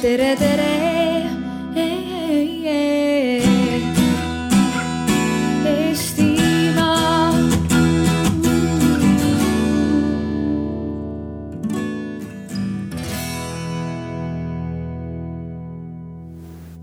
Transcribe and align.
tere, 0.00 0.34
tere. 0.36 1.28
Eestimaa. 5.64 7.32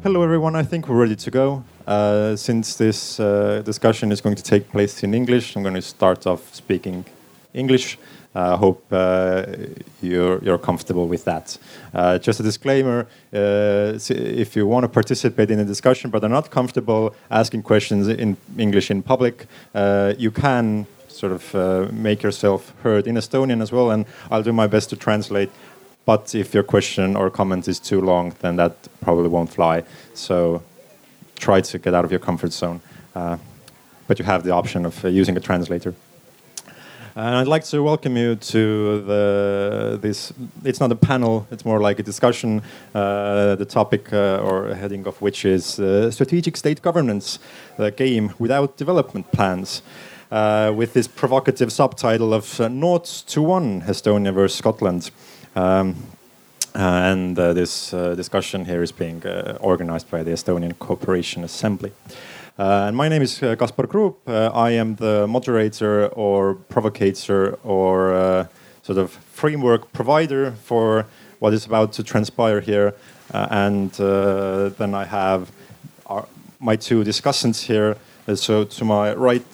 Hello, 0.04 0.21
everyone. 0.21 0.55
I 0.55 0.63
think 0.63 0.88
we're 0.88 0.95
ready 0.95 1.15
to 1.15 1.31
go. 1.31 1.63
Uh, 1.88 2.36
since 2.36 2.75
this 2.75 3.20
uh, 3.20 3.63
discussion 3.65 4.11
is 4.11 4.21
going 4.21 4.36
to 4.36 4.43
take 4.43 4.70
place 4.70 5.04
in 5.04 5.15
English, 5.15 5.55
I'm 5.55 5.63
going 5.63 5.73
to 5.73 5.81
start 5.81 6.27
off 6.27 6.54
speaking 6.54 7.04
English. 7.55 7.97
I 8.38 8.56
hope 8.56 8.84
uh, 8.92 9.46
you're, 10.02 10.44
you're 10.44 10.58
comfortable 10.58 11.08
with 11.08 11.26
that. 11.26 11.58
Uh, 11.94 12.18
just 12.20 12.40
a 12.40 12.44
disclaimer 12.44 13.08
uh, 13.34 13.98
if 14.10 14.55
you 14.55 14.68
want 14.68 14.84
to 14.84 14.90
participate 14.90 15.50
in 15.52 15.59
a 15.59 15.66
discussion 15.66 16.12
but 16.12 16.23
are 16.23 16.30
not 16.30 16.52
comfortable 16.52 17.16
asking 17.31 17.64
questions 17.64 18.08
in 18.08 18.38
English 18.58 18.92
in 18.92 19.02
public, 19.02 19.48
you 20.18 20.31
can 20.31 20.86
sort 21.08 21.31
of 21.31 21.55
uh, 21.55 21.88
make 21.92 22.22
yourself 22.22 22.73
heard 22.84 23.08
in 23.08 23.16
Estonian 23.16 23.62
as 23.62 23.72
well, 23.72 23.90
and 23.90 24.05
I'll 24.30 24.44
do 24.44 24.54
my 24.54 24.67
best 24.67 24.90
to 24.92 24.95
translate 24.95 25.50
but 26.08 26.34
if 26.34 26.54
your 26.54 26.64
question 26.64 27.17
or 27.17 27.30
comment 27.30 27.67
is 27.67 27.80
too 27.80 28.00
long, 28.00 28.34
then 28.40 28.56
that 28.56 28.88
probably 29.02 29.28
won't 29.28 29.50
fly. 29.50 29.84
So 30.14 30.64
try 31.38 31.59
to 31.59 31.78
get 31.78 31.94
out 31.94 32.06
of 32.06 32.12
your 32.12 32.22
comfort 32.22 32.54
zone. 32.54 32.80
Uh, 33.14 33.38
but 34.08 34.17
you 34.17 34.23
have 34.23 34.44
the 34.44 34.52
option 34.52 34.86
of 34.86 35.04
uh, 35.04 35.09
using 35.09 35.36
a 35.36 35.42
translator. 35.42 35.94
And 37.17 37.35
I'd 37.35 37.48
like 37.48 37.63
to 37.63 37.81
welcome 37.81 38.16
you 38.16 38.35
to 38.35 39.02
the, 39.02 39.98
this. 39.99 40.31
It's 40.63 40.80
not 40.80 40.91
a 40.91 40.95
panel, 40.95 41.48
it's 41.49 41.66
more 41.66 41.80
like 41.81 41.98
a 41.98 42.03
discussion. 42.03 42.62
Uh, 42.94 43.55
the 43.55 43.66
topic 43.66 44.13
uh, 44.13 44.38
or 44.44 44.75
heading 44.75 45.08
of 45.08 45.20
which 45.20 45.44
is 45.44 45.80
uh, 45.80 46.11
strategic 46.11 46.55
state 46.55 46.83
governance, 46.83 47.39
the 47.77 47.89
game 47.89 48.33
without 48.38 48.77
development 48.77 49.31
plans. 49.31 49.81
Uh, 50.30 50.72
with 50.75 50.94
this 50.94 51.08
provocative 51.08 51.72
subtitle 51.72 52.33
of 52.33 52.59
uh, 52.59 52.67
to 52.67 53.42
One 53.42 53.81
Estonia 53.81 54.31
versus 54.31 54.58
Scotland. 54.58 55.09
Um, 55.55 55.95
and 56.75 57.39
uh, 57.39 57.53
this 57.53 57.94
uh, 57.94 58.14
discussion 58.14 58.66
here 58.66 58.83
is 58.83 58.92
being 58.92 59.25
organized 59.59 60.11
by 60.11 60.22
the 60.22 60.31
Estonian 60.31 60.77
Cooperation 60.77 61.44
Assembly. 61.44 61.94
Uh, 62.59 62.86
and 62.88 62.97
my 62.97 63.08
name 63.08 63.22
is 63.22 63.44
uh, 63.44 63.55
Kaspar 63.55 63.86
Kruup. 63.86 64.16
Uh, 64.25 64.50
I 64.52 64.72
am 64.72 64.95
the 64.95 65.27
moderator 65.27 66.08
or 66.08 66.55
provocator 66.55 67.59
or 67.64 68.14
uh, 68.16 68.47
sort 68.81 68.97
of 68.97 69.11
framework 69.11 69.94
provider 69.94 70.53
for 70.64 71.05
what 71.38 71.53
is 71.53 71.67
about 71.67 71.94
to 71.94 72.03
transpire 72.03 72.59
here. 72.59 72.95
Uh, 73.31 73.47
and 73.52 74.02
uh, 74.02 74.69
then 74.69 74.95
I 74.95 75.05
have 75.05 75.52
our, 76.08 76.27
my 76.59 76.75
two 76.75 77.03
discussants 77.03 77.61
here. 77.61 77.95
Uh, 78.27 78.33
so 78.33 78.64
to 78.64 78.83
my 78.83 79.14
right, 79.14 79.45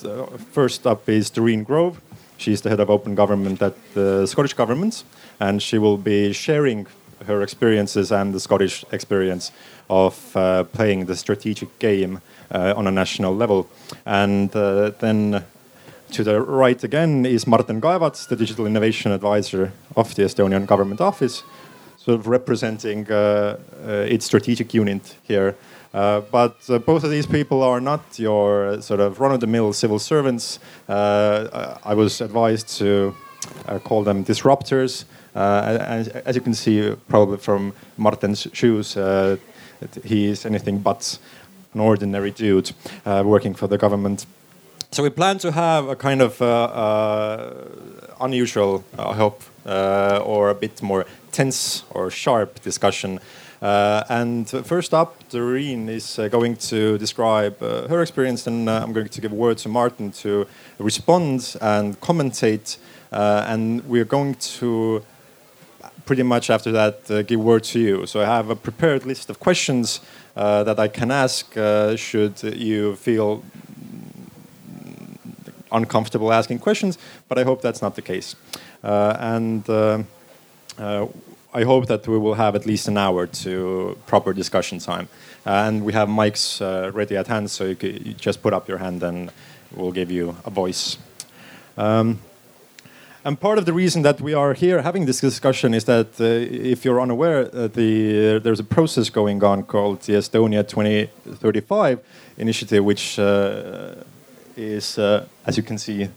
first 0.54 0.88
up 0.88 1.10
is 1.10 1.30
Doreen 1.30 1.66
Grove. 1.66 2.00
She's 2.38 2.62
the 2.62 2.70
head 2.70 2.80
of 2.80 2.90
open 2.90 3.16
government 3.16 3.62
at 3.62 3.76
the 3.96 4.26
Scottish 4.28 4.54
Government, 4.54 5.04
and 5.42 5.62
she 5.62 5.78
will 5.78 5.98
be 5.98 6.32
sharing 6.32 6.88
her 7.26 7.42
experiences 7.42 8.14
and 8.14 8.34
the 8.34 8.40
Scottish 8.40 8.86
experience 8.94 9.52
of 9.90 10.16
playing 10.74 11.06
the 11.06 11.16
strategic 11.16 11.78
game 11.80 12.22
on 12.54 12.88
a 12.88 12.92
national 12.92 13.36
level. 13.36 13.68
And 14.06 14.56
uh, 14.56 14.92
then 15.00 15.44
to 16.12 16.24
the 16.24 16.40
right 16.42 16.84
again 16.84 17.26
is 17.26 17.48
Martin 17.48 17.82
Kaevats, 17.82 18.28
the 18.28 18.36
digital 18.36 18.68
innovation 18.68 19.12
advisor 19.12 19.72
of 19.96 20.14
the 20.16 20.24
Estonian 20.24 20.66
Government 20.66 21.02
Office, 21.02 21.44
sort 21.98 22.20
of 22.20 22.28
representing 22.28 23.12
uh, 23.12 23.58
uh, 23.86 23.92
its 24.08 24.26
strategic 24.26 24.74
unit 24.74 25.16
here. 25.24 25.56
Uh, 25.94 26.22
but 26.32 26.58
uh, 26.70 26.80
both 26.80 27.04
of 27.04 27.12
these 27.12 27.28
people 27.28 27.62
are 27.62 27.80
not 27.80 28.02
your 28.18 28.68
uh, 28.68 28.82
sort 28.82 29.00
of 29.00 29.20
run-of-the-mill 29.20 29.74
civil 29.74 30.00
servants. 30.00 30.60
Uh, 30.90 31.78
I 31.84 31.94
was 31.94 32.22
advised 32.22 32.78
to 32.80 33.16
uh, 33.68 33.80
call 33.80 34.04
them 34.04 34.26
disruptors. 34.26 35.06
Uh, 35.36 35.78
as, 35.80 36.08
as 36.08 36.36
you 36.36 36.42
can 36.42 36.54
see, 36.54 36.96
probably 37.08 37.38
from 37.38 37.74
Martin's 37.98 38.48
shoes, 38.54 38.98
uh, 38.98 39.38
he 40.04 40.26
is 40.26 40.46
anything 40.46 40.80
but 40.80 41.20
an 41.74 41.80
ordinary 41.80 42.32
dude 42.32 42.72
uh, 43.06 43.24
working 43.26 43.54
for 43.54 43.68
the 43.68 43.78
government. 43.78 44.26
So 44.92 45.02
we 45.02 45.10
plan 45.10 45.40
to 45.40 45.52
have 45.52 45.88
a 45.90 45.96
kind 45.96 46.22
of 46.22 46.40
uh, 46.42 46.46
uh, 46.46 47.68
unusual, 48.22 48.84
I 48.98 49.14
hope, 49.14 49.42
or 49.66 50.50
a 50.50 50.56
bit 50.56 50.82
more 50.84 51.06
tense 51.32 51.84
or 51.90 52.12
sharp 52.12 52.62
discussion. 52.62 53.20
Uh, 53.64 54.04
and 54.10 54.50
first 54.50 54.94
up, 54.94 55.16
Doreen 55.30 55.88
is 55.88 56.20
uh, 56.20 56.28
going 56.28 56.58
to 56.58 56.98
describe 56.98 57.64
uh, 57.64 57.88
her 57.88 58.02
experience, 58.02 58.46
and 58.46 58.70
I'm 58.70 58.92
going 58.92 59.08
to 59.08 59.22
give 59.22 59.32
a 59.32 59.36
word 59.36 59.58
to 59.60 59.70
Martin 59.70 60.12
to 60.12 60.46
respond 60.80 61.56
and 61.62 62.00
commentate. 62.02 62.78
And 63.12 63.82
we're 63.86 64.06
going 64.06 64.36
to 64.60 65.02
pretty 66.06 66.24
much 66.24 66.50
after 66.50 66.72
that 66.74 67.26
give 67.28 67.40
word 67.40 67.64
to 67.64 67.80
you. 67.80 68.06
So 68.06 68.22
I 68.22 68.26
have 68.26 68.50
a 68.50 68.56
prepared 68.56 69.06
list 69.06 69.30
of 69.30 69.40
questions 69.40 70.02
uh, 70.36 70.64
that 70.64 70.80
I 70.80 70.88
can 70.88 71.12
ask 71.12 71.56
uh, 71.58 71.96
should 71.96 72.42
you 72.44 72.96
feel 72.96 73.44
uncomfortable 75.72 76.32
asking 76.32 76.60
questions, 76.60 76.98
but 77.28 77.38
I 77.38 77.44
hope 77.44 77.62
that's 77.62 77.82
not 77.82 77.96
the 77.96 78.02
case. 78.02 78.36
Uh, 78.84 79.16
and 79.20 79.68
uh, 79.70 80.04
uh, 80.78 81.08
I 81.54 81.64
hope 81.64 81.88
that 81.88 82.08
we 82.08 82.18
will 82.18 82.36
have 82.36 82.56
at 82.56 82.66
least 82.66 82.88
an 82.88 82.98
hour 82.98 83.28
to 83.28 83.98
proper 84.08 84.34
discussion 84.34 84.80
time. 84.80 85.08
and 85.46 85.84
we 85.84 85.94
have 85.94 86.08
mics 86.08 86.62
ready 86.94 87.18
at 87.18 87.28
hand, 87.28 87.52
so 87.52 87.66
you, 87.66 87.78
you 87.82 88.14
just 88.14 88.42
put 88.42 88.54
up 88.54 88.68
your 88.68 88.78
hand 88.78 89.04
and 89.04 89.32
we'll 89.76 89.92
give 89.92 90.10
you 90.12 90.36
a 90.46 90.50
voice. 90.50 90.98
Um, 91.78 92.20
and 93.26 93.40
part 93.40 93.58
of 93.58 93.66
the 93.66 93.74
reason 93.74 94.02
that 94.04 94.22
we 94.22 94.34
are 94.34 94.54
here 94.54 94.82
having 94.82 95.06
this 95.06 95.22
discussion 95.22 95.74
is 95.74 95.86
that, 95.86 96.20
uh, 96.20 96.24
if 96.24 96.84
you're 96.84 97.02
unaware, 97.02 97.50
uh, 97.54 97.68
the, 97.68 98.40
there's 98.44 98.60
a 98.60 98.64
process 98.64 99.10
going 99.10 99.44
on 99.44 99.64
called 99.64 100.02
the 100.02 100.14
Estonia 100.14 100.68
2035 100.68 102.00
initiative, 102.38 102.84
which 102.84 103.18
uh, 103.20 103.96
is, 104.58 104.98
uh, 104.98 105.26
as 105.46 105.58
you 105.58 105.64
can 105.64 105.78
see, 105.78 106.10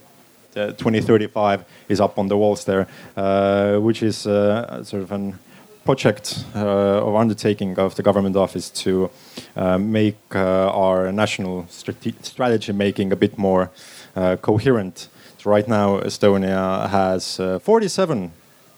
the 0.53 0.72
2035 0.72 1.65
is 1.89 2.00
up 2.00 2.19
on 2.19 2.28
the 2.28 2.37
walls 2.37 2.65
there, 2.65 2.89
uh, 3.17 3.77
which 3.78 4.03
is 4.03 4.27
uh, 4.27 4.83
sort 4.83 5.03
of 5.03 5.12
an 5.12 5.38
project 5.87 6.44
uh, 6.55 7.00
or 7.00 7.17
undertaking 7.17 7.78
of 7.78 7.94
the 7.94 8.03
government 8.03 8.37
office 8.37 8.69
to 8.71 9.09
uh, 9.56 9.78
make 9.78 10.19
uh, 10.34 10.83
our 10.83 11.12
national 11.12 11.65
strate- 11.69 12.25
strategy 12.25 12.73
making 12.73 13.12
a 13.12 13.17
bit 13.17 13.38
more 13.38 13.71
uh, 14.17 14.37
coherent. 14.43 15.09
Right 15.45 15.69
now, 15.69 16.01
Estonia 16.01 16.89
has 16.89 17.39
uh, 17.39 17.59
47 17.61 18.33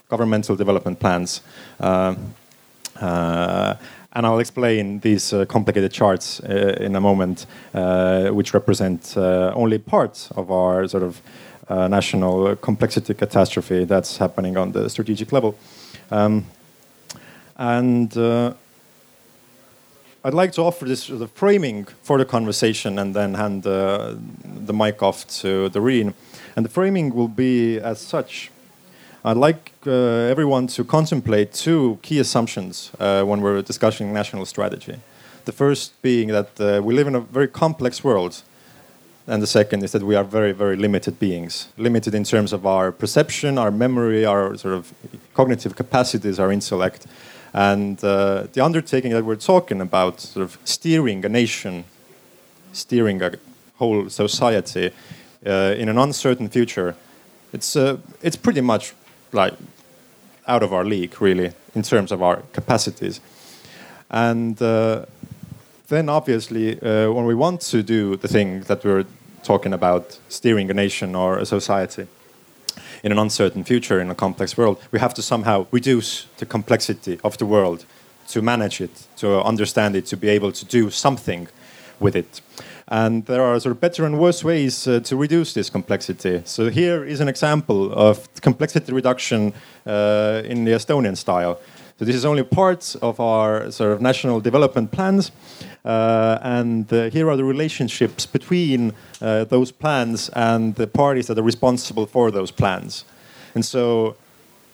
governmental 0.08 0.56
development 0.56 1.00
plans. 1.00 1.40
Um, 1.80 2.34
uh, 3.00 3.74
and 4.12 4.26
I'll 4.26 4.40
explain 4.40 5.00
these 5.00 5.32
uh, 5.32 5.44
complicated 5.44 5.92
charts 5.92 6.40
uh, 6.40 6.76
in 6.80 6.96
a 6.96 7.00
moment, 7.00 7.46
uh, 7.72 8.28
which 8.28 8.52
represent 8.54 9.16
uh, 9.16 9.52
only 9.54 9.78
part 9.78 10.28
of 10.36 10.50
our 10.50 10.88
sort 10.88 11.02
of 11.02 11.22
uh, 11.68 11.86
national 11.88 12.56
complexity 12.56 13.14
catastrophe 13.14 13.84
that's 13.84 14.16
happening 14.16 14.56
on 14.56 14.72
the 14.72 14.88
strategic 14.88 15.32
level. 15.32 15.54
Um, 16.10 16.46
and 17.56 18.16
uh, 18.16 18.54
I'd 20.24 20.34
like 20.34 20.52
to 20.52 20.62
offer 20.62 20.84
this 20.84 21.06
the 21.06 21.28
framing 21.28 21.86
for 22.02 22.18
the 22.18 22.24
conversation 22.24 22.98
and 22.98 23.14
then 23.14 23.34
hand 23.34 23.66
uh, 23.66 24.14
the 24.66 24.72
mic 24.72 25.02
off 25.02 25.26
to 25.40 25.68
Doreen. 25.68 26.14
And 26.58 26.64
the 26.64 26.70
framing 26.70 27.14
will 27.14 27.28
be 27.28 27.78
as 27.78 28.00
such. 28.00 28.50
I'd 29.24 29.36
like 29.36 29.70
uh, 29.86 29.92
everyone 29.92 30.66
to 30.66 30.82
contemplate 30.82 31.52
two 31.52 32.00
key 32.02 32.18
assumptions 32.18 32.90
uh, 32.98 33.22
when 33.22 33.40
we're 33.42 33.62
discussing 33.62 34.12
national 34.12 34.44
strategy. 34.44 34.96
The 35.44 35.52
first 35.52 35.92
being 36.02 36.30
that 36.30 36.60
uh, 36.60 36.82
we 36.82 36.94
live 36.94 37.06
in 37.06 37.14
a 37.14 37.20
very 37.20 37.46
complex 37.46 38.02
world, 38.02 38.42
and 39.28 39.40
the 39.40 39.46
second 39.46 39.84
is 39.84 39.92
that 39.92 40.02
we 40.02 40.16
are 40.16 40.24
very, 40.24 40.50
very 40.50 40.74
limited 40.74 41.20
beings. 41.20 41.68
Limited 41.76 42.12
in 42.12 42.24
terms 42.24 42.52
of 42.52 42.66
our 42.66 42.90
perception, 42.90 43.56
our 43.56 43.70
memory, 43.70 44.26
our 44.26 44.56
sort 44.56 44.74
of 44.74 44.92
cognitive 45.34 45.76
capacities, 45.76 46.40
our 46.40 46.50
intellect. 46.50 47.06
And 47.52 48.02
uh, 48.02 48.48
the 48.52 48.64
undertaking 48.64 49.12
that 49.12 49.24
we're 49.24 49.36
talking 49.36 49.80
about, 49.80 50.18
sort 50.18 50.42
of 50.42 50.58
steering 50.64 51.24
a 51.24 51.28
nation, 51.28 51.84
steering 52.72 53.22
a 53.22 53.34
whole 53.76 54.10
society 54.10 54.90
uh, 55.46 55.74
in 55.76 55.88
an 55.88 55.98
uncertain 55.98 56.48
future, 56.48 56.94
it's, 57.52 57.76
uh, 57.76 57.98
it's 58.22 58.36
pretty 58.36 58.60
much 58.60 58.94
like 59.32 59.54
out 60.46 60.62
of 60.62 60.72
our 60.72 60.84
league, 60.84 61.20
really, 61.20 61.52
in 61.74 61.82
terms 61.82 62.12
of 62.12 62.22
our 62.22 62.42
capacities. 62.52 63.20
And 64.10 64.60
uh, 64.62 65.04
then, 65.88 66.08
obviously, 66.08 66.80
uh, 66.80 67.12
when 67.12 67.26
we 67.26 67.34
want 67.34 67.60
to 67.70 67.82
do 67.82 68.16
the 68.16 68.28
thing 68.28 68.62
that 68.62 68.84
we're 68.84 69.04
talking 69.42 69.72
about, 69.72 70.18
steering 70.28 70.70
a 70.70 70.74
nation 70.74 71.14
or 71.14 71.38
a 71.38 71.46
society 71.46 72.06
in 73.02 73.12
an 73.12 73.18
uncertain 73.18 73.64
future 73.64 74.00
in 74.00 74.10
a 74.10 74.14
complex 74.14 74.56
world, 74.56 74.78
we 74.90 74.98
have 74.98 75.14
to 75.14 75.22
somehow 75.22 75.66
reduce 75.70 76.26
the 76.38 76.46
complexity 76.46 77.18
of 77.22 77.36
the 77.38 77.46
world 77.46 77.84
to 78.28 78.42
manage 78.42 78.80
it, 78.80 79.06
to 79.16 79.42
understand 79.42 79.96
it, 79.96 80.06
to 80.06 80.16
be 80.16 80.28
able 80.28 80.52
to 80.52 80.64
do 80.64 80.90
something 80.90 81.48
with 82.00 82.16
it. 82.16 82.40
And 82.90 83.26
there 83.26 83.42
are 83.42 83.60
sort 83.60 83.72
of 83.72 83.80
better 83.80 84.06
and 84.06 84.18
worse 84.18 84.42
ways 84.42 84.88
uh, 84.88 85.00
to 85.00 85.16
reduce 85.16 85.52
this 85.52 85.68
complexity. 85.68 86.40
So 86.44 86.70
here 86.70 87.04
is 87.04 87.20
an 87.20 87.28
example 87.28 87.92
of 87.92 88.28
complexity 88.40 88.92
reduction 88.92 89.52
uh, 89.86 90.42
in 90.44 90.64
the 90.64 90.72
Estonian 90.72 91.16
style. 91.16 91.60
So 91.98 92.04
this 92.04 92.14
is 92.14 92.24
only 92.24 92.44
part 92.44 92.96
of 93.02 93.20
our 93.20 93.70
sort 93.70 93.92
of 93.92 94.00
national 94.00 94.40
development 94.40 94.92
plans. 94.92 95.32
Uh, 95.84 96.38
and 96.42 96.90
uh, 96.92 97.10
here 97.10 97.28
are 97.28 97.36
the 97.36 97.44
relationships 97.44 98.24
between 98.24 98.92
uh, 99.20 99.44
those 99.44 99.72
plans 99.72 100.30
and 100.30 100.74
the 100.76 100.86
parties 100.86 101.26
that 101.26 101.38
are 101.38 101.42
responsible 101.42 102.06
for 102.06 102.30
those 102.30 102.50
plans. 102.50 103.04
And 103.54 103.64
so 103.64 104.16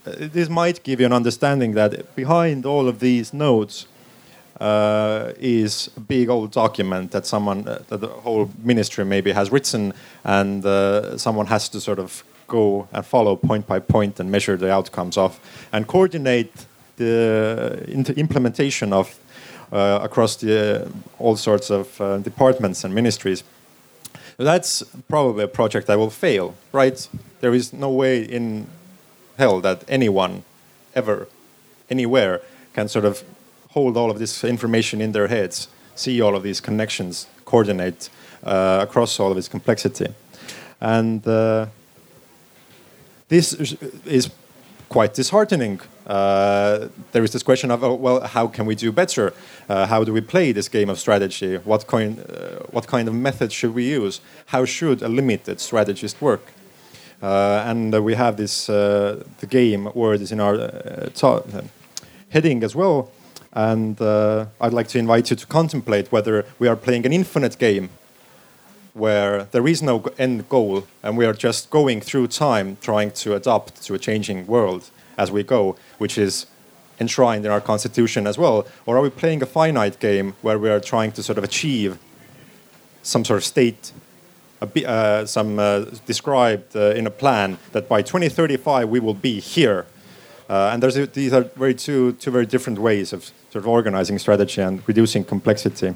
uh, 0.07 0.13
this 0.19 0.49
might 0.49 0.83
give 0.83 1.01
you 1.01 1.07
an 1.07 1.13
understanding 1.13 1.73
that 1.73 2.15
behind 2.15 2.67
all 2.67 2.89
of 2.89 3.01
these 3.01 3.33
nodes 3.33 3.87
uh, 4.65 5.33
is 5.39 5.91
a 5.97 6.01
big 6.01 6.31
old 6.31 6.51
document 6.51 7.11
that 7.11 7.27
someone, 7.27 7.69
uh, 7.69 7.83
that 7.89 8.01
the 8.01 8.09
whole 8.09 8.49
ministry 8.63 9.05
maybe 9.05 9.31
has 9.33 9.53
written, 9.53 9.93
and 10.25 10.65
uh, 10.65 11.19
someone 11.19 11.47
has 11.47 11.69
to 11.69 11.81
sort 11.81 11.99
of 11.99 12.25
go 12.47 12.89
and 12.93 13.05
follow 13.05 13.37
point 13.37 13.67
by 13.67 13.79
point 13.79 14.21
and 14.21 14.31
measure 14.31 14.57
the 14.57 14.73
outcomes 14.73 15.19
of, 15.19 15.39
and 15.73 15.87
coordinate 15.87 16.67
the 16.97 17.85
implementation 18.17 18.93
of 18.95 19.19
uh, 19.71 20.01
across 20.03 20.37
the, 20.37 20.91
all 21.19 21.37
sorts 21.37 21.71
of 21.71 22.01
uh, 22.01 22.17
departments 22.19 22.85
and 22.85 22.95
ministries. 22.95 23.45
That's 24.39 24.83
probably 25.09 25.45
a 25.45 25.49
project 25.49 25.87
that 25.89 25.99
will 25.99 26.11
fail, 26.11 26.55
right? 26.73 27.07
There 27.41 27.55
is 27.55 27.73
no 27.73 27.91
way 27.91 28.23
in 28.23 28.67
hell 29.37 29.61
that 29.61 29.85
anyone 29.89 30.43
ever, 30.95 31.29
anywhere, 31.91 32.41
can 32.73 32.89
sort 32.89 33.05
of 33.05 33.23
hold 33.75 33.97
all 33.97 34.11
of 34.11 34.19
this 34.19 34.45
information 34.45 35.01
in 35.01 35.13
their 35.13 35.27
heads, 35.27 35.69
see 35.97 36.23
all 36.23 36.37
of 36.37 36.43
these 36.43 36.61
connections, 36.61 37.27
coordinate 37.45 38.09
uh, 38.45 38.79
across 38.89 39.21
all 39.21 39.33
of 39.33 39.37
its 39.37 39.49
complexity. 39.49 40.07
And 40.81 41.27
uh, 41.27 41.67
this 43.29 43.53
is 44.07 44.31
quite 44.89 45.15
disheartening. 45.15 45.81
Uh, 46.07 46.89
there 47.11 47.25
is 47.25 47.33
this 47.33 47.43
question 47.43 47.71
of, 47.71 47.83
oh, 47.83 47.95
well, 47.95 48.21
how 48.21 48.47
can 48.47 48.65
we 48.67 48.77
do 48.77 48.93
better? 48.93 49.33
Uh, 49.69 49.87
how 49.87 50.05
do 50.05 50.13
we 50.13 50.21
play 50.21 50.53
this 50.53 50.69
game 50.69 50.89
of 50.89 50.99
strategy? 50.99 51.57
What 51.57 51.87
kind, 51.87 52.21
uh, 52.21 52.67
what 52.71 52.87
kind 52.87 53.09
of 53.09 53.15
method 53.15 53.53
should 53.53 53.75
we 53.75 53.85
use? 53.85 54.21
How 54.47 54.65
should 54.65 55.03
a 55.03 55.09
limited 55.09 55.61
strategist 55.61 56.21
work? 56.21 56.53
Uh, 57.23 57.65
and 57.67 58.05
we 58.05 58.15
have 58.15 58.37
this, 58.37 58.67
the 58.67 59.47
game 59.49 59.91
word 59.95 60.21
is 60.21 60.31
in 60.31 60.41
our 60.41 60.57
heading 62.29 62.63
as 62.63 62.77
well. 62.77 63.11
And 63.55 64.01
uh, 64.01 64.47
I'd 64.61 64.73
like 64.73 64.89
to 64.89 64.99
invite 64.99 65.31
you 65.31 65.37
to 65.37 65.47
contemplate 65.47 66.11
whether 66.11 66.45
we 66.59 66.67
are 66.67 66.77
playing 66.77 67.07
an 67.07 67.13
infinite 67.13 67.59
game 67.59 67.91
where 68.95 69.45
there 69.45 69.67
is 69.67 69.83
no 69.83 70.05
end 70.19 70.49
goal 70.49 70.87
and 71.03 71.17
we 71.17 71.27
are 71.27 71.33
just 71.33 71.71
going 71.71 72.01
through 72.01 72.29
time 72.29 72.77
trying 72.81 73.11
to 73.11 73.35
adapt 73.35 73.83
to 73.83 73.95
a 73.95 73.99
changing 73.99 74.47
world 74.47 74.91
as 75.19 75.31
we 75.31 75.43
go, 75.43 75.77
which 75.99 76.17
is 76.17 76.47
enshrined 77.01 77.45
in 77.45 77.51
our 77.51 77.61
constitution 77.61 78.27
as 78.27 78.39
well? 78.39 78.67
Or 78.87 78.97
are 78.97 79.03
we 79.03 79.11
playing 79.11 79.43
a 79.43 79.47
finite 79.47 79.99
game 79.99 80.35
where 80.43 80.59
we 80.59 80.71
are 80.71 80.81
trying 80.81 81.13
to 81.13 81.23
sort 81.23 81.39
of 81.39 81.45
achieve 81.45 81.99
some 83.03 83.25
sort 83.25 83.39
of 83.39 83.45
state, 83.45 83.93
uh, 84.63 85.27
some 85.27 85.59
uh, 85.59 85.81
described 86.07 86.77
uh, 86.77 86.91
in 86.91 87.07
a 87.07 87.11
plan 87.11 87.59
that 87.73 87.89
by 87.89 88.03
2035 88.03 88.89
we 88.89 89.01
will 89.01 89.15
be 89.15 89.41
here? 89.41 89.87
Uh, 90.49 90.71
and 90.73 90.83
there's, 90.83 91.09
these 91.11 91.33
are 91.33 91.43
very 91.57 91.75
two, 91.75 92.13
two 92.13 92.31
very 92.31 92.47
different 92.47 92.79
ways 92.79 93.13
of 93.13 93.25
sort 93.51 93.65
of 93.65 93.67
organizing 93.67 94.19
strategy 94.19 94.61
and 94.61 94.83
reducing 94.87 95.25
complexity. 95.25 95.95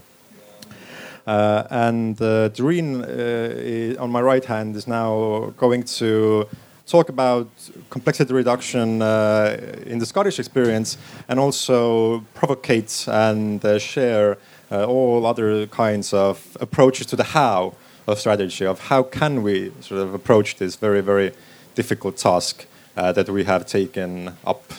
Uh, 1.26 1.64
and 1.70 2.20
uh, 2.22 2.48
Doreen 2.48 3.04
uh, 3.04 3.94
on 4.00 4.10
my 4.10 4.22
right 4.22 4.44
hand 4.44 4.74
is 4.76 4.86
now 4.86 5.52
going 5.58 5.82
to 5.82 6.48
talk 6.86 7.10
about 7.10 7.48
complexity 7.90 8.32
reduction 8.32 9.02
uh, 9.02 9.58
in 9.84 9.98
the 9.98 10.06
Scottish 10.06 10.38
experience 10.38 10.96
and 11.28 11.38
also 11.38 12.20
provocate 12.32 13.04
and 13.08 13.62
uh, 13.62 13.78
share 13.78 14.38
all 14.70 15.26
other 15.26 15.66
kinds 15.66 16.14
of 16.14 16.56
approaches 16.60 17.06
to 17.06 17.16
the 17.16 17.24
how 17.24 17.74
of 18.06 18.18
strategy, 18.18 18.64
of 18.64 18.80
how 18.88 19.02
can 19.02 19.42
we 19.42 19.70
sort 19.80 20.00
of 20.00 20.14
approach 20.14 20.56
this 20.56 20.76
very, 20.76 21.02
very 21.02 21.32
difficult 21.74 22.16
task 22.16 22.66
that 22.98 23.28
we 23.28 23.44
have 23.44 23.64
taken 23.66 24.34
up 24.44 24.72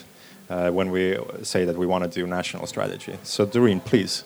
uh, 0.50 0.72
when 0.72 0.92
we 0.92 1.18
say 1.44 1.66
that 1.66 1.78
we 1.78 1.86
want 1.86 2.04
to 2.04 2.10
do 2.10 2.28
national 2.28 2.68
strategy. 2.68 3.18
So, 3.24 3.46
Doreen, 3.46 3.80
please, 3.80 4.24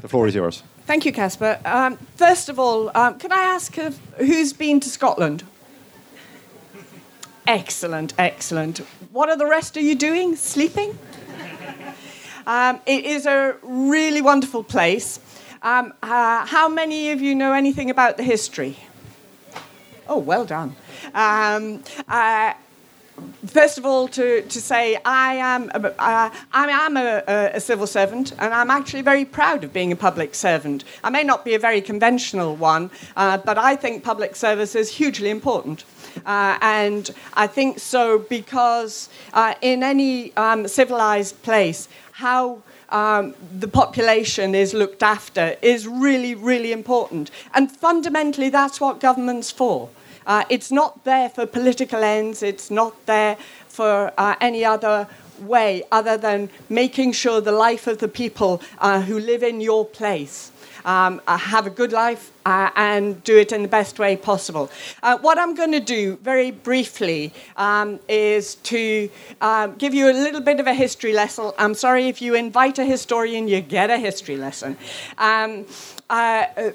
the 0.00 0.08
floor 0.08 0.26
is 0.26 0.34
yours. 0.34 0.62
Thank 0.86 1.04
you, 1.04 1.12
Kaspar. 1.12 1.60
Um, 1.64 1.98
first 2.16 2.48
of 2.48 2.58
all, 2.58 2.90
um, 2.96 3.18
can 3.18 3.32
I 3.32 3.42
ask 3.42 3.78
uh, 3.78 3.90
who's 4.16 4.52
been 4.52 4.80
to 4.80 4.88
Scotland? 4.88 5.44
Excellent, 7.46 8.14
excellent. 8.18 8.78
What 9.12 9.28
are 9.28 9.36
the 9.36 9.46
rest 9.46 9.76
of 9.76 9.82
you 9.82 9.94
doing? 9.94 10.36
Sleeping? 10.36 10.98
Um, 12.46 12.80
it 12.86 13.04
is 13.04 13.26
a 13.26 13.56
really 13.62 14.22
wonderful 14.22 14.64
place. 14.64 15.20
Um, 15.62 15.92
uh, 16.02 16.46
how 16.46 16.68
many 16.68 17.10
of 17.12 17.20
you 17.20 17.34
know 17.34 17.52
anything 17.52 17.90
about 17.90 18.16
the 18.16 18.22
history? 18.22 18.76
Oh, 20.08 20.18
well 20.18 20.44
done. 20.44 20.74
Um, 21.14 21.82
uh, 22.08 22.54
first 23.46 23.78
of 23.78 23.86
all, 23.86 24.08
to, 24.08 24.42
to 24.42 24.60
say 24.60 24.98
I 25.04 25.34
am, 25.34 25.70
uh, 25.74 26.30
I 26.52 26.68
am 26.68 26.96
a, 26.96 27.22
a, 27.54 27.60
civil 27.60 27.86
servant, 27.86 28.32
and 28.38 28.52
I'm 28.52 28.70
actually 28.70 29.02
very 29.02 29.24
proud 29.24 29.64
of 29.64 29.72
being 29.72 29.92
a 29.92 29.96
public 29.96 30.34
servant. 30.34 30.84
I 31.02 31.10
may 31.10 31.24
not 31.24 31.44
be 31.44 31.54
a 31.54 31.58
very 31.58 31.80
conventional 31.80 32.56
one, 32.56 32.90
uh, 33.16 33.38
but 33.38 33.58
I 33.58 33.76
think 33.76 34.04
public 34.04 34.36
service 34.36 34.74
is 34.74 34.90
hugely 34.96 35.30
important. 35.30 35.84
Uh, 36.26 36.58
and 36.60 37.10
I 37.34 37.46
think 37.46 37.78
so 37.78 38.18
because 38.18 39.08
uh, 39.32 39.54
in 39.60 39.82
any 39.82 40.34
um, 40.36 40.66
civilized 40.68 41.42
place, 41.42 41.88
how 42.12 42.62
um, 42.90 43.34
the 43.58 43.68
population 43.68 44.54
is 44.54 44.74
looked 44.74 45.02
after 45.02 45.56
is 45.62 45.86
really, 45.86 46.34
really 46.34 46.72
important. 46.72 47.30
And 47.54 47.70
fundamentally, 47.70 48.50
that's 48.50 48.80
what 48.80 49.00
government's 49.00 49.50
for. 49.50 49.88
Uh, 50.26 50.44
it's 50.48 50.70
not 50.70 51.04
there 51.04 51.28
for 51.28 51.46
political 51.46 52.02
ends, 52.02 52.42
it's 52.42 52.70
not 52.70 52.94
there 53.06 53.36
for 53.68 54.12
uh, 54.18 54.34
any 54.40 54.64
other 54.64 55.08
way 55.40 55.82
other 55.90 56.16
than 56.16 56.50
making 56.68 57.12
sure 57.12 57.40
the 57.40 57.52
life 57.52 57.86
of 57.86 57.98
the 57.98 58.08
people 58.08 58.62
uh, 58.78 59.00
who 59.00 59.18
live 59.18 59.42
in 59.42 59.60
your 59.60 59.84
place. 59.84 60.52
Um, 60.82 61.20
uh, 61.26 61.36
have 61.36 61.66
a 61.66 61.70
good 61.70 61.92
life 61.92 62.32
uh, 62.46 62.70
and 62.74 63.22
do 63.22 63.36
it 63.36 63.52
in 63.52 63.60
the 63.60 63.68
best 63.68 63.98
way 63.98 64.16
possible. 64.16 64.70
Uh, 65.02 65.18
what 65.18 65.36
I'm 65.38 65.54
going 65.54 65.72
to 65.72 65.80
do 65.80 66.16
very 66.22 66.50
briefly 66.50 67.34
um, 67.58 68.00
is 68.08 68.54
to 68.54 69.10
um, 69.42 69.74
give 69.74 69.92
you 69.92 70.10
a 70.10 70.14
little 70.14 70.40
bit 70.40 70.58
of 70.58 70.66
a 70.66 70.72
history 70.72 71.12
lesson. 71.12 71.52
I'm 71.58 71.74
sorry 71.74 72.08
if 72.08 72.22
you 72.22 72.34
invite 72.34 72.78
a 72.78 72.86
historian, 72.86 73.46
you 73.46 73.60
get 73.60 73.90
a 73.90 73.98
history 73.98 74.38
lesson. 74.38 74.78
Um, 75.18 75.66
uh, 76.08 76.46
uh, 76.56 76.70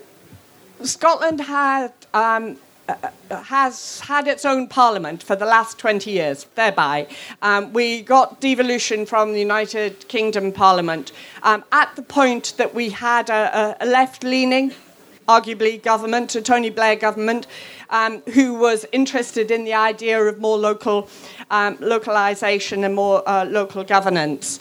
Scotland 0.84 1.42
had 1.42 1.92
um, 2.14 2.58
has 3.30 4.00
had 4.02 4.28
its 4.28 4.46
own 4.46 4.68
parliament 4.68 5.24
for 5.24 5.36
the 5.36 5.46
last 5.46 5.78
20 5.80 6.12
years, 6.12 6.46
thereby. 6.56 7.08
Um, 7.42 7.74
we 7.74 8.02
got 8.02 8.40
devolution 8.40 9.06
from 9.06 9.34
the 9.34 9.40
United 9.40 10.08
Kingdom 10.08 10.52
Parliament 10.52 11.12
um, 11.44 11.64
at 11.72 11.96
the 11.96 12.02
point 12.02 12.54
that 12.58 12.74
we 12.74 12.90
had 12.90 13.30
a, 13.30 13.76
a 13.80 13.86
left 13.86 14.24
leaning, 14.24 14.74
arguably, 15.28 15.82
government, 15.82 16.36
a 16.36 16.42
Tony 16.42 16.70
Blair 16.70 16.96
government, 16.96 17.48
um, 17.90 18.22
who 18.34 18.54
was 18.54 18.86
interested 18.92 19.52
in 19.52 19.66
the 19.66 19.74
idea 19.74 20.22
of 20.22 20.40
more 20.40 20.58
local 20.58 21.10
um, 21.50 21.78
localization 21.80 22.84
and 22.84 22.96
more 22.96 23.28
uh, 23.28 23.46
local 23.46 23.84
governance. 23.84 24.60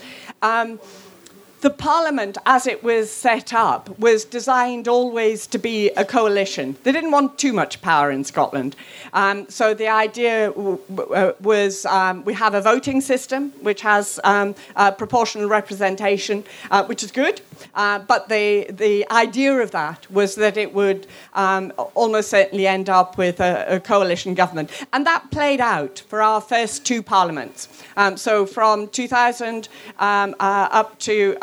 The 1.64 1.70
parliament, 1.70 2.36
as 2.44 2.66
it 2.66 2.84
was 2.84 3.10
set 3.10 3.54
up, 3.54 3.98
was 3.98 4.26
designed 4.26 4.86
always 4.86 5.46
to 5.46 5.56
be 5.56 5.88
a 5.92 6.04
coalition. 6.04 6.76
They 6.82 6.92
didn't 6.92 7.10
want 7.10 7.38
too 7.38 7.54
much 7.54 7.80
power 7.80 8.10
in 8.10 8.22
Scotland. 8.24 8.76
Um, 9.14 9.48
so 9.48 9.72
the 9.72 9.88
idea 9.88 10.48
w- 10.48 10.78
w- 10.94 11.14
uh, 11.14 11.32
was 11.40 11.86
um, 11.86 12.22
we 12.26 12.34
have 12.34 12.52
a 12.52 12.60
voting 12.60 13.00
system 13.00 13.50
which 13.62 13.80
has 13.80 14.20
um, 14.24 14.54
proportional 14.98 15.48
representation, 15.48 16.44
uh, 16.70 16.84
which 16.84 17.02
is 17.02 17.10
good. 17.10 17.40
Uh, 17.74 17.98
but 18.00 18.28
the, 18.28 18.66
the 18.70 19.10
idea 19.10 19.54
of 19.54 19.70
that 19.70 20.10
was 20.10 20.34
that 20.34 20.58
it 20.58 20.74
would 20.74 21.06
um, 21.34 21.72
almost 21.94 22.28
certainly 22.28 22.66
end 22.66 22.90
up 22.90 23.16
with 23.16 23.40
a, 23.40 23.76
a, 23.76 23.80
coalition 23.80 24.34
government. 24.34 24.70
And 24.92 25.06
that 25.06 25.30
played 25.30 25.60
out 25.60 26.02
for 26.08 26.20
our 26.20 26.40
first 26.40 26.84
two 26.84 27.02
parliaments. 27.02 27.68
Um, 27.96 28.16
so 28.16 28.46
from 28.46 28.88
2000 28.88 29.68
um, 29.98 30.34
uh, 30.40 30.68
up 30.70 30.98
to 31.00 31.36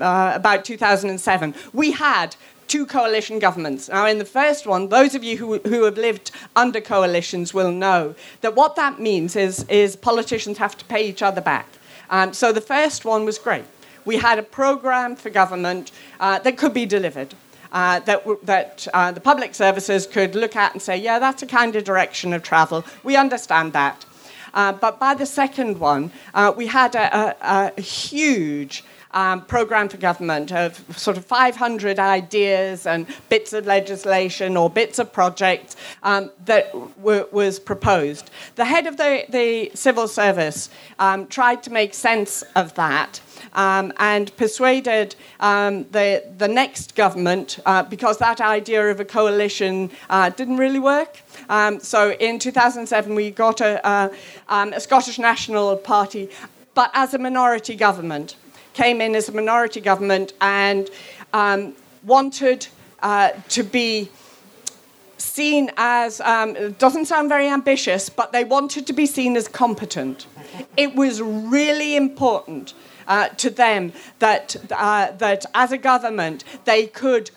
uh, 0.00 0.02
uh 0.02 0.32
about 0.34 0.64
2007, 0.64 1.54
we 1.72 1.92
had 1.92 2.36
two 2.68 2.86
coalition 2.86 3.38
governments. 3.38 3.88
Now, 3.88 4.06
in 4.06 4.18
the 4.18 4.24
first 4.24 4.66
one, 4.66 4.88
those 4.88 5.14
of 5.14 5.22
you 5.22 5.36
who, 5.36 5.58
who 5.58 5.84
have 5.84 5.98
lived 5.98 6.30
under 6.56 6.80
coalitions 6.80 7.52
will 7.52 7.72
know 7.72 8.14
that 8.40 8.54
what 8.54 8.76
that 8.76 8.98
means 8.98 9.36
is, 9.36 9.64
is 9.68 9.96
politicians 9.96 10.58
have 10.58 10.76
to 10.78 10.84
pay 10.86 11.06
each 11.06 11.22
other 11.22 11.40
back. 11.40 11.68
Um, 12.08 12.32
so 12.32 12.52
the 12.52 12.60
first 12.60 13.04
one 13.04 13.24
was 13.24 13.38
great 13.38 13.64
we 14.04 14.16
had 14.16 14.38
a 14.38 14.42
program 14.42 15.16
for 15.16 15.30
government 15.30 15.92
uh, 16.20 16.38
that 16.40 16.56
could 16.56 16.74
be 16.74 16.86
delivered. 16.86 17.34
Uh, 17.72 18.00
that 18.00 18.18
w- 18.18 18.38
that 18.42 18.86
uh, 18.92 19.10
the 19.12 19.20
public 19.20 19.54
services 19.54 20.06
could 20.06 20.34
look 20.34 20.54
at 20.54 20.74
and 20.74 20.82
say, 20.82 20.94
yeah, 20.94 21.18
that's 21.18 21.42
a 21.42 21.46
kind 21.46 21.74
of 21.74 21.84
direction 21.84 22.34
of 22.34 22.42
travel. 22.42 22.84
We 23.02 23.16
understand 23.16 23.72
that. 23.72 24.04
Uh, 24.52 24.72
but 24.72 25.00
by 25.00 25.14
the 25.14 25.24
second 25.24 25.80
one, 25.80 26.12
uh, 26.34 26.52
we 26.54 26.66
had 26.66 26.94
a, 26.94 27.16
a, 27.16 27.72
a 27.76 27.80
huge 27.80 28.84
um, 29.14 29.44
program 29.44 29.88
for 29.88 29.96
government 29.96 30.52
of 30.52 30.82
sort 30.98 31.16
of 31.16 31.24
500 31.24 31.98
ideas 31.98 32.86
and 32.86 33.06
bits 33.28 33.52
of 33.52 33.66
legislation 33.66 34.56
or 34.56 34.70
bits 34.70 34.98
of 34.98 35.12
projects 35.12 35.76
um, 36.02 36.30
that 36.44 36.72
w- 36.72 37.26
was 37.30 37.58
proposed. 37.58 38.30
The 38.56 38.64
head 38.64 38.86
of 38.86 38.96
the, 38.96 39.24
the 39.28 39.70
civil 39.74 40.08
service 40.08 40.70
um, 40.98 41.26
tried 41.26 41.62
to 41.64 41.70
make 41.70 41.94
sense 41.94 42.42
of 42.54 42.74
that. 42.74 43.20
Um, 43.54 43.92
and 43.98 44.34
persuaded 44.36 45.16
um, 45.40 45.84
the, 45.90 46.24
the 46.38 46.48
next 46.48 46.94
government, 46.94 47.58
uh, 47.66 47.82
because 47.82 48.18
that 48.18 48.40
idea 48.40 48.90
of 48.90 49.00
a 49.00 49.04
coalition 49.04 49.90
uh, 50.08 50.30
didn't 50.30 50.58
really 50.58 50.78
work. 50.78 51.18
Um, 51.48 51.80
so 51.80 52.12
in 52.12 52.38
2007, 52.38 53.14
we 53.14 53.30
got 53.30 53.60
a, 53.60 53.84
uh, 53.86 54.08
a 54.48 54.80
Scottish 54.80 55.18
National 55.18 55.76
Party, 55.76 56.30
but 56.74 56.90
as 56.94 57.14
a 57.14 57.18
minority 57.18 57.74
government 57.74 58.36
came 58.74 59.00
in 59.00 59.14
as 59.14 59.28
a 59.28 59.32
minority 59.32 59.80
government 59.80 60.32
and 60.40 60.90
um, 61.32 61.74
wanted 62.02 62.66
uh, 63.00 63.30
to 63.48 63.62
be 63.62 64.08
seen 65.18 65.70
as, 65.76 66.20
um, 66.20 66.72
doesn't 66.72 67.06
sound 67.06 67.28
very 67.28 67.48
ambitious, 67.48 68.08
but 68.08 68.32
they 68.32 68.44
wanted 68.44 68.86
to 68.86 68.92
be 68.92 69.06
seen 69.06 69.36
as 69.36 69.48
competent. 69.48 70.26
It 70.76 70.94
was 70.94 71.22
really 71.22 71.96
important 71.96 72.74
uh, 73.06 73.28
to 73.28 73.50
them 73.50 73.92
that, 74.18 74.56
uh, 74.70 75.12
that 75.12 75.46
as 75.54 75.72
a 75.72 75.78
government 75.78 76.44
they 76.64 76.86
could 76.86 77.30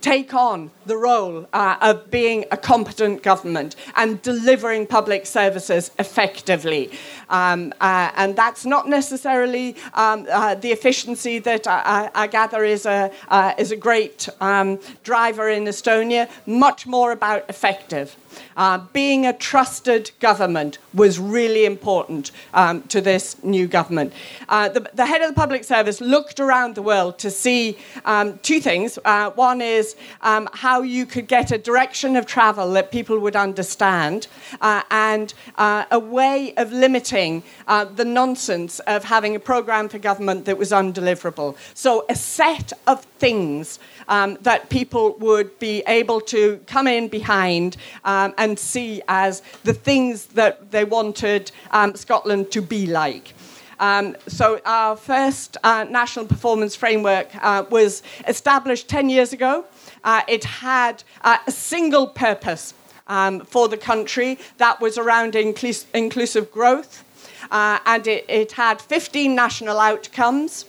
take 0.00 0.34
on 0.34 0.70
the 0.86 0.96
role 0.96 1.48
uh, 1.52 1.76
of 1.80 2.10
being 2.10 2.44
a 2.50 2.56
competent 2.56 3.22
government 3.22 3.76
and 3.96 4.20
delivering 4.22 4.86
public 4.86 5.26
services 5.26 5.90
effectively. 5.98 6.90
Um, 7.28 7.72
uh, 7.80 8.10
and 8.16 8.36
that's 8.36 8.64
not 8.64 8.88
necessarily 8.88 9.76
um, 9.94 10.26
uh, 10.30 10.54
the 10.54 10.72
efficiency 10.72 11.38
that 11.40 11.66
I, 11.66 12.10
I, 12.14 12.26
gather 12.26 12.64
is 12.64 12.86
a, 12.86 13.10
uh, 13.28 13.54
is 13.58 13.70
a 13.70 13.76
great 13.76 14.28
um, 14.40 14.78
driver 15.02 15.48
in 15.48 15.64
Estonia, 15.64 16.28
much 16.46 16.86
more 16.86 17.12
about 17.12 17.48
effective. 17.48 18.16
Uh, 18.56 18.78
being 18.92 19.26
a 19.26 19.32
trusted 19.32 20.10
government 20.20 20.78
was 20.94 21.18
really 21.18 21.64
important 21.64 22.30
um, 22.54 22.82
to 22.84 23.00
this 23.00 23.42
new 23.42 23.66
government. 23.66 24.12
Uh, 24.48 24.68
the, 24.68 24.80
the, 24.94 25.06
head 25.06 25.22
of 25.22 25.28
the 25.28 25.34
public 25.34 25.64
service 25.64 26.00
looked 26.00 26.40
around 26.40 26.74
the 26.74 26.82
world 26.82 27.18
to 27.18 27.30
see 27.30 27.76
um, 28.04 28.38
two 28.42 28.60
things. 28.60 28.98
Uh, 29.04 29.30
one 29.30 29.60
is 29.60 29.96
um, 30.20 30.48
how 30.52 30.82
you 30.82 31.06
could 31.06 31.26
get 31.26 31.50
a 31.50 31.58
direction 31.58 32.16
of 32.16 32.26
travel 32.26 32.72
that 32.72 32.90
people 32.90 33.18
would 33.18 33.36
understand, 33.36 34.26
uh, 34.60 34.82
and 34.90 35.34
uh, 35.56 35.84
a 35.90 35.98
way 35.98 36.52
of 36.56 36.72
limiting 36.72 37.42
uh, 37.66 37.84
the 37.84 38.04
nonsense 38.04 38.78
of 38.80 39.04
having 39.04 39.34
a 39.34 39.40
program 39.40 39.88
for 39.88 39.98
government 39.98 40.44
that 40.44 40.58
was 40.58 40.70
undeliverable. 40.70 41.56
So, 41.74 42.04
a 42.08 42.14
set 42.14 42.72
of 42.86 43.04
things 43.18 43.78
um, 44.08 44.36
that 44.42 44.68
people 44.68 45.16
would 45.18 45.58
be 45.58 45.82
able 45.86 46.20
to 46.20 46.60
come 46.66 46.86
in 46.86 47.08
behind 47.08 47.76
um, 48.22 48.34
and 48.38 48.58
see 48.58 49.02
as 49.08 49.42
the 49.64 49.72
things 49.72 50.26
that 50.26 50.70
they 50.70 50.84
wanted 50.84 51.50
um, 51.70 51.94
Scotland 51.94 52.50
to 52.52 52.62
be 52.62 52.86
like. 52.86 53.34
Um, 53.80 54.16
so 54.28 54.60
our 54.64 54.96
first 54.96 55.56
uh, 55.64 55.84
national 55.90 56.26
performance 56.26 56.76
framework 56.76 57.28
uh, 57.42 57.64
was 57.70 58.02
established 58.28 58.88
10 58.88 59.10
years 59.10 59.32
ago. 59.32 59.64
Uh, 60.04 60.22
it 60.28 60.44
had 60.44 61.02
uh, 61.22 61.38
a 61.46 61.50
single 61.50 62.06
purpose 62.06 62.74
um, 63.08 63.40
for 63.40 63.68
the 63.68 63.76
country 63.76 64.38
that 64.58 64.80
was 64.80 64.98
around 64.98 65.32
inclus- 65.32 65.86
inclusive 65.94 66.52
growth, 66.52 67.04
uh, 67.50 67.78
and 67.84 68.06
it, 68.06 68.24
it, 68.28 68.52
had 68.52 68.80
15 68.80 69.34
national 69.34 69.80
outcomes. 69.80 70.64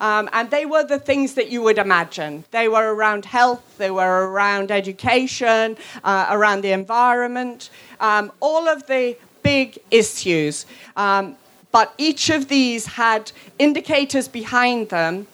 Um, 0.00 0.28
and 0.32 0.50
they 0.50 0.66
were 0.66 0.84
the 0.84 0.98
things 0.98 1.34
that 1.34 1.50
you 1.50 1.62
would 1.62 1.78
imagine. 1.78 2.44
They 2.50 2.68
were 2.68 2.94
around 2.94 3.24
health, 3.24 3.78
they 3.78 3.90
were 3.90 4.30
around 4.30 4.70
education, 4.70 5.76
uh, 6.02 6.26
around 6.30 6.62
the 6.62 6.72
environment, 6.72 7.70
um, 8.00 8.32
all 8.40 8.68
of 8.68 8.86
the 8.86 9.16
big 9.42 9.78
issues. 9.90 10.66
Um, 10.96 11.36
but 11.72 11.92
each 11.98 12.30
of 12.30 12.48
these 12.48 12.86
had 12.86 13.32
indicators 13.58 14.28
behind 14.28 14.90
them 14.90 15.26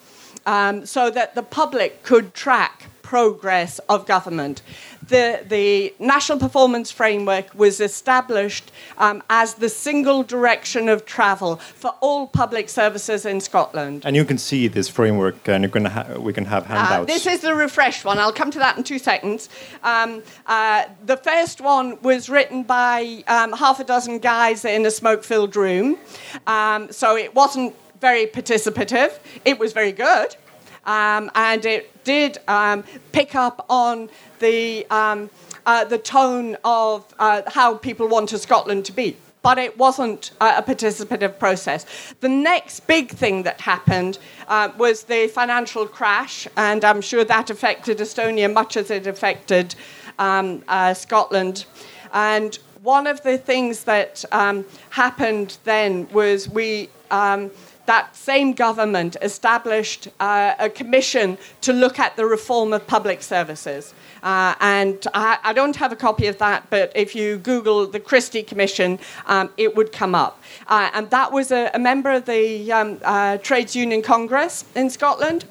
um, 0.47 0.87
so 0.87 1.11
that 1.11 1.35
the 1.35 1.43
public 1.43 2.03
could 2.03 2.35
track 2.35 2.87
progress 3.03 3.79
of 3.89 4.07
government 4.07 4.63
the, 5.11 5.45
the 5.47 5.95
National 5.99 6.39
Performance 6.39 6.91
Framework 6.91 7.55
was 7.55 7.81
established 7.81 8.73
um, 8.97 9.23
as 9.29 9.55
the 9.55 9.69
single 9.69 10.23
direction 10.23 10.89
of 10.89 11.05
travel 11.05 11.57
for 11.57 11.95
all 12.01 12.27
public 12.27 12.69
services 12.69 13.27
in 13.27 13.41
Scotland. 13.41 14.03
And 14.07 14.17
you 14.17 14.25
can 14.25 14.39
see 14.39 14.69
this 14.69 14.89
framework, 14.89 15.49
and 15.49 15.63
you 15.63 15.69
can 15.69 15.85
ha- 15.85 16.15
we 16.19 16.33
can 16.33 16.47
have 16.47 16.65
uh, 16.65 16.75
handouts. 16.75 17.03
Uh, 17.03 17.05
this 17.05 17.27
is 17.27 17.41
the 17.41 17.55
refreshed 17.55 18.05
one. 18.05 18.19
I'll 18.19 18.33
come 18.33 18.51
to 18.53 18.59
that 18.61 18.79
in 18.79 18.85
two 18.85 18.99
seconds. 18.99 19.49
Um, 19.83 20.23
uh, 20.47 20.85
the 21.05 21.17
first 21.19 21.61
one 21.61 22.01
was 22.03 22.31
written 22.31 22.63
by 22.63 23.23
um, 23.27 23.53
half 23.53 23.81
a 23.81 23.85
dozen 23.85 24.19
guys 24.19 24.65
in 24.65 24.87
a 24.87 24.91
smoke 24.91 25.25
filled 25.25 25.57
room, 25.57 25.99
um, 26.47 26.91
so 26.91 27.17
it 27.17 27.35
wasn't 27.35 27.75
very 28.01 28.27
participative, 28.27 29.19
it 29.45 29.59
was 29.59 29.73
very 29.73 29.93
good. 29.93 30.37
Um, 30.87 31.31
and 31.35 31.65
it 31.65 32.05
did 32.05 32.39
um, 32.49 32.85
pick 33.13 33.35
up 33.35 33.67
on 33.69 34.09
the, 34.39 34.87
um, 34.91 35.31
uh, 35.67 35.85
the 35.85 35.99
tone 35.99 36.57
of 36.65 37.13
uh, 37.19 37.43
how 37.47 37.75
people 37.77 38.09
wanted 38.09 38.39
Scotland 38.39 38.85
to 38.87 38.93
be. 38.93 39.17
But 39.43 39.57
it 39.57 39.79
wasn't 39.79 40.33
uh, 40.41 40.55
a 40.59 40.63
participative 40.63 41.39
process. 41.39 41.87
The 42.21 42.29
next 42.29 42.87
big 42.87 43.11
thing 43.11 43.43
that 43.45 43.61
happened 43.61 44.19
uh, 44.49 44.71
was 44.77 45.05
the 45.05 45.29
financial 45.29 45.87
crash, 45.87 46.47
and 46.57 46.85
I'm 46.85 47.01
sure 47.01 47.25
that 47.25 47.49
affected 47.49 47.99
Estonia 47.99 48.53
much 48.53 48.77
as 48.77 48.91
it 48.91 49.07
affected 49.07 49.75
um, 50.19 50.63
uh, 50.69 50.93
Scotland. 50.93 51.65
And 52.13 52.59
one 52.83 53.07
of 53.07 53.23
the 53.23 53.39
things 53.39 53.85
that 53.85 54.25
um, 54.33 54.65
happened 54.91 55.59
then 55.65 56.09
was 56.13 56.49
we 56.49 56.91
um, 57.11 57.51
that 57.91 58.15
same 58.15 58.53
government 58.53 59.17
established 59.21 60.07
uh, 60.21 60.55
a 60.61 60.71
commission 60.71 61.37
to 61.61 61.73
look 61.73 61.99
at 61.99 62.15
the 62.15 62.25
reform 62.25 62.73
of 62.73 62.87
public 62.87 63.21
services. 63.21 63.95
Uh, 64.23 64.55
and 64.61 65.09
I, 65.13 65.39
I, 65.43 65.53
don't 65.53 65.75
have 65.75 65.91
a 65.91 65.97
copy 65.97 66.29
of 66.29 66.39
that, 66.39 66.71
but 66.71 66.93
if 66.95 67.17
you 67.17 67.39
Google 67.39 67.89
the 67.89 67.99
Christie 67.99 68.45
Commission, 68.45 69.01
um, 69.27 69.51
it 69.57 69.75
would 69.75 69.91
come 69.91 70.15
up. 70.15 70.41
Uh, 70.69 70.91
and 70.95 71.11
that 71.11 71.33
was 71.33 71.51
a, 71.51 71.69
a 71.75 71.81
member 71.81 72.11
of 72.11 72.27
the 72.27 72.71
um, 72.71 73.01
uh, 73.03 73.39
Trades 73.39 73.75
Union 73.75 74.03
Congress 74.03 74.65
in 74.77 74.89
Scotland. 74.89 75.45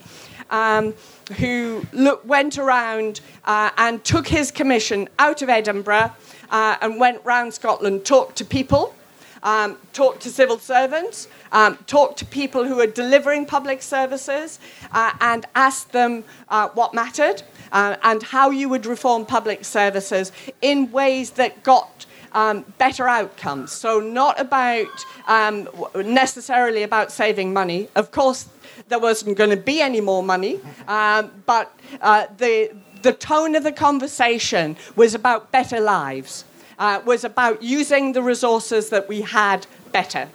Um, 0.50 0.94
who 1.38 1.86
look, 1.94 2.26
went 2.26 2.58
around 2.58 3.22
uh, 3.46 3.70
and 3.78 4.04
took 4.04 4.28
his 4.28 4.50
commission 4.50 5.08
out 5.20 5.44
of 5.44 5.50
Edinburgh 5.50 6.12
uh, 6.50 6.78
and 6.82 7.00
went 7.00 7.24
round 7.24 7.54
Scotland, 7.54 8.04
talked 8.04 8.36
to 8.38 8.46
people, 8.46 8.96
um, 9.44 9.78
talked 9.94 10.22
to 10.22 10.30
civil 10.30 10.60
servants, 10.60 11.28
um, 11.52 11.78
talked 11.88 12.20
to 12.20 12.26
people 12.26 12.66
who 12.66 12.80
are 12.80 12.88
delivering 12.88 13.46
public 13.46 13.82
services, 13.82 14.60
uh, 14.92 15.12
and 15.22 15.46
ask 15.56 15.92
them 15.92 16.24
uh, 16.50 16.70
what 16.70 16.94
mattered 16.94 17.44
uh, 17.72 17.96
and 18.04 18.24
how 18.24 18.50
you 18.50 18.70
would 18.70 18.86
reform 18.86 19.26
public 19.26 19.66
services 19.66 20.32
in 20.62 20.92
ways 20.92 21.32
that 21.32 21.64
got 21.64 22.06
um, 22.34 22.66
better 22.78 23.08
outcomes. 23.08 23.72
So, 23.72 24.00
not 24.00 24.40
about 24.40 24.88
um, 25.28 25.68
necessarily 25.96 26.84
about 26.84 27.12
saving 27.12 27.54
money. 27.54 27.90
Of 27.96 28.12
course, 28.12 28.48
there 28.88 29.00
wasn't 29.00 29.38
going 29.38 29.50
to 29.50 29.58
be 29.58 29.82
any 29.82 30.02
more 30.02 30.24
money, 30.24 30.60
um, 30.88 31.32
but 31.46 31.74
uh, 32.02 32.28
the 32.38 32.72
the 33.02 33.14
tone 33.14 33.56
of 33.56 33.64
the 33.64 33.72
conversation 33.72 34.76
was 34.96 35.16
about 35.16 35.52
better 35.52 35.80
lives. 35.80 36.44
Uh, 36.80 37.02
was 37.06 37.24
about 37.24 37.62
using 37.62 38.14
the 38.14 38.24
resources 38.24 38.90
that 38.90 39.08
we 39.08 39.22
had 39.22 39.68
better. 39.92 40.30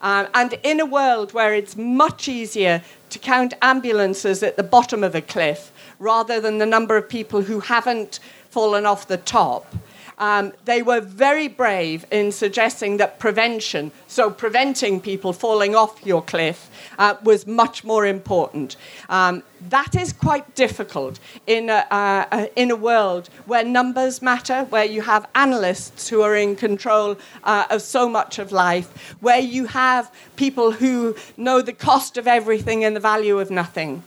Uh, 0.00 0.26
and 0.32 0.54
in 0.62 0.80
a 0.80 0.86
world 0.86 1.34
where 1.34 1.52
it's 1.52 1.76
much 1.76 2.28
easier 2.28 2.82
to 3.10 3.18
count 3.18 3.52
ambulances 3.60 4.42
at 4.42 4.56
the 4.56 4.62
bottom 4.62 5.04
of 5.04 5.14
a 5.14 5.20
cliff 5.20 5.72
rather 5.98 6.40
than 6.40 6.58
the 6.58 6.64
number 6.64 6.96
of 6.96 7.08
people 7.08 7.42
who 7.42 7.60
haven't 7.60 8.20
fallen 8.48 8.86
off 8.86 9.08
the 9.08 9.18
top. 9.18 9.74
Um, 10.20 10.52
they 10.66 10.82
were 10.82 11.00
very 11.00 11.48
brave 11.48 12.04
in 12.10 12.30
suggesting 12.30 12.98
that 12.98 13.18
prevention, 13.18 13.90
so 14.06 14.30
preventing 14.30 15.00
people 15.00 15.32
falling 15.32 15.74
off 15.74 16.04
your 16.04 16.20
cliff, 16.20 16.70
uh, 16.98 17.14
was 17.24 17.46
much 17.46 17.84
more 17.84 18.06
important. 18.06 18.76
Um, 19.08 19.42
that 19.70 19.96
is 19.96 20.12
quite 20.12 20.54
difficult 20.54 21.18
in 21.46 21.70
a, 21.70 21.86
uh, 21.90 22.46
in 22.54 22.70
a 22.70 22.76
world 22.76 23.30
where 23.46 23.64
numbers 23.64 24.20
matter, 24.20 24.64
where 24.64 24.84
you 24.84 25.00
have 25.00 25.26
analysts 25.34 26.10
who 26.10 26.20
are 26.20 26.36
in 26.36 26.54
control 26.54 27.16
uh, 27.44 27.64
of 27.70 27.80
so 27.80 28.06
much 28.06 28.38
of 28.38 28.52
life, 28.52 29.16
where 29.20 29.40
you 29.40 29.66
have 29.66 30.12
people 30.36 30.72
who 30.72 31.16
know 31.38 31.62
the 31.62 31.72
cost 31.72 32.18
of 32.18 32.26
everything 32.26 32.84
and 32.84 32.94
the 32.94 33.00
value 33.00 33.38
of 33.38 33.50
nothing. 33.50 34.02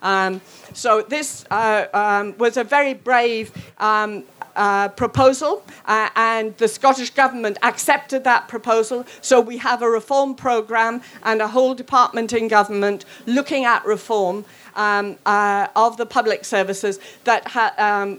Um, 0.00 0.40
so 0.72 1.02
this 1.02 1.44
uh, 1.50 1.86
um, 1.92 2.36
was 2.38 2.56
a 2.56 2.64
very 2.64 2.94
brave 2.94 3.52
um, 3.78 4.24
uh, 4.58 4.88
proposal, 4.88 5.62
uh, 5.86 6.10
and 6.16 6.56
the 6.58 6.68
Scottish 6.68 7.10
Government 7.10 7.56
accepted 7.62 8.24
that 8.24 8.48
proposal. 8.48 9.06
So 9.20 9.40
we 9.40 9.56
have 9.58 9.82
a 9.82 9.88
reform 9.88 10.34
programme 10.34 11.00
and 11.22 11.40
a 11.40 11.48
whole 11.48 11.74
department 11.74 12.32
in 12.32 12.48
government 12.48 13.04
looking 13.24 13.64
at 13.64 13.86
reform 13.86 14.44
um, 14.74 15.16
uh, 15.24 15.68
of 15.76 15.96
the 15.96 16.06
public 16.06 16.44
services 16.44 16.98
that 17.24 17.46
ha- 17.46 17.74
um, 17.78 18.18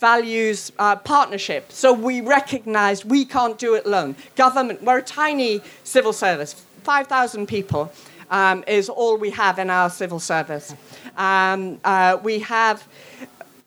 values 0.00 0.72
uh, 0.78 0.96
partnership. 0.96 1.70
So 1.70 1.92
we 1.92 2.20
recognized 2.20 3.04
we 3.04 3.24
can't 3.24 3.56
do 3.56 3.74
it 3.74 3.86
alone. 3.86 4.16
Government, 4.36 4.82
we're 4.82 4.98
a 4.98 5.02
tiny 5.02 5.60
civil 5.84 6.12
service, 6.12 6.54
5,000 6.82 7.46
people 7.46 7.92
um, 8.30 8.64
is 8.66 8.88
all 8.88 9.16
we 9.16 9.30
have 9.30 9.58
in 9.58 9.70
our 9.70 9.90
civil 9.90 10.20
service. 10.20 10.74
Um, 11.16 11.80
uh, 11.84 12.18
we 12.22 12.40
have 12.40 12.86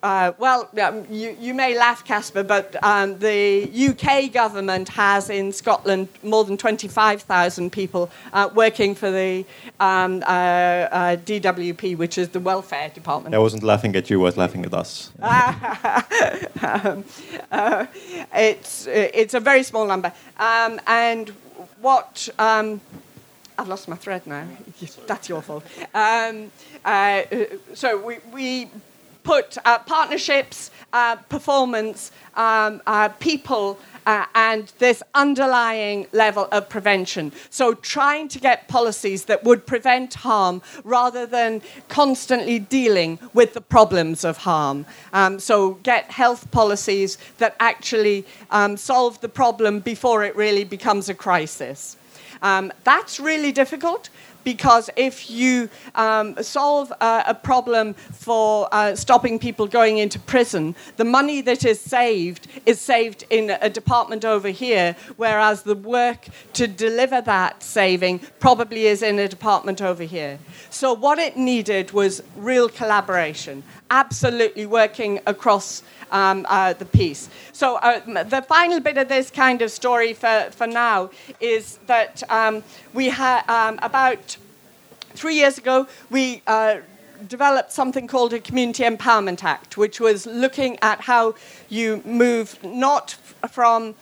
uh, 0.03 0.31
well, 0.38 0.70
um, 0.81 1.05
you, 1.10 1.38
you, 1.39 1.53
may 1.53 1.77
laugh, 1.77 2.03
Kaspar, 2.03 2.43
but 2.43 2.75
um, 2.84 3.20
the 3.20 3.70
UK 3.89 4.31
government 4.31 4.89
has 4.89 5.29
in 5.29 5.51
Scotland 5.51 6.08
more 6.24 6.43
than 6.43 6.58
25,000 6.58 7.72
people 7.72 8.10
uh, 8.34 8.50
working 8.55 8.96
for 8.96 9.12
the 9.12 9.46
um, 9.79 10.24
uh, 10.24 10.25
uh 10.25 11.15
DWP, 11.17 11.98
which 11.98 12.17
is 12.17 12.29
the 12.29 12.39
welfare 12.39 12.89
department. 12.89 13.36
I 13.36 13.38
wasn't 13.38 13.63
laughing 13.63 13.96
at 13.96 14.10
you, 14.10 14.20
I 14.22 14.24
was 14.24 14.38
laughing 14.38 14.65
at 14.65 14.74
us. 14.74 15.12
Um, 16.63 17.03
uh, 17.51 17.86
it's, 18.34 18.86
it's 18.88 19.34
a 19.34 19.39
very 19.39 19.63
small 19.63 19.86
number. 19.88 20.13
Um, 20.38 20.79
and 20.88 21.29
what. 21.81 22.29
I've 23.58 23.67
lost 23.67 23.88
my 23.88 23.96
thread 23.96 24.25
now. 24.25 24.48
That's 25.08 25.29
your 25.29 25.41
fault. 25.43 25.63
Um, 25.93 26.51
uh, 26.84 27.22
so 27.75 28.03
we, 28.03 28.17
we 28.34 28.70
put 29.24 29.58
uh, 29.66 29.80
partnerships, 29.80 30.72
uh, 30.94 31.16
performance, 31.16 32.12
um, 32.36 32.82
uh, 32.88 33.10
people, 33.10 33.80
uh, 34.06 34.25
and 34.34 34.72
this 34.80 35.04
underlying 35.13 36.08
level 36.12 36.48
of 36.51 36.68
prevention. 36.70 37.32
So, 37.50 37.74
trying 37.74 38.28
to 38.30 38.40
get 38.40 38.68
policies 38.68 39.25
that 39.25 39.44
would 39.44 39.66
prevent 39.66 40.16
harm 40.16 40.62
rather 40.84 41.25
than 41.25 41.62
constantly 41.88 42.60
dealing 42.60 43.20
with 43.34 43.54
the 43.54 43.62
problems 43.62 44.25
of 44.25 44.38
harm. 44.38 44.86
Um, 45.13 45.40
so, 45.40 45.75
get 45.84 46.12
health 46.12 46.50
policies 46.51 47.18
that 47.38 47.56
actually 47.60 48.25
um, 48.50 48.78
solve 48.78 49.22
the 49.22 49.30
problem 49.30 49.80
before 49.80 50.24
it 50.24 50.36
really 50.36 50.63
becomes 50.63 51.10
a 51.10 51.13
crisis. 51.13 51.98
Um, 52.42 52.74
that's 52.84 53.20
really 53.20 53.51
difficult 53.51 54.10
because 54.43 54.89
if 54.95 55.29
you 55.29 55.69
um, 55.95 56.41
solve 56.41 56.91
uh, 57.01 57.24
a 57.25 57.33
problem 57.33 57.93
for 57.93 58.67
uh, 58.71 58.95
stopping 58.95 59.39
people 59.39 59.67
going 59.67 59.98
into 59.98 60.19
prison, 60.19 60.75
the 60.98 61.03
money 61.03 61.41
that 61.41 61.65
is 61.65 61.79
saved 61.79 62.48
is 62.65 62.79
saved 62.79 63.25
in 63.29 63.51
a 63.62 63.69
department 63.69 64.25
over 64.25 64.50
here, 64.50 64.95
whereas 65.17 65.63
the 65.63 65.75
work 65.75 66.27
to 66.53 66.67
deliver 66.67 67.21
that 67.21 67.63
saving 67.63 68.19
probably 68.39 68.88
is 68.88 69.01
in 69.01 69.19
a 69.19 69.27
department 69.27 69.81
over 69.81 70.03
here. 70.03 70.39
So, 70.69 70.93
what 70.93 71.19
it 71.19 71.38
needed 71.38 71.91
was 71.91 72.21
real 72.36 72.69
collaboration, 72.69 73.63
absolutely 73.91 74.65
working 74.65 75.19
across 75.27 75.83
um, 76.12 76.45
uh, 76.50 76.74
the 76.74 76.86
piece. 76.86 77.29
So, 77.51 77.75
uh, 77.75 78.24
the 78.24 78.41
final 78.41 78.79
bit 78.79 78.98
of 78.98 79.07
this 79.07 79.29
kind 79.29 79.62
of 79.62 79.69
story 79.69 80.13
for, 80.13 80.48
for 80.51 80.65
now 80.65 81.12
is 81.39 81.77
that 81.86 82.24
um, 82.29 82.63
we 82.93 83.10
had 83.10 83.48
um, 83.48 83.77
about 83.83 84.38
three 85.13 85.36
years 85.36 85.57
ago, 85.57 85.88
we 86.10 86.41
uh, 86.48 86.77
developed 87.27 87.71
something 87.71 88.07
called 88.07 88.33
a 88.33 88.39
Community 88.39 88.83
Empowerment 88.83 89.43
Act, 89.43 89.77
which 89.77 90.00
was 90.00 90.25
looking 90.25 90.80
at 90.82 91.01
how 91.01 91.36
you 91.69 92.01
move 92.06 92.58
not 92.63 93.12
from 93.49 93.93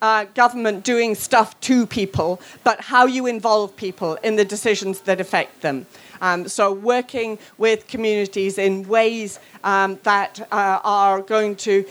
uh, 0.00 0.24
government 0.34 0.84
doing 0.84 1.14
stuff 1.14 1.58
to 1.60 1.86
people, 1.86 2.40
but 2.62 2.80
how 2.80 3.06
you 3.06 3.26
involve 3.26 3.74
people 3.76 4.14
in 4.22 4.36
the 4.36 4.44
decisions 4.44 5.00
that 5.00 5.20
affect 5.20 5.62
them. 5.62 5.86
Um, 6.20 6.48
so, 6.48 6.72
working 6.72 7.38
with 7.58 7.86
communities 7.86 8.58
in 8.58 8.86
ways 8.88 9.40
um, 9.64 9.98
that 10.02 10.40
uh, 10.52 10.80
are 10.84 11.20
going 11.20 11.56
to 11.56 11.84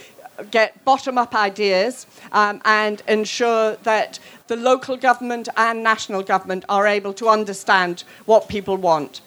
get 0.50 0.84
bottom 0.84 1.18
up 1.18 1.34
ideas 1.34 2.06
um, 2.32 2.60
and 2.64 3.02
ensure 3.08 3.76
that 3.82 4.18
the 4.46 4.56
local 4.56 4.96
government 4.96 5.48
and 5.56 5.82
national 5.82 6.22
government 6.22 6.64
are 6.68 6.86
able 6.86 7.12
to 7.14 7.28
understand 7.28 8.04
what 8.24 8.48
people 8.48 8.76
want. 8.76 9.20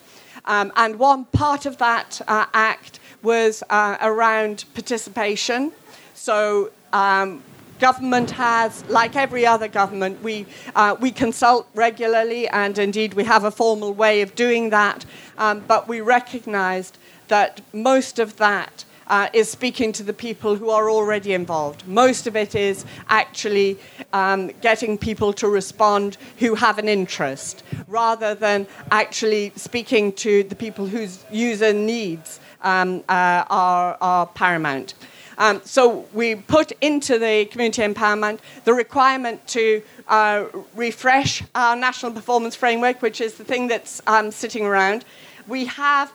Um, 0.45 0.71
and 0.75 0.97
one 0.97 1.25
part 1.25 1.65
of 1.65 1.77
that 1.77 2.21
uh, 2.27 2.45
act 2.53 2.99
was 3.21 3.63
uh, 3.69 3.97
around 4.01 4.65
participation. 4.73 5.71
So, 6.13 6.71
um, 6.93 7.43
government 7.81 8.31
has, 8.31 8.85
like 8.87 9.15
every 9.15 9.45
other 9.45 9.67
government, 9.67 10.21
we, 10.23 10.45
uh, 10.75 10.95
we 11.01 11.11
consult 11.11 11.67
regularly, 11.73 12.47
and 12.47 12.77
indeed 12.77 13.15
we 13.15 13.25
have 13.25 13.43
a 13.43 13.51
formal 13.51 13.93
way 13.93 14.21
of 14.21 14.35
doing 14.35 14.69
that. 14.69 15.03
Um, 15.37 15.63
but 15.67 15.87
we 15.87 15.99
recognized 15.99 16.97
that 17.27 17.61
most 17.73 18.19
of 18.19 18.37
that 18.37 18.85
uh, 19.07 19.27
is 19.33 19.49
speaking 19.49 19.91
to 19.91 20.03
the 20.03 20.13
people 20.13 20.55
who 20.55 20.69
are 20.69 20.89
already 20.89 21.33
involved. 21.33 21.85
Most 21.87 22.27
of 22.27 22.35
it 22.35 22.55
is 22.55 22.85
actually 23.09 23.77
um, 24.13 24.51
getting 24.61 24.97
people 24.97 25.33
to 25.33 25.47
respond 25.49 26.17
who 26.39 26.55
have 26.55 26.77
an 26.77 26.87
interest, 26.87 27.63
rather 27.87 28.35
than 28.35 28.67
actually 28.91 29.51
speaking 29.55 30.13
to 30.13 30.43
the 30.43 30.55
people 30.55 30.85
whose 30.85 31.25
user 31.31 31.73
needs 31.73 32.39
um, 32.61 33.03
uh, 33.09 33.43
are, 33.49 33.97
are 33.99 34.27
paramount. 34.27 34.93
Um, 35.41 35.59
so 35.65 36.05
we 36.13 36.35
put 36.35 36.71
into 36.81 37.17
the 37.17 37.45
community 37.45 37.81
empowerment 37.81 38.37
the 38.63 38.73
requirement 38.75 39.47
to 39.47 39.81
uh, 40.07 40.45
refresh 40.75 41.41
our 41.55 41.75
national 41.75 42.11
performance 42.11 42.55
framework, 42.55 43.01
which 43.01 43.19
is 43.19 43.33
the 43.39 43.43
thing 43.43 43.67
that's 43.67 44.03
um, 44.05 44.29
sitting 44.29 44.67
around. 44.67 45.03
We 45.47 45.65
have, 45.65 46.13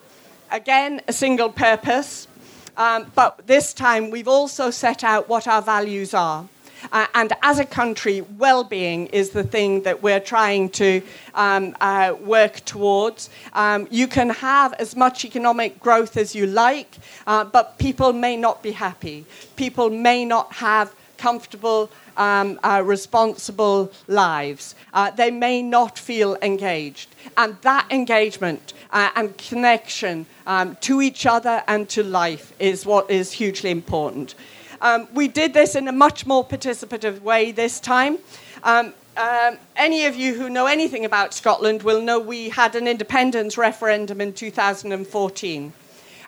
again, 0.52 1.00
a 1.08 1.12
single 1.12 1.50
purpose. 1.50 2.28
Um, 2.76 3.10
but 3.16 3.44
this 3.48 3.74
time, 3.74 4.12
we've 4.12 4.28
also 4.28 4.70
set 4.70 5.02
out 5.02 5.28
what 5.28 5.48
our 5.48 5.60
values 5.60 6.14
are. 6.14 6.48
Uh, 6.92 7.06
and 7.14 7.32
as 7.42 7.58
a 7.58 7.64
country, 7.64 8.22
well 8.38 8.64
being 8.64 9.06
is 9.08 9.30
the 9.30 9.44
thing 9.44 9.82
that 9.82 10.02
we're 10.02 10.20
trying 10.20 10.68
to 10.70 11.02
um, 11.34 11.76
uh, 11.80 12.14
work 12.20 12.64
towards. 12.64 13.30
Um, 13.52 13.86
you 13.90 14.06
can 14.06 14.30
have 14.30 14.72
as 14.74 14.96
much 14.96 15.24
economic 15.24 15.80
growth 15.80 16.16
as 16.16 16.34
you 16.34 16.46
like, 16.46 16.96
uh, 17.26 17.44
but 17.44 17.78
people 17.78 18.12
may 18.12 18.36
not 18.36 18.62
be 18.62 18.72
happy. 18.72 19.24
People 19.56 19.90
may 19.90 20.24
not 20.24 20.52
have 20.54 20.94
comfortable, 21.18 21.90
um, 22.16 22.58
uh, 22.62 22.82
responsible 22.84 23.90
lives. 24.06 24.74
Uh, 24.92 25.10
they 25.10 25.30
may 25.30 25.62
not 25.62 25.98
feel 25.98 26.36
engaged. 26.42 27.08
And 27.36 27.56
that 27.62 27.86
engagement 27.90 28.72
uh, 28.90 29.10
and 29.16 29.36
connection 29.38 30.26
um, 30.46 30.76
to 30.82 31.02
each 31.02 31.26
other 31.26 31.62
and 31.66 31.88
to 31.90 32.02
life 32.02 32.52
is 32.58 32.86
what 32.86 33.10
is 33.10 33.32
hugely 33.32 33.70
important. 33.70 34.34
Um, 34.80 35.08
we 35.14 35.28
did 35.28 35.54
this 35.54 35.74
in 35.74 35.88
a 35.88 35.92
much 35.92 36.26
more 36.26 36.44
participative 36.44 37.20
way 37.20 37.52
this 37.52 37.80
time. 37.80 38.18
Um, 38.62 38.94
um, 39.16 39.56
any 39.76 40.04
of 40.04 40.14
you 40.14 40.34
who 40.34 40.50
know 40.50 40.66
anything 40.66 41.04
about 41.04 41.32
Scotland 41.32 41.82
will 41.82 42.02
know 42.02 42.20
we 42.20 42.50
had 42.50 42.74
an 42.74 42.86
independence 42.86 43.56
referendum 43.56 44.20
in 44.20 44.34
2014. 44.34 45.72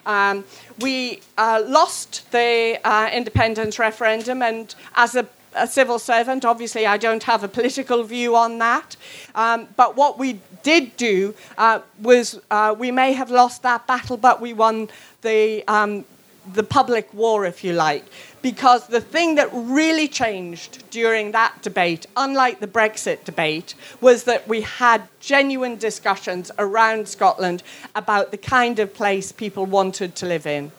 Um, 0.06 0.44
we 0.80 1.20
uh, 1.36 1.62
lost 1.66 2.30
the 2.32 2.80
uh, 2.82 3.10
independence 3.12 3.78
referendum, 3.78 4.40
and 4.40 4.74
as 4.96 5.14
a, 5.14 5.28
a, 5.54 5.66
civil 5.66 5.98
servant, 5.98 6.46
obviously, 6.46 6.86
I 6.86 6.96
don't 6.96 7.22
have 7.24 7.44
a 7.44 7.48
political 7.48 8.02
view 8.04 8.34
on 8.34 8.56
that. 8.58 8.96
Um, 9.34 9.68
but 9.76 9.96
what 9.96 10.18
we 10.18 10.40
did 10.62 10.96
do 10.96 11.34
uh, 11.58 11.80
was 12.00 12.40
uh, 12.50 12.74
we 12.78 12.90
may 12.90 13.12
have 13.12 13.30
lost 13.30 13.62
that 13.64 13.86
battle, 13.86 14.16
but 14.16 14.40
we 14.40 14.54
won 14.54 14.88
the, 15.20 15.62
um, 15.68 16.06
the 16.52 16.62
public 16.62 17.12
war, 17.12 17.44
if 17.44 17.62
you 17.64 17.72
like. 17.72 18.04
Because 18.40 18.86
the 18.86 19.00
thing 19.00 19.34
that 19.34 19.48
really 19.52 20.06
changed 20.06 20.88
during 20.90 21.32
that 21.32 21.60
debate, 21.62 22.06
unlike 22.16 22.60
the 22.60 22.68
Brexit 22.68 23.24
debate, 23.24 23.74
was 24.00 24.24
that 24.24 24.46
we 24.46 24.60
had 24.60 25.08
genuine 25.20 25.76
discussions 25.76 26.50
around 26.58 27.08
Scotland 27.08 27.62
about 27.94 28.30
the 28.30 28.36
kind 28.36 28.78
of 28.78 28.94
place 28.94 29.32
people 29.32 29.66
wanted 29.66 30.14
to 30.16 30.26
live 30.26 30.46
in. 30.46 30.70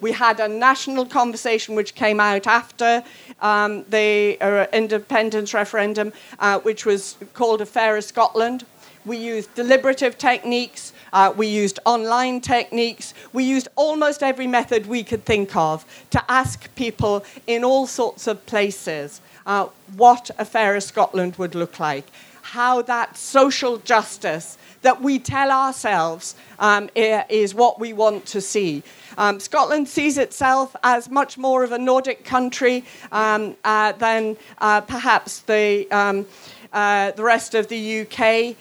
we 0.00 0.12
had 0.12 0.38
a 0.40 0.48
national 0.48 1.06
conversation 1.06 1.74
which 1.74 1.94
came 1.94 2.20
out 2.20 2.46
after 2.46 3.02
um, 3.40 3.84
the 3.88 4.36
uh, 4.40 4.66
independence 4.72 5.54
referendum, 5.54 6.12
uh, 6.38 6.58
which 6.60 6.84
was 6.84 7.16
called 7.32 7.60
A 7.62 7.66
Fairer 7.66 8.02
Scotland. 8.02 8.66
We 9.06 9.18
used 9.18 9.54
deliberative 9.54 10.16
techniques. 10.18 10.92
Uh, 11.14 11.32
we 11.36 11.46
used 11.46 11.78
online 11.86 12.40
techniques. 12.40 13.14
We 13.32 13.44
used 13.44 13.68
almost 13.76 14.22
every 14.22 14.48
method 14.48 14.86
we 14.86 15.04
could 15.04 15.24
think 15.24 15.54
of 15.56 15.86
to 16.10 16.22
ask 16.28 16.74
people 16.74 17.24
in 17.46 17.62
all 17.62 17.86
sorts 17.86 18.26
of 18.26 18.44
places 18.46 19.20
uh, 19.46 19.68
what 19.96 20.30
a 20.38 20.44
fairer 20.44 20.80
Scotland 20.80 21.36
would 21.36 21.54
look 21.54 21.78
like, 21.78 22.04
how 22.42 22.82
that 22.82 23.16
social 23.16 23.78
justice 23.78 24.58
that 24.82 25.00
we 25.00 25.18
tell 25.18 25.50
ourselves 25.50 26.34
um, 26.58 26.90
is 26.94 27.54
what 27.54 27.78
we 27.78 27.92
want 27.92 28.26
to 28.26 28.40
see. 28.40 28.82
Um, 29.16 29.38
Scotland 29.38 29.88
sees 29.88 30.18
itself 30.18 30.74
as 30.82 31.08
much 31.08 31.38
more 31.38 31.62
of 31.62 31.72
a 31.72 31.78
Nordic 31.78 32.24
country 32.24 32.84
um, 33.12 33.56
uh, 33.64 33.92
than 33.92 34.36
uh, 34.58 34.80
perhaps 34.80 35.40
the, 35.40 35.88
um, 35.90 36.26
uh, 36.72 37.12
the 37.12 37.22
rest 37.22 37.54
of 37.54 37.68
the 37.68 38.00
UK. 38.00 38.56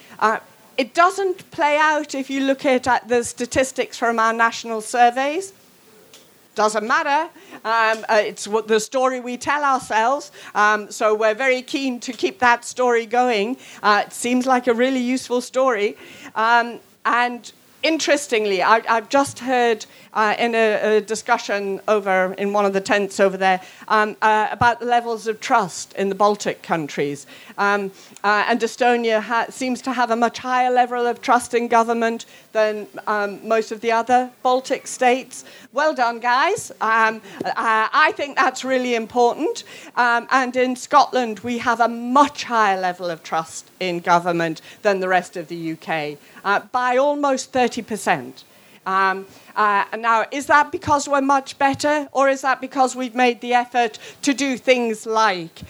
It 0.78 0.94
doesn't 0.94 1.52
play 1.52 1.78
out 1.78 2.16
if 2.16 2.30
you 2.30 2.42
look 2.42 2.66
at, 2.66 2.88
at 2.88 3.08
the 3.08 3.24
statistics 3.24 3.98
from 3.98 4.20
our 4.20 4.34
national 4.34 4.82
surveys 4.82 5.54
doesn't 6.56 6.88
matter. 6.88 7.30
Um, 7.66 8.06
uh, 8.10 8.22
it's 8.24 8.48
what 8.48 8.68
the 8.68 8.80
story 8.80 9.20
we 9.20 9.38
tell 9.38 9.64
ourselves. 9.64 10.32
Um, 10.54 10.92
so 10.92 11.16
we're 11.16 11.34
very 11.34 11.62
keen 11.62 12.00
to 12.02 12.14
keep 12.14 12.40
that 12.40 12.66
story 12.66 13.06
going. 13.06 13.58
Uh, 13.82 14.04
it 14.06 14.14
seems 14.14 14.46
like 14.46 14.68
a 14.68 14.74
really 14.74 15.00
useful 15.00 15.42
story. 15.42 15.98
Um, 16.36 16.80
and 17.06 17.52
interestingly, 17.82 18.62
I, 18.62 18.82
have 18.88 19.10
just 19.10 19.40
heard 19.40 19.86
uh, 20.14 20.36
in 20.38 20.56
a, 20.56 20.98
a, 20.98 21.02
discussion 21.02 21.82
over 21.88 22.34
in 22.38 22.54
one 22.54 22.66
of 22.66 22.74
the 22.74 22.82
tents 22.82 23.20
over 23.20 23.38
there 23.38 23.62
um, 23.88 24.16
uh, 24.22 24.48
about 24.52 24.80
the 24.80 24.86
levels 24.86 25.28
of 25.28 25.40
trust 25.40 25.94
in 25.94 26.10
the 26.10 26.16
Baltic 26.16 26.62
countries. 26.62 27.26
Um, 27.58 27.92
uh, 28.24 28.46
and 28.48 28.60
Estonia 28.60 29.22
ha- 29.22 29.48
seems 29.50 29.82
to 29.84 29.92
have 29.92 30.12
a 30.12 30.16
much 30.16 30.40
higher 30.40 30.72
level 30.72 31.06
of 31.06 31.22
trust 31.22 31.54
in 31.54 31.68
government 31.68 32.26
than 32.52 32.88
um, 33.08 33.46
most 33.48 33.72
of 33.72 33.82
the 33.82 33.92
other 33.92 34.32
Baltic 34.44 34.88
states. 34.88 35.44
Well 35.72 35.94
done, 35.94 36.20
guys. 36.20 36.72
Um, 36.82 37.22
uh, 37.44 37.52
I 37.56 38.14
think 38.16 38.38
that's 38.38 38.64
really 38.64 38.96
important. 38.96 39.64
Um, 39.96 40.28
and 40.32 40.56
in 40.56 40.76
Scotland, 40.76 41.40
we 41.40 41.58
have 41.58 41.80
a 41.80 41.88
much 41.88 42.44
higher 42.44 42.80
level 42.80 43.10
of 43.10 43.24
trust 43.24 43.72
in 43.80 44.00
government 44.00 44.62
than 44.84 45.00
the 45.00 45.08
rest 45.08 45.36
of 45.36 45.48
the 45.48 45.74
UK 45.74 46.18
uh, 46.46 46.60
by 46.72 46.98
almost 46.98 47.52
30%. 47.52 48.44
Um, 48.86 49.26
uh, 49.56 49.86
now, 49.98 50.26
is 50.32 50.48
that 50.48 50.72
because 50.72 51.08
we're 51.08 51.22
much 51.22 51.58
better, 51.58 52.08
or 52.12 52.30
is 52.30 52.42
that 52.42 52.60
because 52.60 52.96
we've 52.96 53.16
made 53.16 53.42
the 53.42 53.54
effort 53.54 54.00
to 54.24 54.34
do 54.34 54.58
things 54.58 55.06
like 55.06 55.62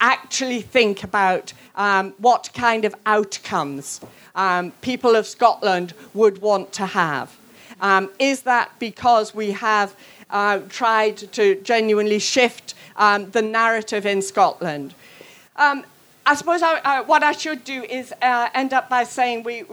actually 0.00 0.62
think 0.62 1.04
about 1.04 1.52
um, 1.74 2.14
what 2.18 2.50
kind 2.54 2.84
of 2.84 2.94
outcomes 3.06 4.00
um, 4.34 4.70
people 4.82 5.16
of 5.16 5.26
Scotland 5.26 5.94
would 6.14 6.40
want 6.40 6.72
to 6.74 6.86
have? 6.86 7.36
Um, 7.80 8.10
is 8.18 8.42
that 8.42 8.70
because 8.78 9.34
we 9.34 9.52
have 9.52 9.94
uh, 10.28 10.60
tried 10.68 11.16
to 11.16 11.56
genuinely 11.62 12.18
shift 12.18 12.74
um, 12.96 13.30
the 13.30 13.42
narrative 13.42 14.06
in 14.06 14.22
Scotland? 14.22 14.94
Um, 15.56 15.84
I 16.26 16.34
suppose 16.34 16.62
I, 16.62 16.78
uh, 16.80 17.04
what 17.04 17.22
I 17.22 17.32
should 17.32 17.64
do 17.64 17.82
is 17.82 18.12
uh, 18.22 18.48
end 18.54 18.72
up 18.72 18.88
by 18.88 19.04
saying 19.04 19.42
we. 19.42 19.64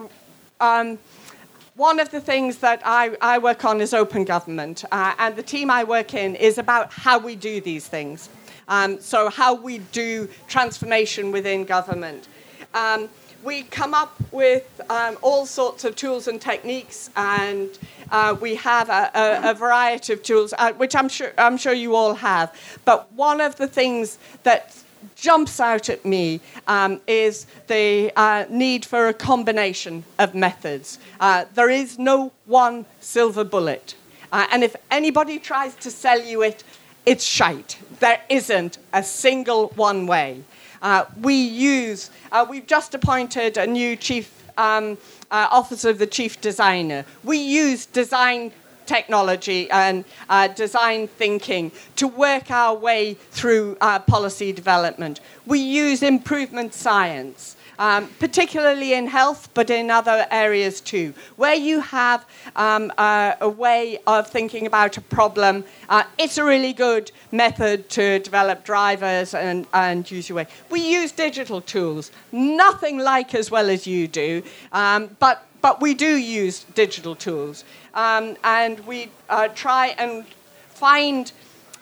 One 1.77 1.99
of 1.99 2.09
the 2.09 2.19
things 2.19 2.57
that 2.57 2.81
I, 2.83 3.15
I 3.21 3.37
work 3.37 3.63
on 3.63 3.81
is 3.81 3.93
open 3.93 4.23
government, 4.23 4.83
uh, 4.91 5.13
and 5.19 5.35
the 5.35 5.43
team 5.43 5.69
I 5.69 5.83
work 5.83 6.15
in 6.15 6.33
is 6.33 6.57
about 6.57 6.91
how 6.91 7.19
we 7.19 7.35
do 7.35 7.61
these 7.61 7.87
things. 7.87 8.29
Um, 8.67 8.99
so, 8.99 9.29
how 9.29 9.53
we 9.53 9.77
do 9.77 10.27
transformation 10.47 11.31
within 11.31 11.65
government. 11.65 12.29
Um, 12.73 13.09
we 13.43 13.61
come 13.61 13.93
up 13.93 14.15
with 14.31 14.81
um, 14.89 15.19
all 15.21 15.45
sorts 15.45 15.83
of 15.83 15.95
tools 15.95 16.27
and 16.27 16.41
techniques, 16.41 17.11
and 17.15 17.69
uh, 18.09 18.35
we 18.41 18.55
have 18.55 18.89
a, 18.89 19.11
a, 19.13 19.51
a, 19.51 19.53
variety 19.53 20.13
of 20.13 20.23
tools, 20.23 20.55
uh, 20.57 20.73
which 20.73 20.95
I'm 20.95 21.09
sure, 21.09 21.31
I'm 21.37 21.57
sure 21.57 21.73
you 21.73 21.95
all 21.95 22.15
have. 22.15 22.55
But 22.85 23.13
one 23.13 23.39
of 23.39 23.57
the 23.57 23.67
things 23.67 24.17
that 24.41 24.75
jumps 25.15 25.59
out 25.59 25.89
at 25.89 26.05
me 26.05 26.39
um, 26.67 27.01
is 27.07 27.47
the 27.67 28.11
uh, 28.15 28.45
need 28.49 28.85
for 28.85 29.07
a 29.07 29.13
combination 29.13 30.03
of 30.19 30.35
methods. 30.35 30.99
Uh, 31.19 31.45
there 31.53 31.69
is 31.69 31.97
no 31.97 32.31
one 32.45 32.85
silver 32.99 33.43
bullet. 33.43 33.95
Uh, 34.31 34.45
and 34.51 34.63
if 34.63 34.75
anybody 34.91 35.39
tries 35.39 35.75
to 35.75 35.89
sell 35.91 36.21
you 36.21 36.43
it, 36.43 36.63
it's 37.05 37.23
shite. 37.23 37.77
There 37.99 38.21
isn't 38.29 38.77
a 38.93 39.01
single 39.03 39.69
one 39.69 40.07
way. 40.07 40.43
Uh, 40.81 41.05
we 41.21 41.33
use, 41.33 42.11
uh, 42.31 42.45
we've 42.47 42.67
just 42.67 42.93
appointed 42.93 43.57
a 43.57 43.65
new 43.65 43.95
chief 43.95 44.43
um, 44.57 44.97
uh, 45.31 45.47
officer 45.51 45.89
of 45.89 45.99
the 45.99 46.07
chief 46.07 46.39
designer. 46.41 47.05
We 47.23 47.37
use 47.37 47.85
design 47.85 48.51
technology 48.87 49.69
and 49.69 50.05
uh, 50.29 50.47
design 50.47 51.07
thinking 51.07 51.71
to 51.95 52.07
work 52.07 52.49
our 52.49 52.75
way 52.75 53.13
through 53.13 53.77
uh, 53.81 53.99
policy 53.99 54.51
development. 54.51 55.19
We 55.45 55.59
use 55.59 56.01
improvement 56.01 56.73
science. 56.73 57.55
Um, 57.79 58.09
particularly 58.19 58.93
in 58.93 59.05
health, 59.05 59.49
but 59.53 59.69
in 59.69 59.91
other 59.91 60.25
areas 60.31 60.81
too, 60.81 61.13
where 61.35 61.53
you 61.53 61.79
have 61.79 62.25
um, 62.55 62.91
uh, 62.97 63.35
a 63.39 63.47
way 63.47 63.99
of 64.07 64.27
thinking 64.27 64.65
about 64.65 64.97
a 64.97 65.01
problem. 65.01 65.63
Uh, 65.87 66.03
it's 66.17 66.39
a 66.39 66.43
really 66.43 66.73
good 66.73 67.11
method 67.31 67.87
to 67.89 68.17
develop 68.17 68.63
drivers 68.63 69.35
and, 69.35 69.67
and 69.75 70.09
use 70.09 70.27
your 70.27 70.37
way. 70.37 70.47
We 70.71 70.79
use 70.79 71.11
digital 71.11 71.61
tools, 71.61 72.11
nothing 72.31 72.97
like 72.97 73.35
as 73.35 73.51
well 73.51 73.69
as 73.69 73.85
you 73.85 74.07
do, 74.07 74.41
um, 74.71 75.15
but 75.19 75.43
but 75.61 75.81
we 75.81 75.93
do 75.93 76.17
use 76.17 76.63
digital 76.75 77.15
tools. 77.15 77.63
Um, 77.97 78.37
and 78.43 78.79
we 78.81 79.09
uh, 79.27 79.47
try 79.49 79.87
and 79.97 80.23
find 80.69 81.31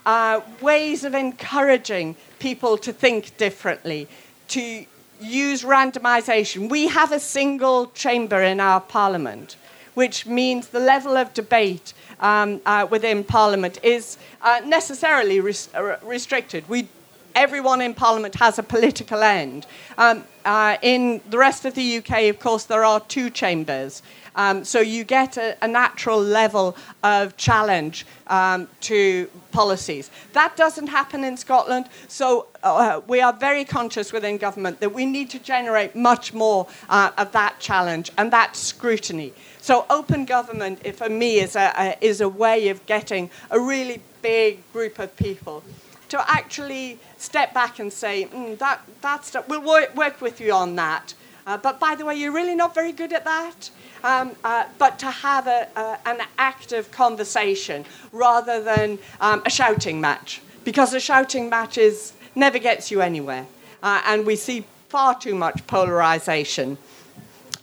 uh, 0.05 0.39
ways 0.61 1.03
of 1.03 1.13
encouraging 1.13 2.15
people 2.39 2.77
to 2.77 2.93
think 2.93 3.35
differently, 3.35 4.07
to 4.47 4.85
use 5.19 5.63
randomization. 5.63 6.69
We 6.69 6.87
have 6.87 7.11
a 7.11 7.19
single 7.19 7.87
chamber 7.87 8.41
in 8.41 8.61
our 8.61 8.79
parliament, 8.79 9.57
which 9.93 10.25
means 10.25 10.67
the 10.67 10.79
level 10.79 11.17
of 11.17 11.33
debate 11.33 11.93
um, 12.21 12.61
uh, 12.65 12.87
within 12.89 13.25
parliament 13.25 13.79
is 13.83 14.17
uh, 14.41 14.61
necessarily 14.65 15.41
res- 15.41 15.67
uh, 15.75 15.97
restricted. 16.01 16.69
We 16.69 16.87
everyone 17.35 17.81
in 17.81 17.93
Parliament 17.93 18.35
has 18.35 18.57
a 18.57 18.63
political 18.63 19.21
end. 19.21 19.65
Um, 19.97 20.23
uh, 20.45 20.77
in 20.81 21.21
the 21.29 21.37
rest 21.37 21.65
of 21.65 21.75
the 21.75 21.97
UK, 21.97 22.29
of 22.29 22.39
course, 22.39 22.63
there 22.63 22.85
are 22.85 23.01
two 23.01 23.29
chambers. 23.29 24.01
Um, 24.35 24.65
so 24.65 24.81
you 24.81 25.03
get 25.03 25.37
a, 25.37 25.57
a, 25.63 25.67
natural 25.67 26.21
level 26.21 26.75
of 27.03 27.37
challenge 27.37 28.05
um, 28.27 28.67
to 28.81 29.29
policies. 29.51 30.11
That 30.33 30.57
doesn't 30.57 30.87
happen 30.87 31.23
in 31.23 31.37
Scotland. 31.37 31.87
So 32.09 32.47
uh, 32.63 33.01
we 33.07 33.21
are 33.21 33.31
very 33.31 33.63
conscious 33.63 34.11
within 34.11 34.37
government 34.37 34.81
that 34.81 34.93
we 34.93 35.05
need 35.05 35.29
to 35.31 35.39
generate 35.39 35.95
much 35.95 36.33
more 36.33 36.67
uh, 36.89 37.11
of 37.17 37.31
that 37.31 37.59
challenge 37.59 38.11
and 38.17 38.31
that 38.31 38.55
scrutiny. 38.55 39.33
So 39.61 39.85
open 39.89 40.25
government, 40.25 40.85
for 40.95 41.09
me, 41.09 41.39
is 41.39 41.55
a, 41.55 41.73
a, 41.77 41.97
is 42.01 42.21
a 42.21 42.29
way 42.29 42.67
of 42.69 42.85
getting 42.85 43.29
a 43.49 43.59
really 43.59 44.01
big 44.21 44.59
group 44.73 44.99
of 44.99 45.15
people 45.15 45.63
to 46.09 46.31
actually 46.31 46.99
step 47.17 47.53
back 47.53 47.79
and 47.79 47.91
say, 47.91 48.25
mm, 48.25 48.57
that, 48.57 48.81
that's, 49.01 49.35
we'll 49.47 49.61
work, 49.61 49.95
work 49.95 50.21
with 50.21 50.39
you 50.39 50.51
on 50.51 50.75
that. 50.75 51.13
Uh, 51.45 51.57
but 51.57 51.79
by 51.79 51.95
the 51.95 52.03
way, 52.03 52.15
you're 52.15 52.31
really 52.31 52.55
not 52.55 52.73
very 52.73 52.91
good 52.91 53.13
at 53.13 53.23
that. 53.25 53.69
Um, 54.03 54.35
uh, 54.43 54.65
but 54.77 54.99
to 54.99 55.11
have 55.11 55.47
a, 55.47 55.67
a, 55.75 55.97
an 56.07 56.21
active 56.37 56.91
conversation 56.91 57.85
rather 58.11 58.61
than 58.63 58.99
um, 59.21 59.41
a 59.45 59.49
shouting 59.49 60.01
match, 60.01 60.41
because 60.63 60.93
a 60.93 60.99
shouting 60.99 61.49
match 61.49 61.77
is, 61.77 62.13
never 62.35 62.59
gets 62.59 62.91
you 62.91 63.01
anywhere. 63.01 63.45
Uh, 63.83 64.01
and 64.05 64.25
we 64.25 64.35
see 64.35 64.65
far 64.89 65.17
too 65.17 65.35
much 65.35 65.65
polarization. 65.67 66.77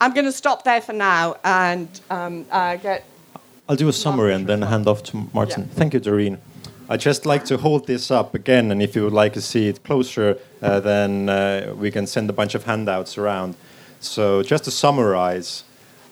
I'm 0.00 0.12
going 0.14 0.26
to 0.26 0.32
stop 0.32 0.64
there 0.64 0.80
for 0.80 0.92
now 0.92 1.36
and 1.44 1.88
um, 2.10 2.46
uh, 2.50 2.76
get. 2.76 3.04
I'll 3.68 3.76
do 3.76 3.88
a 3.88 3.92
summary 3.92 4.34
and 4.34 4.46
then 4.46 4.62
hand 4.62 4.86
off 4.86 5.02
to 5.04 5.28
Martin. 5.32 5.62
Yeah. 5.62 5.74
Thank 5.74 5.94
you, 5.94 6.00
Doreen. 6.00 6.38
I'd 6.92 7.00
just 7.00 7.24
like 7.24 7.46
to 7.46 7.56
hold 7.56 7.86
this 7.86 8.10
up 8.10 8.34
again, 8.34 8.70
and 8.70 8.82
if 8.82 8.94
you 8.94 9.02
would 9.04 9.14
like 9.14 9.32
to 9.32 9.40
see 9.40 9.66
it 9.66 9.82
closer, 9.82 10.36
uh, 10.60 10.78
then 10.80 11.26
uh, 11.30 11.72
we 11.74 11.90
can 11.90 12.06
send 12.06 12.28
a 12.28 12.34
bunch 12.34 12.54
of 12.54 12.64
handouts 12.64 13.16
around. 13.16 13.54
So, 14.00 14.42
just 14.42 14.64
to 14.64 14.70
summarize, 14.70 15.64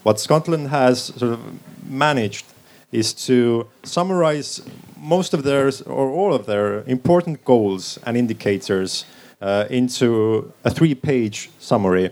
what 0.04 0.18
Scotland 0.18 0.68
has 0.68 1.02
sort 1.02 1.34
of 1.34 1.40
managed 1.86 2.46
is 2.92 3.12
to 3.26 3.68
summarize 3.82 4.62
most 4.96 5.34
of 5.34 5.42
their 5.42 5.70
or 5.84 6.08
all 6.08 6.32
of 6.32 6.46
their 6.46 6.82
important 6.84 7.44
goals 7.44 7.98
and 8.06 8.16
indicators 8.16 9.04
uh, 9.42 9.66
into 9.68 10.50
a 10.64 10.70
three-page 10.70 11.50
summary. 11.58 12.08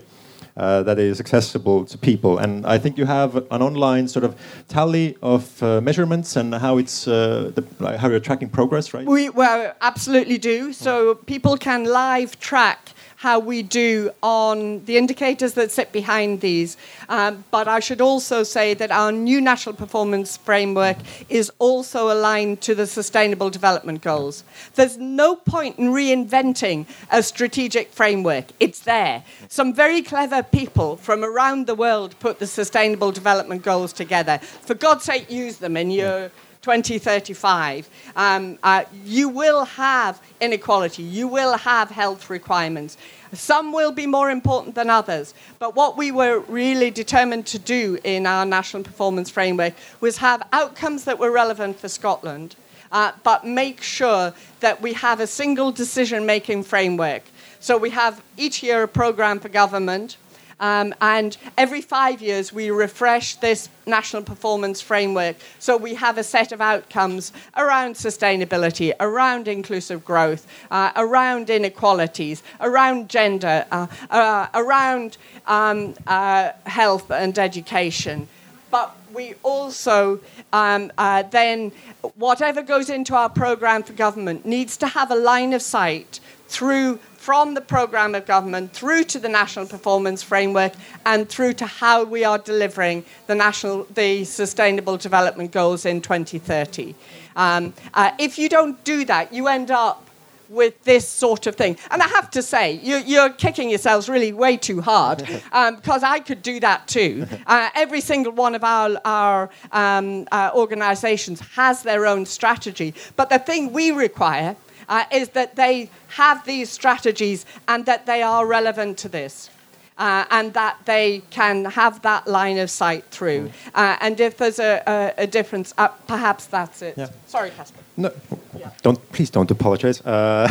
Uh, 0.59 0.83
that 0.83 0.99
is 0.99 1.19
accessible 1.19 1.85
to 1.85 1.97
people. 1.97 2.37
And 2.37 2.65
I 2.65 2.77
think 2.77 2.97
you 2.97 3.05
have 3.05 3.35
an 3.35 3.61
online 3.61 4.07
sort 4.07 4.25
of 4.25 4.35
tally 4.67 5.17
of 5.21 5.63
uh, 5.63 5.81
measurements 5.81 6.35
and 6.35 6.53
how 6.53 6.77
it's 6.77 7.07
uh, 7.07 7.51
the, 7.55 7.97
how 7.97 8.09
you're 8.09 8.19
tracking 8.19 8.49
progress, 8.49 8.93
right? 8.93 9.05
We 9.05 9.29
well 9.29 9.73
absolutely 9.81 10.37
do. 10.37 10.73
So 10.73 11.15
people 11.15 11.57
can 11.57 11.85
live 11.85 12.39
track 12.39 12.89
how 13.19 13.37
we 13.37 13.61
do 13.61 14.09
on 14.23 14.85
the 14.85 14.95
indicators 14.95 15.51
that 15.51 15.69
sit 15.69 15.91
behind 15.91 16.39
these. 16.39 16.77
Um, 17.09 17.43
but 17.51 17.67
I 17.67 17.81
should 17.81 17.99
also 17.99 18.43
say 18.43 18.73
that 18.75 18.91
our 18.91 19.11
new 19.11 19.41
national 19.41 19.75
performance 19.75 20.37
framework 20.37 20.95
is 21.27 21.51
also 21.59 22.13
aligned 22.13 22.61
to 22.61 22.73
the 22.73 22.87
Sustainable 22.87 23.49
Development 23.49 24.01
Goals. 24.01 24.45
There's 24.75 24.97
no 24.97 25.35
point 25.35 25.77
in 25.77 25.89
reinventing 25.89 26.85
a 27.11 27.21
strategic 27.21 27.91
framework, 27.91 28.45
it's 28.57 28.79
there. 28.79 29.25
Some 29.49 29.73
very 29.73 30.01
clever 30.01 30.41
people 30.41 30.95
from 30.95 31.25
around 31.25 31.67
the 31.67 31.75
world 31.75 32.17
put 32.21 32.39
the 32.39 32.47
Sustainable 32.47 33.11
Development 33.11 33.61
Goals 33.61 33.91
together. 33.91 34.37
For 34.37 34.75
God's 34.75 35.03
sake, 35.03 35.29
use 35.29 35.57
them 35.57 35.75
in 35.75 35.91
your 35.91 36.31
2035, 36.61 37.89
um, 38.17 38.59
uh, 38.63 38.83
you 39.05 39.29
will 39.29 39.63
have 39.63 40.21
inequality, 40.41 41.03
you 41.03 41.27
will 41.27 41.55
have 41.57 41.89
health 41.89 42.29
requirements. 42.29 42.97
Some 43.31 43.71
will 43.71 43.91
be 43.91 44.07
more 44.07 44.29
important 44.29 44.75
than 44.75 44.89
others. 44.89 45.33
But 45.59 45.75
what 45.75 45.97
we 45.97 46.11
were 46.11 46.39
really 46.39 46.91
determined 46.91 47.45
to 47.47 47.59
do 47.59 47.97
in 48.03 48.25
our 48.25 48.45
national 48.45 48.83
performance 48.83 49.29
framework 49.29 49.73
was 50.01 50.17
have 50.17 50.45
outcomes 50.51 51.05
that 51.05 51.17
were 51.17 51.31
relevant 51.31 51.79
for 51.79 51.87
Scotland, 51.87 52.55
uh, 52.91 53.13
but 53.23 53.45
make 53.45 53.81
sure 53.81 54.33
that 54.59 54.81
we 54.81 54.93
have 54.93 55.19
a 55.19 55.27
single 55.27 55.71
decision 55.71 56.25
making 56.25 56.63
framework. 56.63 57.23
So 57.61 57.77
we 57.77 57.91
have 57.91 58.21
each 58.35 58.63
year 58.63 58.83
a 58.83 58.87
programme 58.87 59.39
for 59.39 59.49
government 59.49 60.17
um, 60.59 60.93
and 61.01 61.37
every 61.57 61.81
five 61.81 62.21
years, 62.21 62.51
we 62.51 62.69
refresh 62.69 63.35
this 63.35 63.69
national 63.85 64.23
performance 64.23 64.81
framework. 64.81 65.37
So 65.59 65.77
we 65.77 65.95
have 65.95 66.17
a 66.17 66.23
set 66.23 66.51
of 66.51 66.61
outcomes 66.61 67.31
around 67.55 67.95
sustainability, 67.95 68.93
around 68.99 69.47
inclusive 69.47 70.03
growth, 70.03 70.47
uh, 70.69 70.91
around 70.95 71.49
inequalities, 71.49 72.43
around 72.59 73.09
gender, 73.09 73.65
uh, 73.71 73.87
uh, 74.09 74.47
around 74.53 75.17
um, 75.47 75.95
uh, 76.07 76.51
health 76.65 77.09
and 77.09 77.37
education. 77.39 78.27
But 78.71 78.95
we 79.13 79.33
also 79.41 80.19
um, 80.53 80.91
uh, 80.97 81.23
then, 81.23 81.71
whatever 82.15 82.61
goes 82.61 82.89
into 82.89 83.15
our 83.15 83.29
program 83.29 83.83
for 83.83 83.93
government 83.93 84.45
needs 84.45 84.77
to 84.77 84.87
have 84.87 85.11
a 85.11 85.15
line 85.15 85.53
of 85.53 85.61
sight 85.61 86.19
through 86.47 86.99
from 87.19 87.53
the 87.53 87.61
programme 87.61 88.15
of 88.15 88.25
government 88.25 88.71
through 88.71 89.03
to 89.03 89.19
the 89.19 89.27
national 89.27 89.65
performance 89.65 90.23
framework 90.23 90.71
and 91.05 91.27
through 91.27 91.51
to 91.51 91.65
how 91.65 92.01
we 92.05 92.23
are 92.23 92.37
delivering 92.37 93.03
the 93.27 93.35
national 93.35 93.83
the 93.93 94.23
sustainable 94.23 94.95
development 94.95 95.51
goals 95.51 95.85
in 95.85 95.99
2030 95.99 96.95
um, 97.35 97.73
uh, 97.93 98.11
if 98.17 98.39
you 98.39 98.47
don't 98.47 98.81
do 98.85 99.03
that 99.03 99.33
you 99.33 99.49
end 99.49 99.69
up 99.69 100.09
with 100.49 100.83
this 100.83 101.07
sort 101.07 101.45
of 101.45 101.55
thing. 101.55 101.77
And 101.91 102.01
I 102.01 102.07
have 102.07 102.31
to 102.31 102.41
say, 102.41 102.73
you, 102.73 103.19
are 103.19 103.29
kicking 103.29 103.69
yourselves 103.69 104.09
really 104.09 104.33
way 104.33 104.57
too 104.57 104.81
hard 104.81 105.19
because 105.19 106.03
um, 106.03 106.11
I 106.11 106.19
could 106.19 106.41
do 106.41 106.59
that 106.61 106.87
too. 106.87 107.27
Uh, 107.45 107.69
every 107.73 108.01
single 108.01 108.31
one 108.31 108.53
of 108.53 108.63
our, 108.63 108.99
our 109.05 109.49
um, 109.71 110.27
uh, 110.31 110.51
organizations 110.53 111.39
has 111.55 111.83
their 111.83 112.05
own 112.05 112.25
strategy. 112.25 112.93
But 113.15 113.29
the 113.29 113.39
thing 113.39 113.71
we 113.71 113.91
require 113.91 114.55
uh, 114.89 115.05
is 115.11 115.29
that 115.29 115.55
they 115.55 115.89
have 116.09 116.43
these 116.45 116.69
strategies 116.69 117.45
and 117.67 117.85
that 117.85 118.05
they 118.05 118.21
are 118.21 118.45
relevant 118.45 118.97
to 118.97 119.09
this. 119.09 119.49
Uh, 119.97 120.23
and 120.31 120.53
that 120.53 120.77
they 120.85 121.21
can 121.29 121.65
have 121.65 122.01
that 122.03 122.25
line 122.25 122.57
of 122.57 122.69
sight 122.69 123.03
through. 123.11 123.49
Mm. 123.49 123.51
Uh, 123.75 123.97
and 123.99 124.17
if 124.21 124.37
there's 124.37 124.57
a, 124.57 124.81
a, 124.87 125.23
a 125.23 125.27
difference, 125.27 125.73
uh, 125.77 125.89
perhaps 126.07 126.45
that's 126.45 126.81
it. 126.81 126.93
Yeah. 126.97 127.09
Sorry, 127.27 127.49
Kaspar. 127.49 127.81
No, 127.97 128.09
yeah. 128.57 128.69
don't 128.81 129.11
please 129.11 129.29
don't 129.29 129.51
apologize. 129.51 129.99
Uh, 129.99 130.47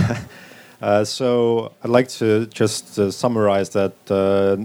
uh, 0.83 1.03
so 1.03 1.73
I'd 1.83 1.89
like 1.89 2.09
to 2.19 2.45
just 2.49 2.99
uh, 2.99 3.11
summarize 3.11 3.71
that 3.71 3.93
the 4.05 4.63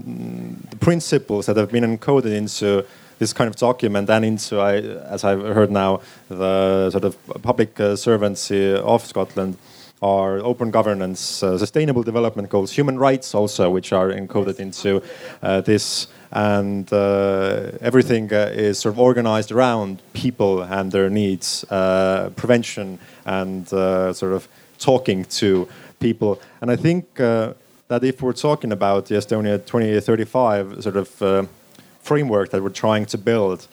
principles 0.80 1.46
that 1.46 1.56
have 1.56 1.72
been 1.72 1.84
encoded 1.84 2.36
into 2.36 2.84
this 3.18 3.32
kind 3.32 3.48
of 3.48 3.56
document 3.56 4.10
and 4.10 4.24
into, 4.24 4.58
I, 4.58 4.76
as 4.76 5.24
I've 5.24 5.40
heard 5.40 5.70
now, 5.70 6.00
the 6.28 6.90
sort 6.90 7.04
of 7.04 7.16
public 7.42 7.78
uh, 7.80 7.94
servancy 7.94 8.76
of 8.76 9.04
Scotland 9.04 9.56
are 10.02 10.38
open 10.38 10.70
governance, 10.70 11.42
uh, 11.42 11.56
sustainable 11.56 12.02
development 12.02 12.50
goals, 12.50 12.70
human 12.72 12.98
rights 12.98 13.34
also, 13.34 13.70
which 13.70 13.92
are 13.92 14.10
encoded 14.10 14.60
into 14.60 15.02
uh, 15.42 15.62
this. 15.62 16.08
And 16.30 16.92
uh, 16.92 17.70
everything 17.80 18.32
uh, 18.32 18.50
is 18.52 18.80
sort 18.80 18.94
of 18.94 18.98
organized 18.98 19.50
around 19.52 20.02
people 20.12 20.62
and 20.62 20.90
their 20.92 21.08
needs, 21.08 21.64
uh, 21.70 22.30
prevention 22.36 22.98
and 23.24 23.68
sort 23.68 24.32
of 24.32 24.48
talking 24.78 25.24
to 25.24 25.68
people. 26.00 26.40
And 26.60 26.70
I 26.70 26.76
think 26.76 27.14
that 27.14 28.02
if 28.02 28.20
we're 28.20 28.32
talking 28.32 28.72
about 28.72 29.06
the 29.06 29.14
Estonia 29.14 29.64
2035 29.64 30.82
sort 30.82 30.96
of 30.96 31.48
framework 32.04 32.50
that 32.50 32.62
we're 32.62 32.80
trying 32.86 33.06
to 33.06 33.18
build, 33.18 33.66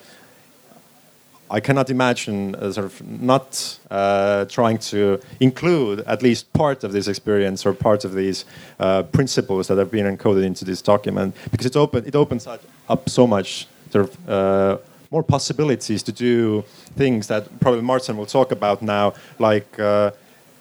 I 1.50 1.60
cannot 1.60 1.90
imagine 1.90 2.56
uh, 2.56 2.72
sort 2.72 2.86
of 2.86 3.22
not 3.22 3.80
uh, 3.92 4.46
trying 4.46 4.78
to 4.92 5.20
include 5.42 6.00
at 6.08 6.24
least 6.24 6.52
part 6.54 6.86
of 6.86 6.94
this 6.94 7.08
experience 7.10 7.66
or 7.66 7.74
part 7.74 8.06
of 8.06 8.14
these 8.14 8.46
uh, 8.80 9.04
principles 9.04 9.68
that 9.68 9.78
have 9.78 9.92
been 9.92 10.06
encoded 10.06 10.46
into 10.46 10.64
this 10.64 10.82
document 10.82 11.36
because 11.52 11.66
it 11.66 11.76
open 11.76 12.06
it 12.08 12.16
opens 12.16 12.48
up 12.88 13.10
so 13.10 13.28
much 13.28 13.68
sort 13.90 14.06
of 14.08 14.30
uh, 14.30 14.78
more 15.12 15.24
possibilities 15.24 16.02
to 16.04 16.14
do 16.14 16.64
things 16.96 17.28
that 17.28 17.44
probably 17.60 17.82
Martin 17.82 18.16
will 18.16 18.26
talk 18.26 18.54
about 18.54 18.82
now, 18.82 19.14
like 19.38 19.78
uh, 19.78 20.12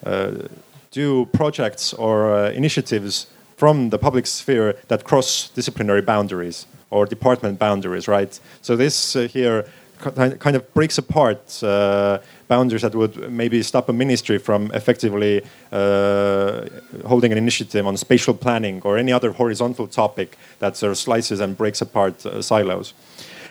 uh, 0.04 0.32
do 0.90 1.26
projects 1.26 1.92
or 1.94 2.46
initiatives 2.46 3.28
from 3.56 3.90
the 3.90 3.98
public 3.98 4.26
sphere 4.26 4.74
that 4.88 5.04
cross 5.04 5.50
disciplinary 5.50 6.02
boundaries 6.02 6.66
or 6.90 7.06
department 7.06 7.58
boundaries, 7.58 8.08
right? 8.08 8.38
So 8.62 8.76
this 8.76 9.16
uh, 9.16 9.22
here 9.22 9.64
kind 10.00 10.56
of 10.56 10.74
breaks 10.74 10.98
apart 10.98 11.62
uh, 11.62 12.18
boundaries 12.48 12.82
that 12.82 12.94
would 12.94 13.30
maybe 13.30 13.62
stop 13.62 13.88
a 13.88 13.92
ministry 13.92 14.38
from 14.38 14.70
effectively 14.72 15.42
uh, 15.72 16.66
holding 17.06 17.32
an 17.32 17.38
initiative 17.38 17.86
on 17.86 17.96
spatial 17.96 18.34
planning 18.34 18.80
or 18.82 18.96
any 18.96 19.12
other 19.12 19.32
horizontal 19.32 19.86
topic 19.86 20.38
that 20.58 20.76
sort 20.76 20.90
of 20.90 20.98
slices 20.98 21.40
and 21.40 21.56
breaks 21.56 21.80
apart 21.80 22.24
uh, 22.26 22.40
silos. 22.42 22.94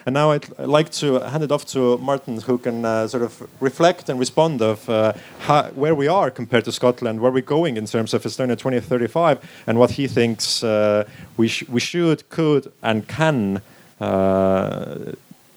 And 0.05 0.13
now 0.13 0.31
I'd 0.31 0.57
like 0.59 0.89
to 0.91 1.19
hand 1.19 1.43
it 1.43 1.51
off 1.51 1.65
to 1.67 1.97
Martin, 1.97 2.41
who 2.41 2.57
can 2.57 2.85
uh, 2.85 3.07
sort 3.07 3.23
of 3.23 3.47
reflect 3.59 4.09
and 4.09 4.19
respond 4.19 4.61
of 4.61 4.89
uh, 4.89 5.13
how, 5.39 5.63
where 5.71 5.95
we 5.95 6.07
are 6.07 6.31
compared 6.31 6.65
to 6.65 6.71
Scotland, 6.71 7.19
where 7.19 7.31
we're 7.31 7.41
going 7.41 7.77
in 7.77 7.85
terms 7.85 8.13
of 8.13 8.23
Estonia 8.23 8.57
2035, 8.57 9.39
and 9.67 9.79
what 9.79 9.91
he 9.91 10.07
thinks 10.07 10.63
uh, 10.63 11.05
we, 11.37 11.47
sh 11.47 11.63
we 11.69 11.79
should, 11.79 12.27
could, 12.29 12.71
and 12.81 13.07
can 13.07 13.61
uh, 13.99 15.13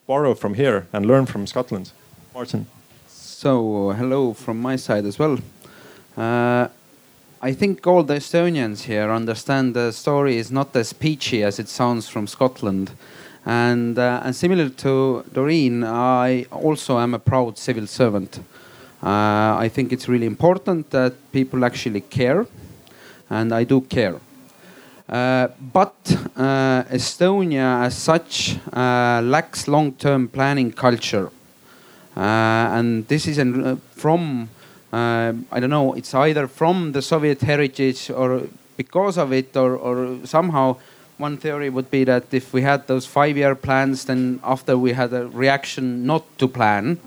borrow 0.06 0.34
from 0.34 0.54
here 0.54 0.86
and 0.92 1.06
learn 1.06 1.26
from 1.26 1.46
Scotland. 1.46 1.92
Martin. 2.34 2.66
So, 3.06 3.90
hello 3.90 4.32
from 4.32 4.60
my 4.60 4.76
side 4.76 5.04
as 5.04 5.18
well. 5.18 5.38
Uh, 6.16 6.68
I 7.44 7.52
think 7.52 7.86
all 7.86 8.04
the 8.04 8.14
Estonians 8.14 8.82
here 8.82 9.10
understand 9.10 9.74
the 9.74 9.90
story 9.92 10.36
is 10.36 10.52
not 10.52 10.76
as 10.76 10.92
peachy 10.92 11.42
as 11.42 11.58
it 11.58 11.68
sounds 11.68 12.08
from 12.08 12.26
Scotland. 12.26 12.92
And, 13.44 13.98
uh, 13.98 14.22
and 14.24 14.36
similar 14.36 14.68
to 14.68 15.24
Doreen, 15.32 15.82
I 15.84 16.44
also 16.50 16.98
am 16.98 17.14
a 17.14 17.18
proud 17.18 17.58
civil 17.58 17.86
servant. 17.86 18.38
Uh, 19.02 19.56
I 19.58 19.68
think 19.68 19.92
it's 19.92 20.08
really 20.08 20.26
important 20.26 20.90
that 20.90 21.14
people 21.32 21.64
actually 21.64 22.02
care, 22.02 22.46
and 23.28 23.52
I 23.52 23.64
do 23.64 23.80
care. 23.80 24.20
Uh, 25.08 25.48
but 25.72 25.94
uh, 26.36 26.84
Estonia, 26.84 27.84
as 27.84 27.96
such, 27.96 28.56
uh, 28.72 29.20
lacks 29.24 29.66
long-term 29.66 30.28
planning 30.28 30.70
culture, 30.70 31.30
uh, 32.16 32.20
and 32.20 33.08
this 33.08 33.26
is 33.26 33.38
an, 33.38 33.80
from 33.90 34.48
I 34.92 35.58
don't 35.58 35.70
know. 35.70 35.94
It's 35.94 36.14
either 36.14 36.46
from 36.46 36.92
the 36.92 37.00
Soviet 37.00 37.40
heritage 37.40 38.10
or 38.10 38.42
because 38.76 39.16
of 39.16 39.32
it, 39.32 39.56
or, 39.56 39.74
or 39.76 40.18
somehow 40.26 40.76
one 41.22 41.36
theory 41.36 41.70
would 41.70 41.90
be 41.90 42.04
that 42.04 42.24
if 42.34 42.52
we 42.52 42.62
had 42.62 42.86
those 42.86 43.06
five-year 43.06 43.54
plans, 43.54 44.04
then 44.04 44.40
after 44.42 44.76
we 44.76 44.92
had 44.92 45.12
a 45.12 45.28
reaction 45.28 46.04
not 46.04 46.24
to 46.38 46.48
plan. 46.48 46.98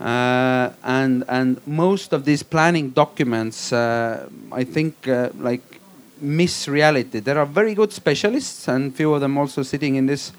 Uh, 0.00 0.70
and 0.82 1.24
and 1.28 1.60
most 1.66 2.12
of 2.12 2.24
these 2.24 2.42
planning 2.42 2.90
documents, 2.90 3.72
uh, 3.72 4.28
I 4.50 4.64
think, 4.64 5.08
uh, 5.08 5.30
like 5.38 5.62
miss 6.20 6.68
reality. 6.68 7.20
There 7.20 7.38
are 7.38 7.46
very 7.46 7.74
good 7.74 7.92
specialists, 7.92 8.68
and 8.68 8.94
few 8.94 9.14
of 9.14 9.20
them 9.20 9.38
also 9.38 9.62
sitting 9.62 9.96
in 9.96 10.06
this 10.06 10.32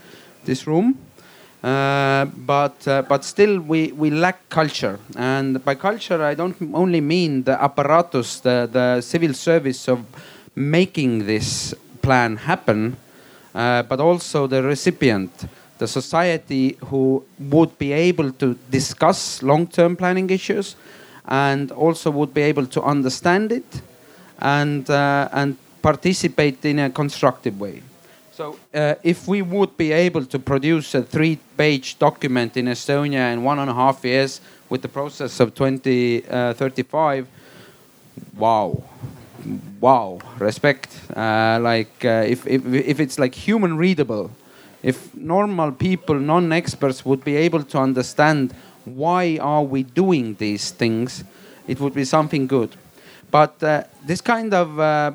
this 0.45 0.67
room. 0.67 0.97
Uh, 1.63 2.25
but 2.45 2.87
uh, 2.87 3.01
but 3.07 3.23
still 3.23 3.59
we, 3.59 3.93
we 3.93 4.09
lack 4.09 4.49
culture 4.49 4.99
and 5.15 5.63
by 5.63 5.75
culture 5.75 6.21
I 6.21 6.33
don't 6.35 6.57
only 6.73 6.99
mean 6.99 7.43
the 7.43 7.55
apparatus 7.63 8.41
the, 8.41 8.67
the 8.69 8.99
civil 8.99 9.33
service 9.33 9.87
of 9.87 9.99
making 10.55 11.25
this 11.25 11.73
plan 12.03 12.37
happen. 12.37 12.97
uh, 13.53 13.83
but 13.83 13.99
also 13.99 14.47
the 14.47 14.63
recipient, 14.63 15.45
the 15.77 15.87
society 15.87 16.77
who 16.85 17.23
would 17.39 17.77
be 17.77 17.91
able 17.91 18.31
to 18.31 18.57
discuss 18.69 19.43
long-term 19.43 19.95
planning 19.95 20.29
issues, 20.29 20.75
and 21.25 21.71
also 21.71 22.11
would 22.11 22.33
be 22.33 22.41
able 22.41 22.65
to 22.65 22.81
understand 22.81 23.51
it, 23.51 23.81
and 24.39 24.89
uh, 24.89 25.29
and 25.31 25.57
participate 25.81 26.65
in 26.65 26.79
a 26.79 26.89
constructive 26.89 27.59
way. 27.59 27.81
So, 28.31 28.57
uh, 28.73 28.95
if 29.03 29.27
we 29.27 29.41
would 29.43 29.77
be 29.77 29.91
able 29.91 30.25
to 30.25 30.39
produce 30.39 30.95
a 30.95 31.03
three-page 31.03 31.99
document 31.99 32.57
in 32.57 32.65
Estonia 32.65 33.31
in 33.31 33.43
one 33.43 33.59
and 33.59 33.69
a 33.69 33.73
half 33.73 34.03
years 34.03 34.41
with 34.69 34.81
the 34.81 34.87
process 34.87 35.39
of 35.39 35.53
2035, 35.53 37.27
wow, 38.35 38.81
wow, 39.79 40.19
respect. 40.39 40.89
Uh, 41.15 41.59
like 41.61 42.05
uh, 42.05 42.23
if, 42.27 42.45
if 42.47 42.65
if 42.65 42.99
it's 42.99 43.19
like 43.19 43.35
human 43.35 43.77
readable, 43.77 44.31
if 44.81 45.15
normal 45.15 45.71
people, 45.71 46.19
non-experts, 46.19 47.05
would 47.05 47.23
be 47.23 47.35
able 47.35 47.63
to 47.63 47.77
understand 47.77 48.53
why 48.85 49.37
are 49.41 49.63
we 49.63 49.83
doing 49.83 50.35
these 50.35 50.71
things, 50.71 51.23
it 51.67 51.79
would 51.79 51.93
be 51.93 52.03
something 52.05 52.47
good. 52.47 52.75
But 53.31 53.63
uh, 53.63 53.83
this 54.05 54.21
kind 54.21 54.53
of 54.53 54.79
uh, 54.79 55.11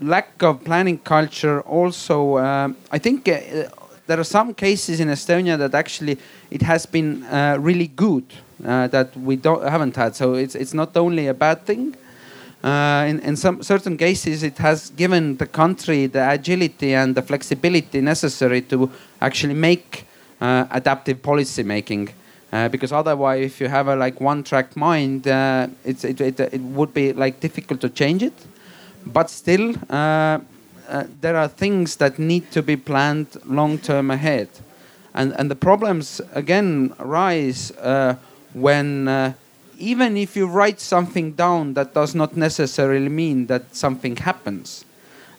lack 0.00 0.42
of 0.42 0.62
planning 0.64 0.98
culture 0.98 1.62
also, 1.62 2.36
uh, 2.36 2.68
I 2.92 2.98
think 2.98 3.24
there 4.06 4.20
are 4.20 4.24
some 4.24 4.54
cases 4.54 5.00
in 5.00 5.08
Estonia 5.08 5.58
that 5.58 5.74
actually 5.74 6.18
it 6.50 6.62
has 6.62 6.86
been 6.86 7.24
uh, 7.24 7.56
really 7.58 7.88
good 7.88 8.24
uh, 8.64 8.86
that 8.88 9.16
we 9.16 9.36
don't 9.36 9.66
haven't 9.68 9.96
had. 9.96 10.14
So 10.14 10.34
it's 10.34 10.54
it's 10.54 10.74
not 10.74 10.96
only 10.96 11.26
a 11.26 11.34
bad 11.34 11.64
thing. 11.66 11.96
Uh, 12.64 13.06
in, 13.08 13.20
in 13.20 13.36
some 13.36 13.62
certain 13.62 13.96
cases, 13.96 14.42
it 14.42 14.58
has 14.58 14.90
given 14.90 15.36
the 15.36 15.46
country 15.46 16.06
the 16.06 16.30
agility 16.30 16.94
and 16.94 17.14
the 17.14 17.22
flexibility 17.22 18.00
necessary 18.00 18.60
to 18.62 18.90
actually 19.20 19.54
make 19.54 20.06
uh, 20.40 20.66
adaptive 20.70 21.22
policy 21.22 21.62
making. 21.62 22.08
because 22.70 22.92
otherwise, 22.92 23.44
if 23.44 23.60
you 23.60 23.68
have 23.68 23.86
a 23.88 23.94
like 23.94 24.18
one-track 24.20 24.76
mind, 24.76 25.26
it's, 25.84 26.04
it, 26.04 26.20
it, 26.20 26.40
it 26.40 26.60
would 26.60 26.92
be 26.94 27.12
like 27.12 27.38
difficult 27.40 27.80
to 27.80 27.88
change 27.90 28.22
it 28.22 28.32
but 29.06 29.30
still, 29.30 29.74
uh, 29.88 30.40
uh, 30.88 31.04
there 31.20 31.36
are 31.36 31.48
things 31.48 31.96
that 31.96 32.18
need 32.18 32.50
to 32.50 32.62
be 32.62 32.76
planned 32.76 33.28
long 33.46 33.78
term 33.78 34.10
ahead. 34.10 34.48
And, 35.14 35.32
and 35.38 35.50
the 35.50 35.54
problems 35.54 36.20
again 36.34 36.92
rise 36.98 37.70
uh, 37.70 38.16
when, 38.52 39.08
uh, 39.08 39.32
even 39.78 40.16
if 40.16 40.36
you 40.36 40.46
write 40.46 40.80
something 40.80 41.32
down, 41.32 41.74
that 41.74 41.94
does 41.94 42.14
not 42.14 42.36
necessarily 42.36 43.08
mean 43.08 43.46
that 43.46 43.74
something 43.74 44.16
happens. 44.16 44.84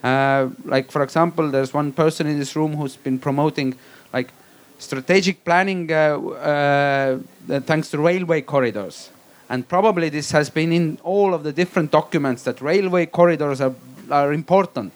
Uh, 0.03 0.49
like, 0.65 0.91
for 0.91 1.03
example, 1.03 1.49
there's 1.49 1.73
one 1.73 1.91
person 1.91 2.27
in 2.27 2.37
this 2.39 2.55
room 2.55 2.75
who's 2.75 2.95
been 2.95 3.19
promoting 3.19 3.75
like 4.13 4.31
strategic 4.79 5.43
planning 5.43 5.91
uh, 5.91 7.19
thanks 7.65 7.89
to 7.89 7.97
railway 7.97 8.41
corridors 8.41 9.09
and 9.49 9.67
probably 9.67 10.09
this 10.09 10.31
has 10.31 10.49
been 10.49 10.71
in 10.71 10.97
all 11.03 11.33
of 11.33 11.43
the 11.43 11.53
different 11.53 11.91
documents 11.91 12.43
that 12.43 12.61
railway 12.61 13.05
corridors 13.05 13.61
are, 13.61 13.73
are 14.11 14.33
important. 14.33 14.93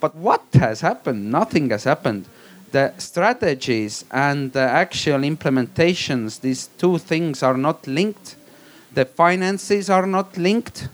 But 0.00 0.14
what 0.14 0.42
has 0.54 0.80
happened? 0.80 1.30
Nothing 1.30 1.70
has 1.70 1.84
happened. 1.84 2.26
The 2.76 2.92
strategies 2.98 4.04
and 4.10 4.52
the 4.52 4.66
actual 4.84 5.20
implementations, 5.20 6.40
these 6.40 6.68
two 6.76 6.98
things 6.98 7.42
are 7.42 7.56
not 7.56 7.86
linked. 7.86 8.36
The 8.92 9.06
finances 9.06 9.88
are 9.88 10.06
not 10.06 10.36
linked. 10.36 10.88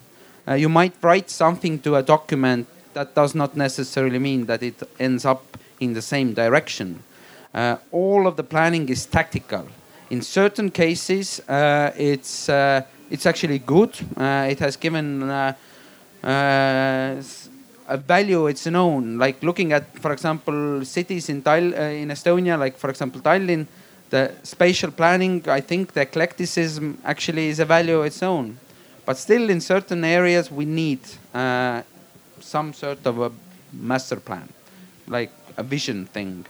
Uh, 0.47 0.55
you 0.55 0.69
might 0.69 0.95
write 1.03 1.29
something 1.29 1.81
to 1.81 1.97
a 1.97 2.03
document 2.03 2.69
that 2.95 3.17
does 3.17 3.35
not 3.35 3.57
necessarily 3.57 4.21
mean 4.21 4.47
that 4.47 4.63
it 4.63 4.81
ends 5.01 5.25
up 5.25 5.43
in 5.81 5.95
the 5.95 6.03
same 6.03 6.35
direction. 6.35 7.03
Uh, 7.53 7.79
all 7.91 8.29
of 8.29 8.37
the 8.37 8.45
planning 8.45 8.89
is 8.89 9.07
tactical 9.07 9.67
in 10.13 10.21
certain 10.21 10.71
cases, 10.71 11.41
uh, 11.49 11.91
it's 11.97 12.49
uh, 12.49 12.83
it's 13.11 13.25
actually 13.25 13.59
good. 13.59 13.99
Uh, 14.17 14.47
it 14.51 14.59
has 14.61 14.77
given 14.77 15.23
a 17.89 17.97
value 17.97 18.47
its 18.47 18.67
own. 18.67 19.19
Like 19.19 19.43
looking 19.43 19.73
at, 19.73 19.99
for 19.99 20.13
example, 20.13 20.85
cities 20.85 21.29
in 21.29 21.43
Tal- 21.43 21.75
in 21.75 22.09
Estonia, 22.09 22.59
like 22.59 22.77
for 22.77 22.91
example 22.91 23.21
Tallinn, 23.21 23.67
the 24.11 24.33
spatial 24.43 24.91
planning. 24.91 25.49
I 25.49 25.61
think 25.61 25.93
the 25.93 26.03
eclecticism 26.03 26.99
actually 27.05 27.49
is 27.49 27.61
a 27.61 27.65
value 27.65 27.99
of 28.01 28.07
its 28.07 28.23
own. 28.23 28.59
But 29.05 29.19
still, 29.19 29.51
in 29.51 29.61
certain 29.61 30.05
areas, 30.05 30.51
we 30.51 30.65
need 30.65 31.01
some 32.41 32.73
sort 32.73 33.05
of 33.07 33.21
a 33.21 33.33
master 33.73 34.17
plan, 34.17 34.49
like 35.07 35.33
a 35.57 35.63
vision 35.63 36.07
thing. 36.07 36.45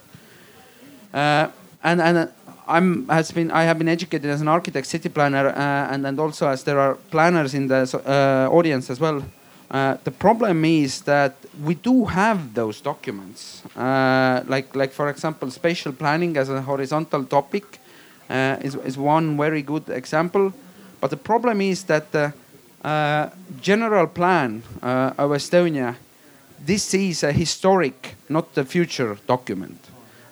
Uh, 1.14 1.48
and 1.82 2.00
and 2.00 2.28
I'm 2.66 3.08
has 3.08 3.30
been 3.32 3.50
I 3.50 3.64
have 3.64 3.78
been 3.78 3.88
educated 3.88 4.30
as 4.30 4.40
an 4.40 4.48
architect, 4.48 4.86
city 4.86 5.08
planner, 5.08 5.48
uh, 5.48 5.92
and 5.92 6.06
and 6.06 6.18
also 6.18 6.48
as 6.48 6.64
there 6.64 6.78
are 6.78 6.94
planners 7.10 7.54
in 7.54 7.68
the 7.68 7.82
uh, 8.06 8.54
audience 8.54 8.90
as 8.90 9.00
well. 9.00 9.22
Uh, 9.72 9.96
the 10.04 10.10
problem 10.10 10.64
is 10.64 11.00
that 11.02 11.34
we 11.64 11.74
do 11.74 12.04
have 12.04 12.52
those 12.52 12.82
documents, 12.82 13.62
uh, 13.74 14.42
like 14.46 14.76
like 14.76 14.92
for 14.92 15.08
example, 15.08 15.50
spatial 15.50 15.92
planning 15.92 16.36
as 16.36 16.50
a 16.50 16.60
horizontal 16.60 17.24
topic 17.24 17.80
uh, 18.28 18.56
is 18.60 18.74
is 18.84 18.98
one 18.98 19.36
very 19.36 19.62
good 19.62 19.88
example. 19.88 20.52
But 21.00 21.10
the 21.10 21.16
problem 21.16 21.60
is 21.60 21.84
that 21.84 22.12
the 22.12 22.32
uh, 22.84 23.30
general 23.62 24.06
plan 24.06 24.62
of 24.82 25.30
Estonia, 25.30 25.96
this 26.66 26.94
is 26.94 27.22
a 27.24 27.32
historic, 27.32 28.14
not 28.28 28.54
the 28.54 28.64
future 28.64 29.16
document. 29.26 29.78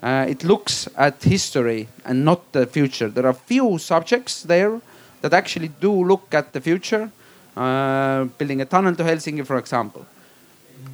Uh, 0.03 0.25
it 0.29 0.45
looks 0.45 0.89
at 0.97 1.23
history 1.23 1.89
and 2.05 2.25
not 2.25 2.53
the 2.53 2.67
future. 2.67 3.09
There 3.09 3.27
are 3.27 3.35
few 3.35 3.79
subjects 3.79 4.43
there 4.43 4.81
that 5.21 5.35
actually 5.35 5.69
do 5.81 5.93
look 5.93 6.33
at 6.35 6.53
the 6.53 6.61
future, 6.61 7.11
uh, 7.57 8.25
building 8.39 8.61
a 8.61 8.65
tunnel 8.65 8.95
to 8.95 9.03
Helsinki, 9.03 9.47
for 9.47 9.59
example. 9.59 10.07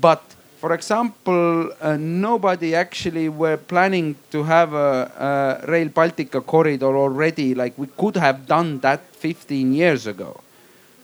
But 0.00 0.22
for 0.58 0.72
example, 0.72 1.70
uh, 1.80 1.96
nobody 1.96 2.74
actually 2.74 3.28
were 3.28 3.56
planning 3.56 4.16
to 4.30 4.42
have 4.42 4.72
a, 4.72 5.60
a, 5.64 5.70
Rail 5.70 5.88
Baltica 5.88 6.44
corridor 6.44 6.96
already. 6.96 7.54
Like 7.54 7.76
we 7.76 7.86
could 7.86 8.16
have 8.16 8.46
done 8.46 8.80
that 8.80 9.00
15 9.16 9.72
years 9.72 10.06
ago. 10.06 10.40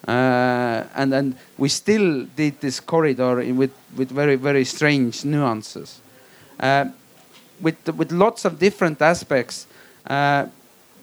Uh, 0.09 0.85
and 0.97 1.13
then 1.13 1.37
we 1.59 1.69
still 1.69 2.25
did 2.35 2.61
this 2.61 2.81
corridor 2.81 3.37
with, 3.55 3.73
with 3.97 4.11
very, 4.11 4.37
very 4.37 4.65
strange 4.65 5.25
nuances. 5.25 6.01
Uh, 6.59 6.87
with 7.61 7.89
with 7.97 8.11
lots 8.13 8.45
of 8.45 8.59
different 8.59 9.01
aspects. 9.01 9.67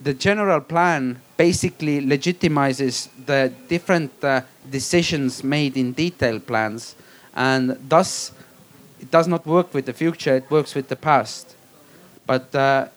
The 0.01 0.13
general 0.13 0.61
plan 0.61 1.21
basically 1.35 2.01
legitimizes 2.01 3.09
the 3.25 3.51
different 3.67 4.11
uh, 4.23 4.41
decisions 4.69 5.43
made 5.43 5.75
in 5.75 5.93
detailed 5.93 6.47
plans, 6.47 6.95
and 7.35 7.77
thus 7.89 8.31
it 9.01 9.11
does 9.11 9.27
not 9.27 9.45
work 9.45 9.73
with 9.73 9.85
the 9.85 9.93
future; 9.93 10.35
it 10.35 10.49
works 10.49 10.73
with 10.73 10.87
the 10.87 10.95
past. 10.95 11.55
But 12.25 12.55
uh, 12.55 12.87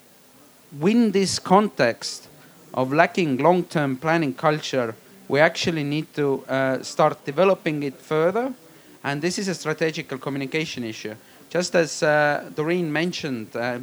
in 0.81 1.11
this 1.11 1.39
context 1.39 2.29
of 2.75 2.93
lacking 2.93 3.39
long-term 3.39 3.97
planning 3.97 4.35
culture, 4.35 4.95
we 5.29 5.41
actually 5.41 5.85
need 5.85 6.15
to 6.15 6.45
uh, 6.49 6.83
start 6.83 7.25
developing 7.25 7.83
it 7.83 8.01
further, 8.01 8.55
and 9.03 9.21
this 9.21 9.39
is 9.39 9.49
a 9.49 9.55
strategical 9.55 10.19
communication 10.19 10.85
issue. 10.85 11.15
Just 11.51 11.75
as 11.75 12.03
uh, 12.03 12.49
Doreen 12.55 12.93
mentioned, 12.93 13.57
uh, 13.57 13.79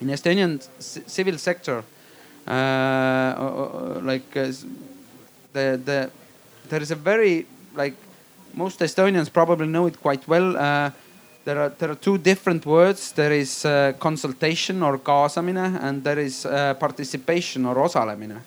in 0.00 0.08
Estonian 0.08 0.60
civil 0.80 1.38
sector, 1.38 1.82
uh, 2.46 4.00
like 4.02 4.32
the 4.32 5.80
the 5.84 6.10
there 6.68 6.82
is 6.82 6.90
a 6.90 6.96
very 6.96 7.46
like 7.74 7.94
most 8.54 8.80
Estonians 8.80 9.32
probably 9.32 9.66
know 9.66 9.86
it 9.86 10.00
quite 10.00 10.26
well. 10.28 10.52
there 11.44 11.58
are 11.58 11.70
there 11.70 11.90
are 11.90 11.96
two 11.96 12.18
different 12.18 12.66
words. 12.66 13.12
There 13.12 13.32
is 13.32 13.62
consultation 13.98 14.82
or 14.82 14.98
kaasamine, 14.98 15.80
and 15.82 16.04
there 16.04 16.18
is 16.18 16.46
participation 16.78 17.66
or 17.66 17.76
osalemine. 17.76 18.40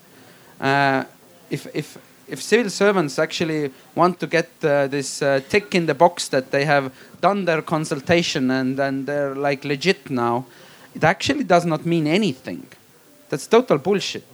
if 1.50 1.66
if 1.74 1.98
if 2.28 2.42
civil 2.42 2.70
servants 2.70 3.18
actually 3.18 3.72
want 3.94 4.18
to 4.20 4.26
get 4.26 4.48
uh, 4.62 4.86
this 4.88 5.22
uh, 5.22 5.40
tick 5.48 5.74
in 5.74 5.86
the 5.86 5.94
box 5.94 6.28
that 6.28 6.50
they 6.50 6.64
have 6.64 6.92
done 7.20 7.44
their 7.44 7.62
consultation 7.62 8.50
and, 8.50 8.78
and 8.78 9.06
they're 9.06 9.34
like 9.34 9.64
legit 9.64 10.10
now, 10.10 10.44
it 10.94 11.04
actually 11.04 11.44
does 11.44 11.64
not 11.64 11.86
mean 11.86 12.06
anything. 12.06 12.66
That's 13.28 13.46
total 13.46 13.78
bullshit. 13.78 14.26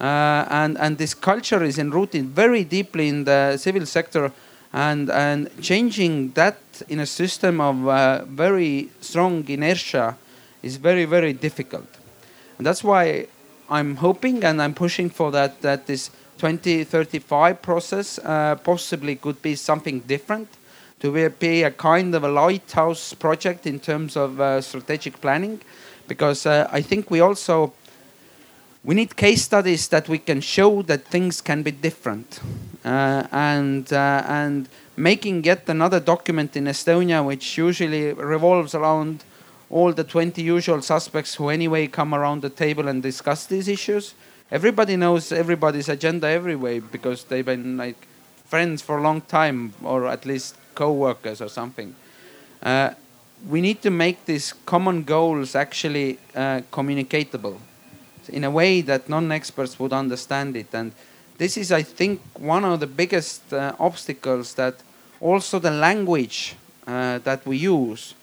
Uh, 0.00 0.46
and, 0.50 0.78
and 0.78 0.96
this 0.96 1.14
culture 1.14 1.62
is 1.64 1.78
enrooted 1.78 2.26
very 2.26 2.64
deeply 2.64 3.08
in 3.08 3.24
the 3.24 3.56
civil 3.56 3.84
sector 3.84 4.32
and, 4.72 5.10
and 5.10 5.50
changing 5.60 6.32
that 6.32 6.58
in 6.88 7.00
a 7.00 7.06
system 7.06 7.60
of 7.60 7.88
uh, 7.88 8.24
very 8.26 8.90
strong 9.00 9.44
inertia 9.48 10.16
is 10.62 10.76
very, 10.76 11.04
very 11.04 11.32
difficult. 11.32 11.88
And 12.58 12.66
that's 12.66 12.84
why 12.84 13.26
I'm 13.70 13.96
hoping 13.96 14.44
and 14.44 14.62
I'm 14.62 14.74
pushing 14.74 15.10
for 15.10 15.30
that, 15.32 15.62
that 15.62 15.86
this 15.86 16.10
2035 16.38 17.60
process 17.60 18.18
uh, 18.18 18.56
possibly 18.56 19.16
could 19.16 19.42
be 19.42 19.56
something 19.56 20.00
different 20.00 20.48
to 21.00 21.30
be 21.38 21.62
a 21.62 21.70
kind 21.70 22.14
of 22.14 22.24
a 22.24 22.28
lighthouse 22.28 23.14
project 23.14 23.66
in 23.66 23.78
terms 23.78 24.16
of 24.16 24.40
uh, 24.40 24.60
strategic 24.60 25.20
planning, 25.20 25.60
because 26.08 26.44
uh, 26.44 26.68
I 26.72 26.82
think 26.82 27.10
we 27.10 27.20
also 27.20 27.72
we 28.88 28.94
need 28.94 29.14
case 29.16 29.42
studies 29.42 29.86
that 29.88 30.08
we 30.08 30.18
can 30.18 30.40
show 30.40 30.80
that 30.80 31.04
things 31.04 31.42
can 31.42 31.62
be 31.62 31.70
different, 31.70 32.40
uh, 32.86 33.22
and 33.32 33.92
uh, 33.92 34.22
and 34.26 34.66
making 34.96 35.44
yet 35.44 35.68
another 35.68 36.00
document 36.00 36.56
in 36.56 36.64
Estonia, 36.64 37.22
which 37.22 37.58
usually 37.58 38.14
revolves 38.14 38.74
around 38.74 39.24
all 39.68 39.92
the 39.92 40.04
20 40.04 40.40
usual 40.40 40.80
suspects 40.80 41.34
who 41.34 41.50
anyway 41.50 41.86
come 41.86 42.14
around 42.14 42.40
the 42.40 42.48
table 42.48 42.88
and 42.88 43.02
discuss 43.02 43.44
these 43.44 43.68
issues. 43.68 44.14
Everybody 44.50 44.96
knows 44.96 45.32
everybody's 45.32 45.90
agenda 45.90 46.26
everywhere 46.26 46.80
because 46.80 47.24
they've 47.24 47.44
been 47.44 47.76
like 47.76 48.06
friends 48.46 48.80
for 48.80 48.96
a 48.96 49.02
long 49.02 49.20
time, 49.20 49.74
or 49.84 50.06
at 50.06 50.24
least 50.24 50.56
co-workers 50.74 51.42
or 51.42 51.50
something. 51.50 51.94
Uh, 52.62 52.94
we 53.50 53.60
need 53.60 53.82
to 53.82 53.90
make 53.90 54.24
these 54.24 54.54
common 54.64 55.02
goals 55.02 55.54
actually 55.54 56.18
uh, 56.34 56.62
communicatable 56.72 57.58
in 58.28 58.44
a 58.44 58.50
way 58.50 58.80
that 58.82 59.08
non-experts 59.08 59.78
would 59.78 59.92
understand 59.92 60.56
it. 60.56 60.74
And 60.74 60.92
this 61.38 61.56
is, 61.56 61.72
I 61.72 61.82
think, 61.82 62.20
one 62.38 62.64
of 62.64 62.80
the 62.80 62.86
biggest 62.86 63.52
uh, 63.52 63.74
obstacles 63.78 64.54
that 64.54 64.74
also 65.20 65.58
the 65.58 65.70
language 65.70 66.56
uh, 66.86 67.18
that 67.18 67.46
we 67.46 67.56
use 67.56 68.14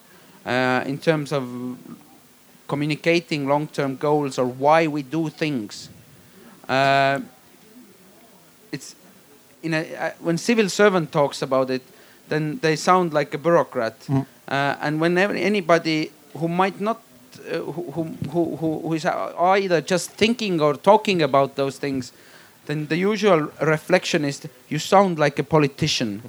uh, 0.46 0.84
in 0.86 0.98
terms 0.98 1.32
of 1.32 1.78
communicating 2.68 3.48
long-term 3.48 3.96
goals 3.98 4.38
or 4.38 4.46
why 4.46 4.88
we 4.88 5.04
do 5.04 5.30
things. 5.30 5.90
Uh, 6.68 7.20
it's 8.72 8.96
in 9.64 9.74
a, 9.74 9.96
uh, 9.96 10.12
when 10.20 10.38
civil 10.38 10.70
servant 10.70 11.12
talks 11.12 11.42
about 11.42 11.70
it, 11.70 11.82
then 12.28 12.60
they 12.60 12.76
sound 12.76 13.14
like 13.14 13.34
a 13.34 13.38
bureaucrat. 13.38 14.00
Mm. 14.02 14.26
Uh, 14.48 14.76
and 14.82 15.02
whenever 15.02 15.34
anybody 15.34 16.12
who 16.38 16.48
might 16.48 16.80
not, 16.80 17.02
who, 17.38 17.72
who, 17.72 18.04
who, 18.30 18.56
who 18.82 18.94
is 18.94 19.06
either 19.06 19.82
just 19.82 20.12
thinking 20.12 20.62
or 20.62 20.76
talking 20.76 21.22
about 21.22 21.56
those 21.56 21.78
things, 21.78 22.12
then 22.66 22.88
the 22.88 22.98
usual 22.98 23.52
reflection 23.62 24.26
is 24.26 24.48
you 24.70 24.80
sound 24.80 25.20
like 25.20 25.38
a 25.40 25.44
politician. 25.44 26.22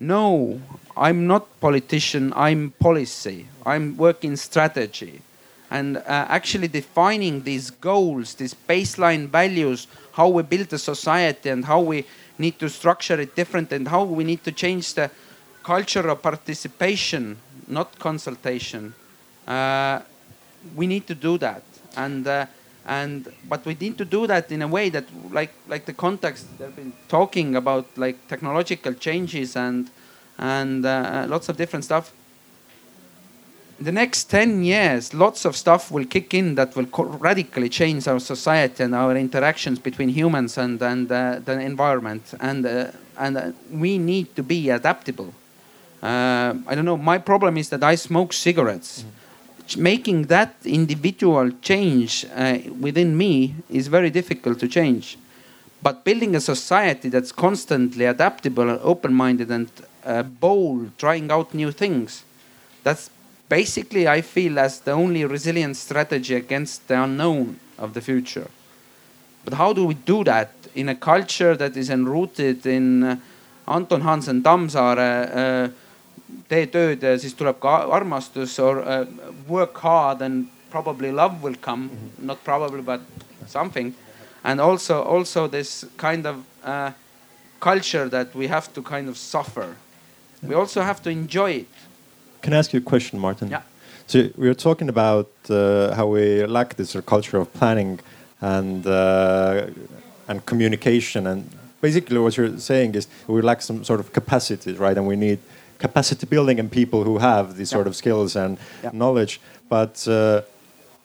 No, 0.00 0.60
I'm 0.96 1.26
not 1.26 1.60
politician. 1.60 2.32
I'm 2.36 2.70
policy. 2.78 3.46
I'm 3.66 3.96
working 3.96 4.36
strategy, 4.36 5.22
and 5.70 5.96
uh, 5.96 6.02
actually 6.06 6.68
defining 6.68 7.42
these 7.42 7.70
goals, 7.70 8.34
these 8.34 8.54
baseline 8.54 9.28
values, 9.28 9.86
how 10.12 10.28
we 10.28 10.42
build 10.42 10.72
a 10.72 10.78
society, 10.78 11.50
and 11.50 11.64
how 11.64 11.80
we 11.80 12.04
need 12.38 12.58
to 12.60 12.68
structure 12.68 13.20
it 13.20 13.34
different, 13.34 13.72
and 13.72 13.88
how 13.88 14.04
we 14.04 14.22
need 14.24 14.44
to 14.44 14.52
change 14.52 14.94
the 14.94 15.10
culture 15.64 16.08
of 16.08 16.22
participation, 16.22 17.36
not 17.66 17.98
consultation. 17.98 18.94
Uh, 19.48 20.00
we 20.76 20.86
need 20.86 21.06
to 21.06 21.14
do 21.14 21.38
that, 21.38 21.62
and 21.96 22.26
uh, 22.26 22.44
and 22.86 23.32
but 23.48 23.64
we 23.64 23.74
need 23.80 23.96
to 23.96 24.04
do 24.04 24.26
that 24.26 24.52
in 24.52 24.60
a 24.60 24.68
way 24.68 24.90
that 24.90 25.04
like 25.30 25.54
like 25.68 25.86
the 25.86 25.94
context 25.94 26.46
they've 26.58 26.76
been 26.76 26.92
talking 27.08 27.56
about 27.56 27.86
like 27.96 28.16
technological 28.28 28.92
changes 28.92 29.56
and 29.56 29.90
and 30.38 30.84
uh, 30.84 31.24
lots 31.28 31.48
of 31.48 31.56
different 31.56 31.84
stuff. 31.84 32.12
In 33.78 33.84
the 33.84 33.92
next 33.92 34.24
10 34.24 34.64
years 34.64 35.14
lots 35.14 35.46
of 35.46 35.56
stuff 35.56 35.90
will 35.90 36.04
kick 36.04 36.34
in 36.34 36.56
that 36.56 36.76
will 36.76 36.86
radically 37.20 37.70
change 37.70 38.06
our 38.06 38.20
society 38.20 38.82
and 38.82 38.94
our 38.94 39.16
interactions 39.16 39.78
between 39.78 40.10
humans 40.10 40.58
and 40.58 40.82
and 40.82 41.10
uh, 41.10 41.40
the 41.42 41.58
environment. 41.60 42.34
And 42.40 42.66
uh, 42.66 42.90
and 43.16 43.36
uh, 43.36 43.52
we 43.70 43.96
need 43.96 44.36
to 44.36 44.42
be 44.42 44.68
adaptable. 44.68 45.32
Uh, 46.02 46.54
i 46.66 46.74
don't 46.74 46.84
know. 46.84 46.98
My 46.98 47.18
problem 47.18 47.56
is 47.56 47.70
that 47.70 47.82
i 47.82 47.94
smoke 47.96 48.34
cigarettes. 48.34 49.02
Mm 49.02 49.27
making 49.76 50.24
that 50.26 50.54
individual 50.64 51.50
change 51.60 52.24
uh, 52.34 52.58
within 52.80 53.16
me 53.16 53.54
is 53.68 53.88
very 53.88 54.10
difficult 54.10 54.58
to 54.60 54.68
change. 54.68 55.18
But 55.82 56.04
building 56.04 56.34
a 56.34 56.40
society 56.40 57.08
that's 57.08 57.32
constantly 57.32 58.04
adaptable 58.04 58.68
and 58.68 58.80
open 58.82 59.14
minded 59.14 59.50
and 59.50 59.68
uh, 60.04 60.22
bold, 60.22 60.96
trying 60.98 61.30
out 61.30 61.54
new 61.54 61.70
things, 61.70 62.24
that's 62.82 63.10
basically, 63.48 64.08
I 64.08 64.22
feel, 64.22 64.58
as 64.58 64.80
the 64.80 64.92
only 64.92 65.24
resilient 65.24 65.76
strategy 65.76 66.34
against 66.34 66.88
the 66.88 67.02
unknown 67.02 67.60
of 67.78 67.94
the 67.94 68.00
future. 68.00 68.48
But 69.44 69.54
how 69.54 69.72
do 69.72 69.84
we 69.84 69.94
do 69.94 70.24
that 70.24 70.52
in 70.74 70.88
a 70.88 70.94
culture 70.94 71.56
that 71.56 71.76
is 71.76 71.90
enrooted 71.90 72.66
in 72.66 73.02
uh, 73.02 73.16
Anton 73.66 74.00
Hansen 74.00 74.42
Tammsaare? 74.42 75.72
Tee 76.48 76.66
tööd 76.66 77.02
ja 77.02 77.14
siis 77.18 77.34
tuleb 77.36 77.60
ka 77.60 77.82
armastus 77.92 78.58
or 78.58 78.82
uh, 78.82 79.04
work 79.48 79.78
hard 79.84 80.22
and 80.22 80.48
probably 80.70 81.10
love 81.12 81.42
will 81.42 81.56
come 81.60 81.88
-hmm. 81.88 82.26
not 82.26 82.44
probably 82.44 82.82
but 82.82 83.00
something. 83.46 83.94
And 84.42 84.60
also 84.60 85.02
also 85.02 85.48
this 85.48 85.84
kind 85.96 86.26
of 86.26 86.36
uh, 86.64 86.90
culture 87.60 88.08
that 88.08 88.34
we 88.34 88.48
have 88.48 88.72
to 88.74 88.82
kind 88.82 89.08
of 89.08 89.16
suffer. 89.16 89.76
We 90.42 90.54
also 90.54 90.82
have 90.82 91.02
to 91.02 91.10
enjoy 91.10 91.50
it. 91.50 91.66
Can 92.42 92.52
i 92.52 92.56
ask 92.56 92.72
you 92.72 92.82
a 92.86 92.90
question 92.90 93.20
martin? 93.20 93.48
Yeah. 93.50 93.62
So 94.06 94.18
we 94.36 94.48
are 94.48 94.54
talking 94.54 94.88
about 94.88 95.28
uh, 95.50 95.94
how 95.94 96.06
we 96.06 96.46
lack 96.46 96.76
this 96.76 96.96
culture 97.04 97.38
of 97.40 97.52
planning 97.52 98.00
and 98.40 98.86
uh, 98.86 99.66
and 100.28 100.44
communication 100.46 101.26
and 101.26 101.44
basically 101.80 102.18
what 102.18 102.36
you're 102.36 102.58
saying 102.58 102.94
is 102.94 103.08
we 103.26 103.42
lack 103.42 103.62
some 103.62 103.84
sort 103.84 104.00
of 104.00 104.12
capacity 104.12 104.72
right? 104.72 104.96
And 104.96 105.06
we 105.06 105.16
need 105.16 105.38
capacity 105.78 106.26
building 106.26 106.60
and 106.60 106.70
people 106.70 107.04
who 107.04 107.18
have 107.18 107.56
these 107.56 107.70
sort 107.70 107.86
of 107.86 107.94
skills 107.94 108.36
and 108.36 108.58
knowledge. 108.92 109.40
But 109.68 110.06
uh, 110.08 110.42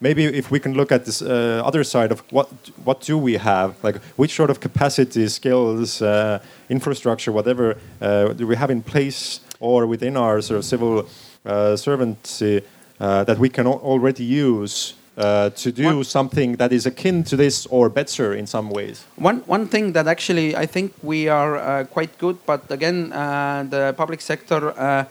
maybe 0.02 0.26
if 0.26 0.52
we 0.52 0.60
can 0.60 0.74
look 0.74 0.92
at 0.92 1.06
this 1.06 1.22
uh, 1.22 1.62
other 1.66 1.84
side 1.84 2.12
of 2.12 2.20
what 2.32 2.48
what 2.84 3.02
do 3.02 3.18
we 3.18 3.34
have, 3.38 3.70
like 3.84 3.98
which 4.18 4.34
sort 4.36 4.50
of 4.50 4.60
capacity, 4.60 5.28
skills, 5.28 6.02
uh, 6.02 6.40
infrastructure, 6.70 7.32
whatever 7.32 7.78
uh, 8.02 8.34
do 8.34 8.46
we 8.48 8.56
have 8.56 8.72
in 8.72 8.82
place 8.82 9.40
or 9.60 9.88
within 9.88 10.18
our 10.18 10.42
sort 10.42 10.58
of 10.58 10.66
civil 10.66 11.00
uh, 11.46 11.76
servancy 11.76 12.64
uh, 13.00 13.24
that 13.24 13.38
we 13.38 13.50
can 13.50 13.68
already 13.68 14.24
use 14.24 14.94
uh, 15.18 15.50
to 15.52 15.72
do 15.72 15.86
one, 15.86 16.04
something 16.04 16.56
that 16.58 16.72
is 16.72 16.86
akin 16.86 17.24
to 17.24 17.36
this 17.36 17.68
or 17.68 17.90
better 17.90 18.34
in 18.34 18.48
some 18.48 18.70
ways? 18.70 19.06
One 19.16 19.44
one 19.46 19.68
thing 19.68 19.94
that 19.94 20.08
actually 20.08 20.56
I 20.56 20.66
think 20.66 20.94
we 21.04 21.28
are 21.28 21.58
uh, 21.58 21.84
quite 21.86 22.18
good, 22.18 22.38
but 22.46 22.72
again 22.72 23.14
uh, 23.14 23.66
the 23.70 23.94
public 23.96 24.22
sector 24.22 24.74
uh, 24.78 25.06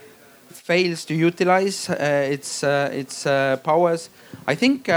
fails 0.49 1.05
to 1.05 1.15
utilize 1.15 1.89
uh, 1.89 2.29
its 2.31 2.65
uh, 2.65 2.91
its 2.93 3.25
powers. 3.63 4.11
I 4.47 4.57
think 4.57 4.89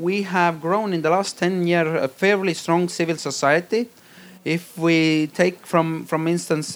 we 0.00 0.22
have 0.22 0.60
grown 0.60 0.92
in 0.92 1.02
the 1.02 1.10
last 1.10 1.38
ten 1.38 1.66
years 1.66 2.02
a 2.02 2.08
fairly 2.08 2.54
strong 2.54 2.88
civil 2.88 3.16
society. 3.16 3.88
If 4.44 4.76
we 4.76 5.28
take 5.34 5.66
from 5.66 6.04
from 6.04 6.26
instance 6.26 6.72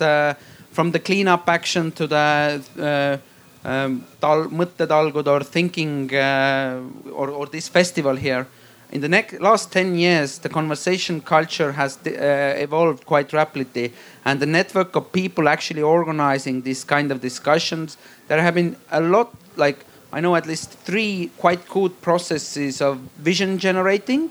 from 0.70 0.92
the 0.92 1.00
cleanup 1.00 1.48
action 1.48 1.90
to 1.92 2.06
the 2.06 3.20
um, 3.64 4.04
tal- 4.20 4.48
mõttetalgud 4.50 5.26
or 5.26 5.44
thinking 5.44 6.12
uh, 6.14 6.80
or, 7.12 7.30
or 7.30 7.46
this 7.46 7.68
festival 7.68 8.16
here. 8.16 8.46
In 8.90 9.00
the 9.00 9.08
next 9.08 9.40
last 9.40 9.72
10 9.72 9.94
years, 9.94 10.38
the 10.38 10.50
conversation 10.50 11.22
culture 11.22 11.72
has 11.72 11.98
uh, 12.06 12.54
evolved 12.58 13.06
quite 13.06 13.32
rapidly, 13.32 13.92
and 14.24 14.38
the 14.38 14.46
network 14.46 14.94
of 14.94 15.10
people 15.12 15.48
actually 15.48 15.80
organizing 15.80 16.60
this 16.60 16.84
kind 16.84 17.10
of 17.10 17.22
discussions. 17.22 17.96
There 18.28 18.42
have 18.42 18.54
been 18.54 18.76
a 18.90 19.00
lot, 19.00 19.32
like 19.56 19.78
I 20.12 20.20
know 20.20 20.36
at 20.36 20.46
least 20.46 20.72
three 20.72 21.30
quite 21.38 21.66
good 21.68 22.02
processes 22.02 22.82
of 22.82 22.98
vision 23.16 23.58
generating 23.58 24.30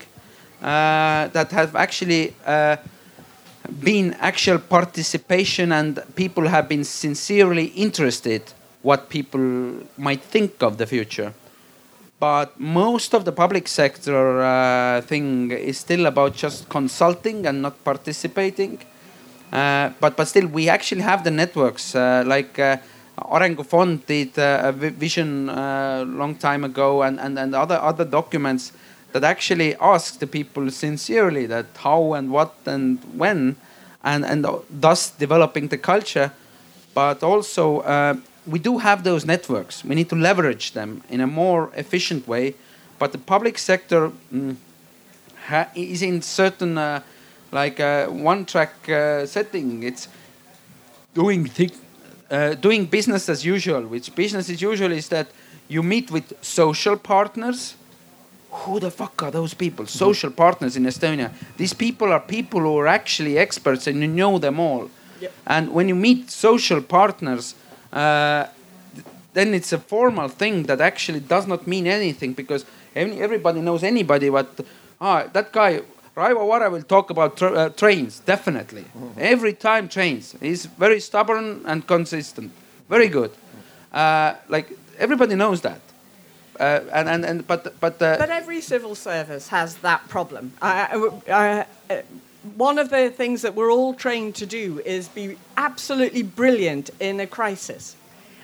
uh, 0.62 1.26
that 1.26 1.50
have 1.50 1.74
actually 1.74 2.32
uh, 2.46 2.76
been 3.80 4.14
actual 4.20 4.58
participation, 4.60 5.72
and 5.72 6.00
people 6.14 6.46
have 6.46 6.68
been 6.68 6.84
sincerely 6.84 7.66
interested 7.74 8.52
what 8.82 9.08
people 9.08 9.74
might 9.96 10.22
think 10.22 10.62
of 10.62 10.76
the 10.76 10.86
future. 10.86 11.32
But 12.18 12.58
most 12.60 13.14
of 13.14 13.24
the 13.24 13.32
public 13.32 13.66
sector 13.66 14.42
uh, 14.42 15.00
thing 15.00 15.50
is 15.50 15.78
still 15.78 16.06
about 16.06 16.36
just 16.36 16.68
consulting 16.68 17.46
and 17.46 17.62
not 17.62 17.82
participating. 17.82 18.78
Uh, 19.52 19.90
but 20.00 20.16
but 20.16 20.28
still, 20.28 20.46
we 20.46 20.68
actually 20.68 21.02
have 21.02 21.24
the 21.24 21.30
networks 21.30 21.94
uh, 21.94 22.22
like. 22.26 22.58
Uh, 22.58 22.76
Arengufond 23.18 24.06
did 24.06 24.38
uh, 24.38 24.62
a 24.64 24.72
vision 24.72 25.48
a 25.48 25.52
uh, 25.52 26.04
long 26.04 26.34
time 26.34 26.64
ago, 26.64 27.02
and, 27.02 27.20
and, 27.20 27.38
and 27.38 27.54
other 27.54 27.76
other 27.76 28.04
documents 28.04 28.72
that 29.12 29.22
actually 29.22 29.76
ask 29.76 30.18
the 30.18 30.26
people 30.26 30.70
sincerely 30.70 31.46
that 31.46 31.66
how 31.76 32.14
and 32.14 32.30
what 32.30 32.54
and 32.64 32.98
when, 33.14 33.56
and 34.02 34.24
and 34.24 34.46
thus 34.70 35.10
developing 35.10 35.68
the 35.68 35.78
culture, 35.78 36.32
but 36.94 37.22
also 37.22 37.82
we 38.46 38.58
do 38.58 38.78
have 38.78 39.04
those 39.04 39.24
networks. 39.24 39.84
We 39.84 39.94
need 39.94 40.08
to 40.08 40.16
leverage 40.16 40.72
them 40.72 41.02
in 41.08 41.20
a 41.20 41.26
more 41.26 41.70
efficient 41.76 42.26
way. 42.26 42.54
But 42.98 43.12
the 43.12 43.18
public 43.18 43.58
sector 43.58 44.12
mm, 44.32 44.56
is 45.74 46.02
in 46.02 46.22
certain 46.22 46.78
uh, 46.78 47.02
like 47.50 47.80
uh, 47.80 48.06
one-track 48.06 48.88
uh, 48.88 49.26
setting. 49.26 49.82
It's 49.82 50.08
doing 51.14 51.44
th 51.44 51.72
uh, 52.30 52.54
doing 52.54 52.86
business 52.86 53.28
as 53.28 53.44
usual, 53.44 53.82
which 53.82 54.14
business 54.14 54.48
as 54.48 54.62
usual 54.62 54.92
is 54.92 55.08
that 55.08 55.26
you 55.68 55.82
meet 55.82 56.10
with 56.10 56.32
social 56.40 56.96
partners. 56.96 57.74
Who 58.50 58.80
the 58.80 58.90
fuck 58.90 59.22
are 59.22 59.30
those 59.30 59.54
people? 59.54 59.86
Social 59.86 60.30
partners 60.30 60.76
in 60.76 60.84
Estonia. 60.84 61.30
These 61.56 61.74
people 61.74 62.12
are 62.12 62.20
people 62.20 62.60
who 62.60 62.78
are 62.78 62.86
actually 62.86 63.38
experts 63.38 63.86
and 63.86 64.00
you 64.00 64.08
know 64.08 64.38
them 64.38 64.60
all. 64.60 64.90
Yep. 65.20 65.32
And 65.46 65.72
when 65.74 65.88
you 65.88 65.94
meet 65.94 66.30
social 66.30 66.82
partners, 66.82 67.54
uh, 67.92 68.46
then 69.34 69.54
it's 69.54 69.72
a 69.72 69.78
formal 69.78 70.28
thing 70.28 70.64
that 70.64 70.80
actually 70.80 71.20
does 71.20 71.46
not 71.46 71.66
mean 71.66 71.86
anything 71.86 72.34
because 72.34 72.64
any, 72.94 73.20
everybody 73.20 73.60
knows 73.60 73.82
anybody. 73.82 74.28
But 74.28 74.60
ah, 75.00 75.24
that 75.32 75.52
guy 75.52 75.82
Raivo 76.14 76.46
Vare 76.46 76.70
will 76.70 76.82
talk 76.82 77.10
about 77.10 77.36
tra 77.36 77.50
uh, 77.52 77.68
trains 77.70 78.20
definitely 78.20 78.84
every 79.16 79.54
time 79.54 79.88
trains. 79.88 80.34
He's 80.40 80.66
very 80.66 81.00
stubborn 81.00 81.62
and 81.64 81.86
consistent. 81.86 82.52
Very 82.88 83.08
good. 83.08 83.30
Uh, 83.92 84.34
like 84.48 84.70
everybody 84.98 85.34
knows 85.34 85.60
that. 85.62 85.80
Uh, 86.60 86.80
and, 86.92 87.08
and, 87.08 87.24
and 87.24 87.46
but 87.46 87.80
but 87.80 87.94
uh, 88.02 88.18
But 88.18 88.28
every 88.28 88.60
civil 88.60 88.94
service 88.94 89.48
has 89.48 89.76
that 89.76 90.06
problem. 90.08 90.52
Uh, 90.60 91.10
uh, 91.28 91.64
uh, 91.90 92.02
one 92.56 92.78
of 92.78 92.90
the 92.90 93.10
things 93.10 93.42
that 93.42 93.54
we're 93.54 93.70
all 93.70 93.94
trained 93.94 94.34
to 94.36 94.46
do 94.46 94.80
is 94.84 95.08
be 95.08 95.36
absolutely 95.56 96.22
brilliant 96.22 96.90
in 96.98 97.20
a 97.20 97.26
crisis. 97.26 97.96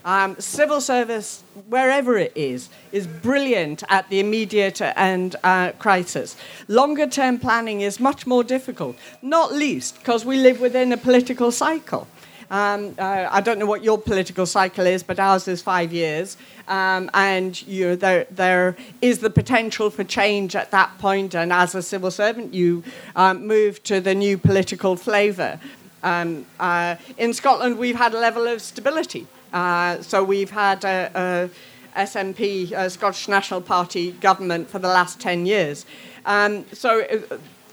Um, 0.04 0.36
civil 0.38 0.80
service, 0.80 1.42
wherever 1.68 2.16
it 2.16 2.32
is, 2.34 2.70
is 2.92 3.06
brilliant 3.06 3.82
at 3.88 4.08
the 4.08 4.20
immediate 4.20 4.80
and 4.80 5.34
uh, 5.42 5.72
crisis. 5.72 6.36
Longer 6.68 7.06
term 7.06 7.38
planning 7.38 7.80
is 7.80 7.98
much 7.98 8.26
more 8.26 8.44
difficult, 8.44 8.96
not 9.20 9.52
least 9.52 9.98
because 9.98 10.24
we 10.24 10.36
live 10.38 10.60
within 10.60 10.92
a 10.92 10.96
political 10.96 11.50
cycle. 11.50 12.06
Um, 12.50 12.94
uh, 12.98 13.28
I 13.30 13.40
don't 13.40 13.58
know 13.58 13.66
what 13.66 13.84
your 13.84 13.98
political 13.98 14.46
cycle 14.46 14.86
is, 14.86 15.02
but 15.02 15.18
ours 15.18 15.48
is 15.48 15.60
five 15.60 15.92
years. 15.92 16.36
Um, 16.66 17.10
and 17.14 17.60
you, 17.66 17.96
there, 17.96 18.26
there 18.30 18.76
is 19.00 19.18
the 19.18 19.30
potential 19.30 19.90
for 19.90 20.04
change 20.04 20.56
at 20.56 20.70
that 20.70 20.96
point. 20.98 21.34
and 21.34 21.52
as 21.52 21.74
a 21.74 21.82
civil 21.82 22.10
servant, 22.10 22.54
you 22.54 22.82
um, 23.16 23.46
move 23.46 23.82
to 23.84 24.00
the 24.00 24.14
new 24.14 24.38
political 24.38 24.96
flavour. 24.96 25.60
Um, 26.02 26.46
uh, 26.60 26.96
in 27.16 27.32
Scotland, 27.32 27.78
we've 27.78 27.96
had 27.96 28.14
a 28.14 28.18
level 28.18 28.46
of 28.46 28.62
stability. 28.62 29.26
Uh, 29.52 30.00
so 30.02 30.22
we've 30.22 30.50
had 30.50 30.84
a, 30.84 31.50
a 31.96 32.00
SNP, 32.00 32.72
a 32.72 32.88
Scottish 32.90 33.28
National 33.28 33.60
Party 33.60 34.12
government 34.12 34.70
for 34.70 34.78
the 34.78 34.88
last 34.88 35.20
10 35.20 35.46
years. 35.46 35.84
Um, 36.24 36.64
so 36.72 37.02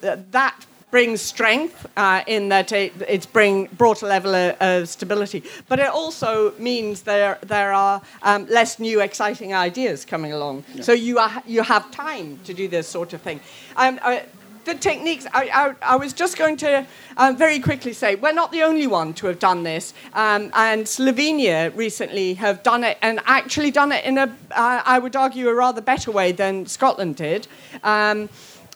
uh, 0.04 0.18
that 0.32 0.66
brings 0.96 1.20
strength 1.20 1.86
uh, 1.98 2.24
in 2.26 2.48
that 2.48 2.72
it, 2.72 2.94
it's 3.10 3.26
bring, 3.26 3.66
brought 3.74 4.02
a 4.02 4.06
level 4.06 4.34
of, 4.34 4.56
of, 4.62 4.88
stability. 4.88 5.44
But 5.68 5.80
it 5.80 5.90
also 5.90 6.54
means 6.58 7.02
there, 7.02 7.38
there 7.42 7.74
are 7.74 8.02
um, 8.24 8.46
less 8.46 8.80
new, 8.80 9.02
exciting 9.02 9.54
ideas 9.54 10.06
coming 10.06 10.32
along. 10.32 10.64
Yeah. 10.74 10.84
So 10.84 10.94
you, 10.94 11.20
are, 11.20 11.44
you 11.46 11.64
have 11.64 11.92
time 11.92 12.40
to 12.46 12.54
do 12.54 12.70
this 12.70 12.88
sort 12.88 13.12
of 13.12 13.20
thing. 13.20 13.42
Um, 13.76 14.00
uh, 14.04 14.20
the 14.64 14.74
techniques, 14.74 15.28
I, 15.34 15.76
I, 15.82 15.94
I, 15.94 15.96
was 15.98 16.14
just 16.14 16.38
going 16.38 16.56
to 16.58 16.88
um, 17.18 17.36
very 17.36 17.60
quickly 17.60 17.92
say, 17.92 18.16
we're 18.16 18.32
not 18.32 18.54
the 18.54 18.64
only 18.64 18.88
one 18.88 19.14
to 19.16 19.28
have 19.28 19.38
done 19.38 19.64
this. 19.64 19.94
Um, 20.14 20.50
and 20.54 20.86
Slovenia 20.86 21.76
recently 21.76 22.36
have 22.36 22.64
done 22.64 22.86
it, 22.86 22.98
and 23.02 23.20
actually 23.26 23.72
done 23.72 23.92
it 23.92 24.06
in 24.06 24.18
a, 24.18 24.34
uh, 24.52 24.82
I 24.86 25.00
would 25.00 25.18
argue, 25.18 25.50
a 25.50 25.54
rather 25.54 25.82
better 25.82 26.10
way 26.10 26.32
than 26.32 26.66
Scotland 26.66 27.18
did. 27.18 27.50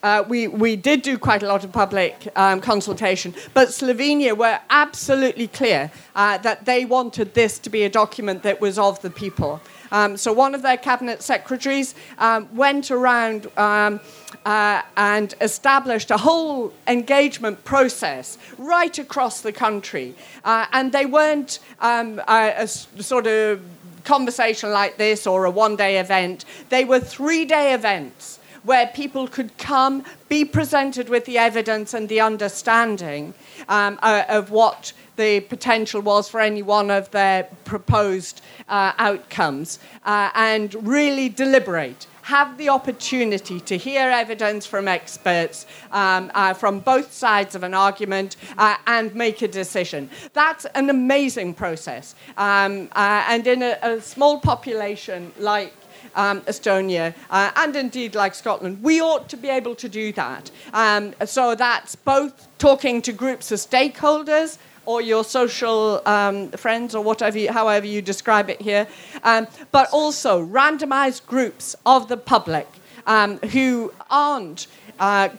Uh, 0.01 0.23
we, 0.27 0.47
we 0.47 0.75
did 0.75 1.01
do 1.01 1.17
quite 1.17 1.43
a 1.43 1.47
lot 1.47 1.63
of 1.63 1.71
public 1.71 2.27
um, 2.35 2.61
consultation, 2.61 3.33
but 3.53 3.67
Slovenia 3.67 4.35
were 4.35 4.59
absolutely 4.69 5.47
clear 5.47 5.91
uh, 6.15 6.37
that 6.37 6.65
they 6.65 6.85
wanted 6.85 7.33
this 7.33 7.59
to 7.59 7.69
be 7.69 7.83
a 7.83 7.89
document 7.89 8.43
that 8.43 8.61
was 8.61 8.79
of 8.79 9.01
the 9.01 9.09
people. 9.09 9.61
Um, 9.91 10.17
so 10.17 10.31
one 10.31 10.55
of 10.55 10.61
their 10.61 10.77
cabinet 10.77 11.21
secretaries 11.21 11.95
um, 12.17 12.47
went 12.55 12.91
around 12.91 13.47
um, 13.57 13.99
uh, 14.45 14.83
and 14.95 15.33
established 15.41 16.11
a 16.11 16.17
whole 16.17 16.71
engagement 16.87 17.63
process 17.65 18.37
right 18.57 18.97
across 18.97 19.41
the 19.41 19.51
country. 19.51 20.15
Uh, 20.45 20.67
and 20.71 20.91
they 20.91 21.05
weren't 21.05 21.59
um, 21.79 22.21
a, 22.27 22.53
a 22.57 22.67
sort 22.67 23.27
of 23.27 23.61
conversation 24.03 24.71
like 24.71 24.97
this 24.97 25.27
or 25.27 25.45
a 25.45 25.51
one 25.51 25.75
day 25.75 25.99
event, 25.99 26.45
they 26.69 26.85
were 26.85 26.99
three 26.99 27.45
day 27.45 27.73
events 27.73 28.38
where 28.63 28.87
people 28.87 29.27
could 29.27 29.57
come, 29.57 30.03
be 30.27 30.45
presented 30.45 31.09
with 31.09 31.25
the 31.25 31.37
evidence 31.37 31.93
and 31.93 32.09
the 32.09 32.19
understanding 32.19 33.33
um, 33.67 33.99
uh, 34.01 34.23
of 34.29 34.51
what 34.51 34.93
the 35.15 35.41
potential 35.41 36.01
was 36.01 36.29
for 36.29 36.39
any 36.39 36.61
one 36.61 36.89
of 36.89 37.11
their 37.11 37.43
proposed 37.65 38.41
uh, 38.69 38.93
outcomes, 38.97 39.79
uh, 40.05 40.29
and 40.33 40.73
really 40.87 41.27
deliberate 41.27 42.07
have 42.29 42.59
the 42.59 42.69
opportunity 42.69 43.59
to 43.59 43.75
hear 43.75 44.07
evidence 44.11 44.63
from 44.63 44.87
experts 44.87 45.65
um, 45.91 46.29
uh, 46.35 46.53
from 46.53 46.79
both 46.79 47.11
sides 47.11 47.55
of 47.55 47.63
an 47.63 47.73
argument 47.73 48.35
uh, 48.59 48.75
and 48.85 49.15
make 49.15 49.41
a 49.41 49.47
decision. 49.47 50.07
That's 50.33 50.65
an 50.75 50.91
amazing 50.91 51.55
process. 51.55 52.13
Um, 52.37 52.87
uh, 52.91 53.25
and 53.27 53.47
in 53.47 53.63
a, 53.63 53.79
a, 53.81 53.99
small 53.99 54.39
population 54.39 55.31
like 55.39 55.73
um, 56.15 56.41
Estonia 56.41 57.13
uh, 57.29 57.51
and 57.55 57.75
indeed 57.75 58.15
like 58.15 58.35
Scotland, 58.35 58.83
we 58.83 59.01
ought 59.01 59.29
to 59.29 59.37
be 59.37 59.49
able 59.49 59.75
to 59.75 59.89
do 59.89 60.11
that. 60.13 60.51
Um, 60.73 61.13
so 61.25 61.55
that's 61.55 61.95
both 61.95 62.47
talking 62.57 63.01
to 63.03 63.11
groups 63.11 63.51
of 63.51 63.59
stakeholders 63.59 64.57
or 64.85 65.01
your 65.01 65.23
social 65.23 66.01
um, 66.07 66.49
friends 66.51 66.95
or 66.95 67.03
whatever, 67.03 67.37
you, 67.37 67.51
however 67.51 67.85
you 67.85 68.01
describe 68.01 68.49
it 68.49 68.61
here, 68.61 68.87
um, 69.23 69.45
but 69.71 69.87
also 69.91 70.43
randomized 70.43 71.25
groups 71.27 71.75
of 71.85 72.07
the 72.07 72.17
public 72.17 72.67
um, 73.05 73.37
who 73.37 73.93
aren't. 74.09 74.67
Uh, 74.99 75.29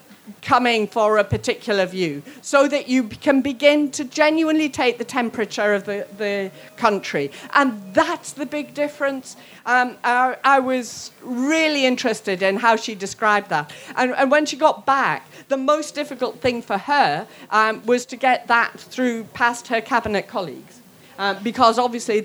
coming 0.43 0.87
for 0.87 1.18
a 1.18 1.24
particular 1.24 1.87
view 1.87 2.22
so 2.43 2.68
that 2.68 2.89
you 2.89 3.05
can 3.05 3.43
begin 3.43 3.91
to 3.93 4.05
genuinely 4.05 4.68
take 4.68 4.99
the 4.99 5.05
temperature 5.05 5.74
of 5.74 5.85
the, 5.85 6.07
the 6.18 6.51
country. 6.76 7.31
And 7.55 7.95
that's 7.95 8.33
the 8.33 8.47
big 8.47 8.74
difference. 8.74 9.37
Um, 9.66 9.97
I, 10.03 10.37
I, 10.45 10.61
was 10.61 11.12
really 11.22 11.85
interested 11.85 12.43
in 12.43 12.57
how 12.57 12.76
she 12.76 12.95
described 12.95 13.51
that. 13.51 13.72
And, 13.97 14.12
and, 14.12 14.31
when 14.31 14.47
she 14.47 14.57
got 14.57 14.87
back, 14.87 15.28
the 15.49 15.57
most 15.57 15.95
difficult 15.95 16.41
thing 16.41 16.62
for 16.62 16.78
her 16.78 17.26
um, 17.51 17.85
was 17.85 18.07
to 18.07 18.16
get 18.16 18.47
that 18.49 18.78
through 18.78 19.24
past 19.35 19.68
her 19.68 19.81
cabinet 19.81 20.28
colleagues. 20.28 20.81
Um, 21.18 21.37
because 21.43 21.78
obviously 21.78 22.22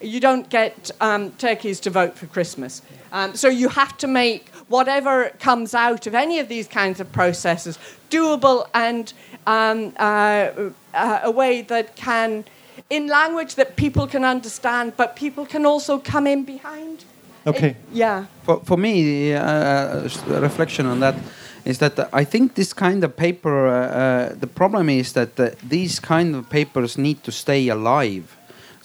you 0.00 0.20
don't 0.20 0.48
get 0.48 0.90
um, 1.02 1.32
turkeys 1.32 1.80
to 1.80 1.90
vote 1.90 2.16
for 2.16 2.26
Christmas. 2.26 2.80
Um, 3.12 3.34
so 3.36 3.48
you 3.48 3.68
have 3.68 3.98
to 3.98 4.06
make 4.06 4.50
whatever 4.68 5.30
comes 5.40 5.74
out 5.74 6.06
of 6.06 6.14
any 6.14 6.38
of 6.38 6.48
these 6.48 6.68
kinds 6.68 7.00
of 7.00 7.10
processes 7.12 7.78
doable 8.10 8.68
and 8.74 9.12
um, 9.46 9.92
uh, 9.98 10.50
uh, 10.94 11.20
a 11.22 11.30
way 11.30 11.62
that 11.62 11.96
can, 11.96 12.44
in 12.90 13.06
language 13.06 13.54
that 13.54 13.76
people 13.76 14.06
can 14.06 14.24
understand, 14.24 14.92
but 14.96 15.16
people 15.16 15.46
can 15.46 15.66
also 15.66 15.98
come 15.98 16.26
in 16.26 16.44
behind. 16.44 17.04
Okay. 17.46 17.68
It, 17.68 17.76
yeah. 17.92 18.26
For, 18.44 18.60
for 18.60 18.76
me, 18.76 19.32
uh, 19.34 20.08
a 20.30 20.40
reflection 20.40 20.86
on 20.86 21.00
that 21.00 21.14
is 21.64 21.78
that 21.78 22.08
I 22.12 22.24
think 22.24 22.54
this 22.54 22.72
kind 22.72 23.04
of 23.04 23.16
paper, 23.16 23.66
uh, 23.66 23.72
uh, 23.72 24.34
the 24.40 24.46
problem 24.46 24.88
is 24.88 25.12
that 25.12 25.38
uh, 25.38 25.50
these 25.62 26.00
kind 26.00 26.34
of 26.34 26.48
papers 26.48 26.96
need 26.96 27.22
to 27.24 27.32
stay 27.32 27.68
alive 27.68 28.37